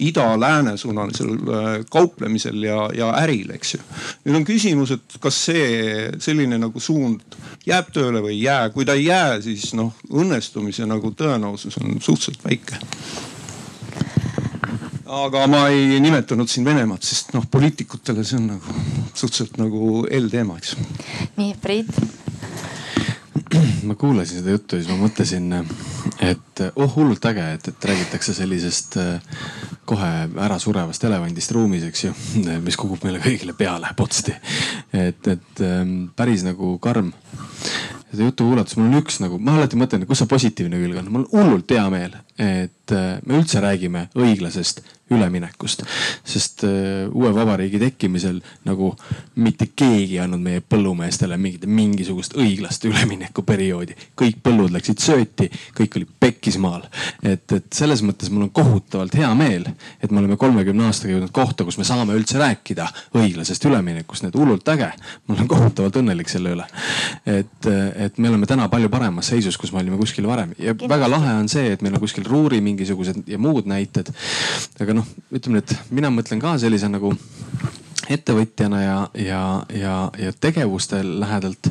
ida-lääne 0.00 0.76
suunalisel 0.80 1.32
äh, 1.32 1.68
kauplemisel 1.90 2.62
ja, 2.64 2.88
ja 2.96 3.10
äril, 3.20 3.50
eks 3.54 3.74
ju. 3.74 3.80
nüüd 4.24 4.40
on 4.40 4.46
küsimus, 4.48 4.94
et 4.96 5.18
kas 5.22 5.40
see 5.50 6.10
selline 6.22 6.58
nagu 6.60 6.80
suund 6.80 7.38
jääb 7.66 7.90
tööle 7.94 8.22
või 8.24 8.36
ei 8.38 8.44
jää. 8.44 8.70
kui 8.74 8.86
ta 8.88 8.96
ei 8.98 9.08
jää, 9.08 9.40
siis 9.44 9.72
noh, 9.78 9.92
õnnestumise 10.10 10.88
nagu 10.88 11.12
tõenäosus 11.16 11.80
on 11.82 11.98
suhteliselt 12.00 12.44
väike 12.44 12.80
aga 15.10 15.46
ma 15.50 15.66
ei 15.68 15.98
nimetanud 16.00 16.48
siin 16.48 16.64
Venemaad, 16.64 17.02
sest 17.02 17.34
noh, 17.34 17.46
poliitikutele 17.50 18.24
see 18.24 18.38
on 18.38 18.52
nagu 18.54 18.80
suhteliselt 19.14 19.58
nagu 19.58 20.04
L-teema, 20.06 20.58
eks. 20.60 20.76
nii, 21.36 21.54
Priit 21.62 21.90
ma 23.88 23.96
kuulasin 23.98 24.40
seda 24.40 24.54
juttu 24.54 24.78
ja 24.78 24.84
siis 24.84 24.92
ma 24.92 24.98
mõtlesin, 25.04 25.48
et 26.22 26.62
oh 26.74 26.96
hullult 26.96 27.24
äge, 27.30 27.46
et, 27.56 27.70
et 27.72 27.88
räägitakse 27.90 28.34
sellisest 28.36 28.98
äh, 29.00 29.38
kohe 29.90 30.10
ära 30.46 30.58
surevast 30.62 31.04
elevandist 31.08 31.54
ruumis, 31.56 31.86
eks 31.88 32.04
ju, 32.04 32.12
mis 32.66 32.78
kukub 32.80 33.06
meile 33.06 33.22
kõigile 33.22 33.56
peale 33.58 33.90
potsti. 33.96 34.36
et, 34.92 35.26
et 35.26 35.64
ähm, 35.66 36.10
päris 36.16 36.46
nagu 36.46 36.76
karm 36.82 37.12
seda 38.10 38.26
juttu 38.26 38.46
kuulates 38.48 38.76
mul 38.78 38.88
on 38.90 38.98
üks 39.00 39.20
nagu, 39.22 39.38
ma 39.38 39.54
alati 39.58 39.78
mõtlen, 39.78 40.06
kus 40.08 40.22
see 40.22 40.30
positiivne 40.30 40.80
külg 40.80 40.98
on. 40.98 41.10
mul 41.14 41.26
on 41.26 41.44
hullult 41.44 41.74
hea 41.74 41.86
meel, 41.92 42.16
et 42.40 42.94
äh, 42.96 43.18
me 43.26 43.40
üldse 43.40 43.60
räägime 43.60 44.08
õiglasest 44.16 44.80
üleminekust. 45.10 45.82
sest 46.24 46.62
uh, 46.64 46.70
uue 47.14 47.32
vabariigi 47.34 47.80
tekkimisel 47.82 48.38
nagu 48.68 48.92
mitte 49.42 49.70
keegi 49.76 50.16
ei 50.16 50.20
andnud 50.22 50.42
meie 50.42 50.62
põllumeestele 50.62 51.36
mingit, 51.40 51.66
mingisugust 51.66 52.36
õiglast 52.38 52.86
üleminekuperioodi. 52.86 53.96
kõik 54.20 54.38
põllud 54.44 54.70
läksid 54.74 55.02
sööti, 55.02 55.50
kõik 55.76 55.98
oli 55.98 56.06
pekkis 56.26 56.60
maal. 56.62 56.86
et, 57.22 57.52
et 57.52 57.66
selles 57.74 58.04
mõttes 58.06 58.30
mul 58.30 58.46
on 58.46 58.52
kohutavalt 58.54 59.16
hea 59.18 59.32
meel, 59.34 59.66
et 60.00 60.10
me 60.10 60.22
oleme 60.22 60.38
kolmekümne 60.40 60.86
aastaga 60.86 61.16
jõudnud 61.16 61.34
kohta, 61.34 61.66
kus 61.66 61.78
me 61.80 61.88
saame 61.88 62.14
üldse 62.14 62.38
rääkida 62.38 62.86
õiglasest 63.18 63.66
üleminekust. 63.66 64.22
nii 64.22 64.34
et 64.34 64.38
hullult 64.38 64.68
äge. 64.76 64.92
ma 65.26 65.34
olen 65.34 65.50
kohutavalt 65.50 66.00
õnnelik 66.02 66.30
selle 66.30 66.54
üle. 66.54 66.68
et, 67.26 67.66
et 67.66 68.18
me 68.18 68.30
oleme 68.30 68.46
täna 68.46 68.68
palju 68.70 68.88
paremas 68.88 69.34
seisus, 69.34 69.58
kus 69.58 69.74
me 69.74 69.82
olime 69.82 69.98
kuskil 69.98 70.30
varem 70.30 70.54
ja 70.58 70.76
väga 70.78 71.10
lahe 71.10 71.34
on 71.42 71.50
see, 71.50 71.72
et 71.74 71.82
meil 71.82 71.98
on 71.98 72.06
kuskil 72.06 72.29
Ruuri 72.30 72.60
mingisugused 72.64 73.26
ja 73.30 73.38
muud 73.38 73.68
näited. 73.70 74.12
aga 74.80 74.96
noh 74.96 75.08
ütleme 75.30 75.60
nüüd 75.60 75.74
mina 75.90 76.12
mõtlen 76.14 76.42
ka 76.42 76.56
sellise 76.62 76.88
nagu 76.90 77.12
ettevõtjana 78.10 78.80
ja, 78.82 78.96
ja, 79.14 79.42
ja, 79.74 79.96
ja 80.18 80.32
tegevuste 80.40 81.02
lähedalt 81.04 81.70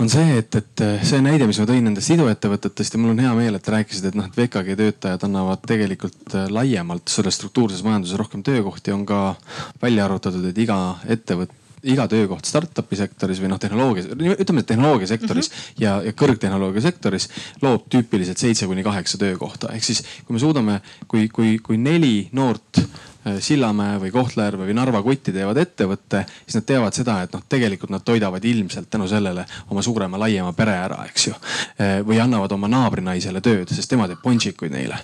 on 0.00 0.08
see, 0.08 0.38
et, 0.40 0.56
et 0.56 0.82
see 1.04 1.20
näide, 1.24 1.44
mis 1.48 1.58
ma 1.60 1.66
tõin 1.68 1.84
nendest 1.84 2.12
iduettevõtetest 2.14 2.96
ja 2.96 3.00
mul 3.00 3.12
on 3.12 3.20
hea 3.20 3.32
meel, 3.36 3.58
et 3.58 3.70
rääkisid, 3.74 4.08
et 4.08 4.16
noh, 4.16 4.28
et 4.30 4.38
VKG 4.38 4.76
töötajad 4.78 5.26
annavad 5.28 5.60
tegelikult 5.68 6.36
laiemalt 6.48 7.12
selles 7.12 7.36
struktuurses 7.36 7.84
majanduses 7.84 8.16
rohkem 8.20 8.44
töökohti, 8.46 8.94
on 8.96 9.04
ka 9.08 9.34
välja 9.82 10.06
arvutatud, 10.08 10.46
et 10.48 10.62
iga 10.64 10.78
ettevõte 11.04 11.59
iga 11.82 12.06
töökoht 12.10 12.48
startup'i 12.48 12.98
sektoris 12.98 13.40
või 13.40 13.50
noh, 13.52 13.60
tehnoloogia, 13.60 14.16
ütleme 14.36 14.62
tehnoloogiasektoris 14.66 15.50
mm 15.50 15.54
-hmm. 15.54 15.82
ja, 15.84 15.94
ja 16.04 16.12
kõrgtehnoloogia 16.12 16.82
sektoris 16.84 17.28
loob 17.62 17.88
tüüpiliselt 17.92 18.38
seitse 18.38 18.66
kuni 18.66 18.82
kaheksa 18.82 19.18
töökohta. 19.18 19.72
ehk 19.72 19.84
siis 19.84 20.04
kui 20.24 20.34
me 20.34 20.40
suudame, 20.40 20.80
kui, 21.08 21.28
kui, 21.28 21.58
kui 21.58 21.76
neli 21.76 22.28
noort 22.32 22.82
Sillamäe 23.20 23.98
või 24.00 24.10
Kohtla-Järve 24.14 24.64
või 24.64 24.74
Narva 24.76 25.02
kutti 25.04 25.32
teevad 25.34 25.58
ettevõtte, 25.60 26.22
siis 26.46 26.56
nad 26.56 26.66
teavad 26.70 26.96
seda, 26.96 27.18
et 27.26 27.34
noh, 27.36 27.42
tegelikult 27.52 27.92
nad 27.92 28.04
toidavad 28.04 28.44
ilmselt 28.48 28.88
tänu 28.90 29.08
sellele 29.10 29.44
oma 29.68 29.82
suurema, 29.84 30.20
laiema 30.22 30.54
pere 30.56 30.76
ära, 30.86 31.02
eks 31.10 31.26
ju. 31.28 31.34
Äh, 31.76 31.98
või 32.06 32.20
annavad 32.22 32.52
oma 32.56 32.70
naabrinaisele 32.72 33.42
tööd, 33.44 33.68
sest 33.68 33.92
tema 33.92 34.08
teeb 34.08 34.22
ponšikuid 34.24 34.72
neile. 34.72 34.96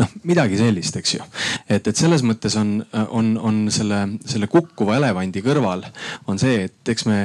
noh, 0.00 0.10
midagi 0.26 0.58
sellist, 0.58 0.98
eks 0.98 1.14
ju. 1.14 1.26
et, 1.68 1.86
et 1.86 1.96
selles 1.96 2.26
mõttes 2.26 2.58
on, 2.58 2.80
on, 3.08 3.36
on 3.38 3.62
selle, 3.70 4.02
selle 4.26 4.50
kukkuva 4.50 4.98
elevandi 4.98 5.42
kõrval 5.44 5.86
on 6.26 6.42
see, 6.42 6.66
et 6.66 6.94
eks 6.94 7.06
me 7.06 7.22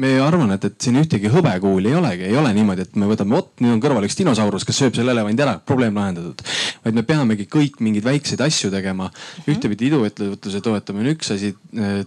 me 0.00 0.12
arvan, 0.22 0.54
et, 0.54 0.64
et 0.68 0.76
siin 0.80 0.96
ühtegi 1.00 1.30
hõbekuuli 1.32 1.90
ei 1.90 1.96
olegi, 1.98 2.26
ei 2.28 2.36
ole 2.38 2.52
niimoodi, 2.56 2.86
et 2.86 2.96
me 3.00 3.08
võtame, 3.10 3.36
vot 3.36 3.62
nüüd 3.62 3.74
on 3.74 3.82
kõrval 3.82 4.06
üks 4.06 4.16
dinosaurus, 4.18 4.64
kes 4.68 4.80
sööb 4.82 4.96
selle 4.96 5.12
elevandi 5.14 5.44
ära, 5.44 5.58
probleem 5.66 5.96
lahendatud. 5.98 6.42
vaid 6.84 6.96
me 6.98 7.04
peamegi 7.06 7.46
kõik 7.52 7.80
mingeid 7.84 8.06
väikseid 8.06 8.40
asju 8.44 8.70
tegema. 8.72 9.10
ühtepidi 9.46 9.90
iduettevõtluse 9.90 10.62
toetamine 10.64 11.08
on 11.08 11.16
üks 11.16 11.32
asi. 11.34 11.54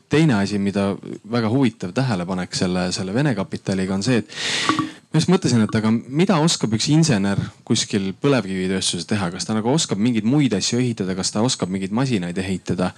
teine 0.09 0.39
asi, 0.39 0.59
mida 0.59 0.91
väga 1.31 1.49
huvitav 1.49 1.93
tähelepanek 1.93 2.55
selle, 2.55 2.91
selle 2.91 3.13
Vene 3.13 3.35
kapitaliga 3.35 3.93
on 3.93 4.03
see, 4.03 4.17
et 4.23 4.94
ma 5.15 5.21
just 5.21 5.31
mõtlesin, 5.31 5.61
et 5.63 5.75
aga 5.79 5.89
mida 5.95 6.35
oskab 6.43 6.73
üks 6.75 6.89
insener 6.91 7.39
kuskil 7.63 8.09
põlevkivitööstuses 8.19 9.07
teha, 9.07 9.29
kas 9.31 9.47
ta 9.47 9.53
nagu 9.55 9.69
oskab 9.71 10.01
mingeid 10.03 10.25
muid 10.27 10.51
asju 10.57 10.81
ehitada, 10.81 11.13
kas 11.15 11.31
ta 11.31 11.43
oskab 11.45 11.71
mingeid 11.71 11.93
masinaid 11.95 12.35
ehitada? 12.41 12.89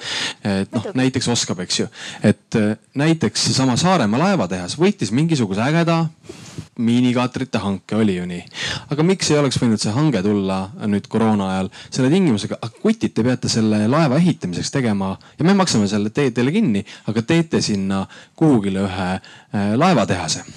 et 0.42 0.72
noh, 0.74 0.88
näiteks 0.98 1.28
oskab, 1.30 1.62
eks 1.62 1.84
ju, 1.84 1.86
et 2.26 2.58
äh, 2.58 2.74
näiteks 2.98 3.44
seesama 3.52 3.76
Saaremaa 3.78 4.24
laevatehas 4.24 4.80
võitis 4.82 5.14
mingisuguse 5.14 5.62
ägeda 5.62 6.08
miinikaatrite 6.82 7.62
hanke, 7.62 8.00
oli 8.02 8.16
ju 8.18 8.26
nii. 8.30 8.42
aga 8.96 9.06
miks 9.06 9.30
ei 9.30 9.38
oleks 9.38 9.62
võinud 9.62 9.82
see 9.82 9.94
hange 9.94 10.24
tulla 10.26 10.58
nüüd 10.90 11.06
koroona 11.12 11.52
ajal? 11.54 11.70
Selle 11.94 12.10
tingimusega, 12.14 12.58
kutid, 12.82 13.14
te 13.14 13.26
peate 13.28 13.52
selle 13.52 13.84
laeva 13.92 14.18
ehitamiseks 14.18 14.74
tegema 14.74 15.14
ja 15.38 15.46
me 15.46 15.54
maksame 15.58 15.86
selle 15.92 16.10
teile 16.10 16.54
kinni, 16.56 16.82
aga 17.14 17.22
teete 17.22 17.62
sinna 17.62 18.08
kuhugile 18.38 18.88
ühe 18.90 19.12
äh, 19.14 19.78
laevatehase 19.78 20.48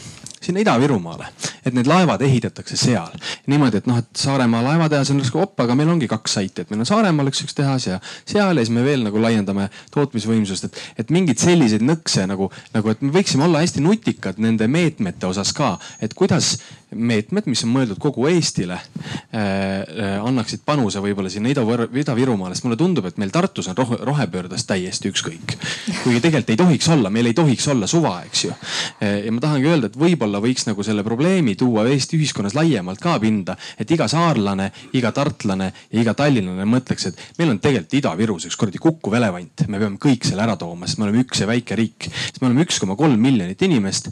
sinna 0.41 0.63
Ida-Virumaale, 0.63 1.27
et 1.69 1.75
need 1.77 1.89
laevad 1.89 2.23
ehitatakse 2.25 2.77
seal. 2.81 3.13
niimoodi, 3.51 3.81
et 3.83 3.89
noh, 3.91 3.99
et 4.01 4.09
Saaremaa 4.17 4.63
laevatehas 4.65 5.11
on 5.13 5.21
justkui 5.21 5.43
op, 5.43 5.59
aga 5.61 5.77
meil 5.77 5.93
ongi 5.93 6.09
kaks 6.09 6.39
saiti, 6.39 6.63
et 6.63 6.71
meil 6.73 6.81
on 6.81 6.89
Saaremaal 6.89 7.29
üks, 7.29 7.43
üks 7.45 7.57
tehas 7.57 7.87
ja 7.87 7.99
seal 8.25 8.57
ja 8.57 8.65
siis 8.65 8.73
me 8.75 8.85
veel 8.85 9.05
nagu 9.05 9.21
laiendame 9.21 9.69
tootmisvõimsust, 9.95 10.71
et, 10.71 10.83
et 11.05 11.13
mingeid 11.13 11.43
selliseid 11.43 11.85
nõkse 11.85 12.25
nagu, 12.31 12.49
nagu, 12.75 12.93
et 12.93 13.05
me 13.05 13.13
võiksime 13.15 13.45
olla 13.49 13.61
hästi 13.65 13.85
nutikad 13.85 14.41
nende 14.41 14.69
meetmete 14.71 15.29
osas 15.29 15.53
ka, 15.57 15.75
et 16.01 16.17
kuidas 16.17 16.57
meetmed, 16.95 17.47
mis 17.51 17.63
on 17.67 17.73
mõeldud 17.75 18.01
kogu 18.03 18.27
Eestile 18.31 18.77
äh,, 18.77 20.19
annaksid 20.21 20.65
panuse 20.67 21.03
võib-olla 21.03 21.31
sinna 21.33 21.51
Ida-Virumaale, 21.53 22.57
sest 22.57 22.67
mulle 22.67 22.79
tundub, 22.81 23.07
et 23.07 23.19
meil 23.21 23.33
Tartus 23.35 23.71
on 23.71 23.79
rohe, 23.79 23.99
rohepöördest 24.07 24.69
täiesti 24.71 25.11
ükskõik. 25.13 25.57
kuigi 26.03 26.21
tegelikult 26.21 26.55
ei 26.55 26.61
tohiks 26.61 26.89
olla, 26.91 27.11
meil 27.11 27.31
ei 27.31 27.37
tohiks 27.37 27.69
olla 27.71 27.87
suva, 27.91 28.17
eks 28.27 28.45
ju. 28.45 28.55
Äh, 29.03 29.25
ja 29.27 29.35
ma 29.35 29.43
tahangi 29.43 29.71
öelda, 29.71 29.91
et 29.91 29.99
võib-olla 30.01 30.43
võiks 30.43 30.67
nagu 30.69 30.85
selle 30.87 31.05
probleemi 31.07 31.55
tuua 31.59 31.87
Eesti 31.91 32.19
ühiskonnas 32.19 32.57
laiemalt 32.59 33.03
ka 33.03 33.17
pinda, 33.23 33.57
et 33.79 33.91
iga 33.91 34.09
saarlane, 34.11 34.71
iga 34.99 35.13
tartlane 35.15 35.71
ja 35.91 36.03
iga 36.03 36.15
tallinlane 36.19 36.67
mõtleks, 36.69 37.11
et 37.11 37.23
meil 37.39 37.55
on 37.55 37.63
tegelikult 37.63 37.99
Ida-Virus 38.01 38.49
üks 38.51 38.59
kuradi 38.61 38.83
kukkuv 38.83 39.15
elevant, 39.19 39.67
me 39.69 39.81
peame 39.83 40.01
kõik 40.03 40.27
selle 40.29 40.45
ära 40.45 40.57
tooma, 40.61 40.89
sest 40.89 41.01
me 41.01 41.09
oleme 41.09 41.25
üks 41.25 41.43
ja 41.43 41.49
väike 41.51 41.79
riik. 41.79 42.11
sest 42.11 42.41
me 42.43 42.51
oleme 42.51 42.67
üks 42.67 42.81
koma 42.83 42.97
kolm 42.99 43.21
miljonit 43.21 43.63
inimest. 43.63 44.11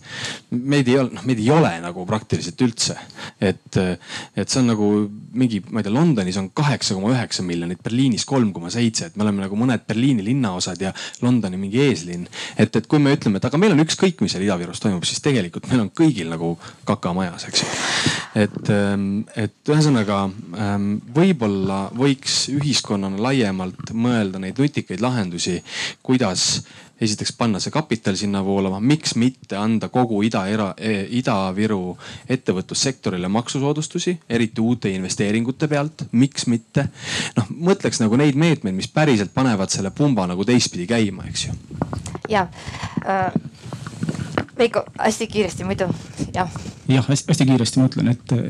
meid 0.51 0.89
ei 0.89 0.99
ole, 0.99 1.15
noh 1.15 1.27
meid 1.29 1.43
ei 1.43 1.51
ole 1.53 1.75
nagu 1.83 2.07
praktiliselt 2.09 2.61
üldse. 2.61 2.68
Et, 3.41 3.79
et 3.79 4.49
see 4.49 4.61
on 4.61 4.71
nagu 4.73 4.89
mingi, 5.39 5.61
ma 5.71 5.81
ei 5.81 5.87
tea, 5.87 5.95
Londonis 5.95 6.39
on 6.41 6.51
kaheksa 6.57 6.97
koma 6.97 7.13
üheksa 7.15 7.45
miljonit, 7.47 7.81
Berliinis 7.85 8.27
kolm 8.29 8.53
koma 8.57 8.71
seitse, 8.73 9.09
et 9.09 9.17
me 9.17 9.27
oleme 9.27 9.45
nagu 9.45 9.59
mõned 9.59 9.85
Berliini 9.89 10.25
linnaosad 10.27 10.81
ja 10.83 10.93
Londoni 11.23 11.61
mingi 11.61 11.83
eeslinn. 11.85 12.27
et, 12.57 12.77
et 12.77 12.89
kui 12.91 13.03
me 13.03 13.15
ütleme, 13.17 13.39
et 13.39 13.49
aga 13.49 13.61
meil 13.61 13.77
on 13.77 13.85
ükskõik, 13.85 14.23
mis 14.25 14.35
seal 14.35 14.47
Ida-Virus 14.47 14.83
toimub, 14.85 15.07
siis 15.09 15.23
tegelikult 15.25 15.69
meil 15.71 15.85
on 15.87 15.93
kõigil 15.95 16.31
nagu 16.33 16.55
kaka 16.89 17.13
majas, 17.17 17.49
eks 17.49 17.65
ju. 17.65 17.71
et, 18.45 18.73
et 19.45 19.73
ühesõnaga 19.75 20.25
võib-olla 21.15 21.81
võiks 21.97 22.45
ühiskonnana 22.55 23.21
laiemalt 23.29 23.95
mõelda 23.95 24.43
neid 24.43 24.59
nutikaid 24.61 25.03
lahendusi, 25.05 25.59
kuidas 26.03 26.63
esiteks 27.01 27.33
panna 27.39 27.61
see 27.63 27.73
kapital 27.75 28.17
sinna 28.19 28.43
voolama, 28.45 28.81
miks 28.81 29.15
mitte 29.19 29.57
anda 29.57 29.89
kogu 29.93 30.21
Ida, 30.27 30.45
e, 30.77 30.95
Ida-Viru 31.21 31.83
ettevõtlussektorile 32.29 33.31
maksusoodustusi, 33.33 34.17
eriti 34.29 34.61
uute 34.61 34.91
investeeringute 34.95 35.69
pealt, 35.69 36.09
miks 36.13 36.49
mitte. 36.51 36.89
noh, 37.37 37.53
mõtleks 37.71 38.03
nagu 38.03 38.19
neid 38.19 38.39
meetmeid, 38.39 38.75
mis 38.75 38.91
päriselt 38.93 39.35
panevad 39.35 39.71
selle 39.71 39.91
pumba 39.91 40.27
nagu 40.27 40.45
teistpidi 40.45 40.89
käima, 40.91 41.29
eks 41.31 41.47
ju. 41.49 41.59
ja 42.29 42.49
äh,, 43.07 43.33
Veiko 44.59 44.85
hästi 44.99 45.31
kiiresti 45.31 45.69
muidu, 45.69 45.89
jah 46.35 46.51
jah, 46.89 47.05
hästi 47.09 47.47
kiiresti 47.47 47.81
ma 47.81 47.89
ütlen, 47.89 48.11
et 48.13 48.33
äh, 48.35 48.41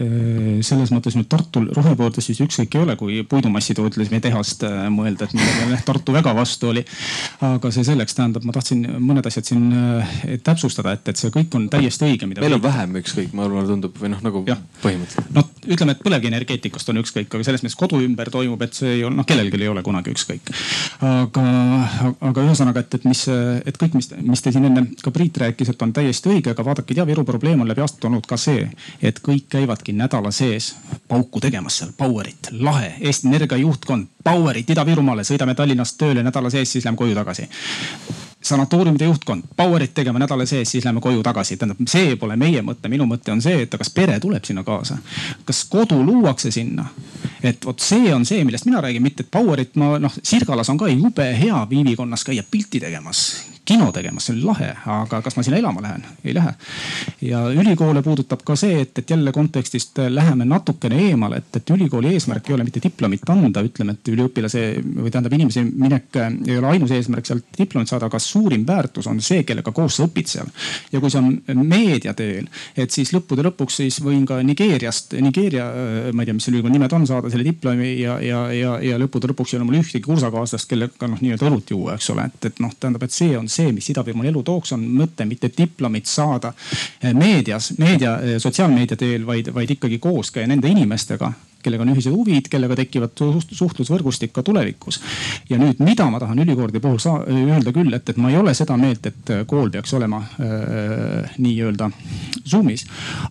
selles 0.67 0.93
mõttes 0.95 1.17
nüüd 1.19 1.29
Tartul 1.31 1.69
rohepöördes 1.77 2.29
siis 2.31 2.41
ükskõik 2.45 2.77
ei 2.77 2.85
ole, 2.85 2.97
kui 3.01 3.21
puidumassitootmise 3.29 4.21
tehast 4.25 4.65
äh, 4.69 4.87
mõelda, 4.95 5.27
et 5.27 5.37
millele 5.39 5.81
Tartu 5.87 6.15
väga 6.15 6.35
vastu 6.37 6.71
oli. 6.73 6.85
aga 7.45 7.73
see 7.75 7.87
selleks, 7.87 8.17
tähendab, 8.19 8.47
ma 8.47 8.55
tahtsin 8.57 8.85
mõned 9.03 9.27
asjad 9.29 9.51
siin 9.51 9.69
äh, 9.75 10.17
täpsustada, 10.45 10.95
et, 10.97 11.09
et 11.11 11.21
see 11.21 11.35
kõik 11.35 11.55
on 11.59 11.69
täiesti 11.73 12.09
õige, 12.09 12.31
mida. 12.31 12.45
meil 12.45 12.59
on 12.59 12.65
vähem 12.65 13.01
ükskõik, 13.03 13.35
mulle 13.37 13.67
tundub 13.69 13.99
või 13.99 14.15
noh, 14.15 14.23
nagu 14.25 14.45
põhimõtteliselt. 14.47 15.35
no 15.35 15.47
ütleme, 15.69 15.95
et 15.95 16.03
põlevkivienergeetikast 16.05 16.91
on 16.93 17.01
ükskõik, 17.03 17.29
aga 17.33 17.47
selles 17.47 17.65
mõttes 17.65 17.79
kodu 17.79 18.01
ümber 18.05 18.31
toimub, 18.33 18.63
et 18.65 18.77
see 18.77 18.99
ei 18.99 19.05
ole, 19.07 19.17
noh 19.19 19.27
kellelgi 19.29 19.61
ei 19.61 19.71
ole 19.71 19.83
kunagi 19.87 20.13
ükskõik. 20.15 20.53
aga, 21.05 21.45
aga 22.31 22.45
ühesõnaga, 22.47 22.85
et, 22.85 22.99
et 22.99 23.09
mis, 23.09 23.25
et 23.69 23.81
kõik, 23.81 23.97
mis, 23.99 24.11
mis 24.33 24.45
te 24.45 24.53
siin 24.55 24.69
enne 24.71 24.87
ka 25.03 25.13
Priit 25.15 25.41
rääkis, 25.45 25.73
et 25.73 25.83
on 25.83 25.93
täiesti 25.95 26.33
õige, 26.33 26.55
aga 26.55 26.65
vaadake, 26.65 26.95
Ida-Viru 26.95 27.25
probleem 27.29 27.61
on 27.65 27.69
läbi 27.69 27.85
aastate 27.85 28.09
olnud 28.11 28.27
ka 28.29 28.39
see, 28.41 28.69
et 29.03 29.21
kõik 29.25 29.49
käivadki 29.53 29.97
nädala 29.97 30.33
sees 30.35 30.75
pauku 31.09 31.43
tegemas 31.45 31.81
seal, 31.81 31.93
Powerit, 31.99 32.53
lahe, 32.53 32.95
Eesti 33.01 33.29
Energia 33.29 33.61
juhtkond, 33.61 34.09
Powerit 34.25 34.71
Ida-Virumaale, 34.75 35.27
sõidame 35.27 35.57
Tallinnast 35.59 35.99
tööle 36.01 36.25
nädala 36.27 36.53
sees, 36.53 36.73
siis 36.73 36.89
lähme 36.89 37.01
koju 37.01 37.19
tagasi 37.19 37.49
sanatooriumide 38.43 39.05
juhtkond, 39.05 39.43
Powerit 39.57 39.95
tegema 39.95 40.19
nädala 40.19 40.47
sees, 40.47 40.71
siis 40.71 40.85
lähme 40.85 41.01
koju 41.01 41.23
tagasi. 41.23 41.57
tähendab, 41.57 41.81
see 41.89 42.17
pole 42.17 42.37
meie 42.37 42.63
mõte, 42.63 42.89
minu 42.89 43.07
mõte 43.07 43.33
on 43.33 43.43
see, 43.43 43.63
et 43.63 43.77
kas 43.79 43.91
pere 43.91 44.21
tuleb 44.21 44.45
sinna 44.45 44.65
kaasa, 44.65 44.99
kas 45.45 45.65
kodu 45.65 45.99
luuakse 46.05 46.51
sinna. 46.51 46.87
et 47.43 47.67
vot 47.67 47.81
see 47.81 48.15
on 48.15 48.25
see, 48.27 48.45
millest 48.45 48.67
mina 48.67 48.81
räägin, 48.81 49.03
mitte 49.03 49.23
et 49.23 49.31
Powerit 49.31 49.77
ma 49.77 49.99
noh, 49.99 50.15
Sirgalas 50.23 50.71
on 50.71 50.79
ka 50.79 50.89
jube 50.89 51.33
hea 51.41 51.67
viivikonnas 51.71 52.25
käia 52.25 52.43
pilti 52.51 52.81
tegemas 52.81 53.58
kino 53.69 53.91
tegemas, 53.93 54.29
see 54.29 54.37
oli 54.37 54.47
lahe, 54.49 54.71
aga 54.89 55.21
kas 55.25 55.37
ma 55.37 55.45
sinna 55.45 55.59
elama 55.61 55.83
lähen? 55.85 56.05
ei 56.25 56.35
lähe. 56.35 56.55
ja 57.29 57.43
ülikoole 57.53 58.03
puudutab 58.03 58.43
ka 58.47 58.57
see, 58.57 58.81
et, 58.85 58.99
et 58.99 59.11
jälle 59.11 59.33
kontekstist 59.33 60.01
läheme 60.09 60.47
natukene 60.49 61.01
eemale, 61.09 61.43
et, 61.43 61.61
et 61.61 61.73
ülikooli 61.75 62.15
eesmärk 62.17 62.49
ei 62.49 62.57
ole 62.57 62.65
mitte 62.65 62.81
diplomit 62.83 63.29
anda, 63.29 63.63
ütleme, 63.65 63.97
et 63.99 64.13
üliõpilase 64.13 64.63
või 64.81 65.13
tähendab 65.13 65.37
inimese 65.37 65.65
minek 65.69 66.17
ei 66.21 66.57
ole 66.57 66.73
ainus 66.73 66.95
eesmärk 66.97 67.29
sealt 67.29 67.59
diplomit 67.59 67.91
saada, 67.91 68.09
aga 68.09 68.21
suurim 68.23 68.65
väärtus 68.67 69.09
on 69.11 69.21
see, 69.25 69.45
kellega 69.49 69.73
koos 69.77 69.99
sa 69.99 70.09
õpid 70.09 70.33
seal. 70.33 70.49
ja 70.93 71.03
kui 71.03 71.13
see 71.13 71.21
on 71.21 71.63
meedia 71.69 72.15
teel, 72.17 72.49
et 72.77 72.95
siis 72.95 73.13
lõppude 73.13 73.45
lõpuks 73.51 73.81
siis 73.83 74.01
võin 74.05 74.25
ka 74.29 74.41
Nigeeriast, 74.45 75.19
Nigeeria, 75.25 75.69
ma 76.13 76.25
ei 76.25 76.31
tea, 76.31 76.39
mis 76.39 76.49
selle 76.49 76.61
ülikooli 76.61 76.79
nimed 76.79 76.97
on, 76.97 77.07
saada 77.11 77.33
selle 77.33 77.45
diplomi 77.47 77.93
ja, 78.01 78.17
ja, 78.25 78.43
ja, 78.55 78.75
ja 78.85 79.01
lõppude 79.01 79.33
lõpuks 79.33 79.53
ei 79.53 79.61
ole 79.61 79.69
mul 79.69 79.81
ühtegi 79.83 80.05
kursakaaslast, 80.07 80.71
kellega 80.71 81.11
noh, 81.11 81.21
nii-öelda 81.21 81.49
õlut 81.51 81.75
juua, 81.75 81.99
eks 81.99 82.13
ole, 82.15 82.29
et, 82.31 82.51
et 82.51 82.65
noh, 82.65 82.73
tähendab, 82.81 83.05
et 83.05 83.15
see 83.15 83.37
on 83.39 83.49
see, 83.59 83.73
mis 83.75 83.91
Ida-Virumaal 83.93 84.31
elu 84.33 84.45
tooks, 84.47 84.73
on 84.77 84.87
mõte 85.01 85.27
mitte 85.29 85.51
diplomit 85.57 86.09
saada 86.11 86.53
eh, 86.55 87.13
meedias, 87.17 87.73
meedia, 87.79 88.17
eh, 88.23 88.39
sotsiaalmeedia 88.43 88.99
teel, 89.01 89.27
vaid, 89.27 89.53
vaid 89.55 89.77
ikkagi 89.77 90.01
koos 90.03 90.33
käia 90.35 90.49
nende 90.51 90.71
inimestega 90.71 91.33
kellega 91.59 91.83
on 91.83 91.91
ühised 91.91 92.15
huvid, 92.15 92.47
kellega 92.53 92.77
tekivad 92.79 93.19
suhtlusvõrgustik 93.19 94.31
ka 94.33 94.45
tulevikus. 94.47 95.01
ja 95.51 95.59
nüüd, 95.59 95.83
mida 95.83 96.07
ma 96.07 96.21
tahan 96.23 96.39
ülikoolide 96.45 96.81
puhul 96.81 97.01
öelda 97.35 97.73
küll, 97.75 97.93
et, 97.99 98.09
et 98.09 98.21
ma 98.23 98.31
ei 98.31 98.39
ole 98.39 98.55
seda 98.55 98.77
meelt, 98.79 99.11
et 99.11 99.33
kool 99.51 99.71
peaks 99.75 99.93
olema 99.99 100.23
äh, 100.23 101.35
nii-öelda 101.39 101.91
Zoom'is. 102.47 102.87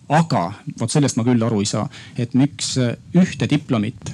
aga 0.08 0.44
vot 0.78 0.92
sellest 0.92 1.16
ma 1.16 1.24
küll 1.24 1.48
aru 1.48 1.64
ei 1.64 1.72
saa, 1.72 1.88
et 2.20 2.36
miks 2.36 2.76
ühte 3.16 3.48
diplomit 3.48 4.12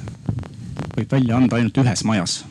võib 0.94 1.10
välja 1.10 1.36
anda 1.36 1.58
ainult 1.58 1.82
ühes 1.82 2.06
majas 2.06 2.44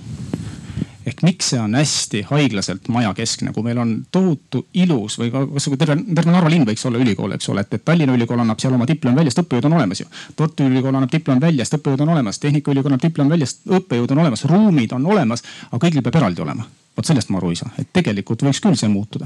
ehk 1.06 1.24
miks 1.26 1.50
see 1.52 1.60
on 1.60 1.76
hästi 1.76 2.24
haiglaselt 2.30 2.88
majakeskne, 2.94 3.54
kui 3.56 3.66
meil 3.66 3.80
on 3.84 3.94
tohutu 4.12 4.66
ilus 4.84 5.18
või 5.20 5.32
kasvõi 5.34 5.80
terve, 5.80 5.98
terve 6.16 6.32
Narva 6.32 6.52
linn 6.52 6.68
võiks 6.68 6.86
olla 6.88 7.02
ülikool, 7.04 7.36
eks 7.36 7.50
ole, 7.54 7.66
et, 7.66 7.74
et 7.78 7.86
Tallinna 7.86 8.16
Ülikool 8.18 8.44
annab 8.44 8.62
seal 8.64 8.76
oma 8.76 8.88
diplomi 8.90 9.20
välja, 9.20 9.34
sest 9.34 9.44
õppejõud 9.44 9.70
on 9.70 9.78
olemas 9.80 10.04
ju. 10.04 10.10
Tartu 10.40 10.68
Ülikool 10.70 10.96
annab 10.96 11.12
diplomi 11.12 11.44
välja, 11.44 11.66
sest 11.66 11.80
õppejõud 11.80 12.06
on 12.06 12.14
olemas, 12.16 12.40
Tehnikaülikool 12.44 12.94
annab 12.94 13.08
diplomi 13.08 13.36
välja, 13.36 13.50
sest 13.52 13.68
õppejõud 13.80 14.16
on 14.16 14.24
olemas, 14.26 14.46
ruumid 14.50 14.96
on 14.96 15.10
olemas, 15.16 15.46
aga 15.72 15.84
kõigil 15.88 16.06
peab 16.06 16.22
eraldi 16.22 16.46
olema. 16.46 16.70
vot 16.98 17.06
sellest 17.06 17.32
ma 17.34 17.40
aru 17.40 17.50
ei 17.50 17.58
saa, 17.58 17.72
et 17.82 17.90
tegelikult 17.94 18.44
võiks 18.46 18.62
küll 18.62 18.78
see 18.78 18.92
muutuda 18.92 19.26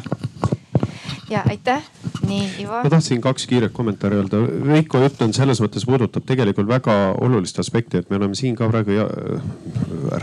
ja 1.29 1.43
aitäh, 1.49 1.83
nii 2.27 2.49
Ivo. 2.59 2.81
ma 2.83 2.89
tahtsin 2.89 3.21
kaks 3.21 3.47
kiiret 3.47 3.71
kommentaari 3.73 4.15
öelda. 4.15 4.39
Veiko 4.67 5.01
jutt 5.03 5.21
on 5.21 5.33
selles 5.35 5.59
mõttes 5.63 5.85
puudutab 5.85 6.25
tegelikult 6.27 6.67
väga 6.67 6.95
olulist 7.21 7.59
aspekti, 7.59 7.99
et 8.01 8.09
me 8.09 8.19
oleme 8.19 8.35
siin 8.35 8.55
ka 8.55 8.69
praegu 8.71 8.95
ja, 8.95 9.07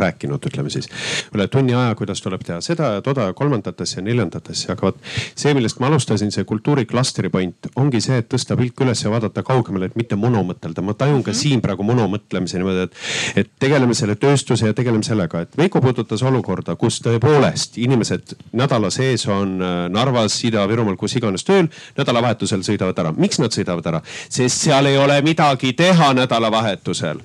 rääkinud, 0.01 0.47
ütleme 0.49 0.71
siis 0.73 0.89
üle 1.35 1.47
tunni 1.53 1.75
aja, 1.77 1.95
kuidas 1.99 2.23
tuleb 2.25 2.45
teha 2.47 2.61
seda 2.65 2.95
ja 2.97 3.03
toda 3.05 3.29
ja 3.29 3.37
kolmandatesse 3.37 4.01
ja 4.01 4.07
neljandatesse, 4.07 4.71
aga 4.73 4.89
vot 4.89 5.01
see, 5.11 5.53
millest 5.57 5.81
ma 5.83 5.91
alustasin, 5.91 6.33
see 6.35 6.47
kultuuriklastri 6.49 7.31
point 7.33 7.69
ongi 7.81 8.01
see, 8.05 8.19
et 8.23 8.31
tõsta 8.33 8.57
pilk 8.59 8.81
üles 8.85 9.05
ja 9.05 9.13
vaadata 9.13 9.45
kaugemale, 9.47 9.91
et 9.91 9.99
mitte 10.01 10.17
mono 10.17 10.43
mõtelda. 10.47 10.83
ma 10.83 10.95
tajun 10.95 11.23
ka 11.23 11.31
mm 11.31 11.35
-hmm. 11.35 11.41
siin 11.41 11.61
praegu 11.61 11.83
mono 11.83 12.09
mõtlemise 12.09 12.59
niimoodi, 12.59 12.89
et, 12.89 12.95
et 13.37 13.51
tegeleme 13.59 13.95
selle 13.95 14.15
tööstuse 14.15 14.67
ja 14.67 14.75
tegeleme 14.75 15.03
sellega, 15.03 15.41
et 15.41 15.57
Veiko 15.57 15.81
puudutas 15.81 16.23
olukorda, 16.23 16.77
kus 16.77 17.01
tõepoolest 17.03 17.77
inimesed 17.77 18.35
nädala 18.53 18.91
sees 18.91 19.27
on 19.27 19.63
äh, 19.63 19.89
Narvas, 19.89 20.45
Ida-Virumaal 20.45 20.94
Saaremaal, 20.95 20.99
kus 20.99 21.17
iganes 21.19 21.45
tööl, 21.45 21.69
nädalavahetusel 21.99 22.63
sõidavad 22.65 22.99
ära. 22.99 23.13
miks 23.17 23.39
nad 23.39 23.53
sõidavad 23.53 23.87
ära? 23.87 24.01
sest 24.29 24.65
seal 24.65 24.87
ei 24.87 24.97
ole 24.99 25.21
midagi 25.23 25.73
teha 25.73 26.13
nädalavahetusel. 26.15 27.21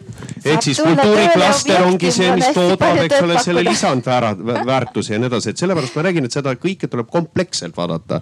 ehk 0.46 0.62
siis 0.62 0.80
kultuuriklaster 0.80 1.84
ongi 1.84 2.12
see, 2.12 2.32
mis 2.36 2.50
toodab, 2.54 3.04
eks 3.06 3.22
ole, 3.22 3.40
selle 3.40 3.64
lisandväärtuse 3.64 5.14
ja 5.14 5.20
nii 5.20 5.30
edasi, 5.30 5.50
et 5.50 5.58
sellepärast 5.58 5.96
ma 5.96 6.06
räägin, 6.08 6.26
et 6.26 6.32
seda 6.32 6.56
kõike 6.56 6.88
tuleb 6.90 7.10
kompleksselt 7.10 7.78
vaadata. 7.78 8.22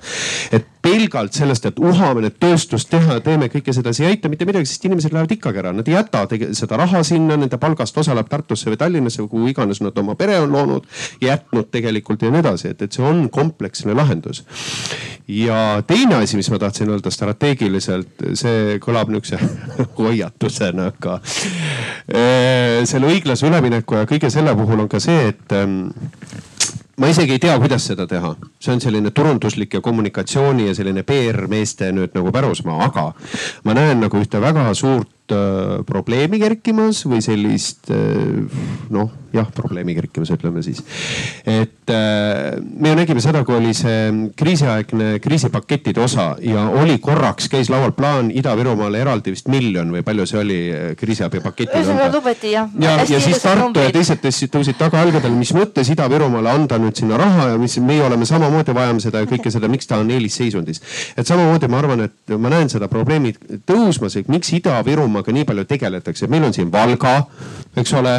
et 0.52 0.66
pelgalt 0.88 1.36
sellest, 1.36 1.66
et 1.68 1.80
uhame 1.84 2.24
nüüd 2.24 2.38
tööstust 2.40 2.90
teha 2.92 3.18
ja 3.18 3.24
teeme 3.24 3.50
kõike 3.52 3.74
seda, 3.76 3.92
see 3.96 4.06
ei 4.06 4.16
aita 4.16 4.32
mitte 4.32 4.48
midagi, 4.48 4.70
sest 4.70 4.86
inimesed 4.88 5.14
lähevad 5.14 5.34
ikkagi 5.36 5.62
ära, 5.64 5.74
nad 5.76 5.90
ei 5.90 5.98
jäta 5.98 6.24
seda 6.56 6.80
raha 6.80 7.04
sinna, 7.08 7.36
nende 7.40 7.60
palgast 7.62 7.98
osa 8.00 8.16
läheb 8.16 8.30
Tartusse 8.32 8.72
või 8.72 8.80
Tallinnasse 8.80 9.24
või 9.26 9.32
kuhu 9.34 9.52
iganes 9.52 9.82
nad 9.84 9.98
oma 10.00 10.16
pere 10.20 10.40
on 10.40 10.56
loonud, 10.56 10.88
jätnud 11.24 11.72
tegelikult 11.74 12.24
ja 12.24 12.32
nii 12.32 12.44
edasi, 12.46 12.72
et, 12.72 12.88
et 12.88 12.96
see 12.96 13.04
on 13.04 13.26
kompleksne 13.34 13.96
lahendus 13.98 14.46
ja 15.28 15.84
teine 15.88 16.16
asi, 16.16 16.38
mis 16.40 16.50
ma 16.52 16.60
tahtsin 16.60 16.90
öelda 16.90 17.12
strateegiliselt, 17.12 18.26
see 18.40 18.78
kõlab 18.84 19.12
nihukese 19.12 19.40
hoiatusena, 20.00 20.92
aga 20.94 21.20
selle 22.88 23.12
õiglase 23.12 23.48
ülemineku 23.50 24.00
ja 24.00 24.08
kõige 24.10 24.32
selle 24.34 24.56
puhul 24.56 24.86
on 24.86 24.92
ka 24.92 25.02
see, 25.04 25.34
et 25.34 25.58
ehm, 25.58 25.82
ma 26.98 27.12
isegi 27.12 27.36
ei 27.36 27.44
tea, 27.44 27.58
kuidas 27.60 27.90
seda 27.92 28.08
teha, 28.10 28.34
see 28.64 28.74
on 28.78 28.82
selline 28.82 29.12
turunduslik 29.12 29.78
ja 29.78 29.84
kommunikatsiooni 29.84 30.70
ja 30.70 30.78
selline 30.78 31.04
PR-meeste 31.08 31.92
nüüd 31.96 32.16
nagu 32.18 32.32
pärusmaa, 32.34 32.80
aga 32.88 33.12
ma 33.68 33.78
näen 33.78 34.02
nagu 34.06 34.24
ühte 34.24 34.42
väga 34.42 34.72
suurt 34.78 35.12
äh, 35.36 35.84
probleemi 35.88 36.40
kerkimas 36.42 37.04
või 37.08 37.22
sellist 37.24 37.92
äh, 37.94 37.98
noh, 38.94 39.12
jah 39.36 39.50
probleemi 39.54 39.96
kerkimas, 39.98 40.32
ütleme 40.34 40.64
siis. 40.66 40.82
et 41.46 41.92
äh, 41.94 42.58
me 42.80 42.94
nägime 42.98 43.22
seda, 43.24 43.44
kui 43.48 43.58
oli 43.58 43.74
see 43.78 44.32
kriisiaegne 44.38 45.20
kriisipakettide 45.24 46.02
osa 46.04 46.30
ja 46.42 46.68
oli 46.70 46.98
korraks 47.04 47.50
käis 47.52 47.72
laual 47.74 47.94
plaan 47.98 48.32
Ida-Virumaale 48.32 49.02
eraldi 49.04 49.34
vist 49.36 49.52
miljon 49.52 49.92
või 49.94 50.04
palju 50.08 50.28
see 50.30 50.42
oli 50.42 50.60
kriisiabipaketi. 51.00 51.74
ühesõnaga 51.76 52.10
lubati 52.16 52.54
jah. 52.56 52.72
ja, 52.80 52.98
ja 53.10 53.22
siis 53.24 53.42
Tartu 53.44 53.84
ja 53.84 53.92
teised 53.94 54.24
tõusid 54.54 54.80
tagajalgadel, 54.80 55.36
mis 55.38 55.54
mõttes 55.58 55.92
Ida-Virumaale 55.94 56.54
anda 56.54 56.80
nüüd 56.82 56.98
sinna 57.00 57.20
raha 57.20 57.52
ja 57.54 57.62
mis 57.62 57.78
meie 57.84 58.04
oleme 58.08 58.26
samamoodi 58.30 58.76
vajame 58.76 59.04
seda 59.04 59.24
ja 59.24 59.30
kõike 59.30 59.52
seda, 59.54 59.70
miks 59.72 59.90
ta 59.90 60.00
on 60.02 60.12
eelisseisundis. 60.12 60.82
et 61.18 61.28
samamoodi 61.28 61.70
ma 61.72 61.82
arvan, 61.84 62.08
et 62.08 62.38
ma 62.38 62.52
näen 62.54 62.70
seda 62.72 62.90
probleemi 62.92 63.34
tõusmas, 63.68 64.18
et 64.20 64.32
miks 64.32 64.52
Ida-Virumaaga 65.18 65.34
nii 65.34 65.46
palju 65.46 65.66
tegeletakse, 65.66 66.28
meil 66.28 66.44
on 66.44 66.54
siin 66.54 66.72
Valga, 66.72 67.28
eks 67.78 67.94
ole 67.94 68.18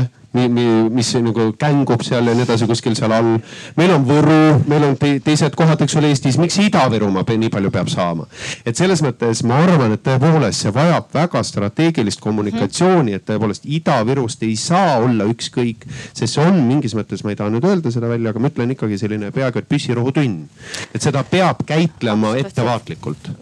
mis 0.90 1.14
nagu 1.14 1.52
kängub 1.58 2.02
seal 2.04 2.26
ja 2.28 2.34
nii 2.36 2.44
edasi 2.44 2.66
kuskil 2.68 2.94
seal 2.96 3.12
all. 3.12 3.38
meil 3.76 3.92
on 3.94 4.04
Võru, 4.08 4.60
meil 4.68 4.84
on 4.84 4.96
te 5.00 5.14
teised 5.24 5.54
kohad, 5.56 5.80
eks 5.80 5.96
ole 5.96 6.10
Eestis, 6.12 6.36
miks 6.38 6.58
Ida-Virumaa 6.60 7.24
nii 7.24 7.50
palju 7.52 7.70
peab 7.72 7.88
saama? 7.88 8.26
et 8.66 8.76
selles 8.76 9.00
mõttes 9.04 9.40
ma 9.48 9.62
arvan, 9.64 9.94
et 9.96 10.02
tõepoolest 10.04 10.66
see 10.66 10.72
vajab 10.74 11.08
väga 11.14 11.42
strateegilist 11.42 12.20
kommunikatsiooni, 12.20 13.14
et 13.16 13.24
tõepoolest 13.28 13.64
Ida-Virust 13.64 14.44
ei 14.44 14.56
saa 14.56 14.98
olla 15.00 15.24
ükskõik, 15.32 15.86
sest 16.12 16.36
see 16.36 16.44
on 16.44 16.60
mingis 16.66 16.94
mõttes, 16.98 17.24
ma 17.24 17.32
ei 17.32 17.40
taha 17.40 17.54
nüüd 17.54 17.64
öelda 17.64 17.92
seda 17.94 18.10
välja, 18.10 18.34
aga 18.34 18.42
ma 18.42 18.52
ütlen 18.52 18.76
ikkagi 18.76 19.00
selline 19.00 19.32
peaaegu 19.32 19.62
et 19.62 19.68
püssirohutünn. 19.70 20.44
et 20.92 21.02
seda 21.02 21.24
peab 21.24 21.64
käitlema 21.66 22.36
ettevaatlikult. 22.42 23.32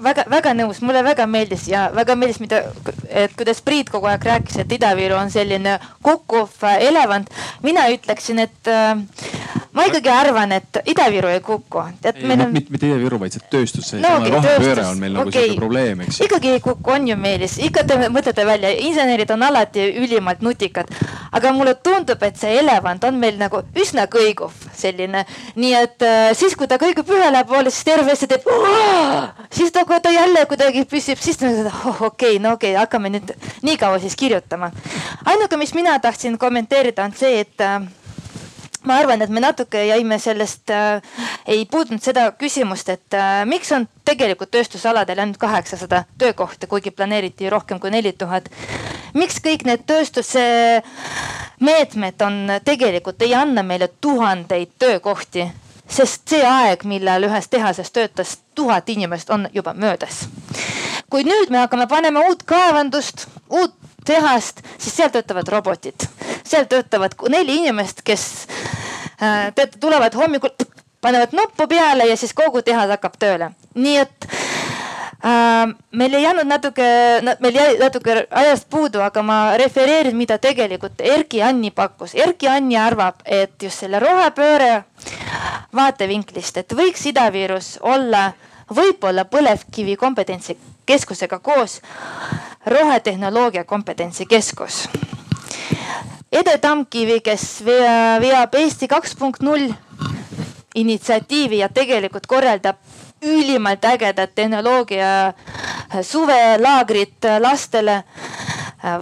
väga-väga 0.00 0.54
nõus, 0.56 0.80
mulle 0.80 1.04
väga 1.04 1.26
meeldis 1.28 1.68
ja 1.68 1.90
väga 1.94 2.16
meeldis, 2.16 2.40
mida, 2.40 2.64
et 3.08 3.36
kuidas 3.36 3.60
Priit 3.60 3.90
kogu 3.92 4.08
aeg 4.08 4.24
rääkis, 4.24 4.56
et 4.64 4.72
Ida-Viru 4.72 5.18
on 5.20 5.30
selline 5.30 5.59
kokku 6.02 6.20
kukkuv 6.30 6.64
äh, 6.64 6.86
elevant. 6.88 7.30
mina 7.62 7.88
ütleksin, 7.90 8.38
et 8.38 8.68
äh, 8.68 8.96
ma 9.72 9.84
ikkagi 9.86 10.10
arvan, 10.10 10.52
et 10.52 10.80
Ida-Viru 10.84 11.30
ei 11.30 11.40
kuku. 11.40 11.82
et 12.04 12.22
meil 12.22 12.40
on. 12.40 12.52
mitte, 12.52 12.72
mitte 12.72 12.88
Ida-Viru, 12.88 13.18
vaid 13.20 13.34
see 13.34 13.46
tööstus, 13.52 13.90
see 13.90 14.02
no, 14.02 14.16
okay, 14.18 14.32
rohepööre 14.34 14.86
on 14.88 15.00
meil 15.00 15.14
nagu 15.16 15.30
okay. 15.30 15.48
sihuke 15.48 15.62
probleem, 15.62 16.04
eks 16.06 16.20
ikkagi 16.26 16.54
ei 16.56 16.62
kuku, 16.64 16.94
on 16.94 17.08
ju 17.10 17.16
Meelis, 17.20 17.56
ikka 17.62 17.84
te 17.86 17.98
mõtlete 18.08 18.46
välja, 18.46 18.72
insenerid 18.86 19.30
on 19.34 19.46
alati 19.46 19.86
ülimalt 20.02 20.42
nutikad. 20.46 20.90
aga 21.32 21.52
mulle 21.54 21.76
tundub, 21.78 22.22
et 22.26 22.38
see 22.38 22.58
elevant 22.58 23.04
on 23.06 23.18
meil 23.18 23.38
nagu 23.38 23.62
üsna 23.78 24.06
kõiguv 24.10 24.54
selline. 24.74 25.24
nii 25.56 25.74
et 25.78 26.06
äh, 26.06 26.30
siis, 26.38 26.56
kui 26.58 26.70
ta 26.70 26.80
kõigub 26.80 27.10
ühele 27.14 27.44
poole, 27.46 27.70
siis 27.70 27.86
terve 27.86 28.16
see 28.18 28.30
teeb. 28.30 28.46
siis 29.50 29.72
ta, 29.74 29.84
kui 29.86 30.00
ta 30.02 30.12
jälle 30.14 30.46
kuidagi 30.50 30.84
püsib, 30.90 31.20
siis 31.22 31.38
ta 31.38 31.50
oh, 31.50 32.02
okei 32.10 32.36
okay,, 32.36 32.42
no 32.42 32.56
okei 32.58 32.74
okay,, 32.74 32.80
hakkame 32.80 33.14
nüüd 33.14 33.34
nii 33.62 33.78
kaua 33.78 34.00
siis 34.02 34.16
kirjutama. 34.18 34.70
ainuke, 35.24 35.49
mis 35.56 35.74
mina 35.74 35.98
tahtsin 35.98 36.38
kommenteerida, 36.38 37.04
on 37.04 37.12
see, 37.16 37.40
et 37.40 37.60
äh, 37.60 37.80
ma 38.84 38.96
arvan, 38.96 39.22
et 39.22 39.30
me 39.30 39.40
natuke 39.40 39.84
jäime 39.86 40.18
sellest 40.18 40.70
äh,, 40.70 41.02
ei 41.46 41.64
puudunud 41.70 42.02
seda 42.02 42.30
küsimust, 42.38 42.88
et 42.88 43.14
äh, 43.14 43.42
miks 43.48 43.72
on 43.72 43.88
tegelikult 44.04 44.50
tööstusaladel 44.54 45.18
ainult 45.18 45.40
kaheksasada 45.40 46.04
töökohta, 46.18 46.66
kuigi 46.66 46.90
planeeriti 46.90 47.50
rohkem 47.50 47.80
kui 47.80 47.90
neli 47.90 48.12
tuhat. 48.12 48.48
miks 49.14 49.40
kõik 49.44 49.64
need 49.66 49.84
tööstuse 49.86 50.44
meetmed 51.60 52.20
on 52.20 52.46
tegelikult 52.64 53.22
ei 53.22 53.34
anna 53.34 53.62
meile 53.62 53.88
tuhandeid 54.00 54.76
töökohti, 54.78 55.50
sest 55.88 56.28
see 56.28 56.44
aeg, 56.46 56.84
millal 56.84 57.28
ühes 57.28 57.48
tehases 57.48 57.90
töötas 57.90 58.38
tuhat 58.54 58.88
inimest, 58.88 59.30
on 59.30 59.48
juba 59.52 59.74
möödas. 59.74 60.28
kui 61.10 61.24
nüüd 61.26 61.50
me 61.50 61.58
hakkame 61.58 61.86
panema 61.90 62.20
uut 62.28 62.42
kaevandust, 62.46 63.26
uut 63.50 63.74
tehast, 64.10 64.64
siis 64.78 64.96
seal 64.96 65.12
töötavad 65.14 65.48
robotid. 65.48 66.08
seal 66.44 66.66
töötavad 66.70 67.14
neli 67.30 67.60
inimest, 67.62 68.02
kes 68.04 68.26
äh, 69.22 69.70
tulevad 69.80 70.14
hommikul, 70.18 70.50
panevad 71.00 71.32
nuppu 71.32 71.66
peale 71.70 72.08
ja 72.10 72.16
siis 72.16 72.34
kogu 72.34 72.62
tehas 72.62 72.90
hakkab 72.90 73.16
tööle. 73.18 73.52
nii 73.74 73.96
et 73.96 74.26
äh, 75.24 75.70
meil 75.92 76.14
ei 76.14 76.22
jäänud 76.22 76.48
natuke, 76.50 76.88
meil 77.40 77.54
jäi 77.54 77.78
natuke 77.78 78.26
ajast 78.30 78.68
puudu, 78.70 79.00
aga 79.00 79.22
ma 79.22 79.38
refereerin, 79.56 80.16
mida 80.16 80.38
tegelikult 80.38 81.00
Erki 81.00 81.42
Anni 81.42 81.70
pakkus. 81.70 82.14
Erki 82.14 82.48
Anni 82.48 82.78
arvab, 82.78 83.22
et 83.24 83.62
just 83.62 83.84
selle 83.84 84.02
rohepööre 84.02 84.84
vaatevinklist, 85.76 86.56
et 86.56 86.76
võiks 86.76 87.06
Ida-Virus 87.06 87.78
olla 87.80 88.32
võib-olla 88.74 89.24
põlevkivi 89.26 89.96
kompetentsi 89.98 90.56
keskusega 90.86 91.38
koos 91.38 91.80
rohetehnoloogia 92.66 93.64
kompetentsikeskus. 93.64 94.88
Ede 96.32 96.58
Tamkivi, 96.58 97.20
kes 97.20 97.64
veab 97.64 98.54
Eesti 98.54 98.88
kaks 98.88 99.16
punkt 99.18 99.42
null 99.42 99.72
initsiatiivi 100.74 101.58
ja 101.58 101.68
tegelikult 101.68 102.26
korraldab 102.26 102.76
ülimalt 103.22 103.84
ägedat 103.84 104.34
tehnoloogia 104.34 105.32
suvelaagrit 106.02 107.26
lastele 107.38 108.04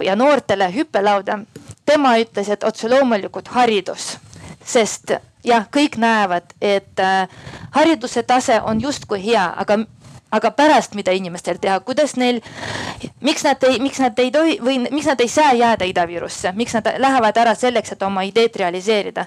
ja 0.03 0.15
noortele 0.15 0.73
hüppelauda. 0.75 1.39
tema 1.85 2.17
ütles, 2.17 2.49
et 2.49 2.63
otse 2.63 2.89
loomulikult 2.89 3.47
haridus, 3.47 4.17
sest 4.65 5.11
jah, 5.43 5.65
kõik 5.71 5.97
näevad, 5.97 6.53
et 6.61 7.01
hariduse 7.71 8.23
tase 8.23 8.61
on 8.61 8.81
justkui 8.81 9.23
hea, 9.25 9.53
aga 9.57 9.79
aga 10.31 10.51
pärast, 10.51 10.95
mida 10.95 11.13
inimestel 11.15 11.57
teha, 11.61 11.79
kuidas 11.85 12.15
neil, 12.19 12.41
miks 13.25 13.43
nad 13.47 13.63
ei, 13.67 13.79
miks 13.81 14.01
nad 14.03 14.19
ei 14.21 14.31
tohi 14.31 14.59
või 14.61 14.77
miks 14.85 15.09
nad 15.09 15.21
ei 15.21 15.31
saa 15.31 15.53
jääda 15.57 15.87
Ida-Virusse, 15.89 16.53
miks 16.57 16.75
nad 16.77 16.91
lähevad 16.97 17.37
ära 17.41 17.55
selleks, 17.57 17.95
et 17.95 18.05
oma 18.05 18.23
ideed 18.27 18.55
realiseerida. 18.61 19.25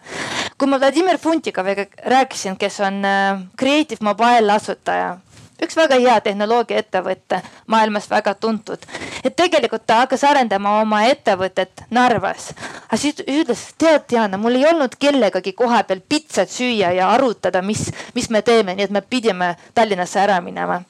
kui 0.58 0.68
ma 0.68 0.78
Vladimir 0.78 1.18
Funtikoviga 1.18 1.86
rääkisin, 2.06 2.56
kes 2.56 2.80
on 2.80 3.04
äh, 3.04 3.42
Creative 3.58 4.04
Mobile 4.04 4.52
asutaja 4.52 5.16
üks 5.62 5.76
väga 5.76 5.98
hea 6.02 6.20
tehnoloogiaettevõte, 6.20 7.40
maailmas 7.66 8.08
väga 8.10 8.34
tuntud. 8.34 8.78
et 9.24 9.36
tegelikult 9.36 9.86
ta 9.86 10.02
hakkas 10.02 10.24
arendama 10.24 10.80
oma 10.80 11.04
ettevõtet 11.10 11.84
Narvas. 11.90 12.52
aga 12.86 12.96
siis 12.96 13.22
ütles, 13.26 13.66
tead 13.78 14.08
Diana, 14.10 14.38
mul 14.38 14.56
ei 14.60 14.66
olnud 14.66 14.96
kellegagi 14.98 15.52
kohapeal 15.52 16.00
pitsat 16.08 16.50
süüa 16.50 16.92
ja 16.92 17.10
arutada, 17.10 17.62
mis, 17.62 17.90
mis 18.14 18.30
me 18.30 18.42
teeme, 18.42 18.74
nii 18.74 18.84
et 18.84 18.90
me 18.90 19.00
pidime 19.00 19.56
Tallinnasse 19.74 20.20
ära 20.20 20.40
minema 20.40 20.82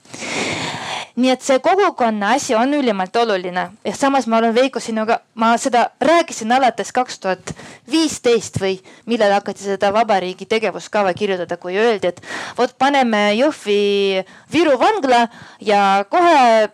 nii 1.17 1.31
et 1.33 1.43
see 1.45 1.59
kogukonna 1.63 2.33
asi 2.37 2.55
on 2.57 2.75
ülimalt 2.75 3.17
oluline 3.17 3.65
ja 3.85 3.95
samas 3.97 4.27
ma 4.27 4.39
olen 4.39 4.55
Veiko 4.55 4.81
sinuga, 4.81 5.19
ma 5.35 5.53
seda 5.61 5.87
rääkisin 6.01 6.53
alates 6.53 6.93
kaks 6.93 7.19
tuhat 7.21 7.55
viisteist 7.91 8.61
või 8.63 8.79
millal 9.07 9.35
hakati 9.37 9.65
seda 9.67 9.93
vabariigi 9.93 10.47
tegevuskava 10.49 11.13
kirjutada, 11.15 11.57
kui 11.57 11.77
öeldi, 11.77 12.13
et 12.13 12.23
vot 12.59 12.73
paneme 12.79 13.33
Jõhvi 13.37 14.23
Viru 14.53 14.79
vangla 14.81 15.27
ja 15.61 16.05
kohe 16.11 16.71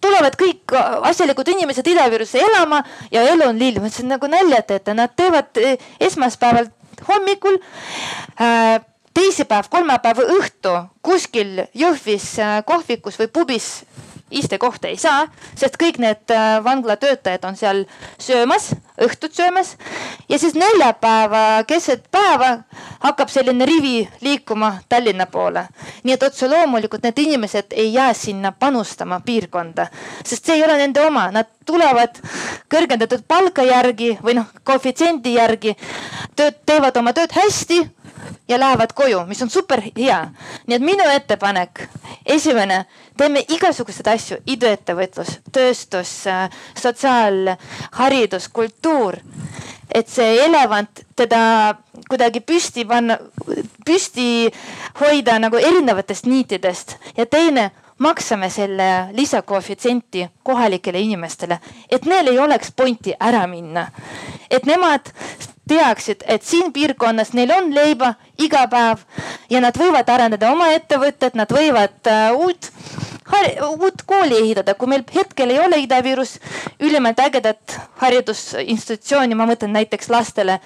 tulevad 0.00 0.38
kõik 0.38 0.74
asjalikud 1.10 1.48
inimesed 1.54 1.86
Ida-Virusse 1.86 2.42
elama 2.42 2.82
ja 3.12 3.22
elu 3.22 3.48
on 3.50 3.58
lill. 3.58 3.80
ma 3.80 3.90
ütlesin 3.90 4.10
nagu 4.10 4.26
nalja 4.30 4.62
teete, 4.62 4.94
nad 4.94 5.14
teevad 5.16 5.62
eh, 5.62 5.78
esmaspäeval 6.00 6.70
hommikul 7.08 7.58
äh, 8.40 8.80
teisipäev, 9.16 9.70
kolmapäeva 9.70 10.26
õhtu 10.36 10.74
kuskil 11.04 11.64
Jõhvis 11.74 12.34
äh, 12.42 12.60
kohvikus 12.68 13.16
või 13.20 13.30
pubis 13.32 13.70
istekohta 14.30 14.90
ei 14.90 14.96
saa, 14.98 15.28
sest 15.54 15.78
kõik 15.80 16.00
need 16.02 16.32
äh, 16.34 16.58
vangla 16.64 16.96
töötajad 17.00 17.44
on 17.46 17.56
seal 17.56 17.84
söömas, 18.18 18.72
õhtut 19.00 19.36
söömas. 19.38 19.76
ja 20.28 20.38
siis 20.38 20.54
neljapäeva 20.54 21.64
keset 21.66 22.10
päeva 22.10 22.58
hakkab 23.00 23.30
selline 23.30 23.66
rivi 23.66 24.08
liikuma 24.20 24.74
Tallinna 24.88 25.26
poole. 25.26 25.68
nii 26.02 26.14
et 26.14 26.22
otse 26.22 26.48
loomulikult 26.48 27.02
need 27.02 27.18
inimesed 27.18 27.72
ei 27.72 27.92
jää 27.94 28.12
sinna 28.14 28.52
panustama 28.52 29.20
piirkonda, 29.20 29.86
sest 30.24 30.44
see 30.44 30.56
ei 30.56 30.64
ole 30.64 30.76
nende 30.76 31.00
oma, 31.06 31.30
nad 31.30 31.46
tulevad 31.66 32.18
kõrgendatud 32.68 33.24
palka 33.28 33.62
järgi 33.62 34.18
või 34.22 34.34
noh, 34.42 34.50
koefitsiendi 34.64 35.38
järgi, 35.38 35.76
tööd, 36.36 36.60
teevad 36.66 36.96
oma 36.96 37.12
tööd 37.16 37.32
hästi 37.32 37.84
ja 38.48 38.60
lähevad 38.60 38.92
koju, 38.94 39.24
mis 39.26 39.42
on 39.42 39.50
super 39.50 39.80
hea. 39.96 40.28
nii 40.66 40.76
et 40.76 40.82
minu 40.82 41.04
ettepanek, 41.14 41.82
esimene, 42.26 42.84
teeme 43.16 43.44
igasuguseid 43.48 44.06
asju, 44.12 44.36
iduettevõtlus, 44.46 45.38
tööstus, 45.52 46.12
sotsiaal, 46.78 47.56
haridus, 47.98 48.48
kultuur. 48.48 49.16
et 49.94 50.08
see 50.08 50.44
elevant, 50.44 51.00
teda 51.16 51.74
kuidagi 52.08 52.40
püsti 52.40 52.84
panna, 52.84 53.18
püsti 53.86 54.50
hoida 55.00 55.38
nagu 55.38 55.56
erinevatest 55.56 56.26
niitidest 56.26 56.96
ja 57.16 57.26
teine 57.26 57.70
maksame 57.98 58.50
selle 58.50 59.08
lisakoefitsienti 59.12 60.28
kohalikele 60.42 61.00
inimestele, 61.00 61.58
et 61.90 62.04
neil 62.04 62.28
ei 62.28 62.38
oleks 62.38 62.72
pointi 62.76 63.14
ära 63.20 63.46
minna. 63.46 63.86
et 64.50 64.66
nemad 64.66 65.12
teaksid, 65.68 66.22
et 66.26 66.42
siin 66.42 66.72
piirkonnas 66.72 67.32
neil 67.34 67.50
on 67.50 67.72
leiba 67.74 68.14
iga 68.38 68.66
päev 68.70 69.02
ja 69.50 69.60
nad 69.60 69.76
võivad 69.78 70.08
arendada 70.08 70.52
oma 70.52 70.70
ettevõtet, 70.76 71.34
nad 71.34 71.50
võivad 71.52 72.12
uh, 72.12 72.46
uut 72.46 72.70
uut 73.66 74.02
kooli 74.06 74.38
ehitada, 74.38 74.74
kui 74.74 74.88
meil 74.88 75.02
hetkel 75.14 75.50
ei 75.50 75.58
ole 75.58 75.80
Ida-Virus 75.82 76.36
ülimalt 76.80 77.18
ägedat 77.20 77.74
haridusinstitutsiooni, 78.02 79.34
ma 79.34 79.48
mõtlen 79.50 79.74
näiteks 79.74 80.10
lastele. 80.10 80.60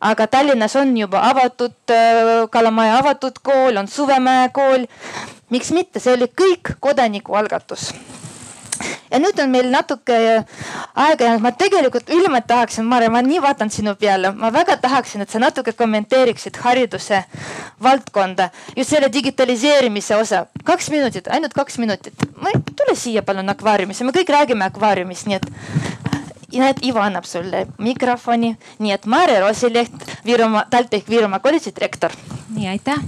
aga 0.00 0.26
Tallinnas 0.26 0.76
on 0.76 0.96
juba 0.96 1.22
avatud 1.30 1.90
äh, 1.90 2.48
Kalamaja 2.50 2.98
avatud 2.98 3.40
kool, 3.42 3.76
on 3.76 3.88
Suvemäe 3.88 4.48
kool. 4.52 4.86
miks 5.50 5.70
mitte, 5.72 6.00
see 6.00 6.12
oli 6.12 6.28
kõik 6.28 6.76
kodanikualgatus 6.80 7.92
ja 9.10 9.20
nüüd 9.22 9.38
on 9.38 9.50
meil 9.50 9.70
natuke 9.70 10.16
aega 10.94 11.24
jäänud, 11.24 11.42
ma 11.42 11.52
tegelikult 11.52 12.10
ülimalt 12.10 12.46
tahaksin, 12.46 12.86
Mare, 12.86 13.08
ma 13.10 13.22
nii 13.22 13.40
vaatan 13.42 13.70
sinu 13.70 13.94
peale, 13.98 14.30
ma 14.30 14.52
väga 14.52 14.76
tahaksin, 14.82 15.24
et 15.24 15.30
sa 15.30 15.40
natuke 15.42 15.72
kommenteeriksid 15.72 16.58
hariduse 16.62 17.24
valdkonda, 17.82 18.50
just 18.76 18.94
selle 18.94 19.10
digitaliseerimise 19.12 20.16
osa. 20.16 20.46
kaks 20.64 20.90
minutit, 20.90 21.28
ainult 21.28 21.54
kaks 21.54 21.78
minutit. 21.78 22.14
tule 22.76 22.96
siia 22.96 23.22
palun 23.22 23.48
akvaariumisse, 23.48 24.04
me 24.04 24.12
kõik 24.12 24.30
räägime 24.30 24.64
akvaariumist, 24.64 25.26
nii 25.26 25.36
et 25.36 25.46
näed, 26.60 26.80
Ivo 26.86 27.00
annab 27.02 27.26
sulle 27.28 27.66
mikrofoni, 27.82 28.54
nii 28.82 28.94
et 28.94 29.06
Mare 29.10 29.40
Rosileht, 29.42 29.94
Virumaa, 30.26 30.64
TalTech 30.70 31.08
Virumaa 31.10 31.40
kolledži 31.44 31.72
direktor. 31.76 32.12
nii 32.54 32.68
aitäh, 32.70 33.00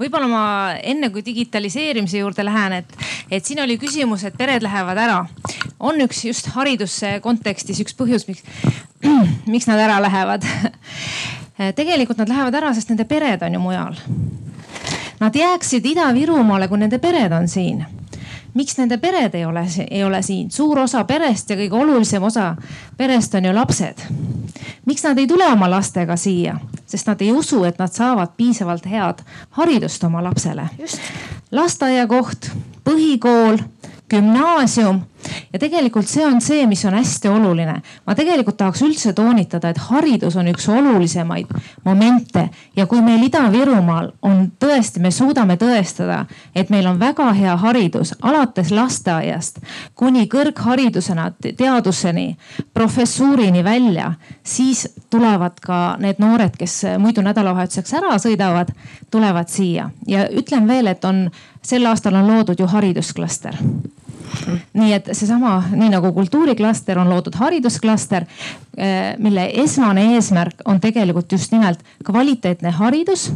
võib-olla 0.00 0.26
ma 0.28 0.44
enne 0.82 1.10
kui 1.14 1.22
digitaliseerimise 1.24 2.18
juurde 2.18 2.44
lähen, 2.44 2.80
et, 2.80 2.96
et 3.30 3.44
siin 3.44 3.60
oli 3.62 3.78
küsimus, 3.78 4.24
et 4.24 4.36
pered 4.38 4.62
lähevad 4.62 4.98
ära. 4.98 5.18
on 5.78 6.00
üks 6.02 6.24
just 6.24 6.50
hariduse 6.54 7.20
kontekstis 7.22 7.80
üks 7.84 7.94
põhjus, 7.94 8.26
miks, 8.28 8.42
miks 9.52 9.68
nad 9.70 9.78
ära 9.78 10.00
lähevad 10.02 10.46
tegelikult 11.78 12.18
nad 12.18 12.28
lähevad 12.28 12.54
ära, 12.54 12.74
sest 12.74 12.90
nende 12.90 13.04
pered 13.04 13.42
on 13.42 13.54
ju 13.54 13.60
mujal. 13.60 13.94
Nad 15.18 15.34
jääksid 15.34 15.86
Ida-Virumaale, 15.86 16.68
kui 16.68 16.78
nende 16.78 17.00
pered 17.02 17.32
on 17.34 17.48
siin 17.50 17.82
miks 18.58 18.74
nende 18.78 18.98
pered 18.98 19.34
ei 19.38 19.44
ole, 19.46 19.62
ei 19.90 20.02
ole 20.04 20.22
siin, 20.22 20.50
suur 20.50 20.80
osa 20.82 21.04
perest 21.06 21.50
ja 21.50 21.56
kõige 21.60 21.78
olulisem 21.78 22.22
osa 22.26 22.48
perest 22.98 23.34
on 23.38 23.46
ju 23.46 23.54
lapsed. 23.54 24.02
miks 24.86 25.04
nad 25.06 25.18
ei 25.18 25.26
tule 25.30 25.46
oma 25.46 25.70
lastega 25.70 26.16
siia, 26.16 26.56
sest 26.86 27.06
nad 27.06 27.22
ei 27.22 27.30
usu, 27.32 27.62
et 27.64 27.78
nad 27.78 27.92
saavad 27.92 28.34
piisavalt 28.36 28.86
head 28.90 29.22
haridust 29.60 30.04
oma 30.04 30.24
lapsele. 30.24 30.68
lasteaiakoht, 31.50 32.50
põhikool 32.84 33.62
gümnaasium 34.10 35.04
ja 35.52 35.58
tegelikult 35.58 36.08
see 36.08 36.26
on 36.26 36.40
see, 36.40 36.66
mis 36.66 36.84
on 36.84 36.94
hästi 36.94 37.28
oluline. 37.28 37.80
ma 38.06 38.14
tegelikult 38.14 38.56
tahaks 38.56 38.82
üldse 38.82 39.12
toonitada, 39.12 39.70
et 39.70 39.78
haridus 39.88 40.36
on 40.36 40.48
üks 40.48 40.68
olulisemaid 40.68 41.46
momente. 41.84 42.48
Ja 42.76 42.86
kui 42.86 43.00
meil 43.02 43.22
Ida-Virumaal 43.26 44.12
on 44.22 44.50
tõesti, 44.60 45.00
me 45.00 45.10
suudame 45.10 45.56
tõestada, 45.56 46.24
et 46.54 46.70
meil 46.70 46.86
on 46.86 47.00
väga 47.00 47.32
hea 47.32 47.56
haridus 47.56 48.14
alates 48.22 48.70
lasteaiast 48.70 49.60
kuni 49.94 50.26
kõrgharidusena, 50.30 51.30
teaduseni, 51.56 52.36
professuurini 52.74 53.64
välja, 53.64 54.12
siis 54.42 54.86
tulevad 55.10 55.60
ka 55.60 55.96
need 56.00 56.20
noored, 56.22 56.56
kes 56.58 56.82
muidu 56.98 57.22
nädalavahetuseks 57.26 57.94
ära 58.00 58.18
sõidavad, 58.22 58.72
tulevad 59.10 59.48
siia. 59.48 59.90
Ja 60.06 60.26
ütlen 60.28 60.68
veel, 60.68 60.86
et 60.86 61.04
on 61.04 61.28
sel 61.62 61.86
aastal 61.86 62.16
on 62.18 62.28
loodud 62.28 62.60
ju 62.60 62.66
haridusklaster 62.70 63.56
nii 64.74 64.92
et 64.92 65.10
seesama, 65.12 65.58
nii 65.70 65.90
nagu 65.92 66.12
kultuuriklaster 66.12 66.98
on 66.98 67.10
loodud 67.10 67.34
haridusklaster, 67.38 68.26
eh, 68.76 69.14
mille 69.18 69.48
esmane 69.62 70.04
eesmärk 70.14 70.64
on 70.64 70.80
tegelikult 70.80 71.32
just 71.32 71.52
nimelt 71.52 71.84
kvaliteetne 72.04 72.70
haridus 72.70 73.32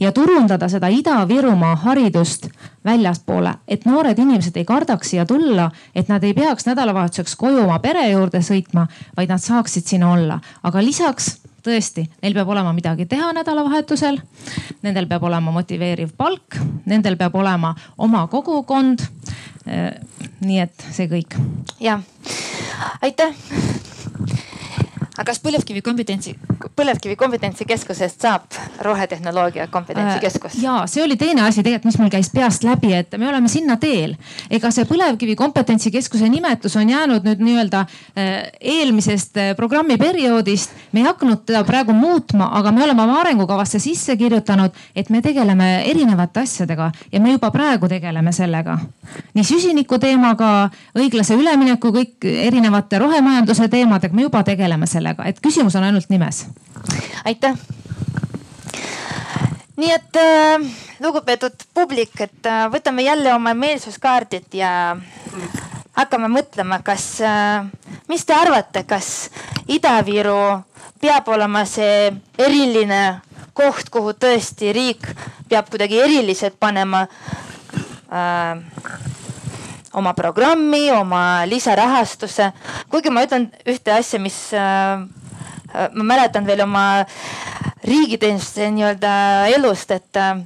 ja 0.00 0.12
turundada 0.12 0.68
seda 0.68 0.88
Ida-Virumaa 0.88 1.76
haridust 1.86 2.48
väljaspoole, 2.84 3.54
et 3.68 3.84
noored 3.86 4.18
inimesed 4.18 4.56
ei 4.56 4.64
kardaks 4.64 5.10
siia 5.10 5.26
tulla, 5.26 5.70
et 5.94 6.08
nad 6.08 6.24
ei 6.24 6.34
peaks 6.34 6.66
nädalavahetuseks 6.66 7.36
koju 7.36 7.64
oma 7.64 7.78
pere 7.78 8.08
juurde 8.10 8.42
sõitma, 8.42 8.86
vaid 9.16 9.32
nad 9.32 9.42
saaksid 9.42 9.86
siin 9.86 10.04
olla. 10.04 10.40
aga 10.62 10.82
lisaks 10.84 11.36
tõesti, 11.66 12.06
neil 12.22 12.36
peab 12.36 12.50
olema 12.54 12.72
midagi 12.76 13.08
teha 13.10 13.32
nädalavahetusel. 13.36 14.20
Nendel 14.86 15.08
peab 15.10 15.26
olema 15.26 15.54
motiveeriv 15.54 16.14
palk, 16.18 16.58
nendel 16.86 17.18
peab 17.20 17.34
olema 17.34 17.74
oma 17.98 18.26
kogukond. 18.32 19.06
nii 20.46 20.60
et 20.62 20.84
see 20.94 21.08
kõik. 21.10 21.34
ja, 21.80 21.98
aitäh 23.02 23.34
aga 25.16 25.30
kas 25.30 25.38
põlevkivi 25.40 25.80
kompetentsi, 25.84 26.34
põlevkivi 26.76 27.16
kompetentsikeskusest 27.16 28.24
saab 28.26 28.56
rohetehnoloogia 28.84 29.66
kompetentsikeskus 29.72 30.58
äh,? 30.58 30.62
ja 30.66 30.74
see 30.90 31.04
oli 31.04 31.16
teine 31.16 31.46
asi 31.46 31.62
tegelikult, 31.64 31.88
mis 31.88 31.98
mul 32.00 32.10
käis 32.12 32.28
peast 32.34 32.66
läbi, 32.66 32.92
et 32.98 33.16
me 33.16 33.28
oleme 33.28 33.48
sinna 33.48 33.78
teel. 33.80 34.16
ega 34.50 34.70
see 34.74 34.84
põlevkivi 34.88 35.36
kompetentsikeskuse 35.38 36.28
nimetus 36.28 36.76
on 36.76 36.90
jäänud 36.92 37.24
nüüd 37.24 37.44
nii-öelda 37.46 37.84
äh, 37.86 38.34
eelmisest 38.60 39.40
äh, 39.40 39.54
programmiperioodist. 39.56 40.76
me 40.92 41.00
ei 41.00 41.08
hakanud 41.08 41.46
teda 41.48 41.64
praegu 41.64 41.96
muutma, 41.96 42.50
aga 42.60 42.72
me 42.72 42.84
oleme 42.84 43.06
oma 43.06 43.20
arengukavasse 43.22 43.80
sisse 43.80 44.16
kirjutanud, 44.16 44.76
et 44.96 45.10
me 45.10 45.22
tegeleme 45.24 45.70
erinevate 45.88 46.44
asjadega 46.44 46.90
ja 47.12 47.20
me 47.20 47.32
juba 47.32 47.50
praegu 47.50 47.88
tegeleme 47.88 48.32
sellega. 48.36 48.78
nii 49.34 49.48
süsiniku 49.48 49.98
teemaga, 49.98 50.68
õiglase 50.98 51.40
ülemineku, 51.40 51.94
kõik 51.94 52.28
erinevate 52.36 53.00
rohemajanduse 53.00 53.68
teemadega, 53.72 54.14
me 54.14 54.28
juba 54.28 54.44
tegeleme 54.44 54.86
sellega 54.86 55.05
sellega, 55.06 55.26
et 55.28 55.40
küsimus 55.40 55.76
on 55.76 55.84
ainult 55.86 56.10
nimes. 56.10 56.46
aitäh. 57.24 57.54
nii 59.76 59.92
et 59.92 60.16
äh, 60.16 60.66
lugupeetud 61.00 61.66
publik, 61.74 62.20
et 62.20 62.46
äh, 62.46 62.66
võtame 62.72 63.04
jälle 63.04 63.34
oma 63.34 63.54
meelsuskaardid 63.54 64.54
ja 64.56 64.96
hakkame 65.92 66.28
mõtlema, 66.28 66.80
kas 66.82 67.20
äh,, 67.20 67.66
mis 68.08 68.24
te 68.24 68.34
arvate, 68.34 68.84
kas 68.84 69.30
Ida-Viru 69.68 70.62
peab 71.00 71.28
olema 71.28 71.64
see 71.68 72.12
eriline 72.38 73.20
koht, 73.52 73.90
kuhu 73.90 74.14
tõesti 74.16 74.72
riik 74.72 75.06
peab 75.48 75.68
kuidagi 75.70 76.00
eriliselt 76.00 76.56
panema 76.60 77.06
äh, 78.10 78.64
oma 79.96 80.12
programmi, 80.14 80.90
oma 80.92 81.46
lisarahastuse. 81.48 82.50
kuigi 82.92 83.10
ma 83.10 83.24
ütlen 83.24 83.48
ühte 83.66 83.94
asja, 83.96 84.20
mis 84.20 84.36
äh, 84.54 85.00
ma 85.92 86.04
mäletan 86.12 86.46
veel 86.46 86.62
oma 86.66 86.84
riigiteenistuse 87.86 88.70
nii-öelda 88.74 89.12
elust, 89.56 89.90
et 89.96 90.20
äh, 90.20 90.36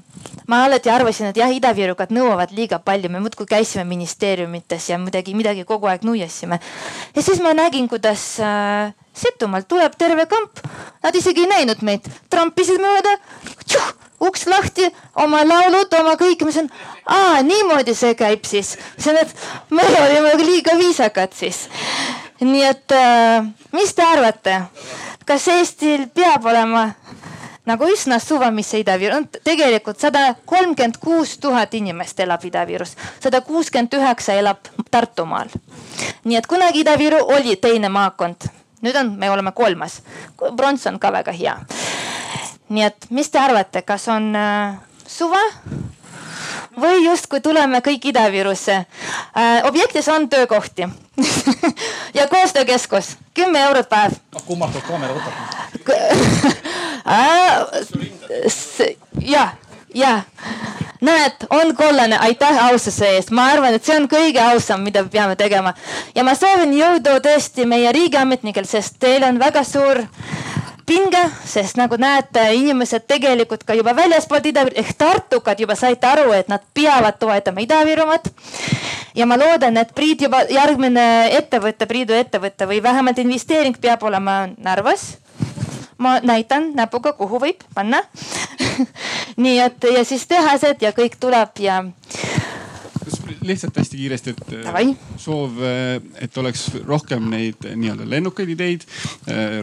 ma 0.50 0.64
alati 0.66 0.90
arvasin, 0.90 1.30
et 1.30 1.38
jah, 1.38 1.52
Ida-Virukad 1.54 2.10
nõuavad 2.14 2.50
liiga 2.56 2.80
palju, 2.82 3.10
me 3.12 3.22
muudkui 3.22 3.46
käisime 3.46 3.84
ministeeriumites 3.86 4.88
ja 4.90 4.98
midagi, 4.98 5.34
midagi 5.38 5.64
kogu 5.68 5.86
aeg 5.90 6.02
nuiasime. 6.06 6.58
ja 7.14 7.22
siis 7.22 7.38
ma 7.44 7.54
nägin, 7.54 7.88
kuidas 7.88 8.24
äh, 8.42 8.90
Setomaalt 9.14 9.68
tuleb 9.68 9.94
terve 9.98 10.26
kamp, 10.30 10.62
nad 11.02 11.14
isegi 11.14 11.44
ei 11.44 11.50
näinud 11.50 11.82
meid, 11.86 12.06
trampisid 12.30 12.80
mööda 12.82 13.16
uks 14.20 14.46
lahti, 14.50 14.88
oma 15.22 15.40
laulud, 15.46 15.92
oma 15.98 16.14
kõik, 16.20 16.42
ma 16.44 16.52
ütlesin, 16.52 16.70
aa 17.06 17.40
niimoodi 17.46 17.94
see 17.96 18.14
käib 18.18 18.44
siis. 18.48 18.74
ütlesin, 18.98 19.20
et 19.22 19.70
me 19.70 19.86
olime 20.02 20.34
liiga 20.42 20.76
viisakad 20.78 21.34
siis. 21.36 21.68
nii 22.40 22.64
et 22.64 22.96
äh, 22.96 23.46
mis 23.76 23.94
te 23.94 24.02
arvate, 24.02 24.62
kas 25.26 25.48
Eestil 25.52 26.08
peab 26.14 26.46
olema 26.50 26.88
nagu 27.66 27.88
üsna 27.92 28.18
suva, 28.18 28.50
mis 28.50 28.72
Ida-Viru, 28.74 29.20
tegelikult 29.44 30.00
sada 30.00 30.34
kolmkümmend 30.46 31.00
kuus 31.00 31.38
tuhat 31.38 31.74
inimest 31.74 32.20
elab 32.20 32.44
Ida-Virus, 32.44 32.96
sada 33.22 33.40
kuuskümmend 33.40 33.94
üheksa 33.94 34.38
elab 34.38 34.72
Tartumaal. 34.90 35.48
nii 36.24 36.36
et 36.36 36.46
kunagi 36.46 36.84
Ida-Viru 36.84 37.24
oli 37.36 37.56
teine 37.56 37.88
maakond, 37.88 38.48
nüüd 38.82 38.96
on, 38.96 39.14
me 39.18 39.30
oleme 39.30 39.52
kolmas. 39.52 40.02
Brons 40.56 40.86
on 40.86 40.98
ka 40.98 41.12
väga 41.12 41.32
hea 41.32 41.58
nii 42.70 42.86
et 42.86 43.10
mis 43.10 43.30
te 43.30 43.40
arvate, 43.42 43.82
kas 43.82 44.06
on 44.12 44.30
äh, 44.38 44.78
suve 45.06 45.42
või 46.80 47.04
justkui 47.04 47.40
tuleme 47.40 47.80
kõik 47.84 48.04
Ida-Virusse. 48.12 48.86
Äh,? 49.36 49.64
objektis 49.64 50.08
on 50.08 50.28
töökohti. 50.28 50.88
Ja 52.14 52.28
koostöökeskus, 52.28 53.16
kümme 53.34 53.60
eurot 53.60 53.88
päev. 53.88 54.12
ah 54.34 54.42
kummastult 54.46 54.84
kaamera 54.84 55.14
võtab? 55.14 55.32
Ja, 59.20 59.48
ja. 59.94 60.20
Näed, 61.00 61.32
on 61.50 61.76
kollane, 61.76 62.18
aitäh 62.18 62.66
aususe 62.66 63.08
eest, 63.08 63.30
ma 63.30 63.46
arvan, 63.54 63.74
et 63.74 63.84
see 63.84 63.96
on 63.96 64.08
kõige 64.08 64.40
ausam, 64.42 64.82
mida 64.84 65.02
me 65.02 65.08
peame 65.08 65.36
tegema. 65.36 65.72
Ja 66.14 66.24
ma 66.24 66.34
soovin 66.36 66.74
jõudu 66.76 67.16
tõesti 67.24 67.64
meie 67.66 67.92
riigiametnikel, 67.96 68.66
sest 68.68 68.98
teil 69.00 69.24
on 69.24 69.38
väga 69.40 69.64
suur 69.64 70.02
pinge, 70.90 71.22
sest 71.46 71.78
nagu 71.78 71.94
näete, 72.00 72.42
inimesed 72.58 73.06
tegelikult 73.10 73.62
ka 73.66 73.76
juba 73.78 73.94
väljaspoolt 73.94 74.48
Ida-Viru 74.50 74.80
ehk 74.82 74.96
tartukad 74.98 75.60
juba 75.62 75.76
said 75.78 76.02
aru, 76.04 76.32
et 76.34 76.50
nad 76.50 76.64
peavad 76.74 77.18
toetama 77.20 77.62
Ida-Virumaad. 77.62 78.26
ja 79.14 79.26
ma 79.26 79.38
loodan, 79.38 79.76
et 79.76 79.94
Priit 79.94 80.26
juba 80.26 80.42
järgmine 80.50 81.06
ettevõte, 81.38 81.86
Priidu 81.86 82.16
ettevõte 82.18 82.66
või 82.66 82.82
vähemalt 82.82 83.18
investeering 83.22 83.78
peab 83.80 84.02
olema 84.02 84.48
Narvas 84.58 85.12
ma 86.00 86.18
näitan 86.24 86.72
näpuga, 86.74 87.12
kuhu 87.12 87.38
võib 87.38 87.62
panna 87.74 88.02
nii 89.42 89.58
et 89.60 89.86
ja 89.94 90.04
siis 90.04 90.26
tehased 90.26 90.82
ja 90.82 90.94
kõik 90.96 91.20
tuleb 91.20 91.60
ja 91.60 91.82
lihtsalt 93.46 93.76
hästi 93.80 93.96
kiiresti, 93.96 94.34
et 94.34 94.52
Davai. 94.64 94.94
soov, 95.20 95.58
et 96.20 96.38
oleks 96.40 96.66
rohkem 96.86 97.28
neid 97.32 97.64
nii-öelda 97.64 98.06
lennukaid 98.10 98.52
ideid, 98.54 98.86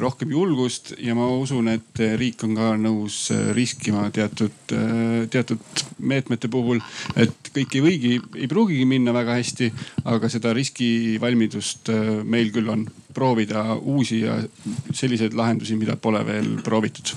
rohkem 0.01 0.31
julgust 0.33 0.93
ja 1.03 1.15
ma 1.17 1.27
usun, 1.37 1.69
et 1.71 2.03
riik 2.19 2.43
on 2.47 2.55
ka 2.57 2.73
nõus 2.81 3.19
riskima 3.57 4.07
teatud, 4.13 4.75
teatud 5.33 5.83
meetmete 5.99 6.51
puhul. 6.51 6.81
et 7.15 7.51
kõik 7.53 7.77
ei 7.77 7.83
võigi, 7.83 8.13
ei 8.35 8.47
pruugigi 8.47 8.85
minna 8.85 9.13
väga 9.15 9.37
hästi, 9.39 9.71
aga 10.05 10.29
seda 10.29 10.53
riskivalmidust 10.57 11.91
meil 12.23 12.51
küll 12.53 12.69
on 12.69 12.85
proovida 13.13 13.73
uusi 13.75 14.21
ja 14.21 14.37
selliseid 14.93 15.33
lahendusi, 15.33 15.75
mida 15.75 15.95
pole 15.95 16.23
veel 16.25 16.57
proovitud 16.63 17.15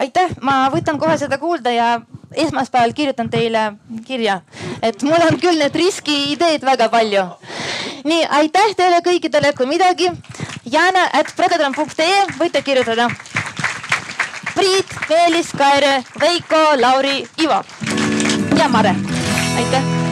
aitäh, 0.00 0.34
ma 0.42 0.64
võtan 0.72 0.98
kohe 1.00 1.16
seda 1.20 1.38
kuulda 1.38 1.72
ja 1.74 1.88
esmaspäeval 2.36 2.92
kirjutan 2.92 3.30
teile 3.30 3.72
kirja, 4.06 4.40
et 4.82 5.02
mul 5.02 5.22
on 5.26 5.38
küll 5.40 5.58
need 5.58 5.74
riskiideed 5.74 6.64
väga 6.64 6.88
palju. 6.88 7.24
nii, 8.04 8.24
aitäh 8.40 8.76
teile 8.76 9.00
kõikidele, 9.04 9.54
kui 9.56 9.66
midagi. 9.66 10.10
Jana 10.64 11.08
at 11.12 11.32
predadram.ee 11.36 12.24
võite 12.38 12.62
kirjutada. 12.62 13.08
Priit, 14.54 14.94
Meelis, 15.08 15.50
Kaire, 15.58 16.04
Veiko, 16.20 16.62
Lauri, 16.80 17.26
Ivo 17.42 17.64
ja 18.56 18.68
Mare. 18.68 18.94
aitäh 19.56 20.03